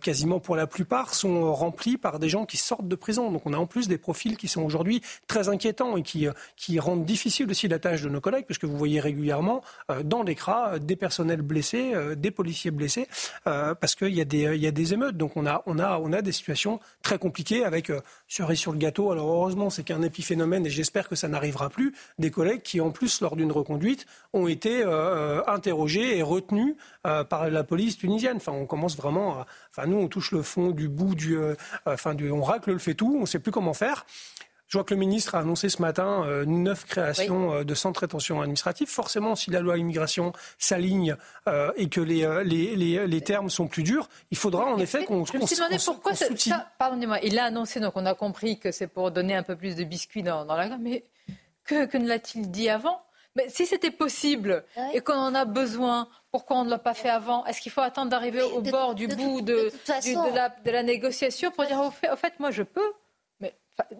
quasiment 0.00 0.40
pour 0.40 0.56
la 0.56 0.66
plupart, 0.66 1.14
sont 1.14 1.52
remplis 1.52 1.96
par 1.96 2.18
des 2.18 2.28
gens 2.28 2.44
qui 2.44 2.56
sortent 2.56 2.88
de 2.88 2.96
prison. 2.96 3.30
Donc 3.30 3.42
on 3.44 3.52
a 3.52 3.56
en 3.56 3.66
plus 3.66 3.86
des 3.88 3.98
profils 3.98 4.36
qui 4.36 4.48
sont 4.48 4.62
aujourd'hui 4.62 5.02
très 5.26 5.48
inquiétants 5.48 5.96
et 5.96 6.02
qui, 6.02 6.26
qui 6.56 6.78
rendent 6.80 7.04
difficile 7.04 7.50
aussi 7.50 7.68
la 7.68 7.78
tâche 7.78 8.02
de 8.02 8.08
nos 8.08 8.20
collègues, 8.20 8.46
puisque 8.46 8.64
vous 8.64 8.76
voyez 8.76 9.00
régulièrement 9.00 9.62
dans 10.04 10.22
les 10.22 10.34
CRA 10.34 10.78
des 10.78 10.96
personnels 10.96 11.42
blessés, 11.42 11.92
des 12.16 12.30
policiers 12.30 12.70
blessés, 12.70 13.06
parce 13.44 13.94
qu'il 13.94 14.14
y, 14.14 14.20
a 14.20 14.24
des, 14.24 14.54
il 14.54 14.62
y 14.62 14.66
a 14.66 14.72
des 14.72 14.94
émeutes. 14.94 15.16
Donc 15.16 15.36
on 15.36 15.46
a, 15.46 15.62
on 15.66 15.78
a, 15.78 15.98
on 15.98 16.12
a 16.12 16.22
des 16.22 16.32
situations 16.32 16.80
très 17.02 17.18
compliqué 17.18 17.64
avec 17.64 17.90
euh, 17.90 18.00
cerise 18.26 18.58
sur 18.58 18.72
le 18.72 18.78
gâteau. 18.78 19.10
Alors 19.10 19.28
heureusement, 19.30 19.70
c'est 19.70 19.82
qu'un 19.82 20.02
épiphénomène 20.02 20.66
et 20.66 20.70
j'espère 20.70 21.08
que 21.08 21.16
ça 21.16 21.28
n'arrivera 21.28 21.70
plus. 21.70 21.94
Des 22.18 22.30
collègues 22.30 22.62
qui, 22.62 22.80
en 22.80 22.90
plus, 22.90 23.20
lors 23.20 23.36
d'une 23.36 23.52
reconduite, 23.52 24.06
ont 24.32 24.46
été 24.46 24.82
euh, 24.82 24.88
euh, 24.90 25.42
interrogés 25.46 26.18
et 26.18 26.22
retenus 26.22 26.76
par 27.02 27.48
la 27.48 27.64
police 27.64 27.96
tunisienne. 27.96 28.36
Enfin, 28.36 28.52
on 28.52 28.66
commence 28.66 28.96
vraiment. 28.96 29.40
À... 29.40 29.46
Enfin, 29.70 29.88
nous, 29.88 29.96
on 29.96 30.08
touche 30.08 30.32
le 30.32 30.42
fond 30.42 30.70
du 30.70 30.88
bout 30.88 31.14
du. 31.14 31.38
enfin, 31.86 32.14
du... 32.14 32.30
on 32.30 32.42
racle 32.42 32.72
le 32.72 32.78
fait 32.78 32.94
tout. 32.94 33.14
On 33.16 33.22
ne 33.22 33.26
sait 33.26 33.38
plus 33.38 33.52
comment 33.52 33.72
faire. 33.72 34.04
Je 34.68 34.76
vois 34.76 34.84
que 34.84 34.92
le 34.92 35.00
ministre 35.00 35.34
a 35.34 35.40
annoncé 35.40 35.70
ce 35.70 35.80
matin 35.80 36.24
euh, 36.26 36.44
neuf 36.44 36.84
créations 36.84 37.54
euh, 37.54 37.64
de 37.64 37.74
centres 37.74 38.00
de 38.00 38.06
rétention 38.06 38.40
administrative. 38.42 38.86
Forcément, 38.88 39.34
si 39.34 39.50
la 39.50 39.60
loi 39.60 39.78
immigration 39.78 40.34
s'aligne 40.58 41.16
euh, 41.48 41.72
et 41.76 41.88
que 41.88 42.02
les, 42.02 42.44
les, 42.44 42.76
les, 42.76 43.06
les, 43.06 43.20
termes 43.22 43.48
sont 43.48 43.66
plus 43.66 43.82
durs, 43.82 44.10
il 44.30 44.36
faudra 44.36 44.66
en 44.66 44.78
effet 44.78 45.04
qu'on 45.04 45.24
Je 45.24 45.38
me 45.38 45.46
suis 45.46 45.56
demandé 45.56 45.78
pourquoi 45.82 46.14
ça, 46.14 46.26
Pardonnez-moi, 46.78 47.18
il 47.22 47.38
a 47.38 47.44
annoncé, 47.44 47.80
donc 47.80 47.94
on 47.96 48.04
a 48.04 48.14
compris 48.14 48.58
que 48.58 48.70
c'est 48.70 48.88
pour 48.88 49.10
donner 49.10 49.34
un 49.34 49.42
peu 49.42 49.56
plus 49.56 49.74
de 49.74 49.84
biscuits 49.84 50.22
dans, 50.22 50.44
dans 50.44 50.54
la 50.54 50.68
gamme, 50.68 50.82
mais 50.82 51.04
que, 51.64 51.86
que 51.86 51.96
ne 51.96 52.06
l'a-t-il 52.06 52.50
dit 52.50 52.68
avant? 52.68 53.00
Mais 53.36 53.48
si 53.48 53.66
c'était 53.66 53.90
possible 53.90 54.64
et 54.92 55.00
qu'on 55.00 55.14
en 55.14 55.34
a 55.34 55.44
besoin, 55.44 56.08
pourquoi 56.30 56.58
on 56.58 56.64
ne 56.64 56.70
l'a 56.70 56.78
pas 56.78 56.94
fait 56.94 57.08
avant? 57.08 57.46
Est-ce 57.46 57.60
qu'il 57.60 57.72
faut 57.72 57.80
attendre 57.80 58.10
d'arriver 58.10 58.42
au 58.42 58.60
bord 58.60 58.94
du 58.94 59.06
bout 59.06 59.40
de, 59.40 59.70
de, 59.86 60.70
la, 60.70 60.82
négociation 60.82 61.50
pour 61.50 61.64
dire 61.64 61.80
au 61.80 61.90
fait, 61.90 62.10
au 62.10 62.16
fait 62.16 62.38
moi 62.40 62.50
je 62.50 62.64
peux 62.64 62.92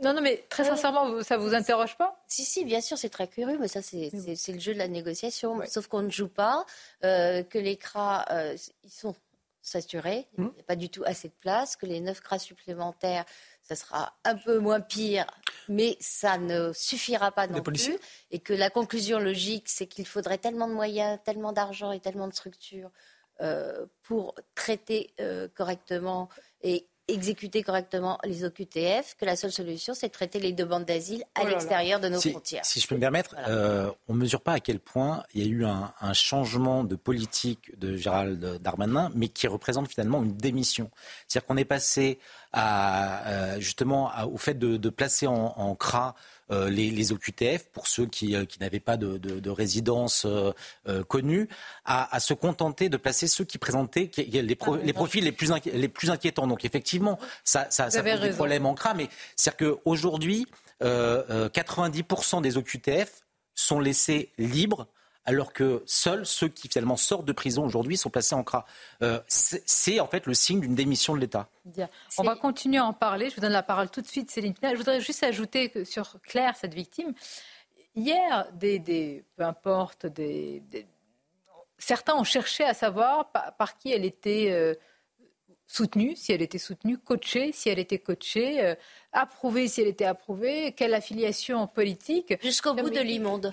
Non, 0.03 0.13
non, 0.13 0.21
mais 0.21 0.45
très 0.49 0.65
sincèrement, 0.65 1.23
ça 1.23 1.37
vous 1.37 1.55
interroge 1.55 1.97
pas? 1.97 2.23
Si, 2.27 2.45
si, 2.45 2.65
bien 2.65 2.81
sûr, 2.81 2.99
c'est 2.99 3.09
très 3.09 3.29
curieux, 3.29 3.59
mais 3.59 3.69
ça, 3.69 3.83
c'est 3.83 4.11
le 4.13 4.59
jeu 4.59 4.75
de 4.75 4.79
la 4.79 4.89
négociation. 4.89 5.61
Sauf 5.67 5.87
qu'on 5.87 6.03
ne 6.03 6.11
joue 6.11 6.29
pas, 6.29 6.67
euh, 7.05 7.43
que 7.43 7.59
les 7.59 7.77
CRA, 7.77 8.27
euh, 8.31 8.57
ils 8.83 8.91
sont 8.91 9.15
saturés, 9.63 10.27
il 10.39 10.45
n'y 10.45 10.61
a 10.61 10.65
pas 10.67 10.77
du 10.77 10.89
tout 10.89 11.03
assez 11.05 11.29
de 11.29 11.35
place, 11.41 11.77
que 11.77 11.87
les 11.87 12.01
neuf 12.01 12.21
CRA 12.21 12.39
supplémentaires 12.39 13.25
ça 13.69 13.77
sera 13.77 14.15
un 14.25 14.35
peu 14.35 14.59
moins 14.59 14.81
pire, 14.81 15.27
mais 15.69 15.97
ça 16.01 16.39
ne 16.39 16.73
suffira 16.73 17.33
pas 17.33 17.47
non 17.47 17.63
plus. 17.63 17.99
Et 18.31 18.39
que 18.39 18.55
la 18.55 18.71
conclusion 18.71 19.19
logique, 19.19 19.69
c'est 19.69 19.87
qu'il 19.87 20.07
faudrait 20.07 20.39
tellement 20.39 20.69
de 20.69 20.73
moyens, 20.73 21.19
tellement 21.25 21.53
d'argent 21.53 21.93
et 21.93 22.01
tellement 22.01 22.29
de 22.29 22.33
structures 22.33 22.91
euh, 23.43 23.85
pour 24.03 24.35
traiter 24.55 25.13
euh, 25.21 25.49
correctement 25.55 26.31
et 26.63 26.89
exécuter 27.09 27.63
correctement 27.63 28.19
les 28.25 28.45
OQTF, 28.45 29.17
que 29.19 29.25
la 29.25 29.35
seule 29.35 29.51
solution, 29.51 29.95
c'est 29.95 30.09
de 30.09 30.13
traiter 30.13 30.39
les 30.39 30.53
demandes 30.53 30.85
d'asile 30.85 31.25
à 31.35 31.41
oh 31.45 31.49
l'extérieur 31.49 32.01
de 32.01 32.09
nos 32.09 32.21
frontières. 32.21 32.65
Si 32.65 32.81
je 32.81 32.87
peux 32.87 32.95
me 32.95 33.01
permettre, 33.01 33.35
euh, 33.49 33.91
on 34.09 34.15
ne 34.15 34.19
mesure 34.19 34.43
pas 34.43 34.53
à 34.53 34.61
quel 34.61 34.79
point 34.79 35.23
il 35.35 35.43
y 35.43 35.47
a 35.47 35.49
eu 35.49 35.65
un, 35.65 35.93
changement 36.13 36.85
de 36.85 36.97
politique 36.97 37.79
de 37.79 37.97
Gérald 37.97 38.59
Darmanin, 38.61 39.11
mais 39.15 39.29
qui 39.29 39.47
représente 39.47 39.89
finalement 39.89 40.23
une 40.23 40.37
démission. 40.37 40.91
C'est-à-dire 41.27 41.47
qu'on 41.47 41.57
est 41.57 41.65
passé 41.65 42.19
à, 42.53 43.27
euh, 43.29 43.61
justement 43.61 44.11
au 44.27 44.37
fait 44.37 44.55
de, 44.59 44.89
placer 44.91 45.27
en, 45.27 45.55
en 45.57 45.75
CRA 45.75 46.15
euh, 46.51 46.71
les, 46.71 47.13
OQTF, 47.13 47.69
pour 47.73 47.87
ceux 47.87 48.07
qui, 48.07 48.35
euh, 48.35 48.45
n'avaient 48.61 48.81
pas 48.81 48.97
de, 48.97 49.51
résidence 49.51 50.27
euh, 50.27 50.53
connue, 51.05 51.49
à, 51.85 52.21
se 52.21 52.35
contenter 52.35 52.89
de 52.89 52.97
placer 52.97 53.29
ceux 53.29 53.45
qui 53.45 53.59
présentaient 53.59 54.11
les, 54.17 54.43
les 54.43 54.93
profils 54.93 55.25
les 55.25 55.33
plus, 55.33 55.53
les 55.73 55.89
plus 55.89 56.11
inquiétants. 56.11 56.47
Donc 56.47 56.65
effectivement, 56.65 57.19
ça, 57.45 57.67
ça, 57.71 57.91
ça 57.91 58.03
pose 58.03 58.21
des 58.21 58.31
problèmes 58.31 58.67
en 58.67 58.75
mais 58.97 59.09
c'est-à-dire 59.37 59.77
qu'aujourd'hui, 59.85 60.47
90% 60.81 62.41
des 62.43 62.57
OQTF 62.57 63.23
sont 63.55 63.81
laissés 63.81 64.31
libres 64.39 64.87
alors 65.29 65.53
que 65.53 65.83
seuls 65.85 66.25
ceux 66.25 66.49
qui 66.49 66.69
finalement 66.69 66.97
sortent 66.97 67.27
de 67.27 67.33
prison 67.33 67.63
aujourd'hui 67.63 67.99
sont 67.99 68.09
placés 68.09 68.35
en 68.35 68.43
CRA. 68.43 68.65
Euh, 69.03 69.21
c'est 69.29 70.01
en 70.01 70.07
fait 70.07 70.25
le 70.25 70.33
signe 70.33 70.61
d'une 70.61 70.75
démission 70.75 71.15
de 71.15 71.21
l'État. 71.21 71.51
On 72.17 72.23
va 72.23 72.35
continuer 72.35 72.79
à 72.79 72.87
en 72.87 72.95
parler. 72.95 73.29
Je 73.29 73.35
vous 73.35 73.43
donne 73.43 73.53
la 73.53 73.63
parole 73.63 73.91
tout 73.91 74.01
de 74.01 74.07
suite, 74.07 74.31
Céline 74.31 74.55
Je 74.63 74.75
voudrais 74.75 75.03
juste 75.03 75.23
ajouter 75.23 75.69
que 75.69 75.85
sur 75.85 76.17
Claire, 76.23 76.57
cette 76.57 76.73
victime, 76.73 77.13
hier, 77.95 78.49
des, 78.55 79.23
peu 79.37 79.43
importe, 79.43 80.07
des, 80.07 80.63
certains 81.77 82.15
ont 82.15 82.25
cherché 82.25 82.65
à 82.65 82.73
savoir 82.73 83.31
par, 83.31 83.77
qui 83.77 83.93
elle 83.93 84.07
était. 84.07 84.51
Euh, 84.51 84.75
soutenue, 85.71 86.17
si 86.17 86.33
elle 86.33 86.41
était 86.41 86.57
soutenue, 86.57 86.97
coachée, 86.97 87.53
si 87.53 87.69
elle 87.69 87.79
était 87.79 87.99
coachée, 87.99 88.65
euh, 88.65 88.75
approuvée, 89.13 89.69
si 89.69 89.83
elle 89.83 89.89
était 89.89 90.07
approuvée, 90.07 90.73
quelle 90.73 90.95
affiliation 90.95 91.67
politique. 91.67 92.43
Jusqu'au 92.43 92.73
bout 92.73 92.89
de 92.89 93.01
l'immonde. 93.01 93.51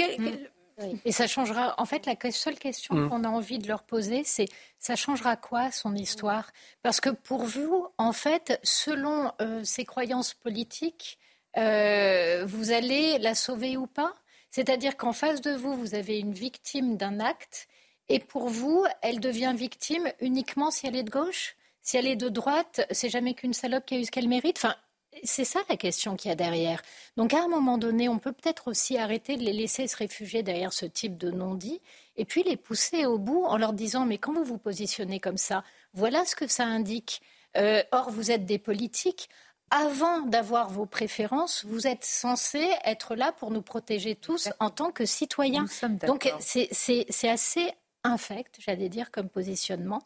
Et 1.05 1.11
ça 1.11 1.27
changera. 1.27 1.73
En 1.77 1.85
fait, 1.85 2.05
la 2.05 2.15
seule 2.31 2.59
question 2.59 2.95
mm. 2.95 3.09
qu'on 3.09 3.23
a 3.23 3.29
envie 3.29 3.59
de 3.59 3.67
leur 3.67 3.83
poser, 3.83 4.23
c'est 4.23 4.47
ça 4.79 4.95
changera 4.95 5.37
quoi 5.37 5.71
son 5.71 5.95
histoire? 5.95 6.51
Parce 6.81 6.99
que 6.99 7.09
pour 7.09 7.43
vous, 7.43 7.87
en 7.97 8.11
fait, 8.11 8.59
selon 8.63 9.31
euh, 9.41 9.63
ses 9.63 9.85
croyances 9.85 10.33
politiques, 10.33 11.17
euh, 11.57 12.45
vous 12.45 12.71
allez 12.71 13.17
la 13.19 13.35
sauver 13.35 13.77
ou 13.77 13.87
pas? 13.87 14.13
C'est-à-dire 14.51 14.97
qu'en 14.97 15.13
face 15.13 15.41
de 15.41 15.51
vous, 15.51 15.75
vous 15.75 15.95
avez 15.95 16.19
une 16.19 16.33
victime 16.33 16.97
d'un 16.97 17.19
acte, 17.19 17.67
et 18.07 18.19
pour 18.19 18.49
vous, 18.49 18.85
elle 19.01 19.19
devient 19.19 19.53
victime 19.55 20.11
uniquement 20.19 20.71
si 20.71 20.87
elle 20.87 20.95
est 20.95 21.03
de 21.03 21.09
gauche? 21.09 21.55
Si 21.81 21.97
elle 21.97 22.07
est 22.07 22.15
de 22.15 22.29
droite, 22.29 22.85
c'est 22.91 23.09
jamais 23.09 23.33
qu'une 23.33 23.53
salope 23.53 23.85
qui 23.85 23.95
a 23.95 23.99
eu 23.99 24.05
ce 24.05 24.11
qu'elle 24.11 24.27
mérite? 24.27 24.57
Enfin, 24.57 24.75
c'est 25.23 25.45
ça 25.45 25.61
la 25.69 25.77
question 25.77 26.15
qu'il 26.15 26.29
y 26.29 26.31
a 26.31 26.35
derrière. 26.35 26.81
Donc 27.17 27.33
à 27.33 27.43
un 27.43 27.47
moment 27.47 27.77
donné, 27.77 28.09
on 28.09 28.19
peut 28.19 28.31
peut-être 28.31 28.67
aussi 28.67 28.97
arrêter 28.97 29.37
de 29.37 29.43
les 29.43 29.53
laisser 29.53 29.87
se 29.87 29.95
réfugier 29.97 30.43
derrière 30.43 30.73
ce 30.73 30.85
type 30.85 31.17
de 31.17 31.31
non-dit 31.31 31.81
et 32.17 32.25
puis 32.25 32.43
les 32.43 32.57
pousser 32.57 33.05
au 33.05 33.17
bout 33.17 33.43
en 33.45 33.57
leur 33.57 33.73
disant 33.73 34.05
mais 34.05 34.17
quand 34.17 34.33
vous 34.33 34.43
vous 34.43 34.57
positionnez 34.57 35.19
comme 35.19 35.37
ça, 35.37 35.63
voilà 35.93 36.25
ce 36.25 36.35
que 36.35 36.47
ça 36.47 36.65
indique. 36.65 37.21
Euh, 37.57 37.83
or, 37.91 38.11
vous 38.11 38.31
êtes 38.31 38.45
des 38.45 38.59
politiques. 38.59 39.29
Avant 39.71 40.21
d'avoir 40.21 40.69
vos 40.69 40.85
préférences, 40.85 41.65
vous 41.65 41.87
êtes 41.87 42.05
censés 42.05 42.69
être 42.83 43.15
là 43.15 43.31
pour 43.31 43.49
nous 43.49 43.63
protéger 43.63 44.15
tous 44.15 44.49
en 44.59 44.69
tant 44.69 44.91
que 44.91 45.05
citoyens. 45.05 45.65
Donc 46.05 46.31
c'est 46.39 47.29
assez 47.29 47.71
infect, 48.03 48.57
j'allais 48.59 48.89
dire, 48.89 49.09
comme 49.11 49.27
positionnement. 49.27 50.03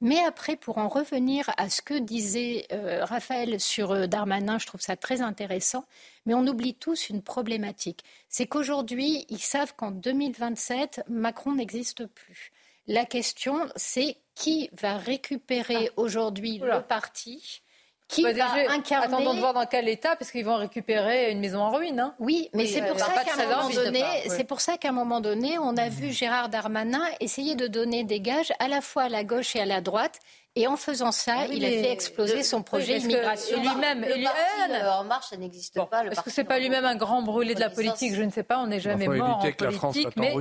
Mais 0.00 0.18
après, 0.24 0.56
pour 0.56 0.78
en 0.78 0.88
revenir 0.88 1.50
à 1.58 1.68
ce 1.68 1.82
que 1.82 1.98
disait 1.98 2.66
euh, 2.72 3.04
Raphaël 3.04 3.60
sur 3.60 3.92
euh, 3.92 4.06
Darmanin, 4.06 4.58
je 4.58 4.66
trouve 4.66 4.80
ça 4.80 4.96
très 4.96 5.20
intéressant, 5.20 5.84
mais 6.24 6.32
on 6.32 6.46
oublie 6.46 6.74
tous 6.74 7.10
une 7.10 7.22
problématique. 7.22 8.02
C'est 8.28 8.46
qu'aujourd'hui, 8.46 9.26
ils 9.28 9.38
savent 9.38 9.74
qu'en 9.76 9.90
2027, 9.90 11.04
Macron 11.08 11.54
n'existe 11.54 12.06
plus. 12.06 12.50
La 12.86 13.04
question, 13.04 13.68
c'est 13.76 14.16
qui 14.34 14.70
va 14.72 14.96
récupérer 14.96 15.88
ah. 15.90 15.92
aujourd'hui 16.00 16.58
le 16.58 16.80
parti 16.80 17.62
qui 18.10 18.24
bah, 18.24 18.32
va 18.32 18.72
incarner... 18.72 19.06
Attendons 19.06 19.34
de 19.34 19.38
voir 19.38 19.54
dans 19.54 19.66
quel 19.66 19.88
état, 19.88 20.16
parce 20.16 20.30
qu'ils 20.30 20.44
vont 20.44 20.56
récupérer 20.56 21.30
une 21.30 21.38
maison 21.38 21.60
en 21.60 21.70
ruine. 21.70 22.00
Hein. 22.00 22.14
Oui, 22.18 22.50
mais 22.52 22.66
c'est 22.66 22.82
pour, 22.82 22.98
ça 22.98 23.12
qu'à 23.24 23.34
un 23.34 23.46
moment 23.46 23.70
donné, 23.70 24.04
c'est 24.26 24.44
pour 24.44 24.60
ça 24.60 24.76
qu'à 24.76 24.88
un 24.88 24.92
moment 24.92 25.20
donné, 25.20 25.58
on 25.58 25.76
a 25.76 25.88
vu 25.88 26.10
Gérard 26.10 26.48
Darmanin 26.48 27.04
essayer 27.20 27.54
de 27.54 27.68
donner 27.68 28.02
des 28.04 28.20
gages 28.20 28.52
à 28.58 28.68
la 28.68 28.80
fois 28.80 29.04
à 29.04 29.08
la 29.08 29.22
gauche 29.22 29.54
et 29.54 29.60
à 29.60 29.66
la 29.66 29.80
droite. 29.80 30.18
Et 30.56 30.66
en 30.66 30.76
faisant 30.76 31.12
ça, 31.12 31.36
ah 31.38 31.46
il 31.46 31.64
a 31.64 31.68
fait 31.68 31.92
exploser 31.92 32.42
son 32.42 32.64
projet 32.64 32.98
d'immigration. 32.98 33.62
Lui-même, 33.62 34.00
le, 34.00 34.24
parti 34.24 34.84
En 34.98 35.04
Marche, 35.04 35.26
ça 35.30 35.36
n'existe 35.36 35.80
pas. 35.88 36.04
Est-ce 36.04 36.22
que 36.22 36.30
c'est 36.30 36.42
pas 36.42 36.58
lui-même 36.58 36.84
un 36.84 36.96
grand 36.96 37.22
brûlé 37.22 37.54
de 37.54 37.60
la 37.60 37.70
politique 37.70 38.16
Je 38.16 38.22
ne 38.22 38.30
sais 38.30 38.42
pas. 38.42 38.58
On 38.58 38.66
n'est 38.66 38.80
jamais 38.80 39.06
mort 39.06 39.38
en 39.44 39.52
politique. 39.52 40.08
mais 40.16 40.34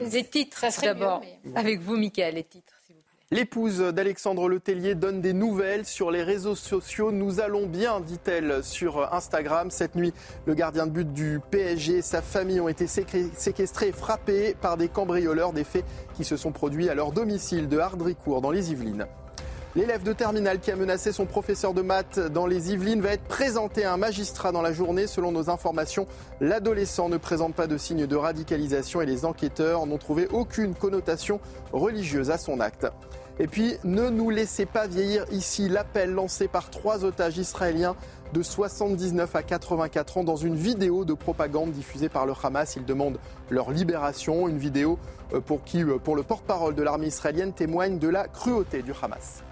les 0.00 0.24
titres, 0.24 0.64
d'abord. 0.80 1.22
Avec 1.56 1.80
vous, 1.80 1.96
Michael, 1.96 2.36
les 2.36 2.44
titres. 2.44 2.75
L'épouse 3.32 3.80
d'Alexandre 3.80 4.48
Letellier 4.48 4.94
donne 4.94 5.20
des 5.20 5.32
nouvelles 5.32 5.84
sur 5.84 6.12
les 6.12 6.22
réseaux 6.22 6.54
sociaux. 6.54 7.10
Nous 7.10 7.40
allons 7.40 7.66
bien, 7.66 7.98
dit-elle 7.98 8.62
sur 8.62 9.12
Instagram. 9.12 9.72
Cette 9.72 9.96
nuit, 9.96 10.12
le 10.46 10.54
gardien 10.54 10.86
de 10.86 10.92
but 10.92 11.12
du 11.12 11.40
PSG 11.50 11.96
et 11.96 12.02
sa 12.02 12.22
famille 12.22 12.60
ont 12.60 12.68
été 12.68 12.86
séquestrés 12.86 13.90
frappés 13.90 14.54
par 14.60 14.76
des 14.76 14.86
cambrioleurs, 14.86 15.52
des 15.52 15.64
faits 15.64 15.84
qui 16.14 16.22
se 16.22 16.36
sont 16.36 16.52
produits 16.52 16.88
à 16.88 16.94
leur 16.94 17.10
domicile 17.10 17.68
de 17.68 17.78
Hardricourt 17.78 18.42
dans 18.42 18.52
les 18.52 18.70
Yvelines. 18.70 19.08
L'élève 19.76 20.02
de 20.02 20.14
terminale 20.14 20.58
qui 20.58 20.70
a 20.70 20.76
menacé 20.76 21.12
son 21.12 21.26
professeur 21.26 21.74
de 21.74 21.82
maths 21.82 22.18
dans 22.18 22.46
les 22.46 22.72
Yvelines 22.72 23.02
va 23.02 23.10
être 23.10 23.24
présenté 23.24 23.84
à 23.84 23.92
un 23.92 23.98
magistrat 23.98 24.50
dans 24.50 24.62
la 24.62 24.72
journée. 24.72 25.06
Selon 25.06 25.32
nos 25.32 25.50
informations, 25.50 26.06
l'adolescent 26.40 27.10
ne 27.10 27.18
présente 27.18 27.54
pas 27.54 27.66
de 27.66 27.76
signes 27.76 28.06
de 28.06 28.16
radicalisation 28.16 29.02
et 29.02 29.06
les 29.06 29.26
enquêteurs 29.26 29.84
n'ont 29.84 29.98
trouvé 29.98 30.28
aucune 30.28 30.74
connotation 30.74 31.40
religieuse 31.74 32.30
à 32.30 32.38
son 32.38 32.58
acte. 32.58 32.86
Et 33.38 33.46
puis, 33.46 33.76
ne 33.84 34.08
nous 34.08 34.30
laissez 34.30 34.64
pas 34.64 34.86
vieillir 34.86 35.26
ici. 35.30 35.68
L'appel 35.68 36.10
lancé 36.10 36.48
par 36.48 36.70
trois 36.70 37.04
otages 37.04 37.36
israéliens 37.36 37.96
de 38.32 38.42
79 38.42 39.36
à 39.36 39.42
84 39.42 40.16
ans 40.16 40.24
dans 40.24 40.36
une 40.36 40.54
vidéo 40.54 41.04
de 41.04 41.12
propagande 41.12 41.72
diffusée 41.72 42.08
par 42.08 42.24
le 42.24 42.32
Hamas. 42.42 42.76
Ils 42.76 42.86
demandent 42.86 43.18
leur 43.50 43.70
libération. 43.72 44.48
Une 44.48 44.56
vidéo 44.56 44.98
euh, 45.34 45.40
pour 45.42 45.64
qui, 45.64 45.82
euh, 45.82 45.98
pour 45.98 46.16
le 46.16 46.22
porte-parole 46.22 46.74
de 46.74 46.82
l'armée 46.82 47.08
israélienne, 47.08 47.52
témoigne 47.52 47.98
de 47.98 48.08
la 48.08 48.26
cruauté 48.26 48.80
du 48.80 48.92
Hamas. 49.02 49.42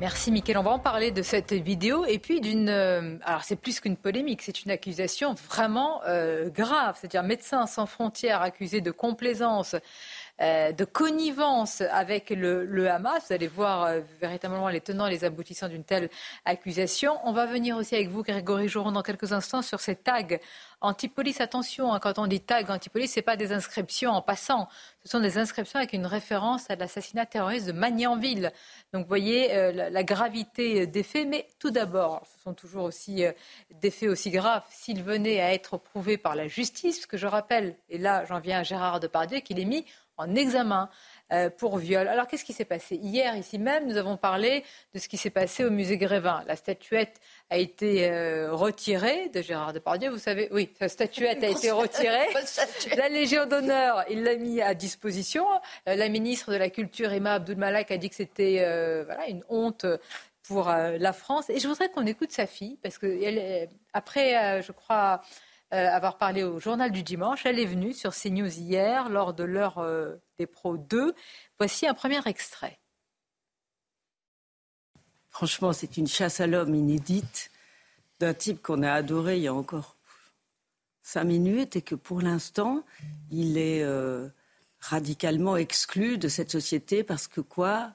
Merci 0.00 0.32
Mickaël. 0.32 0.58
On 0.58 0.64
va 0.64 0.72
en 0.72 0.80
parler 0.80 1.12
de 1.12 1.22
cette 1.22 1.52
vidéo 1.52 2.04
et 2.04 2.18
puis 2.18 2.40
d'une. 2.40 2.68
Euh, 2.68 3.16
alors 3.22 3.44
c'est 3.44 3.54
plus 3.54 3.78
qu'une 3.78 3.96
polémique, 3.96 4.42
c'est 4.42 4.64
une 4.64 4.72
accusation 4.72 5.34
vraiment 5.34 6.00
grave. 6.48 6.96
C'est-à-dire 6.98 7.22
Médecins 7.22 7.66
sans 7.66 7.86
frontières 7.86 8.42
accusé 8.42 8.80
de 8.80 8.90
complaisance 8.90 9.74
euh, 9.74 9.78
de 10.40 10.84
connivence 10.84 11.80
avec 11.80 12.30
le, 12.30 12.90
Hamas. 12.90 13.26
Vous 13.28 13.34
allez 13.34 13.46
voir 13.46 13.84
euh, 13.84 14.00
véritablement 14.20 14.68
les 14.68 14.80
tenants 14.80 15.06
et 15.06 15.10
les 15.10 15.24
aboutissants 15.24 15.68
d'une 15.68 15.84
telle 15.84 16.10
accusation. 16.44 17.18
On 17.24 17.32
va 17.32 17.46
venir 17.46 17.76
aussi 17.76 17.94
avec 17.94 18.08
vous, 18.08 18.22
Grégory 18.22 18.68
Joron, 18.68 18.92
dans 18.92 19.02
quelques 19.02 19.32
instants 19.32 19.62
sur 19.62 19.80
ces 19.80 19.94
tags 19.96 20.22
anti-police. 20.80 21.40
Attention, 21.40 21.92
hein, 21.92 22.00
quand 22.00 22.18
on 22.18 22.26
dit 22.26 22.40
tag 22.40 22.70
anti-police, 22.70 23.14
ce 23.14 23.20
n'est 23.20 23.22
pas 23.22 23.36
des 23.36 23.52
inscriptions 23.52 24.10
en 24.10 24.22
passant. 24.22 24.68
Ce 25.04 25.10
sont 25.10 25.20
des 25.20 25.38
inscriptions 25.38 25.78
avec 25.78 25.92
une 25.92 26.06
référence 26.06 26.68
à 26.68 26.76
l'assassinat 26.76 27.26
terroriste 27.26 27.66
de 27.66 27.72
Magnanville. 27.72 28.52
Donc, 28.92 29.02
vous 29.02 29.08
voyez 29.08 29.54
euh, 29.54 29.90
la, 29.90 30.02
gravité 30.02 30.86
des 30.86 31.02
faits. 31.02 31.28
Mais 31.28 31.46
tout 31.58 31.70
d'abord, 31.70 32.22
ce 32.34 32.42
sont 32.42 32.54
toujours 32.54 32.84
aussi 32.84 33.24
des 33.70 33.90
faits 33.90 34.08
aussi 34.08 34.30
graves 34.30 34.64
s'ils 34.68 35.02
venaient 35.02 35.40
à 35.40 35.54
être 35.54 35.78
prouvés 35.78 36.18
par 36.18 36.34
la 36.34 36.48
justice. 36.48 37.02
Ce 37.02 37.06
que 37.06 37.16
je 37.16 37.26
rappelle, 37.26 37.76
et 37.88 37.98
là, 37.98 38.24
j'en 38.26 38.40
viens 38.40 38.58
à 38.58 38.62
Gérard 38.62 39.00
Depardieu, 39.00 39.40
qu'il 39.40 39.60
est 39.60 39.64
mis 39.64 39.86
en 40.16 40.34
examen 40.34 40.88
euh, 41.32 41.50
pour 41.50 41.78
viol. 41.78 42.06
Alors 42.06 42.26
qu'est-ce 42.26 42.44
qui 42.44 42.52
s'est 42.52 42.64
passé 42.64 42.96
Hier, 42.96 43.36
ici 43.36 43.58
même, 43.58 43.86
nous 43.86 43.96
avons 43.96 44.16
parlé 44.16 44.62
de 44.92 44.98
ce 44.98 45.08
qui 45.08 45.16
s'est 45.16 45.30
passé 45.30 45.64
au 45.64 45.70
musée 45.70 45.96
Grévin. 45.96 46.44
La 46.46 46.56
statuette 46.56 47.20
a 47.50 47.58
été 47.58 48.08
euh, 48.08 48.52
retirée 48.52 49.28
de 49.30 49.42
Gérard 49.42 49.72
Depardieu. 49.72 50.10
Vous 50.10 50.18
savez, 50.18 50.48
oui, 50.52 50.70
sa 50.78 50.88
statuette 50.88 51.42
a 51.42 51.48
été 51.50 51.70
retirée. 51.70 52.28
La 52.96 53.08
Légion 53.08 53.46
d'honneur, 53.46 54.04
il 54.10 54.22
l'a 54.22 54.36
mis 54.36 54.60
à 54.60 54.74
disposition. 54.74 55.46
Euh, 55.88 55.96
la 55.96 56.08
ministre 56.08 56.52
de 56.52 56.56
la 56.56 56.70
Culture, 56.70 57.12
Emma 57.12 57.34
Abdul-Malak, 57.34 57.90
a 57.90 57.96
dit 57.96 58.10
que 58.10 58.16
c'était 58.16 58.58
voilà, 59.04 59.28
une 59.28 59.42
honte 59.48 59.86
pour 60.42 60.68
la 60.68 61.12
France. 61.12 61.48
Et 61.48 61.58
je 61.58 61.66
voudrais 61.66 61.88
qu'on 61.88 62.06
écoute 62.06 62.30
sa 62.30 62.46
fille, 62.46 62.78
parce 62.82 62.98
que 62.98 63.06
elle, 63.06 63.68
après, 63.94 64.62
je 64.62 64.72
crois, 64.72 65.22
avoir 65.74 66.18
parlé 66.18 66.42
au 66.42 66.60
journal 66.60 66.90
du 66.92 67.02
dimanche, 67.02 67.46
elle 67.46 67.58
est 67.58 67.66
venue 67.66 67.92
sur 67.92 68.14
CNews 68.14 68.58
hier 68.58 69.08
lors 69.08 69.34
de 69.34 69.44
l'heure 69.44 69.84
des 70.38 70.46
Pros 70.46 70.76
2. 70.76 71.14
Voici 71.58 71.86
un 71.86 71.94
premier 71.94 72.20
extrait. 72.26 72.78
Franchement, 75.30 75.72
c'est 75.72 75.96
une 75.96 76.06
chasse 76.06 76.40
à 76.40 76.46
l'homme 76.46 76.76
inédite 76.76 77.50
d'un 78.20 78.34
type 78.34 78.62
qu'on 78.62 78.84
a 78.84 78.92
adoré 78.92 79.36
il 79.36 79.42
y 79.42 79.48
a 79.48 79.54
encore 79.54 79.96
cinq 81.02 81.24
minutes 81.24 81.74
et 81.74 81.82
que 81.82 81.96
pour 81.96 82.20
l'instant, 82.20 82.84
il 83.30 83.58
est 83.58 83.82
euh, 83.82 84.28
radicalement 84.78 85.56
exclu 85.56 86.18
de 86.18 86.28
cette 86.28 86.50
société 86.50 87.02
parce 87.02 87.26
que 87.26 87.40
quoi? 87.40 87.92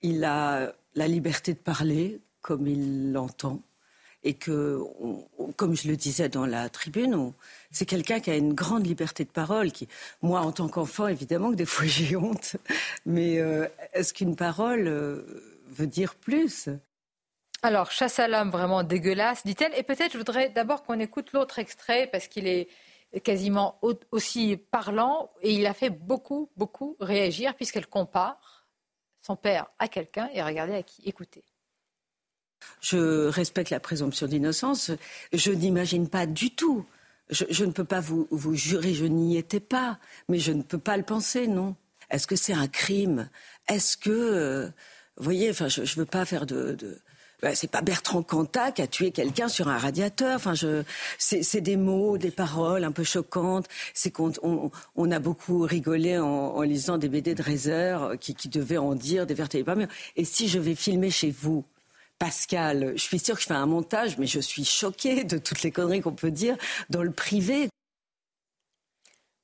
Il 0.00 0.24
a 0.24 0.72
la 0.94 1.08
liberté 1.08 1.52
de 1.52 1.58
parler 1.58 2.20
comme 2.40 2.66
il 2.66 3.12
l'entend 3.12 3.60
et 4.24 4.34
que, 4.34 4.80
comme 5.56 5.74
je 5.74 5.88
le 5.88 5.96
disais 5.96 6.28
dans 6.28 6.46
la 6.46 6.68
tribune, 6.68 7.32
c'est 7.70 7.86
quelqu'un 7.86 8.20
qui 8.20 8.30
a 8.30 8.36
une 8.36 8.54
grande 8.54 8.86
liberté 8.86 9.24
de 9.24 9.30
parole. 9.30 9.70
Moi, 10.22 10.40
en 10.40 10.52
tant 10.52 10.68
qu'enfant, 10.68 11.08
évidemment 11.08 11.50
que 11.50 11.56
des 11.56 11.66
fois 11.66 11.86
j'ai 11.88 12.16
honte, 12.16 12.56
mais 13.06 13.38
euh, 13.38 13.66
est-ce 13.92 14.14
qu'une 14.14 14.36
parole 14.36 14.86
euh, 14.86 15.22
veut 15.70 15.86
dire 15.86 16.14
plus? 16.14 16.68
Alors, 17.62 17.90
chasse 17.90 18.18
à 18.18 18.28
l'homme 18.28 18.50
vraiment 18.50 18.82
dégueulasse, 18.82 19.44
dit-elle. 19.44 19.72
Et 19.76 19.82
peut-être 19.82 20.12
je 20.12 20.18
voudrais 20.18 20.50
d'abord 20.50 20.82
qu'on 20.82 20.98
écoute 20.98 21.32
l'autre 21.32 21.58
extrait 21.58 22.08
parce 22.10 22.26
qu'il 22.26 22.46
est 22.48 22.68
quasiment 23.22 23.78
aussi 24.10 24.56
parlant 24.56 25.30
et 25.42 25.52
il 25.52 25.66
a 25.66 25.74
fait 25.74 25.90
beaucoup, 25.90 26.50
beaucoup 26.56 26.96
réagir 26.98 27.54
puisqu'elle 27.54 27.86
compare 27.86 28.66
son 29.20 29.36
père 29.36 29.66
à 29.78 29.86
quelqu'un 29.86 30.28
et 30.32 30.42
regardez 30.42 30.74
à 30.74 30.82
qui. 30.82 31.02
Écoutez. 31.04 31.44
Je 32.80 33.26
respecte 33.28 33.70
la 33.70 33.80
présomption 33.80 34.26
d'innocence. 34.26 34.90
Je 35.32 35.52
n'imagine 35.52 36.08
pas 36.08 36.26
du 36.26 36.50
tout. 36.50 36.84
Je, 37.30 37.64
ne 37.64 37.72
peux 37.72 37.84
pas 37.84 38.00
vous, 38.00 38.28
jurer, 38.54 38.92
je 38.92 39.06
n'y 39.06 39.38
étais 39.38 39.60
pas, 39.60 39.98
mais 40.28 40.38
je 40.38 40.52
ne 40.52 40.62
peux 40.62 40.78
pas 40.78 40.96
le 40.98 41.02
penser, 41.02 41.46
non. 41.46 41.76
Est-ce 42.10 42.26
que 42.26 42.36
c'est 42.36 42.52
un 42.52 42.68
crime? 42.68 43.30
Est-ce 43.68 43.96
que, 43.96 44.10
euh, 44.10 44.66
vous 45.16 45.24
voyez, 45.24 45.50
enfin, 45.50 45.68
je 45.68 45.80
ne 45.80 45.86
veux 45.96 46.04
pas 46.04 46.26
faire 46.26 46.44
de, 46.44 46.74
de... 46.74 46.98
C'est 47.54 47.70
pas 47.70 47.80
Bertrand 47.80 48.22
Cantat 48.22 48.70
qui 48.70 48.82
a 48.82 48.86
tué 48.86 49.10
quelqu'un 49.10 49.48
sur 49.48 49.66
un 49.66 49.76
radiateur. 49.76 50.36
Enfin, 50.36 50.54
je, 50.54 50.84
c'est, 51.18 51.60
des 51.60 51.76
mots, 51.76 52.16
des 52.16 52.30
paroles 52.30 52.84
un 52.84 52.92
peu 52.92 53.02
choquantes. 53.02 53.66
C'est 53.94 54.12
qu'on 54.12 54.32
on, 54.94 55.10
a 55.10 55.18
beaucoup 55.18 55.62
rigolé 55.62 56.18
en, 56.18 56.62
lisant 56.62 56.98
des 56.98 57.08
BD 57.08 57.34
de 57.34 57.42
Reiser 57.42 57.96
qui, 58.20 58.36
qui 58.36 58.48
devaient 58.48 58.78
en 58.78 58.94
dire 58.94 59.26
des 59.26 59.34
vertes 59.34 59.56
et 59.56 59.64
des 59.64 59.86
Et 60.14 60.24
si 60.24 60.46
je 60.46 60.60
vais 60.60 60.76
filmer 60.76 61.10
chez 61.10 61.32
vous 61.32 61.64
Pascal, 62.22 62.92
je 62.94 63.02
suis 63.02 63.18
sûre 63.18 63.34
que 63.34 63.40
je 63.40 63.48
fais 63.48 63.54
un 63.54 63.66
montage, 63.66 64.16
mais 64.16 64.28
je 64.28 64.38
suis 64.38 64.64
choquée 64.64 65.24
de 65.24 65.38
toutes 65.38 65.62
les 65.62 65.72
conneries 65.72 66.02
qu'on 66.02 66.14
peut 66.14 66.30
dire 66.30 66.56
dans 66.88 67.02
le 67.02 67.10
privé. 67.10 67.68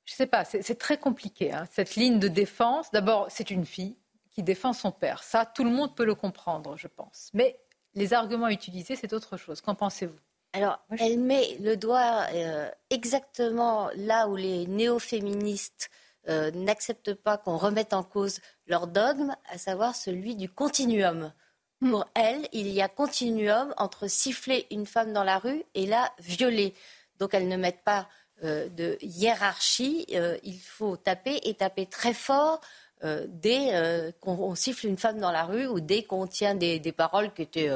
Je 0.05 0.13
ne 0.13 0.15
sais 0.15 0.27
pas, 0.27 0.45
c'est 0.45 0.79
très 0.79 0.97
compliqué, 0.97 1.51
hein, 1.51 1.67
cette 1.73 1.97
ligne 1.97 2.19
de 2.19 2.29
défense. 2.29 2.89
D'abord, 2.91 3.27
c'est 3.29 3.51
une 3.51 3.65
fille 3.65 3.97
qui 4.31 4.43
défend 4.43 4.71
son 4.71 4.93
père. 4.93 5.23
Ça, 5.23 5.45
tout 5.45 5.65
le 5.65 5.71
monde 5.71 5.93
peut 5.93 6.05
le 6.05 6.15
comprendre, 6.15 6.77
je 6.77 6.87
pense. 6.87 7.31
Mais 7.33 7.59
les 7.95 8.13
arguments 8.13 8.47
utilisés, 8.47 8.95
c'est 8.95 9.11
autre 9.11 9.35
chose. 9.35 9.59
Qu'en 9.59 9.75
pensez-vous? 9.75 10.19
Alors, 10.53 10.79
elle 10.99 11.19
met 11.19 11.57
le 11.59 11.75
doigt 11.75 12.27
euh, 12.31 12.71
exactement 12.91 13.89
là 13.97 14.29
où 14.29 14.37
les 14.37 14.67
néo-féministes 14.67 15.89
euh, 16.29 16.49
n'acceptent 16.51 17.13
pas 17.13 17.37
qu'on 17.37 17.57
remette 17.57 17.91
en 17.91 18.03
cause 18.03 18.39
leur 18.67 18.87
dogme, 18.87 19.35
à 19.51 19.57
savoir 19.57 19.97
celui 19.97 20.37
du 20.37 20.47
continuum. 20.47 21.33
Pour 21.79 22.05
elle, 22.13 22.47
il 22.51 22.67
y 22.67 22.81
a 22.81 22.89
continuum 22.89 23.73
entre 23.77 24.07
siffler 24.07 24.67
une 24.69 24.85
femme 24.85 25.13
dans 25.13 25.23
la 25.23 25.37
rue 25.37 25.63
et 25.75 25.85
la 25.85 26.11
violer. 26.19 26.73
Donc 27.19 27.33
elles 27.33 27.47
ne 27.47 27.55
mettent 27.55 27.83
pas 27.83 28.07
euh, 28.43 28.69
de 28.69 28.97
hiérarchie. 29.01 30.05
Euh, 30.13 30.37
il 30.43 30.59
faut 30.59 30.95
taper 30.95 31.39
et 31.43 31.53
taper 31.55 31.85
très 31.85 32.13
fort 32.13 32.61
euh, 33.03 33.25
dès 33.27 34.13
qu'on 34.21 34.55
siffle 34.55 34.87
une 34.87 34.97
femme 34.97 35.19
dans 35.19 35.31
la 35.31 35.43
rue 35.43 35.67
ou 35.67 35.79
dès 35.79 36.03
qu'on 36.03 36.27
tient 36.27 36.55
des, 36.55 36.79
paroles 36.91 37.33
qui 37.33 37.41
étaient 37.41 37.69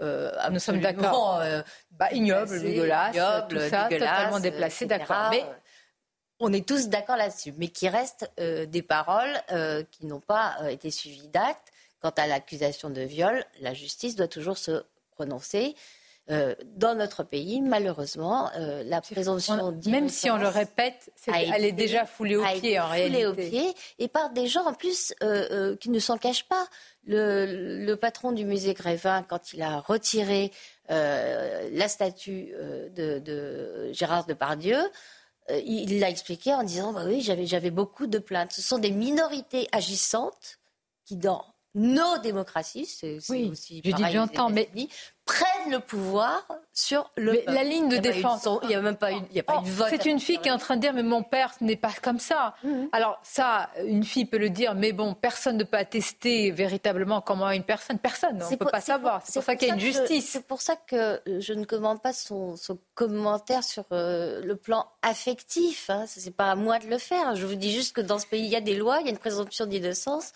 nous 0.00 0.58
sommes 0.58 0.80
d'accord, 0.80 1.42
bah, 1.92 2.10
ignobles, 2.12 2.60
dégueulasses, 2.60 3.16
tout 3.48 3.58
ça, 3.70 3.88
totalement 3.88 4.40
déplacées, 4.40 4.86
d'accord. 4.86 5.28
Mais 5.30 5.44
on 6.40 6.52
est 6.52 6.66
tous 6.66 6.88
d'accord 6.88 7.16
là-dessus, 7.16 7.54
mais 7.56 7.68
qui 7.68 7.88
restent 7.88 8.30
des 8.38 8.82
paroles 8.82 9.40
qui 9.90 10.06
n'ont 10.06 10.20
pas 10.20 10.56
été 10.70 10.90
suivies 10.90 11.28
d'actes 11.28 11.71
Quant 12.02 12.10
à 12.16 12.26
l'accusation 12.26 12.90
de 12.90 13.00
viol, 13.00 13.44
la 13.60 13.74
justice 13.74 14.16
doit 14.16 14.28
toujours 14.28 14.58
se 14.58 14.82
prononcer. 15.12 15.76
Euh, 16.30 16.54
dans 16.76 16.94
notre 16.94 17.24
pays, 17.24 17.60
malheureusement, 17.60 18.48
euh, 18.56 18.84
la 18.84 19.00
présomption 19.00 19.76
Même 19.86 20.08
si 20.08 20.30
on 20.30 20.36
le 20.36 20.46
répète, 20.46 21.10
elle 21.26 21.64
est 21.64 21.72
déjà 21.72 22.06
foulée 22.06 22.36
au 22.36 22.44
pied 22.44 22.78
en 22.78 22.88
réalité. 22.88 23.50
pied 23.50 23.74
et 23.98 24.06
par 24.06 24.30
des 24.30 24.46
gens 24.46 24.64
en 24.64 24.72
plus 24.72 25.14
euh, 25.24 25.76
qui 25.76 25.90
ne 25.90 25.98
s'en 25.98 26.18
cachent 26.18 26.46
pas. 26.48 26.66
Le, 27.04 27.94
patron 27.96 28.30
du 28.30 28.44
musée 28.44 28.72
Grévin, 28.72 29.24
quand 29.24 29.52
il 29.52 29.62
a 29.62 29.80
retiré 29.80 30.52
la 30.88 31.88
statue 31.88 32.54
de, 32.94 33.18
de, 33.18 33.92
Gérard 33.92 34.24
Depardieu, 34.24 34.78
il 35.50 35.98
l'a 35.98 36.08
expliqué 36.08 36.54
en 36.54 36.62
disant 36.62 36.92
bah 36.92 37.02
oui, 37.04 37.20
j'avais 37.20 37.70
beaucoup 37.70 38.06
de 38.06 38.18
plaintes. 38.18 38.52
Ce 38.52 38.62
sont 38.62 38.78
des 38.78 38.92
minorités 38.92 39.68
agissantes 39.72 40.60
qui, 41.04 41.16
dans 41.16 41.44
nos 41.74 42.18
démocraties, 42.18 42.86
c'est 42.86 43.16
aussi 43.16 43.82
je 43.84 43.90
dis 43.92 44.04
j'entends, 44.12 44.50
mais 44.50 44.68
prennent 45.24 45.70
le 45.70 45.78
pouvoir 45.78 46.46
sur 46.72 47.10
le. 47.16 47.32
Mais 47.32 47.44
la 47.46 47.64
ligne 47.64 47.88
de 47.88 47.96
défense, 47.96 48.46
il 48.62 48.68
n'y 48.68 48.74
a 48.74 48.80
même 48.80 48.96
pas 48.96 49.12
une, 49.12 49.24
il 49.30 49.36
y 49.36 49.40
a 49.40 49.42
pas 49.42 49.60
une 49.64 49.70
vote. 49.70 49.88
C'est 49.88 50.06
une 50.06 50.18
fille 50.18 50.38
qui 50.38 50.48
est 50.48 50.52
en 50.52 50.58
train 50.58 50.76
de 50.76 50.80
dire 50.80 50.92
mais 50.92 51.02
mon 51.02 51.22
père 51.22 51.54
n'est 51.60 51.76
pas 51.76 51.92
comme 52.02 52.18
ça. 52.18 52.54
Mhm. 52.64 52.88
Alors 52.92 53.18
ça, 53.22 53.70
une 53.84 54.04
fille 54.04 54.24
peut 54.24 54.38
le 54.38 54.50
dire, 54.50 54.74
mais 54.74 54.92
bon, 54.92 55.14
personne 55.14 55.56
ne 55.56 55.64
peut 55.64 55.76
attester 55.76 56.50
véritablement 56.50 57.20
comment 57.20 57.50
une 57.50 57.62
personne, 57.62 57.98
personne, 57.98 58.42
on 58.42 58.50
ne 58.50 58.56
peut 58.56 58.66
pas 58.66 58.80
savoir. 58.80 59.22
C'est 59.24 59.34
pour, 59.34 59.44
ça 59.44 59.56
qu'il 59.56 59.68
y 59.68 59.70
a 59.70 59.74
une 59.74 59.80
justice. 59.80 60.28
C'est 60.28 60.46
pour 60.46 60.60
ça 60.60 60.76
que 60.76 61.20
je 61.26 61.52
ne 61.52 61.64
commande 61.64 62.02
pas 62.02 62.12
son, 62.12 62.56
commentaire 62.94 63.64
sur 63.64 63.84
euh, 63.92 64.42
le 64.44 64.56
plan 64.56 64.86
affectif. 65.02 65.88
Hein. 65.88 66.04
Ce 66.06 66.20
n'est 66.24 66.30
pas 66.30 66.50
à 66.50 66.54
moi 66.56 66.78
de 66.78 66.86
le 66.86 66.98
faire. 66.98 67.36
Je 67.36 67.46
vous 67.46 67.54
dis 67.54 67.72
juste 67.72 67.94
que 67.94 68.00
dans 68.00 68.18
ce 68.18 68.26
pays, 68.26 68.44
il 68.44 68.50
y 68.50 68.56
a 68.56 68.60
des 68.60 68.74
lois, 68.74 68.98
il 69.00 69.06
y 69.06 69.08
a 69.08 69.12
une 69.12 69.18
présomption 69.18 69.66
d'innocence 69.66 70.32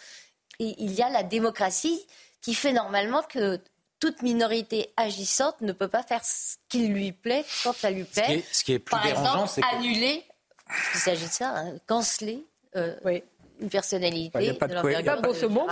il 0.59 0.93
y 0.93 1.03
a 1.03 1.09
la 1.09 1.23
démocratie 1.23 2.07
qui 2.41 2.55
fait 2.55 2.73
normalement 2.73 3.23
que 3.23 3.61
toute 3.99 4.23
minorité 4.23 4.93
agissante 4.97 5.61
ne 5.61 5.73
peut 5.73 5.89
pas 5.89 6.03
faire 6.03 6.25
ce 6.25 6.57
qu'il 6.69 6.93
lui 6.93 7.13
plaît 7.13 7.45
quand 7.65 7.73
ça 7.73 7.91
lui 7.91 8.05
plaît. 8.05 8.45
Ce 8.53 8.63
qui 8.65 8.73
est, 8.73 8.79
plus 8.79 8.91
Par 8.91 9.05
dérangeant, 9.05 9.47
c'est 9.47 9.63
annuler, 9.65 10.25
il 10.95 11.01
s'agit 11.01 11.27
de 11.27 11.31
ça, 11.31 11.57
hein, 11.57 11.75
canceller. 11.87 12.47
Euh, 12.77 12.95
une 13.61 13.69
personnalité. 13.69 14.39
Il 14.41 14.43
n'y 14.43 14.49
a 14.51 14.55
pas 14.55 14.69
de, 14.69 15.29
de 15.29 15.33
ce 15.35 15.47
mot, 15.47 15.67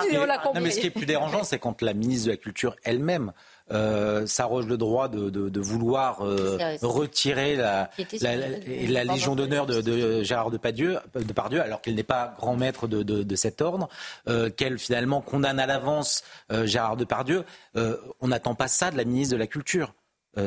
Non, 0.54 0.60
mais 0.60 0.70
ce 0.70 0.80
qui 0.80 0.86
est 0.86 0.90
plus 0.90 1.06
dérangeant, 1.06 1.44
c'est 1.44 1.58
quand 1.58 1.82
la 1.82 1.94
ministre 1.94 2.26
de 2.26 2.30
la 2.32 2.36
Culture 2.36 2.76
elle-même 2.84 3.32
euh, 3.72 4.26
s'arroge 4.26 4.66
le 4.66 4.76
droit 4.76 5.08
de, 5.08 5.60
vouloir 5.60 6.22
euh, 6.22 6.76
retirer 6.82 7.56
la, 7.56 7.90
la, 8.20 9.04
Légion 9.04 9.34
d'honneur 9.34 9.66
de, 9.66 10.22
Gérard 10.22 10.50
Depardieu, 10.50 10.98
Depardieu 11.14 11.62
alors 11.62 11.80
qu'il 11.80 11.94
n'est 11.94 12.02
pas 12.02 12.34
grand 12.38 12.56
maître 12.56 12.86
de, 12.86 13.36
cet 13.36 13.62
ordre, 13.62 13.88
euh, 14.28 14.50
qu'elle 14.50 14.78
finalement 14.78 15.22
condamne 15.22 15.58
à 15.58 15.66
l'avance 15.66 16.24
Gérard 16.64 16.96
Depardieu. 16.96 17.44
on 17.74 18.28
n'attend 18.28 18.54
pas 18.54 18.68
ça 18.68 18.90
de 18.90 18.98
la 18.98 19.04
ministre 19.04 19.34
de 19.34 19.38
la 19.38 19.46
Culture. 19.46 19.94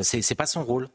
c'est 0.03 0.35
pas 0.35 0.45
son 0.45 0.63
rôle. 0.63 0.87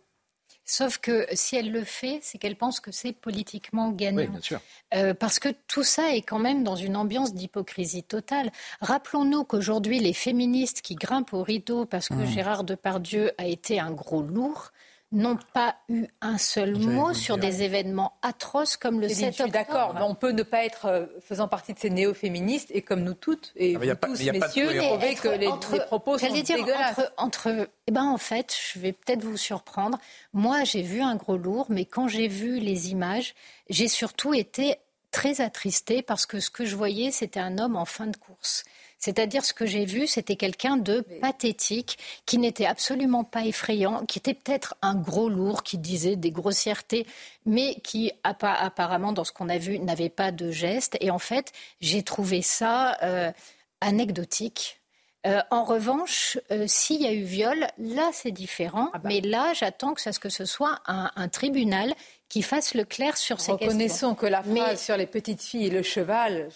Sauf 0.65 0.99
que 0.99 1.27
si 1.33 1.57
elle 1.57 1.73
le 1.73 1.83
fait, 1.83 2.21
c'est 2.23 2.39
qu'elle 2.39 2.57
pense 2.57 2.79
que 2.79 2.93
c'est 2.93 3.13
politiquement 3.13 3.91
gagnant. 3.91 4.19
Oui, 4.19 4.29
bien 4.29 4.41
sûr. 4.41 4.61
Euh, 4.95 5.13
parce 5.13 5.39
que 5.39 5.49
tout 5.67 5.83
ça 5.83 6.15
est 6.15 6.23
quand 6.23 6.39
même 6.39 6.63
dans 6.63 6.77
une 6.77 6.97
ambiance 6.97 7.35
d'hypocrisie 7.35 8.05
totale. 8.05 8.53
Rappelons-nous 8.81 9.45
qu'aujourd'hui, 9.45 9.99
les 9.99 10.13
féministes 10.13 10.81
qui 10.81 10.95
grimpent 10.95 11.33
au 11.33 11.43
rideau 11.43 11.85
parce 11.85 12.09
que 12.09 12.15
mmh. 12.15 12.27
Gérard 12.27 12.65
Depardieu 12.65 13.33
a 13.39 13.47
été 13.47 13.81
un 13.81 13.91
gros 13.91 14.23
lourd, 14.23 14.73
n'ont 15.13 15.39
pas 15.53 15.77
eu 15.89 16.07
un 16.21 16.39
seul 16.39 16.77
mot 16.77 17.13
sur 17.13 17.37
des 17.39 17.63
événements 17.63 18.15
atroces 18.23 18.77
comme 18.77 19.01
le 19.01 19.09
7 19.09 19.29
octobre. 19.29 19.53
d'accord, 19.53 19.95
mais 19.95 20.03
on 20.03 20.15
peut 20.15 20.33
ne 20.33 20.43
pas 20.43 20.65
être 20.65 20.87
euh, 20.87 21.07
faisant 21.21 21.49
partie 21.49 21.75
de 21.75 21.79
ces 21.79 21.91
néo-féministes 21.91 22.71
et 22.73 22.83
comme 22.83 23.03
nous 23.03 23.15
toutes 23.15 23.53
et 23.57 23.77
ah, 23.77 23.79
vous 23.79 24.15
tous, 24.15 24.31
messieurs, 24.31 24.79
trouver 24.79 25.15
que 25.15 25.29
les, 25.29 25.81
propos 25.87 26.19
sont 26.19 26.33
dire, 26.33 26.57
dégueulasses. 26.57 26.99
Entre, 26.99 27.13
entre, 27.19 27.69
eh 27.87 27.93
ben 27.93 28.05
en 28.05 28.19
fait, 28.19 28.57
je 28.73 28.79
vais 28.79 28.93
peut-être 28.93 29.23
vous 29.23 29.37
surprendre. 29.37 29.99
Moi, 30.33 30.65
j'ai 30.65 30.83
vu 30.83 31.03
un 31.03 31.17
gros 31.17 31.37
lourd, 31.37 31.67
mais 31.69 31.85
quand 31.85 32.09
j'ai 32.09 32.29
vu 32.29 32.59
les 32.59 32.91
images, 32.91 33.35
j'ai 33.69 33.89
surtout 33.89 34.35
été 34.35 34.77
très 35.11 35.41
attristée 35.41 36.03
parce 36.03 36.27
que 36.27 36.41
ce 36.41 36.51
que 36.51 36.65
je 36.65 36.75
voyais, 36.75 37.11
c'était 37.11 37.41
un 37.41 37.59
homme 37.59 37.77
en 37.77 37.85
fin 37.85 38.07
de 38.07 38.17
course. 38.17 38.65
C'est-à-dire 39.03 39.45
ce 39.45 39.53
que 39.53 39.67
j'ai 39.67 39.85
vu, 39.85 40.07
c'était 40.07 40.37
quelqu'un 40.37 40.77
de 40.77 41.01
pathétique, 41.21 41.99
qui 42.25 42.39
n'était 42.39 42.67
absolument 42.67 43.25
pas 43.25 43.45
effrayant, 43.45 44.07
qui 44.07 44.21
était 44.21 44.33
peut-être 44.33 44.77
un 44.81 44.95
gros 44.95 45.29
lourd, 45.29 45.65
qui 45.65 45.77
disait 45.77 46.15
des 46.15 46.31
grossièretés, 46.31 47.05
mais 47.45 47.75
qui 47.83 48.13
apparemment, 48.23 49.13
dans 49.13 49.25
ce 49.25 49.33
qu'on 49.33 49.49
a 49.49 49.59
vu, 49.59 49.81
n'avait 49.81 50.09
pas 50.09 50.31
de 50.31 50.53
geste. 50.53 50.97
Et 51.01 51.11
en 51.11 51.19
fait, 51.19 51.51
j'ai 51.81 52.05
trouvé 52.05 52.43
ça 52.43 52.97
euh, 53.03 53.33
anecdotique. 53.81 54.81
Euh, 55.27 55.41
en 55.51 55.65
revanche, 55.65 56.39
euh, 56.53 56.67
s'il 56.69 57.03
y 57.03 57.07
a 57.07 57.13
eu 57.13 57.23
viol, 57.23 57.67
là 57.79 58.11
c'est 58.13 58.31
différent. 58.31 58.91
Ah 58.93 58.99
bah. 58.99 59.09
Mais 59.09 59.21
là, 59.21 59.53
j'attends 59.53 59.95
que, 59.95 60.01
ce, 60.01 60.17
que 60.19 60.29
ce 60.29 60.45
soit 60.45 60.81
un, 60.87 61.29
tribunal 61.29 61.93
qui 62.33 62.41
fasse 62.41 62.73
le 62.73 62.85
clair 62.85 63.19
sur 63.19 63.41
ces 63.41 63.53
questions. 63.53 63.67
Reconnaissons 63.67 64.15
que 64.15 64.25
la 64.25 64.43
phrase 64.43 64.81
sur 64.81 64.97
les 64.97 65.05
petites 65.05 65.43
filles 65.43 65.67
et 65.67 65.71
le 65.71 65.83
cheval, 65.83 66.49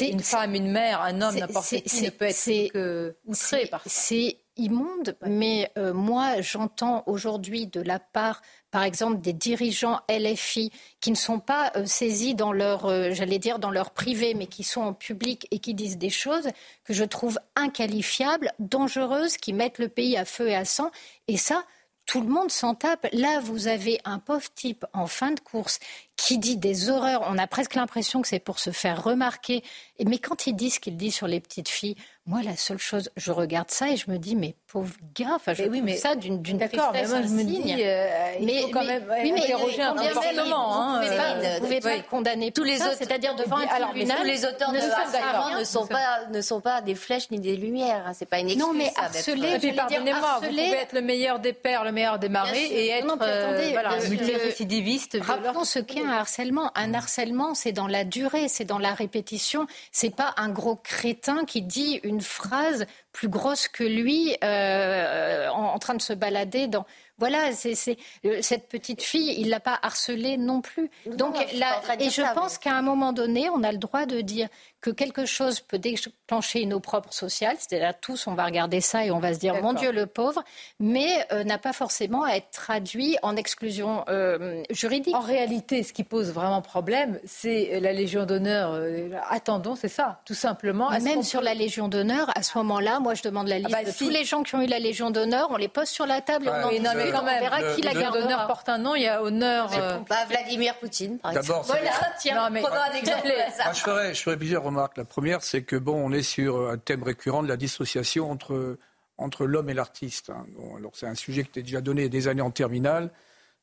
une 0.00 0.20
femme, 0.20 0.54
une 0.54 0.70
mère, 0.70 1.02
un 1.02 1.20
homme, 1.20 1.34
n'importe 1.34 1.82
qui 1.82 2.02
ne 2.02 2.10
peut 2.10 2.26
être 2.26 2.72
que 2.72 3.16
outré 3.26 3.66
par 3.66 3.82
C'est 3.84 4.36
immonde, 4.56 5.16
mais 5.26 5.72
euh, 5.76 5.92
moi 5.92 6.40
j'entends 6.40 7.02
aujourd'hui 7.06 7.66
de 7.66 7.80
la 7.80 7.98
part, 7.98 8.42
par 8.70 8.84
exemple, 8.84 9.20
des 9.20 9.32
dirigeants 9.32 9.98
LFI 10.08 10.70
qui 11.00 11.10
ne 11.10 11.16
sont 11.16 11.40
pas 11.40 11.72
euh, 11.74 11.84
saisis 11.84 12.36
dans 12.36 12.52
leur, 12.52 12.86
euh, 12.86 13.10
j'allais 13.10 13.40
dire, 13.40 13.58
dans 13.58 13.72
leur 13.72 13.90
privé, 13.90 14.34
mais 14.34 14.46
qui 14.46 14.62
sont 14.62 14.82
en 14.82 14.92
public 14.92 15.48
et 15.50 15.58
qui 15.58 15.74
disent 15.74 15.98
des 15.98 16.10
choses 16.10 16.48
que 16.84 16.94
je 16.94 17.02
trouve 17.02 17.40
inqualifiables, 17.56 18.52
dangereuses, 18.60 19.36
qui 19.36 19.52
mettent 19.52 19.80
le 19.80 19.88
pays 19.88 20.16
à 20.16 20.24
feu 20.24 20.50
et 20.50 20.54
à 20.54 20.64
sang. 20.64 20.92
Et 21.26 21.38
ça, 21.38 21.64
tout 22.06 22.20
le 22.20 22.28
monde 22.28 22.50
s'en 22.50 22.74
tape. 22.74 23.06
Là, 23.12 23.40
vous 23.40 23.68
avez 23.68 24.00
un 24.04 24.18
pauvre 24.18 24.52
type 24.54 24.84
en 24.92 25.06
fin 25.06 25.32
de 25.32 25.40
course 25.40 25.78
qui 26.16 26.38
dit 26.38 26.56
des 26.56 26.90
horreurs. 26.90 27.22
On 27.28 27.38
a 27.38 27.46
presque 27.46 27.74
l'impression 27.74 28.22
que 28.22 28.28
c'est 28.28 28.38
pour 28.38 28.58
se 28.58 28.70
faire 28.70 29.02
remarquer. 29.02 29.62
Mais 30.04 30.18
quand 30.18 30.46
il 30.46 30.54
dit 30.54 30.70
ce 30.70 30.80
qu'il 30.80 30.96
dit 30.96 31.10
sur 31.10 31.26
les 31.26 31.40
petites 31.40 31.68
filles, 31.68 31.96
moi, 32.24 32.40
la 32.44 32.56
seule 32.56 32.78
chose, 32.78 33.10
je 33.16 33.32
regarde 33.32 33.68
ça 33.72 33.90
et 33.90 33.96
je 33.96 34.08
me 34.08 34.16
dis, 34.16 34.36
mais 34.36 34.54
pauvre 34.68 34.94
gars, 35.16 35.32
enfin, 35.34 35.54
je 35.54 35.64
oui, 35.64 35.82
mais 35.82 35.96
ça 35.96 36.14
d'une 36.14 36.40
d'une 36.40 36.56
D'accord, 36.56 36.90
mais 36.92 37.04
moi, 37.08 37.20
je 37.22 37.28
me 37.28 37.42
dis, 37.42 37.74
euh, 37.80 38.34
il 38.40 38.60
faut 38.60 38.68
quand 38.68 38.84
même 38.84 39.04
oui, 39.10 39.32
mais, 39.32 39.42
interroger 39.42 39.82
un 39.82 39.92
comportement. 39.92 40.98
Vous 40.98 41.02
ne 41.02 41.18
hein, 41.18 41.58
pouvez 41.58 41.80
pas, 41.80 41.88
euh, 41.88 42.00
condamner 42.08 42.52
tous 42.52 42.62
les 42.62 42.80
autres, 42.80 42.94
c'est-à-dire 42.96 43.34
devant 43.34 43.56
un 43.56 43.66
tribunal. 43.66 44.18
tous 44.18 44.24
les 44.24 44.44
auteurs 44.44 44.70
de 44.70 44.78
harcèlement 44.78 45.58
ne 45.58 45.64
sont 45.64 45.86
pas 45.88 46.26
ne 46.30 46.40
sont 46.40 46.60
pas 46.60 46.80
des 46.80 46.94
flèches 46.94 47.28
ni 47.32 47.40
des 47.40 47.56
lumières. 47.56 48.04
Hein, 48.06 48.12
c'est 48.14 48.26
pas 48.26 48.38
une 48.38 48.50
excuse. 48.50 48.62
Non, 48.62 48.72
mais 48.72 48.92
harceler. 48.94 49.58
Et 49.60 49.72
pardonnez-moi, 49.72 50.38
vous 50.42 50.46
pouvez 50.46 50.74
être 50.74 50.92
le 50.92 51.02
meilleur 51.02 51.40
des 51.40 51.52
pères, 51.52 51.82
le 51.82 51.90
meilleur 51.90 52.20
des 52.20 52.28
maris 52.28 52.66
et 52.66 52.90
être 52.90 53.18
euh, 53.20 54.08
multirécidiviste. 54.08 55.18
Rappelons 55.20 55.64
ce 55.64 55.80
qu'est 55.80 56.01
un 56.04 56.10
harcèlement. 56.10 56.70
Un 56.76 56.94
harcèlement, 56.94 57.54
c'est 57.54 57.72
dans 57.72 57.86
la 57.86 58.04
durée, 58.04 58.48
c'est 58.48 58.64
dans 58.64 58.78
la 58.78 58.94
répétition. 58.94 59.66
C'est 59.90 60.14
pas 60.14 60.34
un 60.36 60.48
gros 60.48 60.76
crétin 60.76 61.44
qui 61.44 61.62
dit 61.62 62.00
une 62.02 62.20
phrase 62.20 62.86
plus 63.12 63.28
grosse 63.28 63.68
que 63.68 63.84
lui 63.84 64.36
euh, 64.42 65.48
en, 65.48 65.78
train 65.78 65.94
de 65.94 66.02
se 66.02 66.12
balader 66.12 66.66
dans. 66.66 66.86
Voilà, 67.22 67.52
c'est 67.52 67.96
euh, 68.24 68.38
cette 68.42 68.68
petite 68.68 69.00
fille, 69.00 69.36
il 69.38 69.48
l'a 69.48 69.60
pas 69.60 69.78
harcelée 69.80 70.36
non 70.36 70.60
plus. 70.60 70.90
Donc 71.06 71.36
là, 71.54 71.80
et 72.00 72.10
je 72.10 72.22
pense 72.34 72.58
qu'à 72.58 72.74
un 72.74 72.82
moment 72.82 73.12
donné, 73.12 73.48
on 73.48 73.62
a 73.62 73.70
le 73.70 73.78
droit 73.78 74.06
de 74.06 74.20
dire 74.22 74.48
que 74.82 74.90
quelque 74.90 75.24
chose 75.24 75.60
peut 75.60 75.78
déclencher 75.78 76.60
une 76.60 76.74
eau 76.74 76.80
propre 76.80 77.12
sociale, 77.12 77.56
c'est-à-dire 77.58 77.94
tous, 78.00 78.26
on 78.26 78.34
va 78.34 78.44
regarder 78.44 78.80
ça 78.80 79.06
et 79.06 79.12
on 79.12 79.20
va 79.20 79.32
se 79.32 79.38
dire, 79.38 79.62
mon 79.62 79.74
Dieu, 79.74 79.92
le 79.92 80.06
pauvre, 80.06 80.42
mais 80.80 81.24
euh, 81.30 81.44
n'a 81.44 81.56
pas 81.56 81.72
forcément 81.72 82.24
à 82.24 82.32
être 82.32 82.50
traduit 82.50 83.16
en 83.22 83.36
exclusion 83.36 84.04
euh, 84.08 84.60
juridique. 84.70 85.14
En 85.14 85.20
réalité, 85.20 85.84
ce 85.84 85.92
qui 85.92 86.02
pose 86.02 86.32
vraiment 86.32 86.60
problème, 86.62 87.20
c'est 87.24 87.78
la 87.80 87.92
Légion 87.92 88.26
d'honneur. 88.26 88.72
Euh, 88.72 89.10
attendons, 89.30 89.76
c'est 89.76 89.88
ça, 89.88 90.20
tout 90.24 90.34
simplement. 90.34 90.90
même 91.00 91.22
sur 91.22 91.42
la 91.42 91.54
Légion 91.54 91.86
d'honneur, 91.86 92.32
à 92.36 92.42
ce 92.42 92.58
moment-là, 92.58 92.98
moi, 92.98 93.14
je 93.14 93.22
demande 93.22 93.46
la 93.46 93.58
liste 93.58 93.70
ah 93.72 93.84
bah 93.84 93.90
de 93.90 93.96
tous 93.96 94.08
les 94.08 94.24
gens 94.24 94.42
qui 94.42 94.56
ont 94.56 94.62
eu 94.62 94.66
la 94.66 94.80
Légion 94.80 95.12
d'honneur, 95.12 95.46
on 95.52 95.56
les 95.56 95.68
pose 95.68 95.88
sur 95.88 96.06
la 96.06 96.20
table 96.20 96.46
et 96.46 96.50
on 96.50 96.54
en 96.54 96.70
mais, 96.70 96.80
non, 96.80 96.90
mais 96.96 97.11
quand 97.12 97.22
même, 97.22 97.36
on 97.36 97.40
verra 97.40 97.74
qui 97.74 97.82
la 97.82 97.92
Légion 97.92 98.10
d'honneur 98.10 98.46
porte 98.46 98.68
un 98.68 98.78
nom, 98.78 98.94
il 98.94 99.02
y 99.02 99.08
a 99.08 99.22
honneur. 99.22 99.70
Bah, 100.08 100.24
Vladimir 100.28 100.74
Poutine, 100.78 101.18
par 101.18 101.36
exemple. 101.36 101.66
Voilà, 101.66 101.90
tiens, 102.18 102.34
non, 102.34 102.42
un 102.42 102.94
exemple. 102.94 103.26
Moi, 103.26 103.72
je 103.72 103.80
ferais, 103.80 104.14
je 104.14 104.22
ferais 104.22 104.36
plusieurs 104.36 104.62
la 104.96 105.04
première, 105.04 105.42
c'est 105.42 105.62
que 105.62 105.76
bon, 105.76 105.94
on 105.94 106.12
est 106.12 106.22
sur 106.22 106.70
un 106.70 106.78
thème 106.78 107.02
récurrent 107.02 107.42
de 107.42 107.48
la 107.48 107.56
dissociation 107.56 108.30
entre, 108.30 108.78
entre 109.18 109.46
l'homme 109.46 109.68
et 109.70 109.74
l'artiste. 109.74 110.30
Hein. 110.30 110.46
alors 110.76 110.92
c'est 110.94 111.06
un 111.06 111.14
sujet 111.14 111.42
qui 111.42 111.50
était 111.50 111.62
déjà 111.62 111.80
donné 111.80 112.08
des 112.08 112.28
années 112.28 112.42
en 112.42 112.50
terminale. 112.50 113.10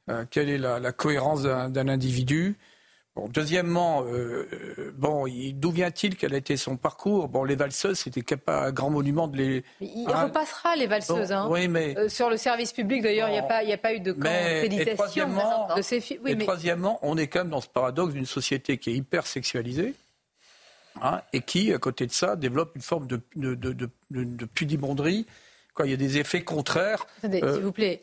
Euh, 0.09 0.25
quelle 0.29 0.49
est 0.49 0.57
la, 0.57 0.91
cohérence 0.91 1.43
d'un 1.43 1.87
individu? 1.87 2.57
Bon, 3.19 3.27
deuxièmement, 3.27 4.03
euh, 4.05 4.47
euh, 4.53 4.93
bon, 4.95 5.25
d'où 5.53 5.71
vient-il 5.71 6.15
Quel 6.15 6.33
a 6.33 6.37
été 6.37 6.55
son 6.55 6.77
parcours? 6.77 7.27
Bon, 7.27 7.43
les 7.43 7.55
valseuses, 7.57 7.99
c'était 7.99 8.37
pas 8.37 8.67
un 8.67 8.71
grand 8.71 8.89
monument 8.89 9.27
de 9.27 9.35
les. 9.35 9.63
Il 9.81 10.07
repassera 10.07 10.77
les 10.77 10.87
valseuses. 10.87 11.33
hein. 11.33 11.47
oui, 11.49 11.67
mais 11.67 12.07
sur 12.07 12.29
le 12.29 12.37
service 12.37 12.71
public, 12.71 13.03
d'ailleurs, 13.03 13.27
il 13.27 13.33
n'y 13.33 13.39
a 13.39 13.43
pas, 13.43 13.57
a 13.57 13.77
pas 13.77 13.93
eu 13.93 13.99
de 13.99 14.13
félicitations 14.13 15.27
de 15.75 15.81
ces 15.81 15.99
filles. 15.99 16.19
et 16.27 16.37
troisièmement, 16.37 16.97
on 17.01 17.17
est 17.17 17.27
quand 17.27 17.39
même 17.39 17.49
dans 17.49 17.61
ce 17.61 17.67
paradoxe 17.67 18.13
d'une 18.13 18.25
société 18.25 18.77
qui 18.77 18.91
est 18.91 18.95
hyper 18.95 19.27
sexualisée. 19.27 19.95
Hein, 21.01 21.21
et 21.33 21.41
qui, 21.41 21.73
à 21.73 21.77
côté 21.77 22.07
de 22.07 22.11
ça, 22.11 22.35
développe 22.35 22.71
une 22.75 22.81
forme 22.81 23.07
de, 23.07 23.21
de, 23.35 23.53
de, 23.55 23.89
de 24.11 24.45
pudibonderie. 24.45 25.25
Quoi, 25.73 25.85
il 25.87 25.91
y 25.91 25.93
a 25.93 25.97
des 25.97 26.17
effets 26.17 26.43
contraires. 26.43 27.05
Attendez, 27.19 27.41
euh, 27.43 27.53
s'il 27.53 27.63
vous 27.63 27.71
plaît. 27.71 28.01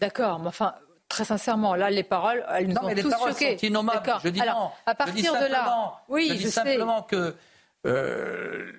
D'accord, 0.00 0.38
mais 0.40 0.48
enfin, 0.48 0.74
très 1.08 1.24
sincèrement, 1.24 1.74
là, 1.74 1.90
les 1.90 2.02
paroles, 2.02 2.44
elles 2.54 2.68
nous 2.68 2.74
non, 2.74 2.82
ont 2.82 2.86
mais 2.86 2.94
les 2.94 3.02
paroles 3.02 3.34
sont 3.34 3.56
innommables. 3.62 4.12
Je 4.24 4.28
dis 4.28 4.40
non. 4.40 4.70
À 4.86 4.94
partir 4.94 5.34
de 5.34 5.46
là, 5.46 6.02
oui, 6.08 6.28
je, 6.30 6.34
dis 6.34 6.50
simplement 6.50 7.02
que 7.02 7.34
euh, 7.86 8.72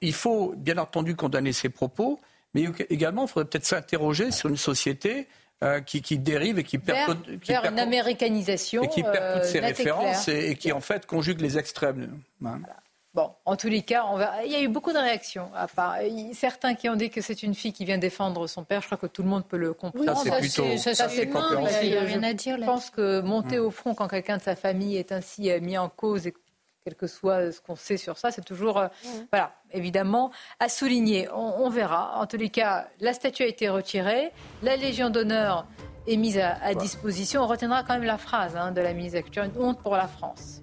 il 0.00 0.12
faut, 0.12 0.54
bien 0.56 0.78
entendu, 0.78 1.16
condamner 1.16 1.52
ces 1.52 1.68
propos, 1.68 2.20
mais 2.54 2.64
également, 2.90 3.24
il 3.24 3.28
faudrait 3.28 3.48
peut-être 3.48 3.64
s'interroger 3.64 4.30
sur 4.30 4.48
une 4.48 4.56
société 4.56 5.28
euh, 5.62 5.80
qui, 5.80 6.02
qui, 6.02 6.18
dérive 6.18 6.58
et 6.58 6.64
qui 6.64 6.78
perd, 6.78 7.22
qui 7.40 7.52
perd 7.52 7.66
une 7.66 7.78
américanisation 7.78 8.82
et 8.82 8.88
qui 8.88 9.02
perd 9.02 9.40
toutes 9.40 9.50
ses 9.50 9.60
références 9.60 10.28
et, 10.28 10.56
qui 10.56 10.72
en 10.72 10.80
fait 10.80 11.06
conjugue 11.06 11.40
les 11.40 11.58
extrêmes. 11.58 12.20
Hein. 12.44 12.60
Bon, 13.12 13.32
en 13.44 13.56
tous 13.56 13.68
les 13.68 13.82
cas, 13.82 14.04
on 14.08 14.16
va... 14.16 14.44
il 14.44 14.52
y 14.52 14.54
a 14.54 14.60
eu 14.60 14.68
beaucoup 14.68 14.92
de 14.92 14.98
réactions. 14.98 15.50
À 15.56 15.66
part... 15.66 15.96
Certains 16.32 16.74
qui 16.74 16.88
ont 16.88 16.94
dit 16.94 17.10
que 17.10 17.20
c'est 17.20 17.42
une 17.42 17.54
fille 17.54 17.72
qui 17.72 17.84
vient 17.84 17.98
défendre 17.98 18.46
son 18.46 18.62
père. 18.62 18.82
Je 18.82 18.86
crois 18.86 18.98
que 18.98 19.08
tout 19.08 19.22
le 19.24 19.28
monde 19.28 19.44
peut 19.44 19.56
le 19.56 19.74
comprendre. 19.74 20.16
ça, 20.16 20.22
c'est 20.22 20.38
plutôt... 20.38 20.76
Ça, 20.76 21.08
c'est 21.08 21.24
Il 21.82 21.90
n'y 21.90 21.96
a 21.96 22.02
rien 22.02 22.22
à 22.22 22.32
dire. 22.34 22.56
Je 22.58 22.64
pense 22.64 22.90
que 22.90 23.20
monter 23.20 23.58
au 23.58 23.72
front 23.72 23.94
quand 23.94 24.06
quelqu'un 24.06 24.36
de 24.36 24.42
sa 24.42 24.54
famille 24.54 24.96
est 24.96 25.10
ainsi 25.10 25.50
euh, 25.50 25.60
mis 25.60 25.76
en 25.76 25.88
cause, 25.88 26.28
et 26.28 26.34
quel 26.84 26.94
que 26.94 27.08
soit 27.08 27.50
ce 27.50 27.60
qu'on 27.60 27.74
sait 27.74 27.96
sur 27.96 28.16
ça, 28.16 28.30
c'est 28.30 28.44
toujours, 28.44 28.78
euh, 28.78 28.88
voilà, 29.32 29.54
évidemment, 29.72 30.30
à 30.60 30.68
souligner. 30.68 31.28
On, 31.32 31.68
verra. 31.68 32.16
En 32.20 32.26
tous 32.26 32.36
les 32.36 32.48
cas, 32.48 32.88
la 33.00 33.12
statue 33.12 33.42
a 33.42 33.46
été 33.46 33.68
retirée. 33.68 34.30
La 34.62 34.76
Légion 34.76 35.10
d'honneur 35.10 35.66
est 36.06 36.16
mise 36.16 36.38
à, 36.38 36.74
disposition. 36.74 37.42
On 37.42 37.46
retiendra 37.48 37.82
quand 37.82 37.94
même 37.94 38.04
la 38.04 38.18
phrase 38.18 38.56
hein, 38.56 38.70
de 38.70 38.80
la 38.80 38.94
ministre 38.94 39.14
de 39.14 39.18
la 39.18 39.22
Culture, 39.22 39.42
une 39.42 39.60
honte 39.60 39.80
pour 39.80 39.96
la 39.96 40.06
France. 40.06 40.62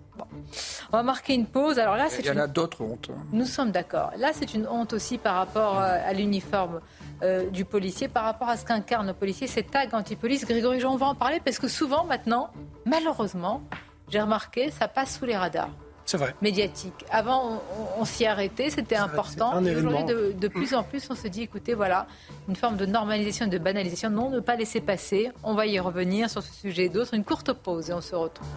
On 0.91 0.97
va 0.97 1.03
marquer 1.03 1.33
une 1.33 1.45
pause. 1.45 1.79
Alors 1.79 1.95
là, 1.95 2.07
c'est 2.09 2.21
Il 2.21 2.27
y 2.27 2.31
en 2.31 2.37
a 2.37 2.47
d'autres 2.47 2.81
hontes. 2.81 3.09
Nous 3.31 3.45
sommes 3.45 3.71
d'accord. 3.71 4.11
Là, 4.17 4.31
c'est 4.33 4.53
une 4.53 4.67
honte 4.67 4.93
aussi 4.93 5.17
par 5.17 5.35
rapport 5.35 5.79
euh, 5.79 5.97
à 6.05 6.13
l'uniforme 6.13 6.81
euh, 7.23 7.49
du 7.49 7.65
policier, 7.65 8.07
par 8.07 8.23
rapport 8.23 8.49
à 8.49 8.57
ce 8.57 8.65
qu'incarne 8.65 9.07
le 9.07 9.13
policier, 9.13 9.47
ces 9.47 9.63
tags 9.63 9.85
anti-police. 9.91 10.45
Grégory 10.45 10.79
Jean, 10.79 10.93
on 10.93 10.97
va 10.97 11.07
en 11.07 11.15
parler 11.15 11.41
parce 11.43 11.59
que 11.59 11.67
souvent, 11.67 12.05
maintenant, 12.05 12.49
malheureusement, 12.85 13.61
j'ai 14.09 14.21
remarqué, 14.21 14.71
ça 14.71 14.87
passe 14.87 15.17
sous 15.17 15.25
les 15.25 15.35
radars. 15.35 15.69
C'est 16.07 16.15
vrai. 16.15 16.33
Médiatique. 16.41 17.05
Avant, 17.11 17.61
on, 17.99 18.05
s'y 18.05 18.25
arrêtait, 18.25 18.69
c'était 18.69 18.95
important. 18.95 19.61
Et 19.61 19.75
aujourd'hui, 19.75 20.05
de, 20.05 20.33
de, 20.39 20.47
plus 20.47 20.73
en 20.73 20.81
plus, 20.81 21.05
on 21.09 21.15
se 21.15 21.27
dit, 21.27 21.41
écoutez, 21.41 21.73
voilà, 21.73 22.07
une 22.47 22.55
forme 22.55 22.77
de 22.77 22.85
normalisation, 22.85 23.47
de 23.47 23.57
banalisation. 23.57 24.09
Non, 24.09 24.29
ne 24.29 24.39
pas 24.39 24.55
laisser 24.55 24.79
passer. 24.79 25.33
On 25.43 25.53
va 25.53 25.67
y 25.67 25.77
revenir 25.81 26.29
sur 26.29 26.41
ce 26.41 26.53
sujet 26.53 26.85
et 26.85 26.89
d'autres. 26.89 27.13
Une 27.13 27.25
courte 27.25 27.51
pause 27.51 27.89
et 27.89 27.93
on 27.93 27.99
se 27.99 28.15
retrouve. 28.15 28.47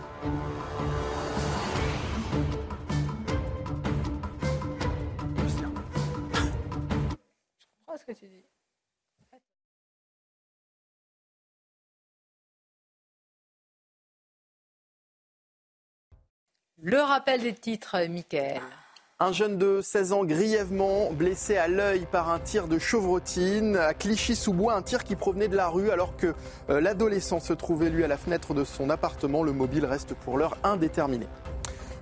Ce 8.01 8.07
que 8.07 8.13
tu 8.13 8.29
dis. 8.29 8.45
Le 16.83 16.99
rappel 16.99 17.43
des 17.43 17.55
titres, 17.55 17.99
Michael. 18.09 18.63
Un 19.19 19.33
jeune 19.33 19.59
de 19.59 19.83
16 19.83 20.15
ans 20.15 20.25
grièvement 20.25 21.13
blessé 21.13 21.59
à 21.59 21.69
l'œil 21.69 22.07
par 22.11 22.31
un 22.31 22.39
tir 22.39 22.69
de 22.69 22.79
chevrotine 22.79 23.77
à 23.77 23.93
Clichy-sous-Bois, 23.93 24.75
un 24.75 24.81
tir 24.81 25.05
qui 25.05 25.15
provenait 25.15 25.49
de 25.49 25.57
la 25.57 25.69
rue 25.69 25.91
alors 25.91 26.17
que 26.17 26.35
euh, 26.71 26.81
l'adolescent 26.81 27.39
se 27.39 27.53
trouvait 27.53 27.91
lui 27.91 28.03
à 28.03 28.09
la 28.09 28.17
fenêtre 28.17 28.55
de 28.55 28.65
son 28.65 28.89
appartement. 28.89 29.43
Le 29.43 29.53
mobile 29.53 29.85
reste 29.85 30.15
pour 30.15 30.39
l'heure 30.39 30.57
indéterminé. 30.65 31.27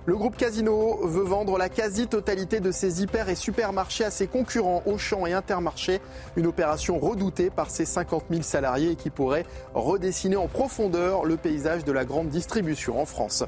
Le 0.09 0.17
groupe 0.17 0.37
Casino 0.37 0.97
veut 1.03 1.23
vendre 1.23 1.59
la 1.59 1.69
quasi-totalité 1.69 2.61
de 2.61 2.71
ses 2.71 3.03
hyper 3.03 3.29
et 3.29 3.35
supermarchés 3.35 4.05
à 4.05 4.09
ses 4.09 4.25
concurrents 4.25 4.81
Auchan 4.87 5.27
et 5.27 5.33
Intermarché. 5.33 6.01
Une 6.35 6.47
opération 6.47 6.97
redoutée 6.97 7.51
par 7.51 7.69
ses 7.69 7.85
50 7.85 8.23
000 8.31 8.41
salariés 8.41 8.93
et 8.93 8.95
qui 8.95 9.11
pourrait 9.11 9.45
redessiner 9.75 10.35
en 10.35 10.47
profondeur 10.47 11.25
le 11.25 11.37
paysage 11.37 11.85
de 11.85 11.91
la 11.91 12.05
grande 12.05 12.29
distribution 12.29 12.99
en 12.99 13.05
France. 13.05 13.43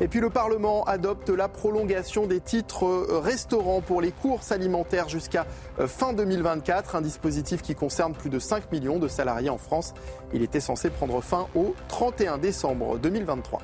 Et 0.00 0.06
puis 0.06 0.20
le 0.20 0.30
Parlement 0.30 0.84
adopte 0.84 1.28
la 1.28 1.48
prolongation 1.48 2.28
des 2.28 2.38
titres 2.38 2.86
restaurants 3.20 3.80
pour 3.80 4.00
les 4.00 4.12
courses 4.12 4.52
alimentaires 4.52 5.08
jusqu'à 5.08 5.44
fin 5.88 6.12
2024, 6.12 6.94
un 6.94 7.00
dispositif 7.00 7.62
qui 7.62 7.74
concerne 7.74 8.12
plus 8.12 8.30
de 8.30 8.38
5 8.38 8.70
millions 8.70 9.00
de 9.00 9.08
salariés 9.08 9.50
en 9.50 9.58
France. 9.58 9.92
Il 10.32 10.44
était 10.44 10.60
censé 10.60 10.88
prendre 10.88 11.20
fin 11.20 11.48
au 11.56 11.74
31 11.88 12.38
décembre 12.38 12.96
2023. 12.96 13.60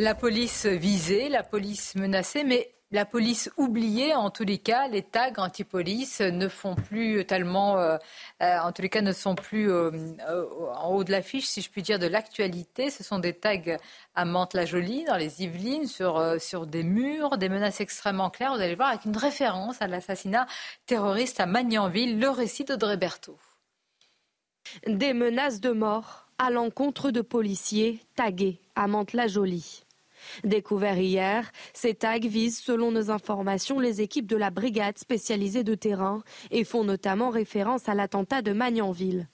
La 0.00 0.14
police 0.14 0.64
visée, 0.64 1.28
la 1.28 1.42
police 1.42 1.96
menacée, 1.96 2.44
mais 2.44 2.72
la 2.92 3.04
police 3.04 3.50
oubliée, 3.56 4.14
en 4.14 4.30
tous 4.30 4.44
les 4.44 4.58
cas, 4.58 4.86
les 4.86 5.02
tags 5.02 5.32
anti-police 5.38 6.20
ne 6.20 6.46
font 6.46 6.76
plus 6.76 7.26
tellement, 7.26 7.78
euh, 7.78 7.96
euh, 8.40 8.58
en 8.60 8.70
tous 8.70 8.82
les 8.82 8.90
cas, 8.90 9.00
ne 9.00 9.12
sont 9.12 9.34
plus 9.34 9.68
euh, 9.68 9.90
en 10.76 10.90
haut 10.94 11.02
de 11.02 11.10
l'affiche, 11.10 11.46
si 11.46 11.62
je 11.62 11.68
puis 11.68 11.82
dire, 11.82 11.98
de 11.98 12.06
l'actualité. 12.06 12.90
Ce 12.90 13.02
sont 13.02 13.18
des 13.18 13.32
tags 13.32 13.76
à 14.14 14.24
Mantes-la-Jolie, 14.24 15.04
dans 15.04 15.16
les 15.16 15.42
Yvelines, 15.42 15.88
sur, 15.88 16.38
des 16.68 16.84
murs, 16.84 17.36
des 17.36 17.48
menaces 17.48 17.80
extrêmement 17.80 18.30
claires. 18.30 18.54
Vous 18.54 18.62
allez 18.62 18.76
voir, 18.76 18.90
avec 18.90 19.04
une 19.04 19.16
référence 19.16 19.82
à 19.82 19.88
l'assassinat 19.88 20.46
terroriste 20.86 21.40
à 21.40 21.46
Magnanville, 21.46 22.20
le 22.20 22.30
récit 22.30 22.64
d'Audrey 22.64 22.98
Berthaud. 22.98 23.40
Des 24.86 25.12
menaces 25.12 25.60
de 25.60 25.72
mort 25.72 26.28
à 26.38 26.50
l'encontre 26.50 27.10
de 27.10 27.20
policiers 27.20 27.98
tagués 28.14 28.60
à 28.76 28.86
Mantes-la-Jolie. 28.86 29.82
Découvert 30.44 30.98
hier, 30.98 31.50
ces 31.72 31.94
tags 31.94 32.18
visent, 32.18 32.58
selon 32.58 32.92
nos 32.92 33.10
informations, 33.10 33.80
les 33.80 34.00
équipes 34.00 34.26
de 34.26 34.36
la 34.36 34.50
brigade 34.50 34.98
spécialisée 34.98 35.64
de 35.64 35.74
terrain 35.74 36.22
et 36.50 36.64
font 36.64 36.84
notamment 36.84 37.30
référence 37.30 37.88
à 37.88 37.94
l'attentat 37.94 38.42
de 38.42 38.52
Magnanville. 38.52 39.28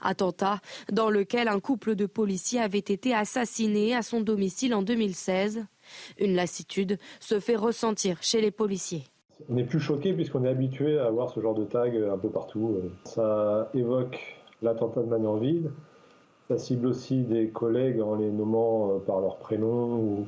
Attentat 0.00 0.60
dans 0.90 1.10
lequel 1.10 1.48
un 1.48 1.60
couple 1.60 1.94
de 1.94 2.06
policiers 2.06 2.60
avait 2.60 2.78
été 2.78 3.14
assassiné 3.14 3.94
à 3.94 4.02
son 4.02 4.20
domicile 4.20 4.74
en 4.74 4.82
2016. 4.82 5.64
Une 6.18 6.34
lassitude 6.34 6.98
se 7.20 7.40
fait 7.40 7.56
ressentir 7.56 8.18
chez 8.20 8.40
les 8.40 8.50
policiers. 8.50 9.04
On 9.48 9.54
n'est 9.54 9.64
plus 9.64 9.80
choqué 9.80 10.12
puisqu'on 10.12 10.44
est 10.44 10.48
habitué 10.48 10.98
à 10.98 11.10
voir 11.10 11.30
ce 11.30 11.40
genre 11.40 11.54
de 11.54 11.64
tag 11.64 11.96
un 11.96 12.18
peu 12.18 12.28
partout. 12.28 12.76
Ça 13.04 13.70
évoque 13.72 14.18
l'attentat 14.62 15.02
de 15.02 15.06
Magnanville, 15.06 15.70
ça 16.48 16.56
cible 16.56 16.86
aussi 16.86 17.22
des 17.22 17.48
collègues 17.48 18.00
en 18.00 18.14
les 18.14 18.30
nommant 18.30 18.90
euh, 18.90 18.98
par 18.98 19.20
leur 19.20 19.36
prénom 19.36 19.96
ou 19.96 20.26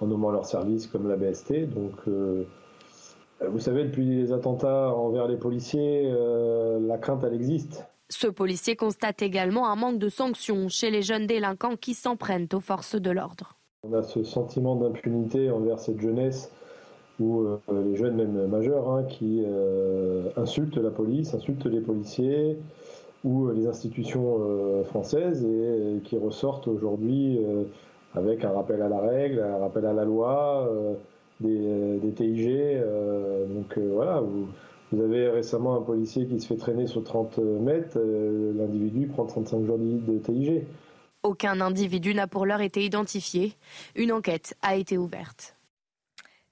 en 0.00 0.06
nommant 0.06 0.30
leur 0.30 0.44
service 0.44 0.86
comme 0.86 1.08
la 1.08 1.16
BST. 1.16 1.72
Donc, 1.72 1.92
euh, 2.08 2.44
vous 3.48 3.60
savez, 3.60 3.84
depuis 3.84 4.04
les 4.04 4.32
attentats 4.32 4.92
envers 4.94 5.28
les 5.28 5.36
policiers, 5.36 6.10
euh, 6.12 6.80
la 6.80 6.98
crainte, 6.98 7.22
elle 7.24 7.34
existe. 7.34 7.86
Ce 8.08 8.26
policier 8.26 8.74
constate 8.74 9.22
également 9.22 9.70
un 9.70 9.76
manque 9.76 9.98
de 9.98 10.08
sanctions 10.08 10.68
chez 10.68 10.90
les 10.90 11.02
jeunes 11.02 11.26
délinquants 11.26 11.76
qui 11.76 11.94
s'en 11.94 12.16
prennent 12.16 12.48
aux 12.52 12.60
forces 12.60 12.96
de 12.96 13.10
l'ordre. 13.10 13.54
On 13.84 13.94
a 13.94 14.02
ce 14.02 14.24
sentiment 14.24 14.74
d'impunité 14.74 15.50
envers 15.50 15.78
cette 15.78 16.00
jeunesse 16.00 16.50
ou 17.20 17.46
les 17.70 17.96
jeunes 17.96 18.16
même 18.16 18.46
majeurs 18.46 18.90
hein, 18.90 19.04
qui 19.04 19.44
insultent 20.36 20.78
la 20.78 20.90
police, 20.90 21.34
insultent 21.34 21.66
les 21.66 21.80
policiers, 21.80 22.58
ou 23.24 23.46
euh, 23.46 23.54
les 23.54 23.66
institutions 23.66 24.38
euh, 24.40 24.84
françaises 24.84 25.44
et 25.44 25.46
euh, 25.46 25.98
qui 26.04 26.16
ressortent 26.16 26.68
aujourd'hui 26.68 27.40
avec 28.14 28.44
un 28.44 28.50
rappel 28.50 28.82
à 28.82 28.88
la 28.88 29.00
règle, 29.00 29.40
un 29.40 29.58
rappel 29.58 29.86
à 29.86 29.92
la 29.92 30.04
loi, 30.04 30.68
des, 31.40 32.12
TIG. 32.16 32.82
donc 33.48 33.78
voilà, 33.78 34.20
vous, 34.20 34.48
vous, 34.90 35.00
avez 35.00 35.28
récemment 35.28 35.76
un 35.76 35.80
policier 35.80 36.26
qui 36.26 36.40
se 36.40 36.48
fait 36.48 36.56
traîner 36.56 36.88
sur 36.88 37.04
30 37.04 37.38
mètres, 37.38 37.98
l'individu 38.00 39.06
prend 39.06 39.26
35 39.26 39.64
jours 39.64 39.78
de 39.78 40.18
TIG. 40.18 40.64
Aucun 41.22 41.60
individu 41.60 42.14
n'a 42.14 42.26
pour 42.26 42.46
l'heure 42.46 42.62
été 42.62 42.84
identifié. 42.84 43.52
Une 43.94 44.10
enquête 44.10 44.56
a 44.60 44.74
été 44.74 44.98
ouverte. 44.98 45.54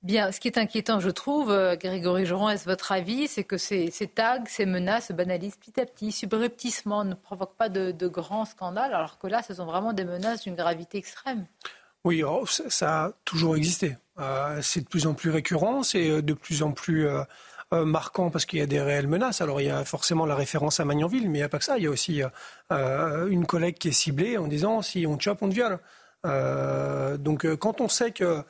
Bien, 0.02 0.30
ce 0.30 0.38
qui 0.38 0.46
est 0.46 0.58
inquiétant, 0.58 1.00
je 1.00 1.10
trouve, 1.10 1.50
euh, 1.50 1.74
Grégory 1.74 2.24
Joron, 2.24 2.50
est-ce 2.50 2.66
votre 2.66 2.92
avis, 2.92 3.26
c'est 3.26 3.42
que 3.42 3.56
ces, 3.56 3.90
tags, 4.14 4.44
ces 4.46 4.64
menaces 4.64 5.08
se 5.08 5.12
banalisent 5.12 5.56
petit 5.56 5.80
à 5.80 5.86
petit, 5.86 6.12
subrepticement, 6.12 7.04
ne 7.04 7.14
provoquent 7.14 7.56
pas 7.56 7.68
de, 7.68 8.06
grands 8.06 8.44
scandales, 8.44 8.94
alors 8.94 9.18
que 9.18 9.26
là, 9.26 9.42
ce 9.42 9.54
sont 9.54 9.66
vraiment 9.66 9.92
des 9.92 10.04
menaces 10.04 10.42
d'une 10.42 10.54
gravité 10.54 10.98
extrême. 10.98 11.46
Oui, 12.04 12.22
oh, 12.22 12.46
ça 12.46 13.06
a 13.06 13.12
toujours 13.24 13.56
existé. 13.56 13.96
Euh, 14.20 14.60
c'est 14.62 14.82
de 14.82 14.86
plus 14.86 15.08
en 15.08 15.14
plus 15.14 15.30
récurrent, 15.30 15.82
c'est 15.82 16.08
euh, 16.08 16.22
de 16.22 16.32
plus 16.32 16.62
en 16.62 16.70
plus 16.70 17.08
marquant 17.70 18.30
parce 18.30 18.46
qu'il 18.46 18.60
y 18.60 18.62
a 18.62 18.66
des 18.66 18.80
réelles 18.80 19.08
menaces. 19.08 19.42
Alors 19.42 19.60
il 19.60 19.66
y 19.66 19.70
a 19.70 19.84
forcément 19.84 20.24
la 20.24 20.34
référence 20.34 20.80
à 20.80 20.86
Magnanville, 20.86 21.28
mais 21.28 21.38
il 21.38 21.42
n'y 21.42 21.44
a 21.44 21.50
pas 21.50 21.58
que 21.58 21.66
ça. 21.66 21.76
Il 21.76 21.84
y 21.84 21.86
a 21.86 21.90
aussi 21.90 22.22
une 22.70 23.46
collègue 23.46 23.76
qui 23.76 23.88
est 23.88 23.92
ciblée 23.92 24.38
en 24.38 24.46
disant 24.46 24.80
si 24.80 25.06
on 25.06 25.18
te 25.18 25.24
chope, 25.24 25.42
on 25.42 25.50
te 25.50 25.54
viole. 25.54 25.78
donc 27.18 27.46
quand 27.56 27.82
on 27.82 27.88
sait 27.88 28.12
que 28.12 28.42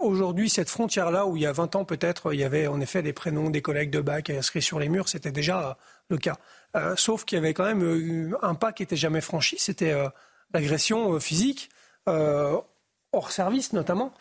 aujourd'hui, 0.00 0.48
cette 0.48 0.70
frontière-là, 0.70 1.26
où 1.26 1.36
il 1.36 1.42
y 1.42 1.46
a 1.46 1.52
20 1.52 1.76
ans 1.76 1.84
peut-être, 1.84 2.32
il 2.32 2.40
y 2.40 2.44
avait 2.44 2.66
en 2.66 2.80
effet 2.80 3.02
des 3.02 3.12
prénoms 3.12 3.50
des 3.50 3.62
collègues 3.62 3.90
de 3.90 4.00
bac 4.00 4.30
inscrits 4.30 4.62
sur 4.62 4.78
les 4.78 4.88
murs, 4.88 5.08
c'était 5.08 5.32
déjà 5.32 5.76
le 6.08 6.16
cas. 6.16 6.36
Euh, 6.76 6.96
sauf 6.96 7.24
qu'il 7.24 7.36
y 7.36 7.38
avait 7.38 7.54
quand 7.54 7.66
même 7.66 8.36
un 8.42 8.54
pas 8.54 8.72
qui 8.72 8.82
n'était 8.82 8.96
jamais 8.96 9.20
franchi, 9.20 9.56
c'était 9.58 9.92
euh, 9.92 10.08
l'agression 10.52 11.20
physique. 11.20 11.70
hors 12.06 13.30
service 13.30 13.72
notamment. 13.72 14.12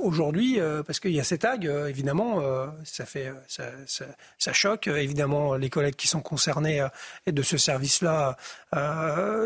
Aujourd'hui, 0.00 0.58
parce 0.84 0.98
qu'il 0.98 1.12
y 1.12 1.20
a 1.20 1.24
ces 1.24 1.38
tags, 1.38 1.60
évidemment, 1.86 2.42
ça 2.82 3.06
fait, 3.06 3.32
ça, 3.46 3.70
ça, 3.86 4.52
choque. 4.52 4.88
Évidemment, 4.88 5.54
les 5.54 5.70
collègues 5.70 5.94
qui 5.94 6.08
sont 6.08 6.20
concernés 6.20 6.84
et 7.24 7.30
de 7.30 7.42
ce 7.42 7.56
service-là 7.56 8.36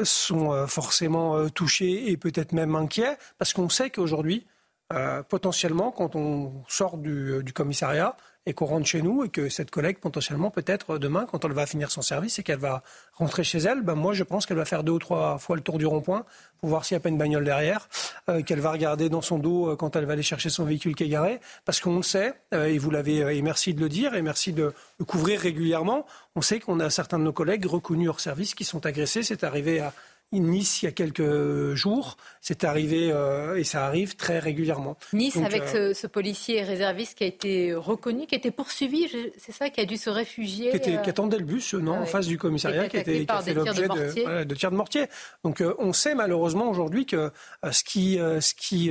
sont 0.04 0.66
forcément 0.66 1.46
touchés 1.50 2.10
et 2.10 2.16
peut-être 2.16 2.52
même 2.52 2.74
inquiets, 2.74 3.18
parce 3.36 3.52
qu'on 3.52 3.68
sait 3.68 3.90
qu'aujourd'hui, 3.90 4.46
euh, 4.92 5.24
potentiellement, 5.24 5.90
quand 5.90 6.14
on 6.14 6.62
sort 6.68 6.96
du, 6.96 7.42
commissariat 7.52 8.16
et 8.48 8.54
qu'on 8.54 8.66
rentre 8.66 8.86
chez 8.86 9.02
nous 9.02 9.24
et 9.24 9.28
que 9.28 9.48
cette 9.48 9.72
collègue, 9.72 9.98
potentiellement, 9.98 10.52
peut-être 10.52 10.98
demain, 10.98 11.26
quand 11.28 11.44
elle 11.44 11.52
va 11.52 11.66
finir 11.66 11.90
son 11.90 12.02
service 12.02 12.38
et 12.38 12.44
qu'elle 12.44 12.60
va 12.60 12.84
rentrer 13.14 13.42
chez 13.42 13.58
elle, 13.58 13.82
ben 13.82 13.96
moi, 13.96 14.12
je 14.12 14.22
pense 14.22 14.46
qu'elle 14.46 14.56
va 14.56 14.64
faire 14.64 14.84
deux 14.84 14.92
ou 14.92 14.98
trois 15.00 15.38
fois 15.38 15.56
le 15.56 15.62
tour 15.62 15.78
du 15.78 15.86
rond-point 15.86 16.24
pour 16.60 16.68
voir 16.68 16.84
s'il 16.84 16.94
n'y 16.94 16.98
a 16.98 17.02
pas 17.02 17.08
une 17.08 17.18
bagnole 17.18 17.44
derrière, 17.44 17.88
euh, 18.28 18.42
qu'elle 18.42 18.60
va 18.60 18.70
regarder 18.70 19.08
dans 19.08 19.22
son 19.22 19.40
dos 19.40 19.70
euh, 19.70 19.76
quand 19.76 19.96
elle 19.96 20.04
va 20.04 20.12
aller 20.12 20.22
chercher 20.22 20.50
son 20.50 20.64
véhicule 20.64 20.94
qui 20.94 21.02
est 21.02 21.08
garé, 21.08 21.40
parce 21.64 21.80
qu'on 21.80 21.96
le 21.96 22.02
sait, 22.04 22.34
et 22.52 22.78
vous 22.78 22.90
l'avez, 22.92 23.36
et 23.36 23.42
merci 23.42 23.74
de 23.74 23.80
le 23.80 23.88
dire, 23.88 24.14
et 24.14 24.22
merci 24.22 24.52
de 24.52 24.72
le 25.00 25.04
couvrir 25.04 25.40
régulièrement, 25.40 26.06
on 26.36 26.42
sait 26.42 26.60
qu'on 26.60 26.78
a 26.78 26.90
certains 26.90 27.18
de 27.18 27.24
nos 27.24 27.32
collègues 27.32 27.66
reconnus 27.66 28.08
hors 28.08 28.20
service 28.20 28.54
qui 28.54 28.64
sont 28.64 28.86
agressés. 28.86 29.24
C'est 29.24 29.42
arrivé 29.42 29.80
à 29.80 29.92
Nice 30.32 30.82
il 30.82 30.86
y 30.86 30.88
a 30.88 30.92
quelques 30.92 31.74
jours. 31.74 32.16
C'est 32.40 32.64
arrivé 32.64 33.10
euh, 33.12 33.56
et 33.56 33.64
ça 33.64 33.86
arrive 33.86 34.16
très 34.16 34.38
régulièrement. 34.38 34.96
Nice 35.12 35.36
avec 35.36 35.62
euh, 35.74 35.94
ce, 35.94 36.06
policier 36.06 36.62
réserviste 36.62 37.16
qui 37.16 37.24
a 37.24 37.26
été 37.26 37.74
reconnu, 37.74 38.26
qui 38.26 38.34
a 38.34 38.38
été 38.38 38.50
poursuivi, 38.50 39.08
c'est 39.38 39.52
ça, 39.52 39.70
qui 39.70 39.80
a 39.80 39.84
dû 39.84 39.96
se 39.96 40.10
réfugier. 40.10 40.70
Qui, 40.70 40.76
était, 40.76 40.96
euh, 40.96 41.02
attendait 41.02 41.38
le 41.38 41.44
bus, 41.44 41.74
non, 41.74 41.98
en 41.98 42.06
face 42.06 42.26
du 42.26 42.38
commissariat, 42.38 42.88
qui, 42.88 42.96
était, 42.96 43.24
qui 43.24 43.32
a 43.32 43.40
fait 43.40 43.54
l'objet 43.54 43.88
de, 43.88 44.44
de, 44.44 44.54
tirs 44.54 44.70
de 44.70 44.76
mortier. 44.76 45.06
Donc 45.44 45.62
on 45.78 45.92
sait 45.92 46.14
malheureusement 46.14 46.68
aujourd'hui 46.68 47.06
que 47.06 47.30
ce 47.70 47.84
qui, 47.84 48.16
ce 48.16 48.54
qui 48.54 48.90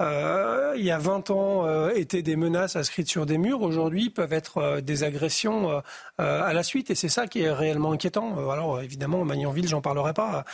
euh, 0.00 0.74
il 0.76 0.84
y 0.84 0.90
a 0.90 0.98
20 0.98 1.30
ans, 1.30 1.66
euh, 1.66 1.90
étaient 1.94 2.22
des 2.22 2.36
menaces 2.36 2.76
inscrites 2.76 3.08
sur 3.08 3.26
des 3.26 3.38
murs. 3.38 3.62
Aujourd'hui, 3.62 4.10
peuvent 4.10 4.32
être 4.32 4.58
euh, 4.58 4.80
des 4.80 5.04
agressions 5.04 5.82
à 6.18 6.52
la 6.52 6.62
suite. 6.62 6.90
Et 6.90 6.94
c'est 6.94 7.08
ça 7.08 7.26
qui 7.26 7.42
est 7.42 7.50
réellement 7.50 7.92
inquiétant. 7.92 8.50
alors, 8.50 8.80
évidemment, 8.80 9.24
Magnanville, 9.24 9.66
j'en 9.66 9.80
parlerai 9.80 10.12
pas. 10.12 10.44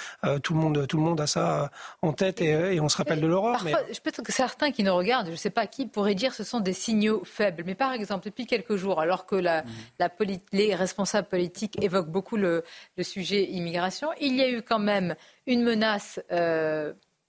tout, 0.43 0.55
le 0.55 0.61
monde, 0.61 0.87
tout 0.87 0.97
le 0.97 1.03
monde 1.03 1.21
a 1.21 1.27
ça 1.27 1.71
en 2.01 2.13
tête 2.13 2.41
et, 2.41 2.81
on 2.81 2.89
se 2.89 2.97
rappelle 2.97 3.21
de 3.21 3.27
l'horreur. 3.27 3.63
Mais... 3.65 3.75
Je 3.93 4.01
pense 4.01 4.25
que 4.25 4.33
certains 4.33 4.71
qui 4.71 4.83
nous 4.83 4.95
regardent, 4.95 5.27
je 5.27 5.33
ne 5.33 5.37
sais 5.37 5.51
pas 5.51 5.67
qui, 5.67 5.87
pourraient 5.87 6.15
dire 6.15 6.31
que 6.31 6.37
ce 6.37 6.45
sont 6.45 6.61
des 6.61 6.73
signaux 6.73 7.23
faibles. 7.25 7.65
Mais 7.67 7.75
par 7.75 7.93
exemple, 7.93 8.25
depuis 8.25 8.47
quelques 8.47 8.77
jours, 8.77 9.01
alors 9.01 9.27
que 9.27 9.37
la, 9.37 9.63
mmh. 9.63 10.37
les 10.53 10.75
responsables 10.75 11.29
politiques 11.29 11.83
évoquent 11.83 12.11
beaucoup 12.11 12.37
le, 12.37 12.65
le, 12.97 13.03
sujet 13.03 13.45
immigration, 13.45 14.09
il 14.21 14.37
y 14.37 14.43
a 14.43 14.49
eu 14.49 14.63
quand 14.63 14.79
même 14.79 15.17
une 15.47 15.63
menace 15.63 16.19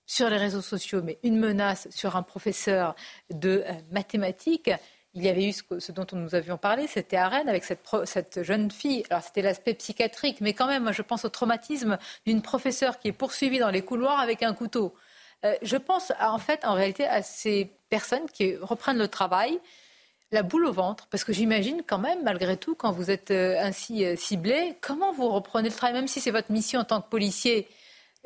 sur 0.09 0.27
les 0.27 0.37
réseaux 0.37 0.63
sociaux, 0.63 1.01
mais 1.03 1.19
une 1.21 1.37
menace 1.37 1.87
sur 1.91 2.15
un 2.15 2.23
professeur 2.23 2.95
de 3.29 3.63
euh, 3.63 3.73
mathématiques. 3.91 4.71
Il 5.13 5.23
y 5.23 5.29
avait 5.29 5.47
eu 5.47 5.53
ce, 5.53 5.91
dont 5.91 6.07
nous 6.13 6.33
avions 6.33 6.57
parlé, 6.57 6.87
c'était 6.87 7.15
à 7.15 7.27
Rennes 7.27 7.47
avec 7.47 7.63
cette, 7.63 8.43
jeune 8.43 8.71
fille. 8.71 9.03
Alors 9.11 9.21
c'était 9.21 9.43
l'aspect 9.43 9.75
psychiatrique, 9.75 10.41
mais 10.41 10.53
quand 10.53 10.65
même, 10.65 10.91
je 10.91 11.03
pense 11.03 11.25
au 11.25 11.29
traumatisme 11.29 11.99
d'une 12.25 12.41
professeure 12.41 12.97
qui 12.97 13.09
est 13.09 13.11
poursuivie 13.11 13.59
dans 13.59 13.69
les 13.69 13.83
couloirs 13.83 14.19
avec 14.19 14.41
un 14.41 14.55
couteau. 14.55 14.95
Euh, 15.45 15.55
je 15.61 15.77
pense 15.77 16.11
en 16.19 16.39
fait, 16.39 16.65
en 16.65 16.73
réalité, 16.73 17.05
à 17.05 17.21
ces 17.21 17.71
personnes 17.89 18.27
qui 18.33 18.55
reprennent 18.55 18.97
le 18.97 19.07
travail, 19.09 19.59
la 20.31 20.41
boule 20.41 20.65
au 20.65 20.73
ventre, 20.73 21.05
parce 21.11 21.23
que 21.23 21.33
j'imagine 21.33 21.83
quand 21.85 21.99
même, 21.99 22.23
malgré 22.23 22.57
tout, 22.57 22.73
quand 22.73 22.91
vous 22.91 23.11
êtes 23.11 23.29
euh, 23.29 23.59
ainsi 23.59 24.05
ciblé, 24.17 24.75
comment 24.81 25.13
vous 25.13 25.29
reprenez 25.29 25.69
le 25.69 25.75
travail, 25.75 25.93
même 25.93 26.07
si 26.07 26.19
c'est 26.19 26.31
votre 26.31 26.51
mission 26.51 26.79
en 26.79 26.83
tant 26.83 26.99
que 26.99 27.09
policier 27.09 27.67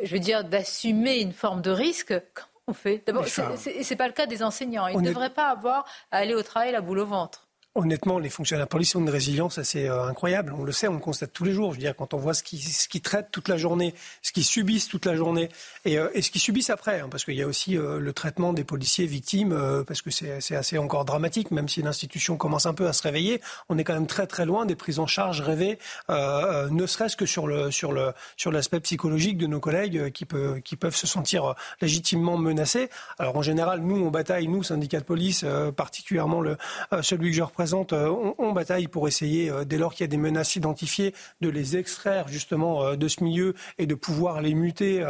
je 0.01 0.13
veux 0.13 0.19
dire, 0.19 0.43
d'assumer 0.43 1.19
une 1.19 1.33
forme 1.33 1.61
de 1.61 1.71
risque, 1.71 2.13
comment 2.33 2.49
on 2.67 2.73
fait? 2.73 3.03
D'abord, 3.05 3.27
ce 3.27 3.41
n'est 3.89 3.95
pas 3.95 4.07
le 4.07 4.13
cas 4.13 4.25
des 4.25 4.43
enseignants. 4.43 4.87
Ils 4.87 4.99
ne 4.99 5.07
devraient 5.07 5.33
pas 5.33 5.49
avoir 5.49 5.85
à 6.11 6.17
aller 6.17 6.33
au 6.33 6.43
travail 6.43 6.71
la 6.71 6.81
boule 6.81 6.99
au 6.99 7.05
ventre. 7.05 7.47
Honnêtement, 7.75 8.19
les 8.19 8.29
fonctionnaires 8.29 8.67
de 8.67 8.69
police 8.69 8.95
ont 8.95 8.99
une 8.99 9.09
résilience 9.09 9.57
assez 9.57 9.87
euh, 9.87 10.03
incroyable. 10.03 10.53
On 10.55 10.63
le 10.63 10.71
sait, 10.71 10.87
on 10.87 10.93
le 10.93 10.99
constate 10.99 11.33
tous 11.33 11.43
les 11.43 11.53
jours. 11.53 11.71
Je 11.71 11.77
veux 11.77 11.81
dire, 11.81 11.95
quand 11.95 12.13
on 12.13 12.17
voit 12.17 12.35
ce 12.35 12.43
qu'ils 12.43 12.59
qui 12.59 13.01
traitent 13.01 13.29
toute 13.31 13.47
la 13.47 13.57
journée, 13.57 13.95
ce 14.21 14.31
qu'ils 14.31 14.43
subissent 14.43 14.87
toute 14.87 15.07
la 15.07 15.15
journée, 15.15 15.49
et, 15.83 15.97
euh, 15.97 16.07
et 16.13 16.21
ce 16.21 16.29
qu'ils 16.29 16.39
subissent 16.39 16.69
après, 16.69 16.99
hein, 16.99 17.07
parce 17.09 17.25
qu'il 17.25 17.33
y 17.33 17.41
a 17.41 17.47
aussi 17.47 17.75
euh, 17.75 17.97
le 17.99 18.13
traitement 18.13 18.53
des 18.53 18.63
policiers 18.63 19.07
victimes, 19.07 19.59
parce 19.87 20.03
que 20.03 20.11
c'est 20.11 20.55
assez 20.55 20.77
encore 20.77 21.03
dramatique, 21.03 21.49
même 21.49 21.67
si 21.67 21.81
l'institution 21.81 22.37
commence 22.37 22.67
un 22.67 22.75
peu 22.75 22.87
à 22.87 22.93
se 22.93 23.01
réveiller. 23.01 23.41
On 23.69 23.79
est 23.79 23.83
quand 23.83 23.95
même 23.95 24.05
très 24.05 24.27
très 24.27 24.45
loin 24.45 24.67
des 24.67 24.75
prises 24.75 24.99
en 24.99 25.07
charge 25.07 25.41
rêvées, 25.41 25.79
ne 26.09 26.85
serait-ce 26.85 27.17
que 27.17 27.25
sur 27.25 27.47
le 27.47 27.71
sur 27.71 27.91
le 27.91 28.13
sur 28.37 28.51
l'aspect 28.51 28.81
psychologique 28.81 29.37
de 29.37 29.47
nos 29.47 29.59
collègues 29.59 30.11
qui 30.11 30.25
peut, 30.25 30.59
qui 30.63 30.75
peuvent 30.75 30.95
se 30.95 31.07
sentir 31.07 31.55
légitimement 31.81 32.37
menacés. 32.37 32.89
Alors 33.17 33.35
en 33.35 33.41
général, 33.41 33.81
nous 33.81 33.97
on 33.97 34.11
bataille, 34.11 34.47
nous 34.47 34.63
syndicats 34.63 34.99
de 34.99 35.05
police, 35.05 35.45
particulièrement 35.75 36.41
le 36.41 36.57
celui 37.01 37.31
que 37.31 37.37
je 37.37 37.41
représente 37.41 37.62
euh, 37.93 38.33
on, 38.37 38.51
bataille 38.51 38.87
pour 38.87 39.07
essayer, 39.07 39.49
euh, 39.49 39.63
dès 39.63 39.77
lors 39.77 39.93
qu'il 39.93 40.03
y 40.03 40.03
a 40.05 40.07
des 40.07 40.17
menaces 40.17 40.55
identifiées, 40.55 41.13
de 41.41 41.49
les 41.49 41.77
extraire 41.77 42.27
justement 42.27 42.83
euh, 42.83 42.95
de 42.95 43.07
ce 43.07 43.23
milieu 43.23 43.53
et 43.77 43.85
de 43.85 43.95
pouvoir 43.95 44.41
les 44.41 44.53
muter 44.53 45.05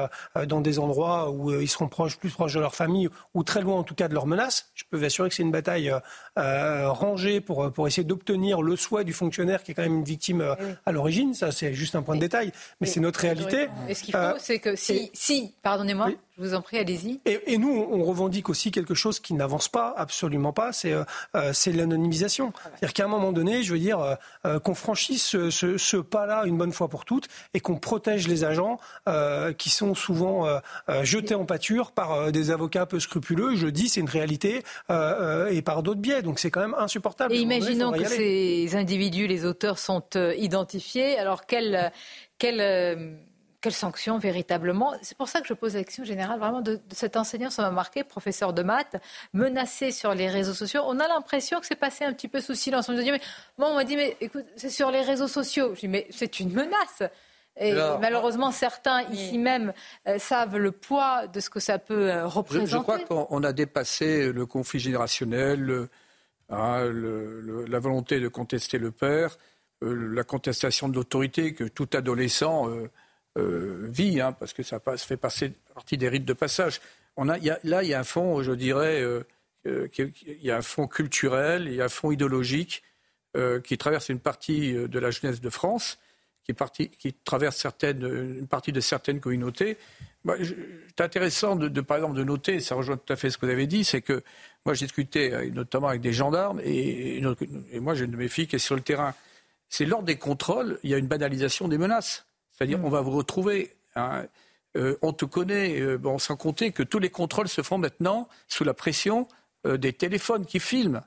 dans 0.47 0.61
des 0.61 0.79
endroits 0.79 1.31
où 1.31 1.51
ils 1.51 1.67
seront 1.67 1.87
proches, 1.87 2.17
plus 2.17 2.29
proches 2.29 2.53
de 2.53 2.59
leur 2.59 2.75
famille 2.75 3.09
ou 3.33 3.43
très 3.43 3.61
loin 3.61 3.75
en 3.75 3.83
tout 3.83 3.95
cas 3.95 4.07
de 4.07 4.13
leurs 4.13 4.27
menaces. 4.27 4.71
Je 4.75 4.83
peux 4.89 4.97
vous 4.97 5.03
assurer 5.03 5.29
que 5.29 5.35
c'est 5.35 5.43
une 5.43 5.51
bataille 5.51 5.93
rangée 6.35 7.41
pour, 7.41 7.71
pour 7.71 7.87
essayer 7.87 8.03
d'obtenir 8.03 8.61
le 8.61 8.75
souhait 8.75 9.03
du 9.03 9.13
fonctionnaire 9.13 9.63
qui 9.63 9.71
est 9.71 9.73
quand 9.73 9.83
même 9.83 9.97
une 9.97 10.03
victime 10.03 10.55
à 10.85 10.91
l'origine. 10.91 11.33
Ça, 11.33 11.51
c'est 11.51 11.73
juste 11.73 11.95
un 11.95 12.01
point 12.01 12.15
de 12.15 12.21
détail, 12.21 12.51
mais 12.81 12.87
c'est 12.87 12.99
notre 12.99 13.19
réalité. 13.19 13.67
Et 13.87 13.93
ce 13.93 14.03
qu'il 14.03 14.13
faut, 14.13 14.37
c'est 14.37 14.59
que 14.59 14.75
si, 14.75 15.09
si 15.13 15.53
pardonnez-moi, 15.61 16.11
je 16.37 16.41
vous 16.41 16.55
en 16.55 16.61
prie, 16.61 16.79
allez-y. 16.79 17.19
Et, 17.25 17.57
nous, 17.59 17.69
on 17.69 18.03
revendique 18.03 18.49
aussi 18.49 18.71
quelque 18.71 18.95
chose 18.95 19.19
qui 19.19 19.35
n'avance 19.35 19.69
pas, 19.69 19.93
absolument 19.95 20.51
pas, 20.51 20.73
c'est 20.73 20.91
euh, 20.91 21.03
euh, 21.35 21.53
C'est-à-dire 22.51 22.93
qu'à 22.93 23.05
un 23.05 23.07
moment 23.07 23.31
donné, 23.31 23.63
je 23.63 23.73
veux 23.73 23.79
dire, 23.79 24.17
euh, 24.45 24.59
qu'on 24.59 24.75
franchisse 24.75 25.49
ce, 25.49 25.97
pas-là 25.97 26.43
une 26.45 26.57
bonne 26.57 26.71
fois 26.71 26.87
pour 26.87 27.05
toutes 27.05 27.27
et 27.53 27.59
qu'on 27.59 27.77
protège 27.77 28.27
les 28.27 28.43
agents 28.43 28.77
qui 29.57 29.69
sont 29.69 29.95
souvent 29.95 30.47
jetés 31.01 31.35
en 31.35 31.45
pâture 31.45 31.91
par 31.91 32.31
des 32.31 32.51
avocats 32.51 32.85
peu 32.85 32.99
scrupuleux. 32.99 33.55
Je 33.55 33.67
dis, 33.67 33.89
c'est 33.89 34.01
une 34.01 34.09
réalité, 34.09 34.63
et 34.89 35.61
par 35.61 35.83
d'autres 35.83 36.01
biais. 36.01 36.21
Donc 36.21 36.39
c'est 36.39 36.51
quand 36.51 36.61
même 36.61 36.75
insupportable. 36.77 37.33
Et 37.33 37.39
imaginons 37.39 37.91
que 37.91 38.05
ces 38.05 38.75
individus, 38.75 39.27
les 39.27 39.45
auteurs, 39.45 39.79
sont 39.79 40.03
identifiés. 40.37 41.17
Alors 41.17 41.45
quel... 41.45 41.91
quel 42.37 43.23
quelles 43.63 43.73
sanctions 43.73 44.17
véritablement 44.17 44.93
C'est 45.01 45.17
pour 45.17 45.29
ça 45.29 45.39
que 45.39 45.47
je 45.47 45.53
pose 45.53 45.75
la 45.75 45.85
question 45.85 46.03
générale 46.03 46.37
vraiment 46.37 46.59
de, 46.59 46.81
cet 46.91 47.15
enseignant, 47.15 47.49
ça 47.49 47.61
m'a 47.61 47.71
marqué, 47.71 48.03
professeur 48.03 48.51
de 48.51 48.61
maths, 48.61 48.97
menacé 49.31 49.93
sur 49.93 50.13
les 50.13 50.27
réseaux 50.27 50.53
sociaux. 50.53 50.81
On 50.85 50.99
a 50.99 51.07
l'impression 51.07 51.61
que 51.61 51.65
c'est 51.65 51.77
passé 51.77 52.03
un 52.03 52.11
petit 52.11 52.27
peu 52.27 52.41
sous 52.41 52.55
silence. 52.55 52.89
On 52.89 52.97
a 52.97 53.01
dit, 53.01 53.11
mais 53.11 53.21
moi, 53.57 53.69
on 53.69 53.75
m'a 53.75 53.85
dit, 53.85 53.95
mais 53.95 54.17
écoute, 54.19 54.45
c'est 54.57 54.69
sur 54.69 54.91
les 54.91 55.01
réseaux 55.01 55.29
sociaux. 55.29 55.73
Je 55.75 55.79
dis, 55.79 55.87
mais 55.87 56.05
c'est 56.09 56.41
une 56.41 56.51
menace. 56.51 57.03
Et 57.55 57.73
malheureusement, 58.01 58.51
certains 58.51 59.03
ici 59.03 59.37
même 59.37 59.73
euh, 60.07 60.19
savent 60.19 60.57
le 60.57 60.71
poids 60.71 61.27
de 61.27 61.39
ce 61.39 61.49
que 61.49 61.59
ça 61.61 61.79
peut 61.79 62.11
euh, 62.11 62.27
représenter. 62.27 62.67
Je, 62.67 62.77
crois 62.77 62.99
qu'on 62.99 63.43
a 63.43 63.53
dépassé 63.53 64.33
le 64.33 64.45
conflit 64.45 64.79
générationnel, 64.79 65.87
hein, 66.49 66.91
la 66.91 67.79
volonté 67.79 68.19
de 68.19 68.27
contester 68.27 68.77
le 68.77 68.91
père, 68.91 69.37
euh, 69.83 70.13
la 70.13 70.23
contestation 70.23 70.89
de 70.89 70.95
l'autorité 70.95 71.53
que 71.53 71.63
tout 71.63 71.89
adolescent 71.93 72.69
euh, 72.69 72.89
vie, 73.35 74.21
hein, 74.21 74.31
parce 74.31 74.53
que 74.53 74.63
ça 74.63 74.79
passe, 74.79 75.03
fait 75.03 75.17
passer 75.17 75.53
partie 75.73 75.97
des 75.97 76.09
rites 76.09 76.25
de 76.25 76.33
passage. 76.33 76.81
On 77.15 77.29
a, 77.29 77.37
là, 77.63 77.83
il 77.83 77.89
y 77.89 77.93
a 77.93 77.99
un 77.99 78.03
fond, 78.03 78.41
je 78.43 78.51
dirais, 78.51 79.01
euh, 79.01 79.23
euh, 79.67 79.87
il 79.97 80.43
y 80.43 80.51
a 80.51 80.57
un 80.57 80.61
fond 80.61 80.87
culturel, 80.87 81.67
il 81.67 81.75
y 81.75 81.81
a 81.81 81.85
un 81.85 81.89
fond 81.89 82.11
idéologique 82.11 82.83
qui 83.63 83.79
traverse 83.79 84.09
une 84.09 84.19
partie 84.19 84.73
de 84.73 84.99
la 84.99 85.09
jeunesse 85.09 85.41
de 85.41 85.49
France, 85.49 85.97
qui, 86.43 86.53
traverse 87.25 87.65
une 87.81 88.47
partie 88.47 88.71
de 88.71 88.79
certaines 88.79 89.19
communautés. 89.19 89.75
C'est 90.23 91.01
intéressant, 91.01 91.55
de, 91.55 91.81
par 91.81 91.97
exemple, 91.97 92.15
de 92.15 92.23
noter, 92.23 92.59
ça 92.59 92.75
rejoint 92.75 92.95
tout 92.95 93.11
à 93.11 93.15
fait 93.15 93.31
ce 93.31 93.39
que 93.39 93.47
vous 93.47 93.51
avez 93.51 93.65
dit, 93.65 93.85
c'est 93.85 94.01
que 94.01 94.21
moi, 94.67 94.75
j'ai 94.75 94.85
discuté 94.85 95.49
notamment 95.49 95.87
avec 95.87 96.01
des 96.01 96.13
gendarmes, 96.13 96.61
et, 96.63 97.23
et 97.71 97.79
moi, 97.79 97.95
j'ai 97.95 98.05
une 98.05 98.11
de 98.11 98.17
mes 98.17 98.27
filles 98.27 98.45
qui 98.45 98.57
est 98.57 98.59
sur 98.59 98.75
le 98.75 98.81
terrain. 98.81 99.15
C'est 99.67 99.85
lors 99.85 100.03
des 100.03 100.17
contrôles, 100.17 100.77
il 100.83 100.91
y 100.91 100.93
a 100.93 100.99
une 100.99 101.07
banalisation 101.07 101.67
des 101.67 101.79
menaces. 101.79 102.27
C'est-à-dire, 102.53 102.79
mm. 102.79 102.85
on 102.85 102.89
va 102.89 103.01
vous 103.01 103.11
retrouver. 103.11 103.75
Hein, 103.95 104.25
euh, 104.75 104.97
on 105.01 105.13
te 105.13 105.25
connaît, 105.25 105.79
euh, 105.79 105.97
bon, 105.97 106.17
sans 106.17 106.35
compter 106.35 106.71
que 106.71 106.83
tous 106.83 106.99
les 106.99 107.09
contrôles 107.09 107.47
se 107.47 107.61
font 107.61 107.77
maintenant 107.77 108.27
sous 108.47 108.63
la 108.63 108.73
pression 108.73 109.27
euh, 109.67 109.77
des 109.77 109.93
téléphones 109.93 110.45
qui 110.45 110.59
filment. 110.59 111.01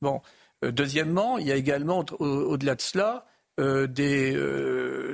Bon. 0.00 0.22
deuxièmement, 0.62 1.38
il 1.38 1.48
y 1.48 1.52
a 1.52 1.56
également, 1.56 2.04
au-delà 2.20 2.76
de 2.76 2.80
cela, 2.80 3.26
des, 3.58 4.32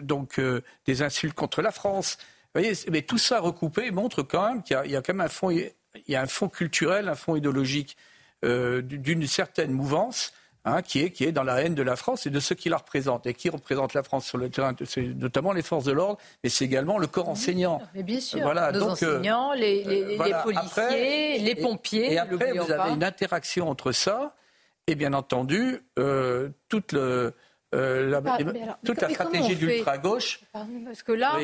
donc, 0.03 0.39
des 0.85 1.01
insultes 1.01 1.35
contre 1.35 1.63
la 1.63 1.73
France. 1.73 2.19
Vous 2.55 2.61
voyez, 2.61 2.75
mais 2.91 3.01
tout 3.01 3.17
ça 3.17 3.41
recoupé 3.41 3.91
montre 3.91 4.23
quand 4.23 4.47
même 4.47 4.63
qu'il 4.63 4.77
y, 4.91 4.97
a 4.97 5.01
quand 5.01 5.15
même 5.15 5.25
un 5.25 5.31
fond, 5.31 5.49
il 5.51 5.73
y 6.07 6.15
a 6.15 6.21
un 6.21 6.27
fond 6.27 6.51
culturel, 6.51 7.09
un 7.09 7.15
fond 7.15 7.35
idéologique 7.35 7.97
d'une 8.43 9.27
certaine 9.27 9.73
mouvance 9.73 10.35
Hein, 10.67 10.81
qui, 10.81 11.01
est, 11.01 11.11
qui 11.11 11.25
est 11.25 11.33
dans 11.33 11.43
la 11.43 11.61
haine 11.61 11.75
de 11.75 11.83
la 11.83 11.95
France 11.95 12.25
et 12.25 12.31
de 12.31 12.41
ceux 12.41 12.55
qui 12.55 12.71
la 12.71 12.79
représentent. 12.79 13.27
Et 13.27 13.35
qui 13.35 13.51
représente 13.51 13.93
la 13.93 14.03
France 14.03 14.25
sur 14.25 14.39
le 14.39 14.49
terrain, 14.49 14.75
c'est 14.87 15.03
notamment 15.03 15.53
les 15.53 15.61
forces 15.61 15.85
de 15.85 15.93
l'ordre, 15.93 16.19
mais 16.43 16.49
c'est 16.49 16.65
également 16.65 16.97
le 16.97 17.07
corps 17.07 17.29
enseignant. 17.29 17.83
Mais 17.95 18.03
bien 18.03 18.19
sûr, 18.19 18.41
voilà, 18.41 18.73
nos 18.73 18.81
donc, 18.81 19.03
euh, 19.03 19.19
enseignants, 19.19 19.53
les, 19.53 19.85
les, 19.85 20.17
les 20.17 20.35
policiers, 20.43 21.39
les 21.39 21.55
pompiers. 21.55 22.15
Et, 22.15 22.19
après, 22.19 22.53
vous 22.53 22.73
avez 22.73 22.93
une 22.93 23.05
interaction 23.05 23.69
entre 23.69 23.93
ça 23.93 24.35
et 24.87 24.95
bien 24.95 25.13
entendu 25.13 25.83
euh, 25.99 26.49
toute 26.71 26.93
le, 26.93 27.35
euh, 27.75 28.21
toute 28.85 29.01
la 29.01 29.09
stratégie 29.11 29.57
d'ultra-gauche. 29.57 30.41
Parce 30.53 31.03
que 31.03 31.13
là, 31.13 31.39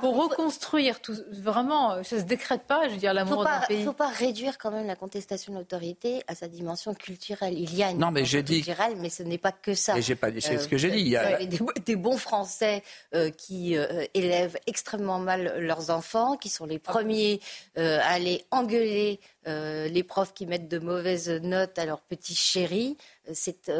pour 0.00 0.16
reconstruire 0.16 1.00
tout, 1.00 1.14
vraiment, 1.32 2.02
ça 2.02 2.16
ne 2.16 2.20
se 2.20 2.26
décrète 2.26 2.62
pas, 2.62 2.88
je 2.88 2.94
veux 2.94 2.96
dire, 2.96 3.14
l'amour 3.14 3.44
d'un 3.44 3.60
pays. 3.60 3.78
Il 3.78 3.80
ne 3.80 3.86
faut 3.86 3.92
pas 3.92 4.08
réduire 4.08 4.58
quand 4.58 4.70
même 4.70 4.86
la 4.86 4.96
contestation 4.96 5.52
de 5.52 5.58
l'autorité 5.58 6.22
à 6.26 6.34
sa 6.34 6.48
dimension 6.48 6.94
culturelle. 6.94 7.54
Il 7.58 7.74
y 7.74 7.82
a 7.82 7.90
une 7.90 7.98
non, 7.98 8.10
mais 8.10 8.22
dimension 8.22 8.42
dit... 8.42 8.62
culturelle, 8.62 8.94
mais 8.98 9.10
ce 9.10 9.22
n'est 9.22 9.38
pas 9.38 9.52
que 9.52 9.74
ça. 9.74 10.00
j'ai 10.00 10.14
pas 10.16 10.30
dit, 10.30 10.40
c'est 10.40 10.58
ce 10.58 10.68
que 10.68 10.76
j'ai 10.76 10.90
dit. 10.90 11.00
Il 11.00 11.08
y 11.08 11.16
a 11.16 11.38
des, 11.44 11.96
bons 11.96 12.16
Français 12.16 12.82
euh, 13.14 13.30
qui 13.30 13.76
euh, 13.76 14.04
élèvent 14.14 14.58
extrêmement 14.66 15.18
mal 15.18 15.54
leurs 15.58 15.90
enfants, 15.90 16.36
qui 16.36 16.48
sont 16.48 16.66
les 16.66 16.78
premiers 16.78 17.40
à 17.76 18.12
aller 18.12 18.44
engueuler 18.50 19.20
les 19.46 20.02
profs 20.02 20.34
qui 20.34 20.46
mettent 20.46 20.68
de 20.68 20.78
mauvaises 20.78 21.30
notes 21.30 21.78
à 21.78 21.86
leurs 21.86 22.00
petits 22.00 22.34
chéris. 22.34 22.96
C'est 23.32 23.70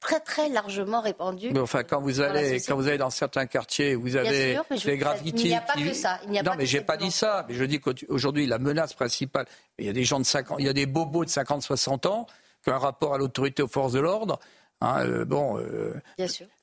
très 0.00 0.20
très 0.20 0.48
largement 0.48 1.00
répandu. 1.00 1.50
Mais 1.52 1.60
enfin, 1.60 1.82
quand 1.82 2.00
vous 2.00 2.20
allez 2.20 2.60
quand 2.60 2.76
vous 2.76 2.88
allez 2.88 2.98
dans 2.98 3.10
certains 3.10 3.46
quartiers, 3.46 3.94
vous 3.94 4.16
avez 4.16 4.58
des 4.84 4.96
gravités. 4.96 5.42
Il 5.42 5.48
n'y 5.48 5.54
a 5.54 5.60
pas 5.60 5.74
que 5.74 5.92
ça. 5.92 6.20
Il 6.30 6.42
non, 6.44 6.52
mais 6.56 6.66
j'ai 6.66 6.80
pas 6.80 6.96
dit 6.96 7.10
ça. 7.10 7.44
Mais 7.48 7.54
je 7.54 7.64
dis 7.64 7.80
qu'aujourd'hui, 7.80 8.46
la 8.46 8.58
menace 8.58 8.94
principale, 8.94 9.46
il 9.78 9.86
y 9.86 9.88
a 9.88 9.92
des 9.92 10.04
gens 10.04 10.20
de 10.20 10.24
50, 10.24 10.58
il 10.60 10.66
y 10.66 10.68
a 10.68 10.72
des 10.72 10.86
bobos 10.86 11.24
de 11.24 11.30
50-60 11.30 12.06
ans 12.06 12.26
qui 12.62 12.70
ont 12.70 12.74
un 12.74 12.78
rapport 12.78 13.14
à 13.14 13.18
l'autorité 13.18 13.62
aux 13.62 13.68
forces 13.68 13.92
de 13.92 14.00
l'ordre. 14.00 14.38
Hein, 14.80 15.04
euh, 15.06 15.24
bon, 15.24 15.58
euh, 15.58 16.00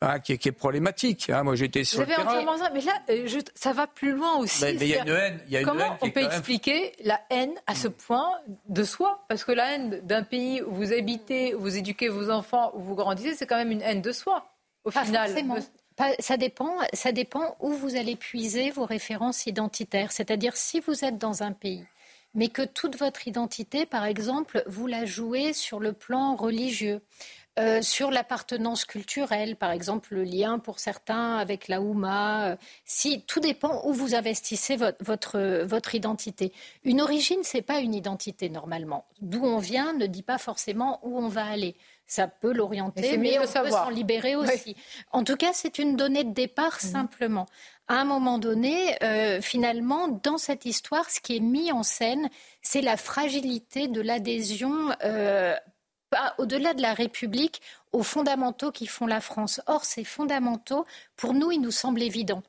hein, 0.02 0.20
qui, 0.20 0.34
est, 0.34 0.52
problématique. 0.54 1.30
Hein. 1.30 1.44
Moi, 1.44 1.56
j'étais 1.56 1.84
sur 1.84 1.98
Vous 1.98 2.10
avez 2.10 2.16
entièrement 2.16 2.58
ça, 2.58 2.70
mais 2.74 2.80
là, 2.80 2.94
euh, 3.10 3.28
ça 3.56 3.74
va 3.74 3.88
plus 3.88 4.14
loin 4.14 4.38
aussi. 4.38 4.64
Mais 4.64 4.74
il 4.76 4.88
y 4.88 4.96
a 4.96 5.02
une 5.02 5.10
haine. 5.10 5.40
Y 5.50 5.58
a 5.58 5.60
une 5.60 5.66
comment 5.66 5.98
on 6.02 6.10
peut 6.10 6.24
expliquer 6.24 6.94
la 7.04 7.20
haine 7.30 7.54
à 7.68 7.76
ce 7.76 7.90
point 7.90 8.32
de 8.70 8.84
soi? 8.86 9.26
Parce 9.28 9.44
que 9.44 9.52
la 9.52 9.74
haine 9.74 10.00
d'un 10.04 10.24
pays 10.24 10.62
où 10.62 10.74
vous 10.74 10.94
habitez, 10.94 11.56
où 11.56 11.60
vous 11.60 11.78
éduquez 11.78 12.08
vos 12.08 12.30
enfants, 12.30 12.72
où 12.76 12.80
vous 12.82 12.96
grandissez, 12.96 13.36
c'est 13.36 13.48
quand 13.48 13.58
même 13.58 13.72
une 13.72 13.82
haine 13.82 14.02
de 14.02 14.14
soi, 14.14 14.46
au 14.86 14.92
final. 14.92 15.30
Forcément. 15.30 15.58
Ça 16.20 16.38
dépend, 16.38 16.78
ça 16.94 17.12
dépend 17.12 17.56
où 17.60 17.72
vous 17.72 17.96
allez 17.96 18.16
puiser 18.16 18.70
vos 18.70 18.86
références 18.86 19.46
identitaires. 19.46 20.12
C'est-à-dire 20.12 20.56
si 20.56 20.80
vous 20.80 21.04
êtes 21.04 21.18
dans 21.18 21.44
un 21.44 21.52
pays 21.52 21.86
mais 22.36 22.50
que 22.50 22.64
toute 22.64 22.98
votre 22.98 23.28
identité, 23.28 23.86
par 23.86 24.06
exemple, 24.06 24.62
vous 24.68 24.88
la 24.88 25.06
jouez 25.06 25.54
sur 25.54 25.80
le 25.80 25.94
plan 25.94 26.36
religieux. 26.36 27.02
Euh, 27.58 27.82
sur 27.82 28.12
l'appartenance 28.12 28.84
culturelle, 28.84 29.56
par 29.56 29.72
exemple 29.72 30.14
le 30.14 30.26
lien 30.26 30.60
pour 30.60 30.80
certains 30.80 31.38
avec 31.38 31.70
la 31.70 31.80
Houma, 31.80 32.50
euh, 32.50 32.56
si 32.84 33.22
tout 33.22 33.40
dépend 33.40 33.82
où 33.86 33.94
vous 33.94 34.14
investissez 34.14 34.76
votre, 34.76 35.64
votre, 35.64 35.96
identité. 35.96 36.52
Une 36.84 37.00
origine, 37.00 37.40
c'est 37.44 37.62
pas 37.62 37.80
une 37.80 37.96
identité 37.96 38.50
normalement. 38.50 39.06
D'où 39.22 39.42
on 39.46 39.60
vient 39.60 39.94
ne 39.94 40.06
dit 40.06 40.22
pas 40.22 40.38
forcément 40.38 41.00
où 41.04 41.18
on 41.18 41.30
va 41.30 41.46
aller. 41.46 41.78
Ça 42.08 42.28
peut 42.28 42.52
l'orienter, 42.52 43.18
mais, 43.18 43.40
on 43.40 43.44
peut 43.44 43.70
s'en 43.70 43.90
libérer 43.90 44.36
aussi. 44.36 44.76
En 45.14 45.24
tout 45.24 45.38
cas, 45.38 45.54
c'est 45.54 45.80
une 45.80 45.96
donnée 45.96 46.26
de 46.26 46.34
départ 46.34 46.78
mhm. 46.84 46.90
simplement. 46.90 47.46
À 47.88 48.02
un 48.02 48.06
moment 48.06 48.38
donné, 48.38 49.02
euh, 49.02 49.40
finalement, 49.42 50.10
dans 50.10 50.38
cette 50.38 50.66
histoire, 50.66 51.10
ce 51.10 51.22
qui 51.22 51.38
est 51.38 51.40
mis 51.40 51.72
en 51.72 51.84
scène, 51.84 52.30
c'est 52.62 52.82
la 52.82 52.98
fragilité 52.98 53.88
de 53.88 54.02
l'adhésion 54.02 54.90
au-delà 56.38 56.74
de 56.74 56.82
la 56.82 56.94
République, 56.94 57.62
aux 57.92 58.04
fondamentaux 58.04 58.72
qui 58.72 58.88
font 58.88 59.08
la 59.08 59.22
France. 59.22 59.62
Or, 59.68 59.86
ces 59.86 60.04
fondamentaux, 60.04 60.86
pour 61.16 61.34
nous, 61.34 61.52
ils 61.52 61.62
nous 61.62 61.72
semblent 61.72 62.02
évidents. 62.02 62.44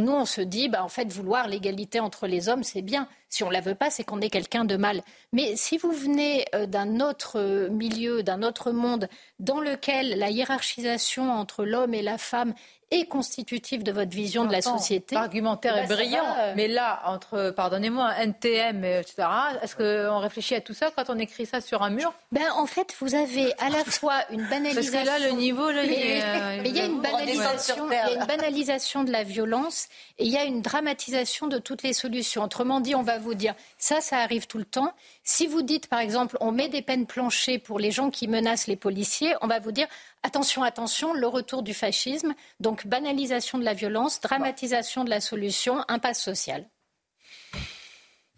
Nous, 0.00 0.12
on 0.12 0.24
se 0.24 0.40
dit, 0.40 0.68
bah, 0.68 0.84
en 0.84 0.88
fait, 0.88 1.12
vouloir 1.12 1.48
l'égalité 1.48 2.00
entre 2.00 2.26
les 2.26 2.48
hommes, 2.48 2.62
c'est 2.62 2.82
bien. 2.82 3.08
Si 3.28 3.42
on 3.44 3.48
ne 3.48 3.52
la 3.52 3.60
veut 3.60 3.74
pas, 3.74 3.90
c'est 3.90 4.04
qu'on 4.04 4.20
est 4.20 4.30
quelqu'un 4.30 4.64
de 4.64 4.76
mal. 4.76 5.02
Mais 5.32 5.56
si 5.56 5.76
vous 5.76 5.90
venez 5.90 6.44
euh, 6.54 6.66
d'un 6.66 7.00
autre 7.00 7.38
euh, 7.38 7.68
milieu, 7.68 8.22
d'un 8.22 8.42
autre 8.42 8.72
monde, 8.72 9.08
dans 9.38 9.60
lequel 9.60 10.18
la 10.18 10.30
hiérarchisation 10.30 11.30
entre 11.30 11.64
l'homme 11.64 11.94
et 11.94 12.02
la 12.02 12.16
femme 12.16 12.54
est 12.92 13.06
constitutive 13.06 13.82
de 13.82 13.90
votre 13.90 14.10
vision 14.10 14.44
de 14.44 14.52
la 14.52 14.60
société. 14.60 15.14
L'argumentaire 15.14 15.76
est 15.76 15.84
eh 15.84 15.88
ben, 15.88 15.96
brillant, 15.96 16.24
va, 16.24 16.40
euh, 16.40 16.52
mais 16.54 16.68
là, 16.68 17.02
entre, 17.06 17.50
pardonnez-moi, 17.50 18.12
NTM, 18.18 18.84
etc., 18.84 19.28
est-ce 19.62 19.76
qu'on 19.76 20.18
réfléchit 20.18 20.54
à 20.54 20.60
tout 20.60 20.74
ça 20.74 20.90
quand 20.94 21.04
on 21.08 21.18
écrit 21.18 21.46
ça 21.46 21.60
sur 21.60 21.82
un 21.82 21.90
mur? 21.90 22.12
Ben, 22.30 22.42
En 22.54 22.66
fait, 22.66 22.94
vous 23.00 23.14
avez 23.14 23.52
à 23.58 23.70
la 23.70 23.84
fois 23.86 24.20
une 24.30 24.46
banalisation. 24.46 24.92
Parce 24.92 25.04
que 25.04 25.22
là, 25.22 25.30
le 25.30 25.36
niveau, 25.36 25.70
là, 25.70 25.82
mais, 25.82 25.88
il 25.88 25.92
est, 25.92 26.22
euh, 26.22 26.60
mais 26.62 26.68
il 26.68 26.76
y 26.76 26.80
a 26.80 26.84
une 26.84 27.00
banalisation, 27.00 27.90
il 27.90 27.94
y 27.94 27.96
a 27.96 28.12
une 28.12 28.26
banalisation 28.26 29.04
de 29.04 29.10
la 29.10 29.24
violence 29.24 29.88
et 30.18 30.26
il 30.26 30.30
y 30.30 30.36
a 30.36 30.44
une 30.44 30.60
dramatisation 30.60 31.46
de 31.46 31.58
toutes 31.58 31.82
les 31.82 31.94
solutions. 31.94 32.44
Autrement 32.44 32.80
dit, 32.80 32.94
on 32.94 33.02
va 33.02 33.18
vous 33.18 33.34
dire, 33.34 33.54
ça, 33.78 34.00
ça 34.00 34.18
arrive 34.18 34.46
tout 34.46 34.58
le 34.58 34.64
temps. 34.64 34.92
Si 35.24 35.46
vous 35.46 35.62
dites, 35.62 35.86
par 35.86 36.00
exemple, 36.00 36.36
on 36.40 36.52
met 36.52 36.68
des 36.68 36.82
peines 36.82 37.06
planchées 37.06 37.58
pour 37.58 37.78
les 37.78 37.90
gens 37.90 38.10
qui 38.10 38.28
menacent 38.28 38.66
les 38.66 38.76
policiers, 38.76 39.34
on 39.40 39.46
va 39.46 39.60
vous 39.60 39.72
dire, 39.72 39.86
attention, 40.22 40.62
attention, 40.62 41.12
le 41.14 41.26
retour 41.26 41.62
du 41.62 41.74
fascisme. 41.74 42.34
Donc, 42.60 42.86
banalisation 42.86 43.58
de 43.58 43.64
la 43.64 43.74
violence, 43.74 44.20
dramatisation 44.20 45.04
de 45.04 45.10
la 45.10 45.20
solution, 45.20 45.84
impasse 45.88 46.22
sociale. 46.22 46.68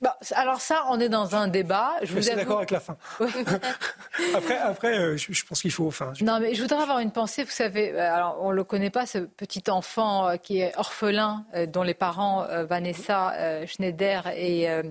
Bon, 0.01 0.11
alors 0.35 0.61
ça, 0.61 0.85
on 0.91 1.01
est 1.01 1.09
dans 1.09 1.35
un 1.35 1.49
débat. 1.49 1.93
Je, 2.03 2.07
Je 2.09 2.13
vous 2.15 2.29
avoue- 2.29 2.37
d'accord 2.41 2.59
avec 2.59 2.71
la 2.73 2.81
fin. 2.81 2.97
Après, 4.35 4.59
après 4.59 4.99
euh, 4.99 5.17
je, 5.17 5.33
je 5.33 5.45
pense 5.47 5.63
qu'il 5.63 5.71
faut. 5.73 5.87
Enfin, 5.87 6.13
je- 6.15 6.25
Non, 6.25 6.41
mais 6.41 6.55
je 6.55 6.61
voudrais 6.63 6.83
avoir 6.83 6.99
une 6.99 7.11
pensée. 7.11 7.43
Vous 7.43 7.51
savez, 7.51 7.93
euh, 7.93 8.15
alors 8.15 8.37
on 8.43 8.51
le 8.51 8.65
connaît 8.65 8.91
pas, 8.91 9.07
ce 9.07 9.19
petit 9.19 9.63
enfant 9.71 10.29
euh, 10.29 10.37
qui 10.37 10.61
est 10.61 10.77
orphelin, 10.77 11.47
euh, 11.55 11.65
dont 11.67 11.83
les 11.83 11.95
parents 11.95 12.43
euh, 12.45 12.65
Vanessa 12.65 13.33
euh, 13.35 13.67
Schneider 13.67 14.27
et 14.29 14.69
euh, 14.71 14.83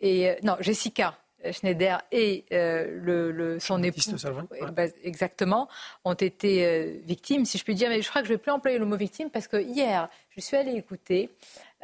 et 0.00 0.36
non 0.42 0.56
Jessica 0.60 1.16
Schneider 1.52 2.02
et 2.12 2.44
euh, 2.52 2.86
le, 3.02 3.30
le- 3.32 3.60
son 3.60 3.82
époux, 3.82 4.00
Salvin, 4.18 4.46
euh, 4.62 4.70
bah, 4.70 4.84
exactement, 5.02 5.68
ont 6.04 6.14
été 6.14 6.64
euh, 6.66 6.98
victimes, 7.04 7.44
si 7.44 7.58
je 7.58 7.64
puis 7.64 7.74
dire. 7.74 7.88
Mais 7.88 8.02
je 8.02 8.08
crois 8.08 8.22
que 8.22 8.28
je 8.28 8.32
vais 8.32 8.38
plus 8.38 8.50
employer 8.52 8.78
le 8.78 8.86
mot 8.86 8.96
victime 8.96 9.30
parce 9.30 9.48
que 9.48 9.56
hier, 9.60 10.08
je 10.30 10.40
suis 10.40 10.56
allée 10.56 10.74
écouter 10.74 11.30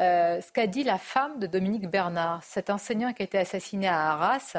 euh, 0.00 0.40
ce 0.40 0.50
qu'a 0.52 0.66
dit 0.66 0.82
la 0.84 0.98
femme 0.98 1.38
de 1.38 1.46
Dominique 1.46 1.88
Bernard, 1.90 2.42
cet 2.42 2.70
enseignant 2.70 3.12
qui 3.12 3.22
a 3.22 3.24
été 3.24 3.38
assassiné 3.38 3.88
à 3.88 4.12
Arras. 4.12 4.56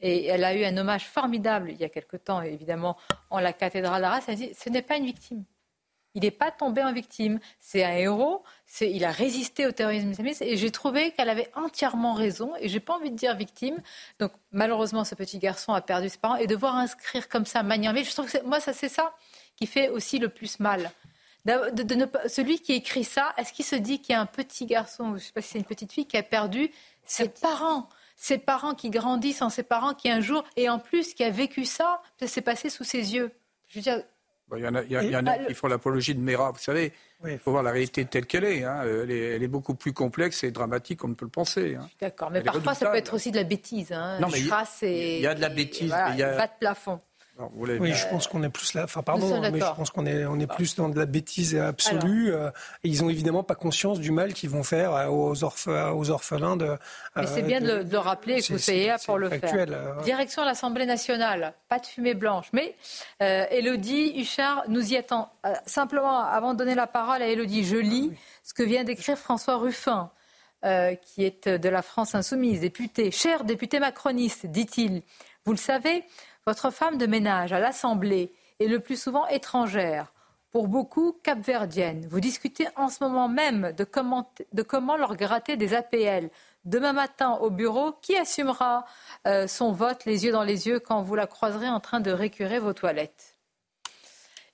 Et 0.00 0.26
elle 0.26 0.44
a 0.44 0.54
eu 0.54 0.64
un 0.64 0.76
hommage 0.76 1.06
formidable 1.06 1.70
il 1.72 1.76
y 1.76 1.84
a 1.84 1.88
quelque 1.88 2.16
temps, 2.16 2.40
évidemment, 2.40 2.96
en 3.30 3.40
la 3.40 3.52
cathédrale 3.52 4.00
d'Arras. 4.02 4.20
Elle 4.28 4.34
a 4.34 4.36
dit 4.36 4.52
ce 4.56 4.70
n'est 4.70 4.82
pas 4.82 4.96
une 4.96 5.06
victime. 5.06 5.44
Il 6.18 6.22
n'est 6.22 6.32
pas 6.32 6.50
tombé 6.50 6.82
en 6.82 6.92
victime. 6.92 7.38
C'est 7.60 7.84
un 7.84 7.92
héros. 7.92 8.42
C'est, 8.66 8.90
il 8.90 9.04
a 9.04 9.12
résisté 9.12 9.66
au 9.68 9.72
terrorisme 9.72 10.10
islamiste. 10.10 10.42
Et 10.42 10.56
j'ai 10.56 10.72
trouvé 10.72 11.12
qu'elle 11.12 11.28
avait 11.30 11.48
entièrement 11.54 12.14
raison. 12.14 12.54
Et 12.58 12.68
j'ai 12.68 12.80
pas 12.80 12.94
envie 12.94 13.12
de 13.12 13.16
dire 13.16 13.36
victime. 13.36 13.76
Donc, 14.18 14.32
malheureusement, 14.50 15.04
ce 15.04 15.14
petit 15.14 15.38
garçon 15.38 15.72
a 15.74 15.80
perdu 15.80 16.08
ses 16.08 16.18
parents. 16.18 16.34
Et 16.34 16.48
devoir 16.48 16.74
inscrire 16.74 17.28
comme 17.28 17.46
ça, 17.46 17.62
manière. 17.62 17.92
Mais 17.92 18.02
je 18.02 18.10
trouve 18.10 18.24
que 18.24 18.32
c'est- 18.32 18.42
moi, 18.42 18.58
ça, 18.58 18.72
c'est 18.72 18.88
ça 18.88 19.14
qui 19.54 19.66
fait 19.66 19.88
aussi 19.90 20.18
le 20.18 20.28
plus 20.28 20.58
mal. 20.58 20.90
De- 21.44 21.70
de 21.84 21.94
ne 21.94 22.04
pas- 22.04 22.28
celui 22.28 22.58
qui 22.58 22.72
écrit 22.72 23.04
ça, 23.04 23.32
est-ce 23.38 23.52
qu'il 23.52 23.64
se 23.64 23.76
dit 23.76 24.00
qu'il 24.00 24.12
y 24.12 24.16
a 24.16 24.20
un 24.20 24.26
petit 24.26 24.66
garçon, 24.66 25.04
ou 25.04 25.08
je 25.10 25.12
ne 25.14 25.18
sais 25.20 25.32
pas 25.32 25.40
si 25.40 25.50
c'est 25.50 25.58
une 25.58 25.64
petite 25.64 25.92
fille, 25.92 26.06
qui 26.06 26.16
a 26.16 26.22
perdu 26.24 26.70
ses 27.04 27.28
parents? 27.28 27.88
Ses 28.16 28.38
parents 28.38 28.74
qui 28.74 28.90
grandissent 28.90 29.40
en 29.42 29.48
ses 29.48 29.62
parents, 29.62 29.94
qui 29.94 30.10
un 30.10 30.20
jour, 30.20 30.42
et 30.56 30.68
en 30.68 30.80
plus 30.80 31.14
qui 31.14 31.22
a 31.22 31.30
vécu 31.30 31.64
ça, 31.64 32.02
ça 32.18 32.26
s'est 32.26 32.42
passé 32.42 32.68
sous 32.70 32.82
ses 32.82 33.14
yeux. 33.14 33.30
Je 33.68 33.78
veux 33.78 33.82
dire, 33.82 34.02
Il 34.56 34.62
y 34.64 34.66
en 34.68 34.74
a, 34.74 34.82
il 34.82 34.90
y 34.90 34.96
a- 34.96 35.02
il 35.02 35.10
y 35.10 35.16
en 35.16 35.26
a 35.26 35.36
Et- 35.36 35.46
qui 35.46 35.54
font 35.54 35.66
l'apologie 35.68 36.14
de 36.14 36.20
Mera. 36.20 36.50
Vous 36.52 36.58
savez, 36.58 36.92
il 37.26 37.38
faut 37.38 37.50
voir 37.50 37.62
la 37.62 37.70
réalité 37.70 38.04
telle 38.06 38.24
qu'elle 38.26 38.44
est, 38.44 38.64
hein. 38.64 38.80
Elle 38.84 39.10
est. 39.10 39.36
Elle 39.36 39.42
est 39.42 39.48
beaucoup 39.48 39.74
plus 39.74 39.92
complexe 39.92 40.42
et 40.44 40.50
dramatique 40.50 41.00
qu'on 41.00 41.08
ne 41.08 41.14
peut 41.14 41.26
le 41.26 41.30
penser. 41.30 41.74
hein. 41.78 41.86
d'accord, 42.00 42.30
mais 42.30 42.38
Elle 42.38 42.44
parfois 42.44 42.74
ça 42.74 42.86
peut 42.90 42.96
être 42.96 43.12
aussi 43.14 43.30
de 43.30 43.36
la 43.36 43.44
bêtise. 43.44 43.92
Hein, 43.92 44.18
Non, 44.20 44.28
mais 44.32 44.38
il 44.38 44.44
y 44.46 44.48
a- 44.48 44.50
crasse 44.50 44.82
et- 44.82 45.16
il 45.16 45.22
y 45.22 45.26
a 45.26 45.34
de 45.34 45.40
la 45.42 45.50
et 45.50 45.54
bêtise, 45.54 45.88
voilà, 45.88 46.08
mais 46.08 46.14
il 46.16 46.18
y 46.20 46.22
a- 46.22 46.36
bas 46.36 46.46
de 46.46 46.52
plafond. 46.58 47.00
Alors, 47.38 47.52
vous 47.54 47.66
l'avez 47.66 47.78
Oui, 47.78 47.92
je 47.92 48.06
pense 48.08 48.26
qu'on 48.26 48.42
est 48.42 48.48
plus 48.48 48.74
là. 48.74 48.82
Enfin, 48.84 49.02
pardon, 49.02 49.32
hein, 49.32 49.50
mais 49.52 49.60
je 49.60 49.64
pense 49.76 49.90
qu'on 49.90 50.06
est, 50.06 50.24
on 50.26 50.40
est 50.40 50.48
plus 50.48 50.74
dans 50.74 50.88
de 50.88 50.98
la 50.98 51.06
bêtise 51.06 51.54
absolue. 51.56 52.32
euh, 52.34 52.50
et 52.82 52.88
ils 52.88 53.04
ont 53.04 53.08
évidemment 53.08 53.44
pas 53.44 53.54
conscience 53.54 54.00
du 54.00 54.10
mal 54.10 54.32
qu'ils 54.34 54.50
vont 54.50 54.64
faire 54.64 54.92
euh, 54.92 55.06
aux, 55.06 55.34
orphe- 55.44 55.68
aux 55.94 56.10
orphelins 56.10 56.56
de. 56.56 56.76
Mais 57.14 57.26
c'est 57.28 57.42
euh, 57.44 57.46
bien 57.46 57.60
de, 57.60 57.66
le, 57.66 57.84
de 57.84 57.92
le 57.92 57.98
rappeler 57.98 58.34
et 58.38 58.40
c'est- 58.58 58.96
pour 59.06 59.18
le 59.18 59.28
faire. 59.28 59.40
factuel, 59.40 59.72
euh. 59.72 60.00
Direction 60.02 60.44
l'Assemblée 60.44 60.84
nationale, 60.86 61.54
pas 61.68 61.78
de 61.78 61.86
fumée 61.86 62.14
blanche. 62.14 62.46
Mais 62.52 62.74
euh, 63.22 63.44
Elodie 63.50 64.14
Huchard 64.20 64.64
nous 64.68 64.92
y 64.92 64.96
attend. 64.96 65.30
Euh, 65.46 65.54
simplement, 65.64 66.18
avant 66.18 66.54
de 66.54 66.58
donner 66.58 66.74
la 66.74 66.88
parole 66.88 67.22
à 67.22 67.28
Elodie, 67.28 67.62
je 67.64 67.76
lis 67.76 68.10
ce 68.42 68.52
que 68.52 68.64
vient 68.64 68.82
d'écrire 68.82 69.16
François 69.16 69.58
Ruffin, 69.58 70.10
euh, 70.64 70.96
qui 70.96 71.24
est 71.24 71.46
de 71.48 71.68
la 71.68 71.82
France 71.82 72.16
insoumise, 72.16 72.60
député. 72.60 73.12
Cher 73.12 73.44
député 73.44 73.78
macroniste, 73.78 74.46
dit-il, 74.46 75.02
vous 75.44 75.52
le 75.52 75.58
savez, 75.58 76.02
votre 76.48 76.70
femme 76.70 76.96
de 76.96 77.04
ménage 77.04 77.52
à 77.52 77.60
l'Assemblée 77.60 78.32
est 78.58 78.68
le 78.68 78.80
plus 78.80 78.98
souvent 78.98 79.26
étrangère. 79.26 80.14
Pour 80.50 80.66
beaucoup, 80.66 81.12
capverdienne. 81.22 82.08
Vous 82.10 82.20
discutez 82.20 82.66
en 82.74 82.88
ce 82.88 83.04
moment 83.04 83.28
même 83.28 83.72
de 83.76 83.84
comment, 83.84 84.96
leur 84.96 85.14
gratter 85.14 85.58
des 85.58 85.74
APL. 85.74 86.30
Demain 86.64 86.94
matin 86.94 87.32
au 87.42 87.50
bureau, 87.50 87.92
qui 88.00 88.16
assumera 88.16 88.86
euh, 89.26 89.46
son 89.46 89.72
vote 89.72 90.06
les 90.06 90.24
yeux 90.24 90.32
dans 90.32 90.42
les 90.42 90.68
yeux 90.68 90.80
quand 90.80 91.02
vous 91.02 91.16
la 91.16 91.26
croiserez 91.26 91.68
en 91.68 91.80
train 91.80 92.00
de 92.00 92.10
récurer 92.10 92.60
vos 92.60 92.72
toilettes? 92.72 93.36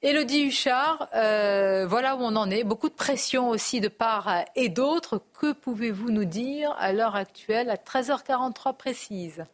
Élodie 0.02 0.46
Huchard, 0.46 1.08
euh, 1.14 1.86
voilà 1.86 2.16
où 2.16 2.22
on 2.22 2.34
en 2.34 2.50
est. 2.50 2.64
Beaucoup 2.64 2.88
de 2.88 2.94
pression 2.94 3.50
aussi 3.50 3.80
de 3.80 3.86
part 3.86 4.44
et 4.56 4.68
d'autre. 4.68 5.22
Que 5.38 5.52
pouvez-vous 5.52 6.10
nous 6.10 6.24
dire 6.24 6.74
à 6.76 6.92
l'heure 6.92 7.14
actuelle, 7.14 7.70
à 7.70 7.76
13h43 7.76 8.76
précise 8.76 9.44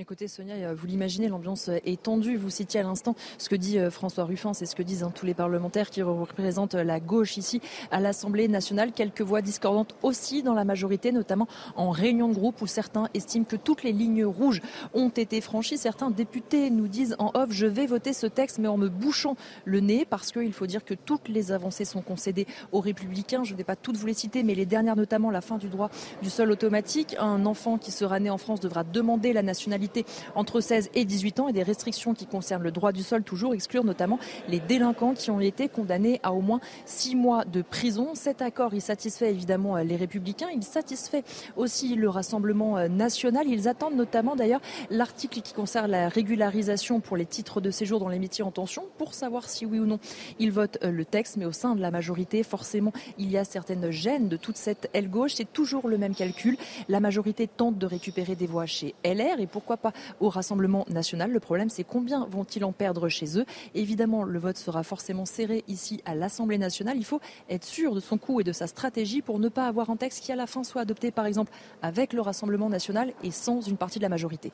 Écoutez, 0.00 0.28
Sonia, 0.28 0.54
euh, 0.54 0.74
vous 0.74 0.86
l'imaginez, 0.86 1.28
l'ambiance 1.28 1.68
euh, 1.68 1.76
est 1.84 2.00
tendue. 2.00 2.38
Vous 2.38 2.48
citiez 2.48 2.80
à 2.80 2.84
l'instant 2.84 3.14
ce 3.36 3.50
que 3.50 3.54
dit 3.54 3.78
euh, 3.78 3.90
François 3.90 4.24
Ruffin, 4.24 4.54
c'est 4.54 4.64
ce 4.64 4.74
que 4.74 4.82
disent 4.82 5.02
hein, 5.02 5.12
tous 5.14 5.26
les 5.26 5.34
parlementaires 5.34 5.90
qui 5.90 6.00
représentent 6.00 6.74
la 6.74 7.00
gauche 7.00 7.36
ici 7.36 7.60
à 7.90 8.00
l'Assemblée 8.00 8.48
nationale. 8.48 8.92
Quelques 8.92 9.20
voix 9.20 9.42
discordantes 9.42 9.94
aussi 10.02 10.42
dans 10.42 10.54
la 10.54 10.64
majorité, 10.64 11.12
notamment 11.12 11.48
en 11.76 11.90
réunion 11.90 12.28
de 12.28 12.32
groupe 12.32 12.62
où 12.62 12.66
certains 12.66 13.10
estiment 13.12 13.44
que 13.44 13.56
toutes 13.56 13.82
les 13.82 13.92
lignes 13.92 14.24
rouges 14.24 14.62
ont 14.94 15.10
été 15.10 15.42
franchies. 15.42 15.76
Certains 15.76 16.10
députés 16.10 16.70
nous 16.70 16.88
disent 16.88 17.14
en 17.18 17.30
off, 17.34 17.50
je 17.50 17.66
vais 17.66 17.84
voter 17.84 18.14
ce 18.14 18.26
texte, 18.26 18.58
mais 18.58 18.68
en 18.68 18.78
me 18.78 18.88
bouchant 18.88 19.36
le 19.66 19.80
nez, 19.80 20.06
parce 20.08 20.32
qu'il 20.32 20.54
faut 20.54 20.66
dire 20.66 20.82
que 20.82 20.94
toutes 20.94 21.28
les 21.28 21.52
avancées 21.52 21.84
sont 21.84 22.00
concédées 22.00 22.46
aux 22.72 22.80
républicains. 22.80 23.44
Je 23.44 23.52
ne 23.52 23.58
vais 23.58 23.64
pas 23.64 23.76
toutes 23.76 23.98
vous 23.98 24.06
les 24.06 24.14
citer, 24.14 24.44
mais 24.44 24.54
les 24.54 24.64
dernières 24.64 24.96
notamment, 24.96 25.30
la 25.30 25.42
fin 25.42 25.58
du 25.58 25.68
droit 25.68 25.90
du 26.22 26.30
sol 26.30 26.50
automatique. 26.50 27.16
Un 27.18 27.44
enfant 27.44 27.76
qui 27.76 27.90
sera 27.90 28.18
né 28.18 28.30
en 28.30 28.38
France 28.38 28.60
devra 28.60 28.82
demander 28.82 29.34
la 29.34 29.42
nationalité 29.42 29.89
entre 30.34 30.60
16 30.60 30.90
et 30.94 31.04
18 31.04 31.40
ans 31.40 31.48
et 31.48 31.52
des 31.52 31.62
restrictions 31.62 32.14
qui 32.14 32.26
concernent 32.26 32.62
le 32.62 32.70
droit 32.70 32.92
du 32.92 33.02
sol 33.02 33.22
toujours 33.22 33.54
exclure 33.54 33.84
notamment 33.84 34.18
les 34.48 34.60
délinquants 34.60 35.14
qui 35.14 35.30
ont 35.30 35.40
été 35.40 35.68
condamnés 35.68 36.20
à 36.22 36.32
au 36.32 36.40
moins 36.40 36.60
6 36.86 37.16
mois 37.16 37.44
de 37.44 37.62
prison. 37.62 38.10
Cet 38.14 38.42
accord, 38.42 38.74
il 38.74 38.80
satisfait 38.80 39.30
évidemment 39.30 39.76
euh, 39.76 39.82
les 39.82 39.96
républicains, 39.96 40.48
il 40.54 40.62
satisfait 40.62 41.24
aussi 41.56 41.94
le 41.94 42.08
Rassemblement 42.08 42.78
euh, 42.78 42.88
national. 42.88 43.46
Ils 43.48 43.68
attendent 43.68 43.96
notamment 43.96 44.36
d'ailleurs 44.36 44.60
l'article 44.90 45.40
qui 45.40 45.52
concerne 45.52 45.90
la 45.90 46.08
régularisation 46.08 47.00
pour 47.00 47.16
les 47.16 47.26
titres 47.26 47.60
de 47.60 47.70
séjour 47.70 48.00
dans 48.00 48.08
les 48.08 48.18
métiers 48.18 48.44
en 48.44 48.50
tension 48.50 48.84
pour 48.98 49.14
savoir 49.14 49.48
si 49.48 49.66
oui 49.66 49.78
ou 49.78 49.86
non 49.86 49.98
ils 50.38 50.52
votent 50.52 50.78
euh, 50.82 50.90
le 50.90 51.04
texte. 51.04 51.36
Mais 51.36 51.44
au 51.44 51.52
sein 51.52 51.74
de 51.74 51.80
la 51.80 51.90
majorité, 51.90 52.42
forcément, 52.42 52.92
il 53.18 53.30
y 53.30 53.38
a 53.38 53.44
certaines 53.44 53.90
gênes 53.90 54.28
de 54.28 54.36
toute 54.36 54.56
cette 54.56 54.90
aile 54.92 55.10
gauche. 55.10 55.34
C'est 55.34 55.52
toujours 55.52 55.88
le 55.88 55.98
même 55.98 56.14
calcul. 56.14 56.56
La 56.88 57.00
majorité 57.00 57.46
tente 57.46 57.78
de 57.78 57.86
récupérer 57.86 58.34
des 58.34 58.46
voix 58.46 58.66
chez 58.66 58.94
LR 59.04 59.40
et 59.40 59.46
pas 59.76 59.92
au 60.20 60.28
Rassemblement 60.28 60.84
national. 60.88 61.30
Le 61.30 61.40
problème, 61.40 61.70
c'est 61.70 61.84
combien 61.84 62.26
vont-ils 62.26 62.64
en 62.64 62.72
perdre 62.72 63.08
chez 63.08 63.38
eux? 63.38 63.44
Évidemment, 63.74 64.22
le 64.22 64.38
vote 64.38 64.56
sera 64.56 64.82
forcément 64.82 65.26
serré 65.26 65.64
ici 65.68 66.02
à 66.04 66.14
l'Assemblée 66.14 66.58
nationale. 66.58 66.96
Il 66.96 67.04
faut 67.04 67.20
être 67.48 67.64
sûr 67.64 67.94
de 67.94 68.00
son 68.00 68.18
coup 68.18 68.40
et 68.40 68.44
de 68.44 68.52
sa 68.52 68.66
stratégie 68.66 69.22
pour 69.22 69.38
ne 69.38 69.48
pas 69.48 69.66
avoir 69.66 69.90
un 69.90 69.96
texte 69.96 70.24
qui, 70.24 70.32
à 70.32 70.36
la 70.36 70.46
fin, 70.46 70.64
soit 70.64 70.82
adopté, 70.82 71.10
par 71.10 71.26
exemple, 71.26 71.52
avec 71.82 72.12
le 72.12 72.20
Rassemblement 72.20 72.68
national 72.68 73.12
et 73.22 73.30
sans 73.30 73.60
une 73.60 73.76
partie 73.76 73.98
de 73.98 74.04
la 74.04 74.08
majorité. 74.08 74.52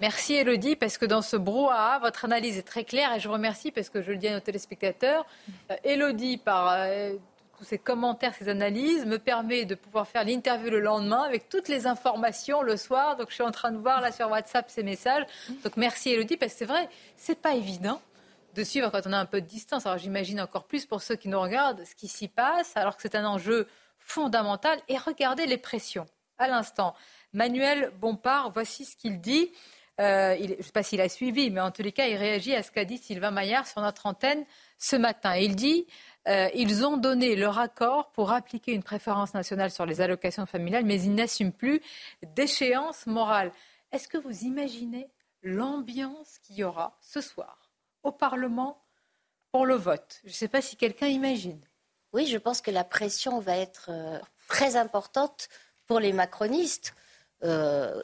Merci 0.00 0.34
Elodie, 0.34 0.74
parce 0.74 0.98
que 0.98 1.06
dans 1.06 1.22
ce 1.22 1.36
brouhaha, 1.36 2.00
votre 2.00 2.24
analyse 2.24 2.58
est 2.58 2.66
très 2.66 2.82
claire 2.82 3.14
et 3.14 3.20
je 3.20 3.28
vous 3.28 3.34
remercie 3.34 3.70
parce 3.70 3.88
que 3.88 4.02
je 4.02 4.10
le 4.10 4.16
dis 4.16 4.26
à 4.26 4.32
nos 4.32 4.40
téléspectateurs. 4.40 5.24
Euh, 5.70 5.76
Elodie, 5.84 6.38
par 6.38 6.72
euh, 6.72 7.12
tous 7.62 7.68
ses 7.68 7.78
commentaires, 7.78 8.34
ses 8.34 8.48
analyses, 8.48 9.06
me 9.06 9.18
permet 9.18 9.64
de 9.64 9.76
pouvoir 9.76 10.08
faire 10.08 10.24
l'interview 10.24 10.68
le 10.68 10.80
lendemain 10.80 11.22
avec 11.22 11.48
toutes 11.48 11.68
les 11.68 11.86
informations 11.86 12.60
le 12.62 12.76
soir. 12.76 13.16
Donc 13.16 13.28
je 13.28 13.34
suis 13.34 13.44
en 13.44 13.52
train 13.52 13.70
de 13.70 13.76
voir 13.76 14.00
là 14.00 14.10
sur 14.10 14.28
WhatsApp 14.28 14.68
ces 14.68 14.82
messages. 14.82 15.24
Donc 15.62 15.76
merci 15.76 16.10
Elodie, 16.10 16.36
parce 16.36 16.52
que 16.52 16.58
c'est 16.58 16.64
vrai, 16.64 16.88
c'est 17.16 17.40
pas 17.40 17.54
évident 17.54 18.02
de 18.56 18.64
suivre 18.64 18.90
quand 18.90 19.06
on 19.06 19.12
a 19.12 19.18
un 19.18 19.26
peu 19.26 19.40
de 19.40 19.46
distance. 19.46 19.86
Alors 19.86 19.98
j'imagine 19.98 20.40
encore 20.40 20.64
plus 20.64 20.86
pour 20.86 21.02
ceux 21.02 21.14
qui 21.14 21.28
nous 21.28 21.40
regardent 21.40 21.84
ce 21.84 21.94
qui 21.94 22.08
s'y 22.08 22.26
passe, 22.26 22.76
alors 22.76 22.96
que 22.96 23.02
c'est 23.02 23.14
un 23.14 23.24
enjeu 23.24 23.68
fondamental. 24.00 24.80
Et 24.88 24.98
regardez 24.98 25.46
les 25.46 25.58
pressions. 25.58 26.06
À 26.38 26.48
l'instant, 26.48 26.96
Manuel 27.32 27.92
Bompard, 28.00 28.50
voici 28.50 28.84
ce 28.84 28.96
qu'il 28.96 29.20
dit. 29.20 29.52
Euh, 30.00 30.36
je 30.36 30.54
ne 30.56 30.62
sais 30.62 30.72
pas 30.72 30.82
s'il 30.82 31.00
a 31.00 31.08
suivi, 31.08 31.50
mais 31.50 31.60
en 31.60 31.70
tous 31.70 31.82
les 31.82 31.92
cas, 31.92 32.08
il 32.08 32.16
réagit 32.16 32.56
à 32.56 32.64
ce 32.64 32.72
qu'a 32.72 32.84
dit 32.84 32.98
Sylvain 32.98 33.30
Maillard 33.30 33.68
sur 33.68 33.80
notre 33.82 34.06
antenne 34.06 34.44
ce 34.78 34.96
matin. 34.96 35.36
Il 35.36 35.54
dit 35.54 35.86
Euh, 36.28 36.48
ils 36.54 36.84
ont 36.86 36.96
donné 36.96 37.34
leur 37.34 37.58
accord 37.58 38.10
pour 38.12 38.30
appliquer 38.30 38.72
une 38.72 38.82
préférence 38.82 39.34
nationale 39.34 39.70
sur 39.70 39.86
les 39.86 40.00
allocations 40.00 40.46
familiales, 40.46 40.84
mais 40.84 41.00
ils 41.00 41.14
n'assument 41.14 41.52
plus 41.52 41.80
d'échéance 42.22 43.06
morale. 43.06 43.50
Est-ce 43.90 44.08
que 44.08 44.18
vous 44.18 44.44
imaginez 44.44 45.10
l'ambiance 45.42 46.38
qu'il 46.38 46.56
y 46.56 46.64
aura 46.64 46.96
ce 47.00 47.20
soir 47.20 47.72
au 48.02 48.12
Parlement 48.12 48.82
pour 49.50 49.66
le 49.66 49.74
vote? 49.74 50.20
Je 50.24 50.30
ne 50.30 50.34
sais 50.34 50.48
pas 50.48 50.62
si 50.62 50.76
quelqu'un 50.76 51.08
imagine. 51.08 51.60
Oui, 52.12 52.26
je 52.26 52.38
pense 52.38 52.60
que 52.60 52.70
la 52.70 52.84
pression 52.84 53.40
va 53.40 53.56
être 53.56 53.86
euh, 53.88 54.18
très 54.46 54.76
importante 54.76 55.48
pour 55.86 55.98
les 55.98 56.12
macronistes. 56.12 56.94
Euh, 57.42 58.02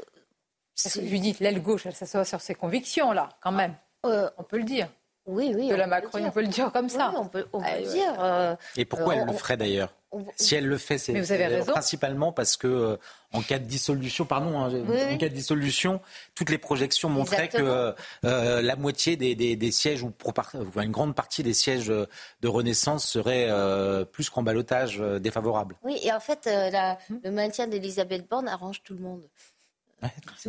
Judith, 0.76 1.40
l'aile 1.40 1.62
gauche, 1.62 1.86
elle 1.86 1.94
s'assoit 1.94 2.24
sur 2.24 2.40
ses 2.40 2.54
convictions, 2.54 3.12
là, 3.12 3.28
quand 3.42 3.52
même. 3.52 3.74
Euh, 4.06 4.30
on 4.38 4.44
peut 4.44 4.58
le 4.58 4.64
dire. 4.64 4.88
Oui, 5.28 5.52
oui. 5.54 5.68
De 5.68 5.74
la 5.74 5.86
Macron, 5.86 6.18
on 6.24 6.30
peut 6.30 6.40
le 6.40 6.48
dire 6.48 6.72
comme 6.72 6.88
ça. 6.88 7.12
on 7.16 7.28
peut, 7.28 7.46
on 7.52 7.60
peut 7.60 7.66
le 7.80 7.90
dire. 7.90 8.14
Euh, 8.18 8.56
Et 8.76 8.84
pourquoi 8.84 9.14
elle 9.14 9.26
le 9.26 9.32
ferait 9.34 9.58
d'ailleurs 9.58 9.94
Si 10.36 10.54
elle 10.54 10.66
le 10.66 10.78
fait, 10.78 10.98
c'est 10.98 11.14
principalement 11.66 12.32
parce 12.32 12.56
que 12.56 12.98
en 13.34 13.42
cas 13.42 13.58
de 13.58 13.64
dissolution, 13.64 14.24
pardon, 14.24 14.58
hein, 14.58 14.72
en 14.72 15.18
cas 15.18 15.28
de 15.28 15.34
dissolution, 15.34 16.00
toutes 16.34 16.48
les 16.48 16.56
projections 16.56 17.10
montraient 17.10 17.48
que 17.48 17.94
la 18.22 18.76
moitié 18.76 19.16
des, 19.16 19.70
sièges 19.70 20.02
ou 20.02 20.12
une 20.80 20.90
grande 20.90 21.14
partie 21.14 21.42
des 21.42 21.54
sièges 21.54 21.88
de 21.88 22.48
Renaissance 22.48 23.06
seraient 23.06 23.48
plus 24.12 24.30
qu'en 24.30 24.42
balotage 24.42 24.98
défavorable. 24.98 25.76
Oui, 25.82 25.98
et 26.02 26.12
en 26.12 26.20
fait, 26.20 26.48
le 26.48 27.30
maintien 27.30 27.66
d'Elisabeth 27.66 28.26
Borne 28.28 28.48
arrange 28.48 28.82
tout 28.82 28.94
le 28.94 29.00
monde. 29.00 29.22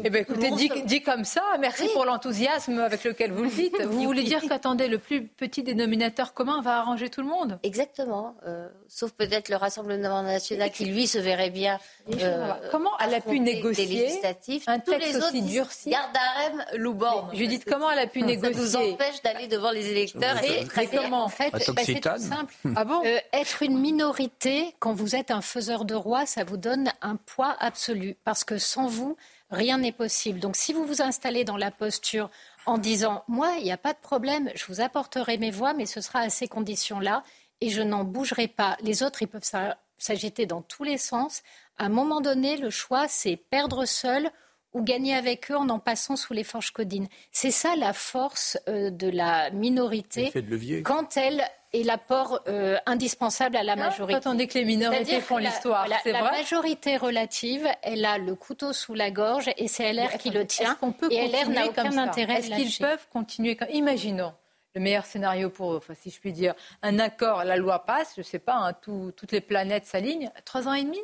Eh 0.03 0.09
bien, 0.09 0.21
écoutez, 0.21 0.51
dit, 0.85 1.01
comme 1.01 1.25
ça, 1.25 1.41
merci 1.59 1.89
pour 1.93 2.05
l'enthousiasme 2.05 2.79
avec 2.79 3.03
lequel 3.03 3.31
vous 3.31 3.43
le 3.43 3.49
dites. 3.49 3.81
Vous 3.81 4.03
voulez 4.03 4.23
dire 4.23 4.41
qu'attendez, 4.47 4.87
le 4.87 4.99
plus 4.99 5.25
petit 5.25 5.63
dénominateur 5.63 6.33
commun 6.33 6.61
va 6.61 6.77
arranger 6.79 7.09
tout 7.09 7.21
le 7.21 7.27
monde? 7.27 7.59
Exactement. 7.63 8.35
Euh, 8.45 8.69
sauf 8.87 9.11
peut-être 9.11 9.49
le 9.49 9.55
Rassemblement 9.55 10.21
national 10.21 10.71
qui, 10.71 10.85
lui, 10.85 11.07
se 11.07 11.17
verrait 11.17 11.49
bien. 11.49 11.79
Euh, 12.21 12.53
comment 12.71 12.91
elle 13.03 13.15
a 13.15 13.21
pu 13.21 13.39
négocier 13.39 14.21
un 14.67 14.79
texte 14.79 15.13
les 15.13 15.17
aussi 15.17 15.41
durci 15.41 15.89
Garde 15.89 16.13
d'Arem, 16.13 16.65
Louban. 16.75 17.29
Judith, 17.33 17.65
comment 17.67 17.89
elle 17.91 17.99
a 17.99 18.07
pu 18.07 18.21
négocier 18.21 18.53
Ça 18.53 18.79
nous 18.79 18.93
empêche 18.93 19.21
d'aller 19.23 19.47
devant 19.47 19.71
les 19.71 19.89
électeurs. 19.89 20.37
Et, 20.43 20.67
comment 20.95 21.23
En 21.23 21.29
fait, 21.29 21.51
bah, 21.51 21.59
c'est 21.83 21.99
tout 21.99 22.09
simple. 22.17 22.53
Ah 22.75 22.85
bon? 22.85 23.01
Euh, 23.03 23.17
être 23.33 23.63
une 23.63 23.79
minorité, 23.79 24.75
quand 24.79 24.93
vous 24.93 25.15
êtes 25.15 25.31
un 25.31 25.41
faiseur 25.41 25.85
de 25.85 25.95
roi, 25.95 26.25
ça 26.25 26.43
vous 26.43 26.57
donne 26.57 26.91
un 27.01 27.15
poids 27.15 27.55
absolu. 27.59 28.15
Parce 28.23 28.43
que 28.43 28.57
sans 28.57 28.87
vous, 28.87 29.17
rien 29.49 29.77
n'est 29.77 29.91
possible. 29.91 30.39
Donc 30.39 30.55
si 30.55 30.73
vous 30.73 30.85
vous 30.85 31.01
installez 31.01 31.43
dans 31.43 31.57
la 31.57 31.71
posture 31.71 32.29
en 32.65 32.77
disant 32.77 33.23
moi, 33.27 33.55
il 33.57 33.63
n'y 33.63 33.71
a 33.71 33.77
pas 33.77 33.93
de 33.93 33.99
problème, 33.99 34.51
je 34.55 34.65
vous 34.67 34.81
apporterai 34.81 35.37
mes 35.37 35.51
voix, 35.51 35.73
mais 35.73 35.85
ce 35.85 36.01
sera 36.01 36.19
à 36.19 36.29
ces 36.29 36.47
conditions-là 36.47 37.23
et 37.61 37.69
je 37.69 37.81
n'en 37.81 38.03
bougerai 38.03 38.47
pas. 38.47 38.77
Les 38.81 39.03
autres, 39.03 39.21
ils 39.21 39.27
peuvent 39.27 39.49
s'agiter 39.97 40.45
dans 40.45 40.61
tous 40.61 40.83
les 40.83 40.97
sens. 40.97 41.41
À 41.77 41.85
un 41.85 41.89
moment 41.89 42.21
donné, 42.21 42.57
le 42.57 42.69
choix, 42.69 43.07
c'est 43.07 43.35
perdre 43.37 43.85
seul 43.85 44.31
ou 44.73 44.83
gagner 44.83 45.15
avec 45.15 45.51
eux 45.51 45.55
en 45.57 45.69
en 45.69 45.79
passant 45.79 46.15
sous 46.15 46.33
les 46.33 46.43
forges 46.43 46.71
codines. 46.71 47.07
C'est 47.31 47.51
ça 47.51 47.75
la 47.75 47.93
force 47.93 48.57
euh, 48.67 48.89
de 48.89 49.09
la 49.09 49.49
minorité 49.51 50.31
quand 50.83 51.17
elle 51.17 51.43
est 51.73 51.83
l'apport 51.83 52.41
euh, 52.47 52.77
indispensable 52.85 53.55
à 53.55 53.63
la 53.63 53.75
majorité. 53.75 54.17
Attendez 54.17 54.47
que 54.47 54.57
les 54.57 54.65
minorités 54.65 55.21
font 55.21 55.37
l'histoire, 55.37 55.87
c'est 56.03 56.11
vrai. 56.11 56.21
La 56.21 56.31
majorité 56.31 56.97
relative, 56.97 57.67
elle 57.83 58.05
a 58.05 58.17
le 58.17 58.35
couteau 58.35 58.73
sous 58.73 58.93
la 58.93 59.11
gorge 59.11 59.49
et 59.57 59.67
c'est 59.67 59.93
LR 59.93 60.17
qui 60.17 60.31
le 60.31 60.45
tient. 60.45 60.75
Qu'on 60.75 60.91
peut 60.91 61.11
et 61.11 61.27
LR 61.27 61.49
n'a 61.49 61.67
aucun 61.67 61.97
intérêt 61.97 62.39
Est-ce 62.39 62.55
qu'ils 62.55 62.85
peuvent 62.85 63.07
continuer 63.11 63.55
comme... 63.55 63.69
Imaginons 63.71 64.33
le 64.75 64.81
meilleur 64.81 65.05
scénario 65.05 65.49
pour 65.49 65.73
eux, 65.73 65.77
enfin, 65.77 65.95
si 65.95 66.11
je 66.11 66.19
puis 66.19 66.31
dire, 66.31 66.53
un 66.83 66.99
accord, 66.99 67.43
la 67.43 67.57
loi 67.57 67.85
passe, 67.85 68.13
je 68.15 68.21
ne 68.21 68.25
sais 68.25 68.37
pas, 68.37 68.55
hein, 68.55 68.73
toutes 68.73 69.31
les 69.31 69.41
planètes 69.41 69.85
s'alignent, 69.85 70.29
trois 70.45 70.67
ans 70.67 70.73
et 70.73 70.83
demi? 70.83 70.99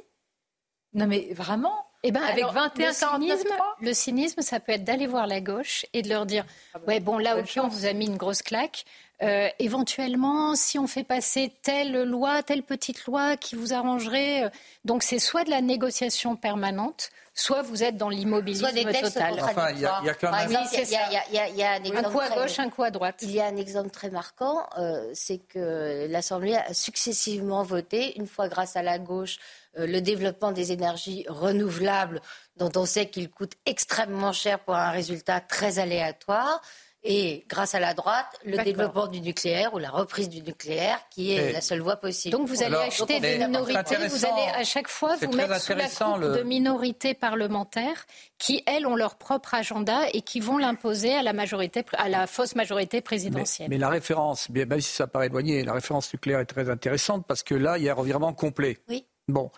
Non 0.94 1.08
mais 1.08 1.34
vraiment 1.34 1.88
eh 2.08 2.12
ben, 2.12 2.22
Avec 2.22 2.46
21, 2.46 2.88
le 2.88 2.94
cynisme, 2.94 3.50
le 3.82 3.94
cynisme, 3.94 4.42
ça 4.42 4.60
peut 4.60 4.74
être 4.74 4.84
d'aller 4.84 5.08
voir 5.08 5.26
la 5.26 5.42
gauche 5.42 5.86
et 5.94 6.04
de 6.04 6.10
leur 6.10 6.26
dire 6.26 6.46
ah 6.74 6.80
bah, 6.80 6.86
Ouais, 6.88 7.00
bon, 7.00 7.18
là, 7.18 7.38
ok, 7.38 7.60
on 7.64 7.68
vous 7.68 7.86
a 7.86 7.94
mis 7.94 8.06
une 8.06 8.18
grosse 8.18 8.44
claque. 8.44 8.86
Euh, 9.22 9.48
éventuellement, 9.60 10.56
si 10.56 10.78
on 10.78 10.88
fait 10.88 11.06
passer 11.06 11.54
telle 11.62 12.04
loi, 12.04 12.44
telle 12.44 12.64
petite 12.64 13.06
loi 13.06 13.38
qui 13.38 13.56
vous 13.56 13.74
arrangerait. 13.74 14.46
Euh, 14.46 14.50
donc, 14.84 15.04
c'est 15.04 15.20
soit 15.20 15.46
de 15.46 15.50
la 15.50 15.62
négociation 15.62 16.36
permanente, 16.36 17.12
soit 17.36 17.62
vous 17.62 17.84
êtes 17.84 17.98
dans 17.98 18.10
l'immobilisme 18.10 18.68
total. 19.02 19.40
Enfin, 19.42 19.72
il 19.72 19.82
y, 19.82 19.86
a, 19.86 20.14
quand 20.20 20.32
même... 20.32 20.50
il 20.50 21.36
y 21.36 21.64
a, 21.64 21.72
un, 21.72 21.84
exemple 21.84 22.10
coup 22.10 22.20
à 22.20 22.30
gauche, 22.30 22.60
un 22.60 22.70
coup 22.70 22.84
à 22.84 22.92
droite. 22.92 23.20
Il 23.22 23.32
y 23.32 23.42
a 23.42 23.46
un 23.46 23.58
exemple 23.58 23.90
très 23.90 24.10
marquant, 24.10 24.66
euh, 24.78 25.12
c'est 25.14 25.40
que 25.40 26.08
l'Assemblée 26.10 26.56
a 26.56 26.74
successivement 26.74 27.64
voté, 27.64 28.18
une 28.18 28.28
fois 28.28 28.48
grâce 28.48 28.78
à 28.78 28.84
la 28.84 29.00
gauche, 29.00 29.38
euh, 29.78 29.86
le 29.86 30.00
développement 30.00 30.54
des 30.54 30.72
énergies 30.72 31.26
renouvelables, 31.28 32.22
dont 32.56 32.72
on 32.76 32.86
sait 32.86 33.08
qu'ils 33.08 33.30
coûtent 33.30 33.58
extrêmement 33.66 34.32
cher 34.32 34.60
pour 34.60 34.76
un 34.76 34.92
résultat 34.92 35.42
très 35.42 35.80
aléatoire. 35.80 36.62
Et 37.08 37.46
grâce 37.48 37.76
à 37.76 37.80
la 37.80 37.94
droite, 37.94 38.26
le 38.44 38.58
développement 38.64 39.06
du 39.06 39.22
nucléaire 39.22 39.76
ou 39.76 39.78
la 39.78 39.92
reprise 39.92 40.28
du 40.28 40.42
nucléaire, 40.42 40.98
qui 41.12 41.34
est 41.34 41.52
la 41.52 41.62
seule 41.62 41.82
voie 41.82 41.98
possible. 41.98 42.36
Donc 42.36 42.48
vous 42.48 42.64
allez 42.64 42.76
acheter 42.76 43.20
des 43.20 43.38
minorités, 43.38 43.96
vous 44.08 44.26
allez 44.26 44.48
à 44.56 44.64
chaque 44.64 44.88
fois 44.88 45.16
vous 45.16 45.32
mettre 45.32 45.62
sous 45.62 45.74
la 45.74 45.88
coupe 45.88 46.38
de 46.38 46.42
minorités 46.42 47.14
parlementaires 47.14 48.06
qui, 48.40 48.64
elles, 48.66 48.88
ont 48.88 48.96
leur 48.96 49.16
propre 49.16 49.54
agenda 49.54 50.10
et 50.14 50.22
qui 50.22 50.40
vont 50.40 50.58
l'imposer 50.58 51.14
à 51.14 51.22
la 51.22 51.34
majorité, 51.34 51.86
à 51.94 52.10
la 52.10 52.26
fausse 52.26 52.56
majorité 52.56 53.02
présidentielle. 53.02 53.70
Mais, 53.70 53.78
la 53.78 53.90
référence, 53.90 54.50
même 54.50 54.82
si 54.82 54.92
ça 54.94 55.06
paraît 55.06 55.28
éloigné, 55.28 55.64
la 55.64 55.74
référence 55.74 56.12
nucléaire 56.12 56.40
est 56.40 56.46
très 56.46 56.70
intéressante 56.72 57.26
parce 57.28 57.44
que 57.44 57.54
là, 57.54 57.78
il 57.78 57.84
y 57.84 57.90
a 57.90 57.92
un 57.92 57.96
revirement 57.96 58.34
complet. 58.34 58.80
Oui. 58.90 59.06
Bon. 59.28 59.52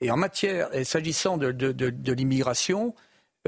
Et 0.00 0.10
en 0.10 0.16
matière, 0.16 0.74
et 0.74 0.84
s'agissant 0.84 1.36
de, 1.36 1.52
de, 1.52 2.12
l'immigration, 2.12 2.94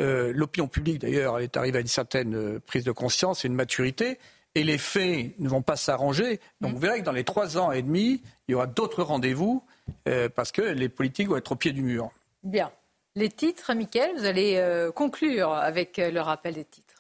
euh, 0.01 0.32
l'opinion 0.35 0.69
publique 0.69 1.01
d'ailleurs 1.01 1.39
est 1.40 1.56
arrivée 1.56 1.78
à 1.78 1.81
une 1.81 1.86
certaine 1.86 2.35
euh, 2.35 2.60
prise 2.66 2.85
de 2.85 2.93
conscience 2.93 3.44
et 3.44 3.48
une 3.48 3.55
maturité, 3.55 4.19
et 4.55 4.64
les 4.64 4.78
faits 4.78 5.39
ne 5.39 5.48
vont 5.48 5.62
pas 5.62 5.77
s'arranger. 5.77 6.40
Donc 6.60 6.73
mm. 6.73 6.74
vous 6.74 6.81
verrez 6.81 7.01
que 7.01 7.05
dans 7.05 7.12
les 7.12 7.24
trois 7.24 7.59
ans 7.59 7.73
et 7.73 7.82
demi, 7.82 8.23
il 8.48 8.52
y 8.52 8.55
aura 8.55 8.66
d'autres 8.66 9.02
rendez-vous 9.02 9.62
euh, 10.09 10.28
parce 10.28 10.52
que 10.52 10.62
les 10.62 10.89
politiques 10.89 11.28
vont 11.28 11.36
être 11.36 11.52
au 11.52 11.56
pied 11.56 11.73
du 11.73 11.82
mur. 11.82 12.10
Bien. 12.43 12.70
Les 13.14 13.28
titres, 13.28 13.74
Mickaël, 13.74 14.16
vous 14.16 14.24
allez 14.24 14.89
conclure 14.94 15.52
avec 15.52 15.98
le 15.98 16.19
rappel 16.20 16.55
des 16.55 16.64
titres. 16.64 16.93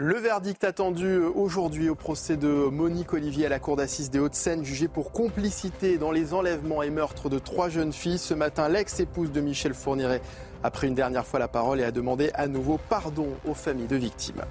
Le 0.00 0.14
verdict 0.16 0.62
attendu 0.62 1.16
aujourd'hui 1.16 1.88
au 1.88 1.96
procès 1.96 2.36
de 2.36 2.46
Monique 2.46 3.14
Olivier 3.14 3.46
à 3.46 3.48
la 3.48 3.58
cour 3.58 3.74
d'assises 3.74 4.10
des 4.10 4.20
Hauts-de-Seine, 4.20 4.64
jugée 4.64 4.86
pour 4.86 5.10
complicité 5.10 5.98
dans 5.98 6.12
les 6.12 6.34
enlèvements 6.34 6.84
et 6.84 6.90
meurtres 6.90 7.28
de 7.28 7.40
trois 7.40 7.68
jeunes 7.68 7.92
filles. 7.92 8.18
Ce 8.18 8.32
matin, 8.32 8.68
l'ex-épouse 8.68 9.32
de 9.32 9.40
Michel 9.40 9.74
Fourniret 9.74 10.22
a 10.62 10.70
pris 10.70 10.88
une 10.88 10.94
dernière 10.94 11.26
fois 11.26 11.38
la 11.38 11.48
parole 11.48 11.80
et 11.80 11.84
a 11.84 11.90
demandé 11.90 12.30
à 12.34 12.46
nouveau 12.46 12.78
pardon 12.88 13.28
aux 13.46 13.54
familles 13.54 13.86
de 13.86 13.96
victimes. 13.96 14.42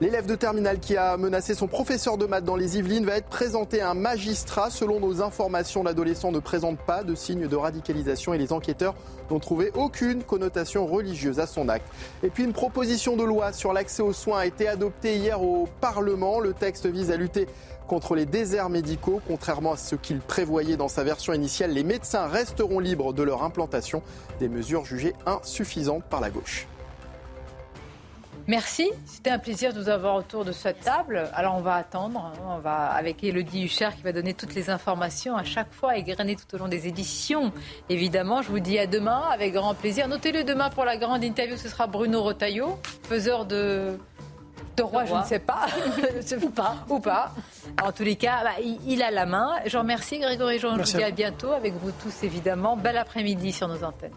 L'élève 0.00 0.26
de 0.26 0.34
terminale 0.34 0.80
qui 0.80 0.96
a 0.96 1.16
menacé 1.16 1.54
son 1.54 1.68
professeur 1.68 2.18
de 2.18 2.26
maths 2.26 2.44
dans 2.44 2.56
les 2.56 2.78
Yvelines 2.78 3.06
va 3.06 3.16
être 3.16 3.28
présenté 3.28 3.80
à 3.80 3.90
un 3.90 3.94
magistrat. 3.94 4.68
Selon 4.68 4.98
nos 4.98 5.22
informations, 5.22 5.84
l'adolescent 5.84 6.32
ne 6.32 6.40
présente 6.40 6.80
pas 6.80 7.04
de 7.04 7.14
signes 7.14 7.46
de 7.46 7.54
radicalisation 7.54 8.34
et 8.34 8.38
les 8.38 8.52
enquêteurs 8.52 8.96
n'ont 9.30 9.38
trouvé 9.38 9.70
aucune 9.76 10.24
connotation 10.24 10.84
religieuse 10.84 11.38
à 11.38 11.46
son 11.46 11.68
acte. 11.68 11.86
Et 12.24 12.28
puis 12.28 12.42
une 12.42 12.52
proposition 12.52 13.16
de 13.16 13.22
loi 13.22 13.52
sur 13.52 13.72
l'accès 13.72 14.02
aux 14.02 14.12
soins 14.12 14.40
a 14.40 14.46
été 14.46 14.66
adoptée 14.66 15.14
hier 15.14 15.40
au 15.40 15.68
Parlement. 15.80 16.40
Le 16.40 16.54
texte 16.54 16.86
vise 16.86 17.12
à 17.12 17.16
lutter 17.16 17.46
contre 17.86 18.16
les 18.16 18.26
déserts 18.26 18.70
médicaux. 18.70 19.20
Contrairement 19.28 19.74
à 19.74 19.76
ce 19.76 19.94
qu'il 19.94 20.18
prévoyait 20.18 20.76
dans 20.76 20.88
sa 20.88 21.04
version 21.04 21.32
initiale, 21.32 21.70
les 21.70 21.84
médecins 21.84 22.26
resteront 22.26 22.80
libres 22.80 23.12
de 23.12 23.22
leur 23.22 23.44
implantation, 23.44 24.02
des 24.40 24.48
mesures 24.48 24.84
jugées 24.84 25.14
insuffisantes 25.24 26.02
par 26.10 26.20
la 26.20 26.30
gauche. 26.30 26.66
Merci, 28.46 28.90
c'était 29.06 29.30
un 29.30 29.38
plaisir 29.38 29.72
de 29.72 29.80
vous 29.80 29.88
avoir 29.88 30.16
autour 30.16 30.44
de 30.44 30.52
cette 30.52 30.80
table. 30.80 31.30
Alors 31.32 31.54
on 31.56 31.62
va 31.62 31.76
attendre, 31.76 32.32
hein. 32.34 32.38
on 32.46 32.58
va 32.58 32.90
avec 32.90 33.24
Elodie 33.24 33.64
Hucher 33.64 33.88
qui 33.96 34.02
va 34.02 34.12
donner 34.12 34.34
toutes 34.34 34.54
les 34.54 34.68
informations 34.68 35.34
à 35.36 35.44
chaque 35.44 35.72
fois, 35.72 35.96
égrener 35.96 36.36
tout 36.36 36.54
au 36.54 36.58
long 36.58 36.68
des 36.68 36.86
éditions. 36.86 37.52
Évidemment, 37.88 38.42
je 38.42 38.50
vous 38.50 38.60
dis 38.60 38.78
à 38.78 38.86
demain 38.86 39.22
avec 39.32 39.54
grand 39.54 39.74
plaisir. 39.74 40.08
Notez-le 40.08 40.44
demain 40.44 40.68
pour 40.68 40.84
la 40.84 40.98
grande 40.98 41.24
interview, 41.24 41.56
ce 41.56 41.70
sera 41.70 41.86
Bruno 41.86 42.22
Rotaillot, 42.22 42.78
faiseur 43.08 43.46
de 43.46 43.98
de 44.76 44.82
roi, 44.82 45.04
je 45.04 45.14
ne 45.14 45.22
sais 45.22 45.38
pas. 45.38 45.66
ou 46.42 46.50
pas. 46.50 46.76
Ou 46.88 46.98
pas. 46.98 47.32
En 47.82 47.92
tous 47.92 48.02
les 48.02 48.16
cas, 48.16 48.42
bah, 48.42 48.62
il, 48.86 49.02
a 49.02 49.10
la 49.10 49.24
main. 49.24 49.52
Je 49.64 49.72
vous 49.76 49.82
remercie 49.82 50.18
Grégory 50.18 50.58
Jean. 50.58 50.76
Je 50.76 50.82
vous 50.82 50.98
dis 50.98 51.04
à 51.04 51.10
bientôt 51.10 51.52
avec 51.52 51.74
vous 51.74 51.92
tous 51.92 52.24
évidemment. 52.24 52.76
Bel 52.76 52.96
après-midi 52.96 53.52
sur 53.52 53.68
nos 53.68 53.84
antennes. 53.84 54.12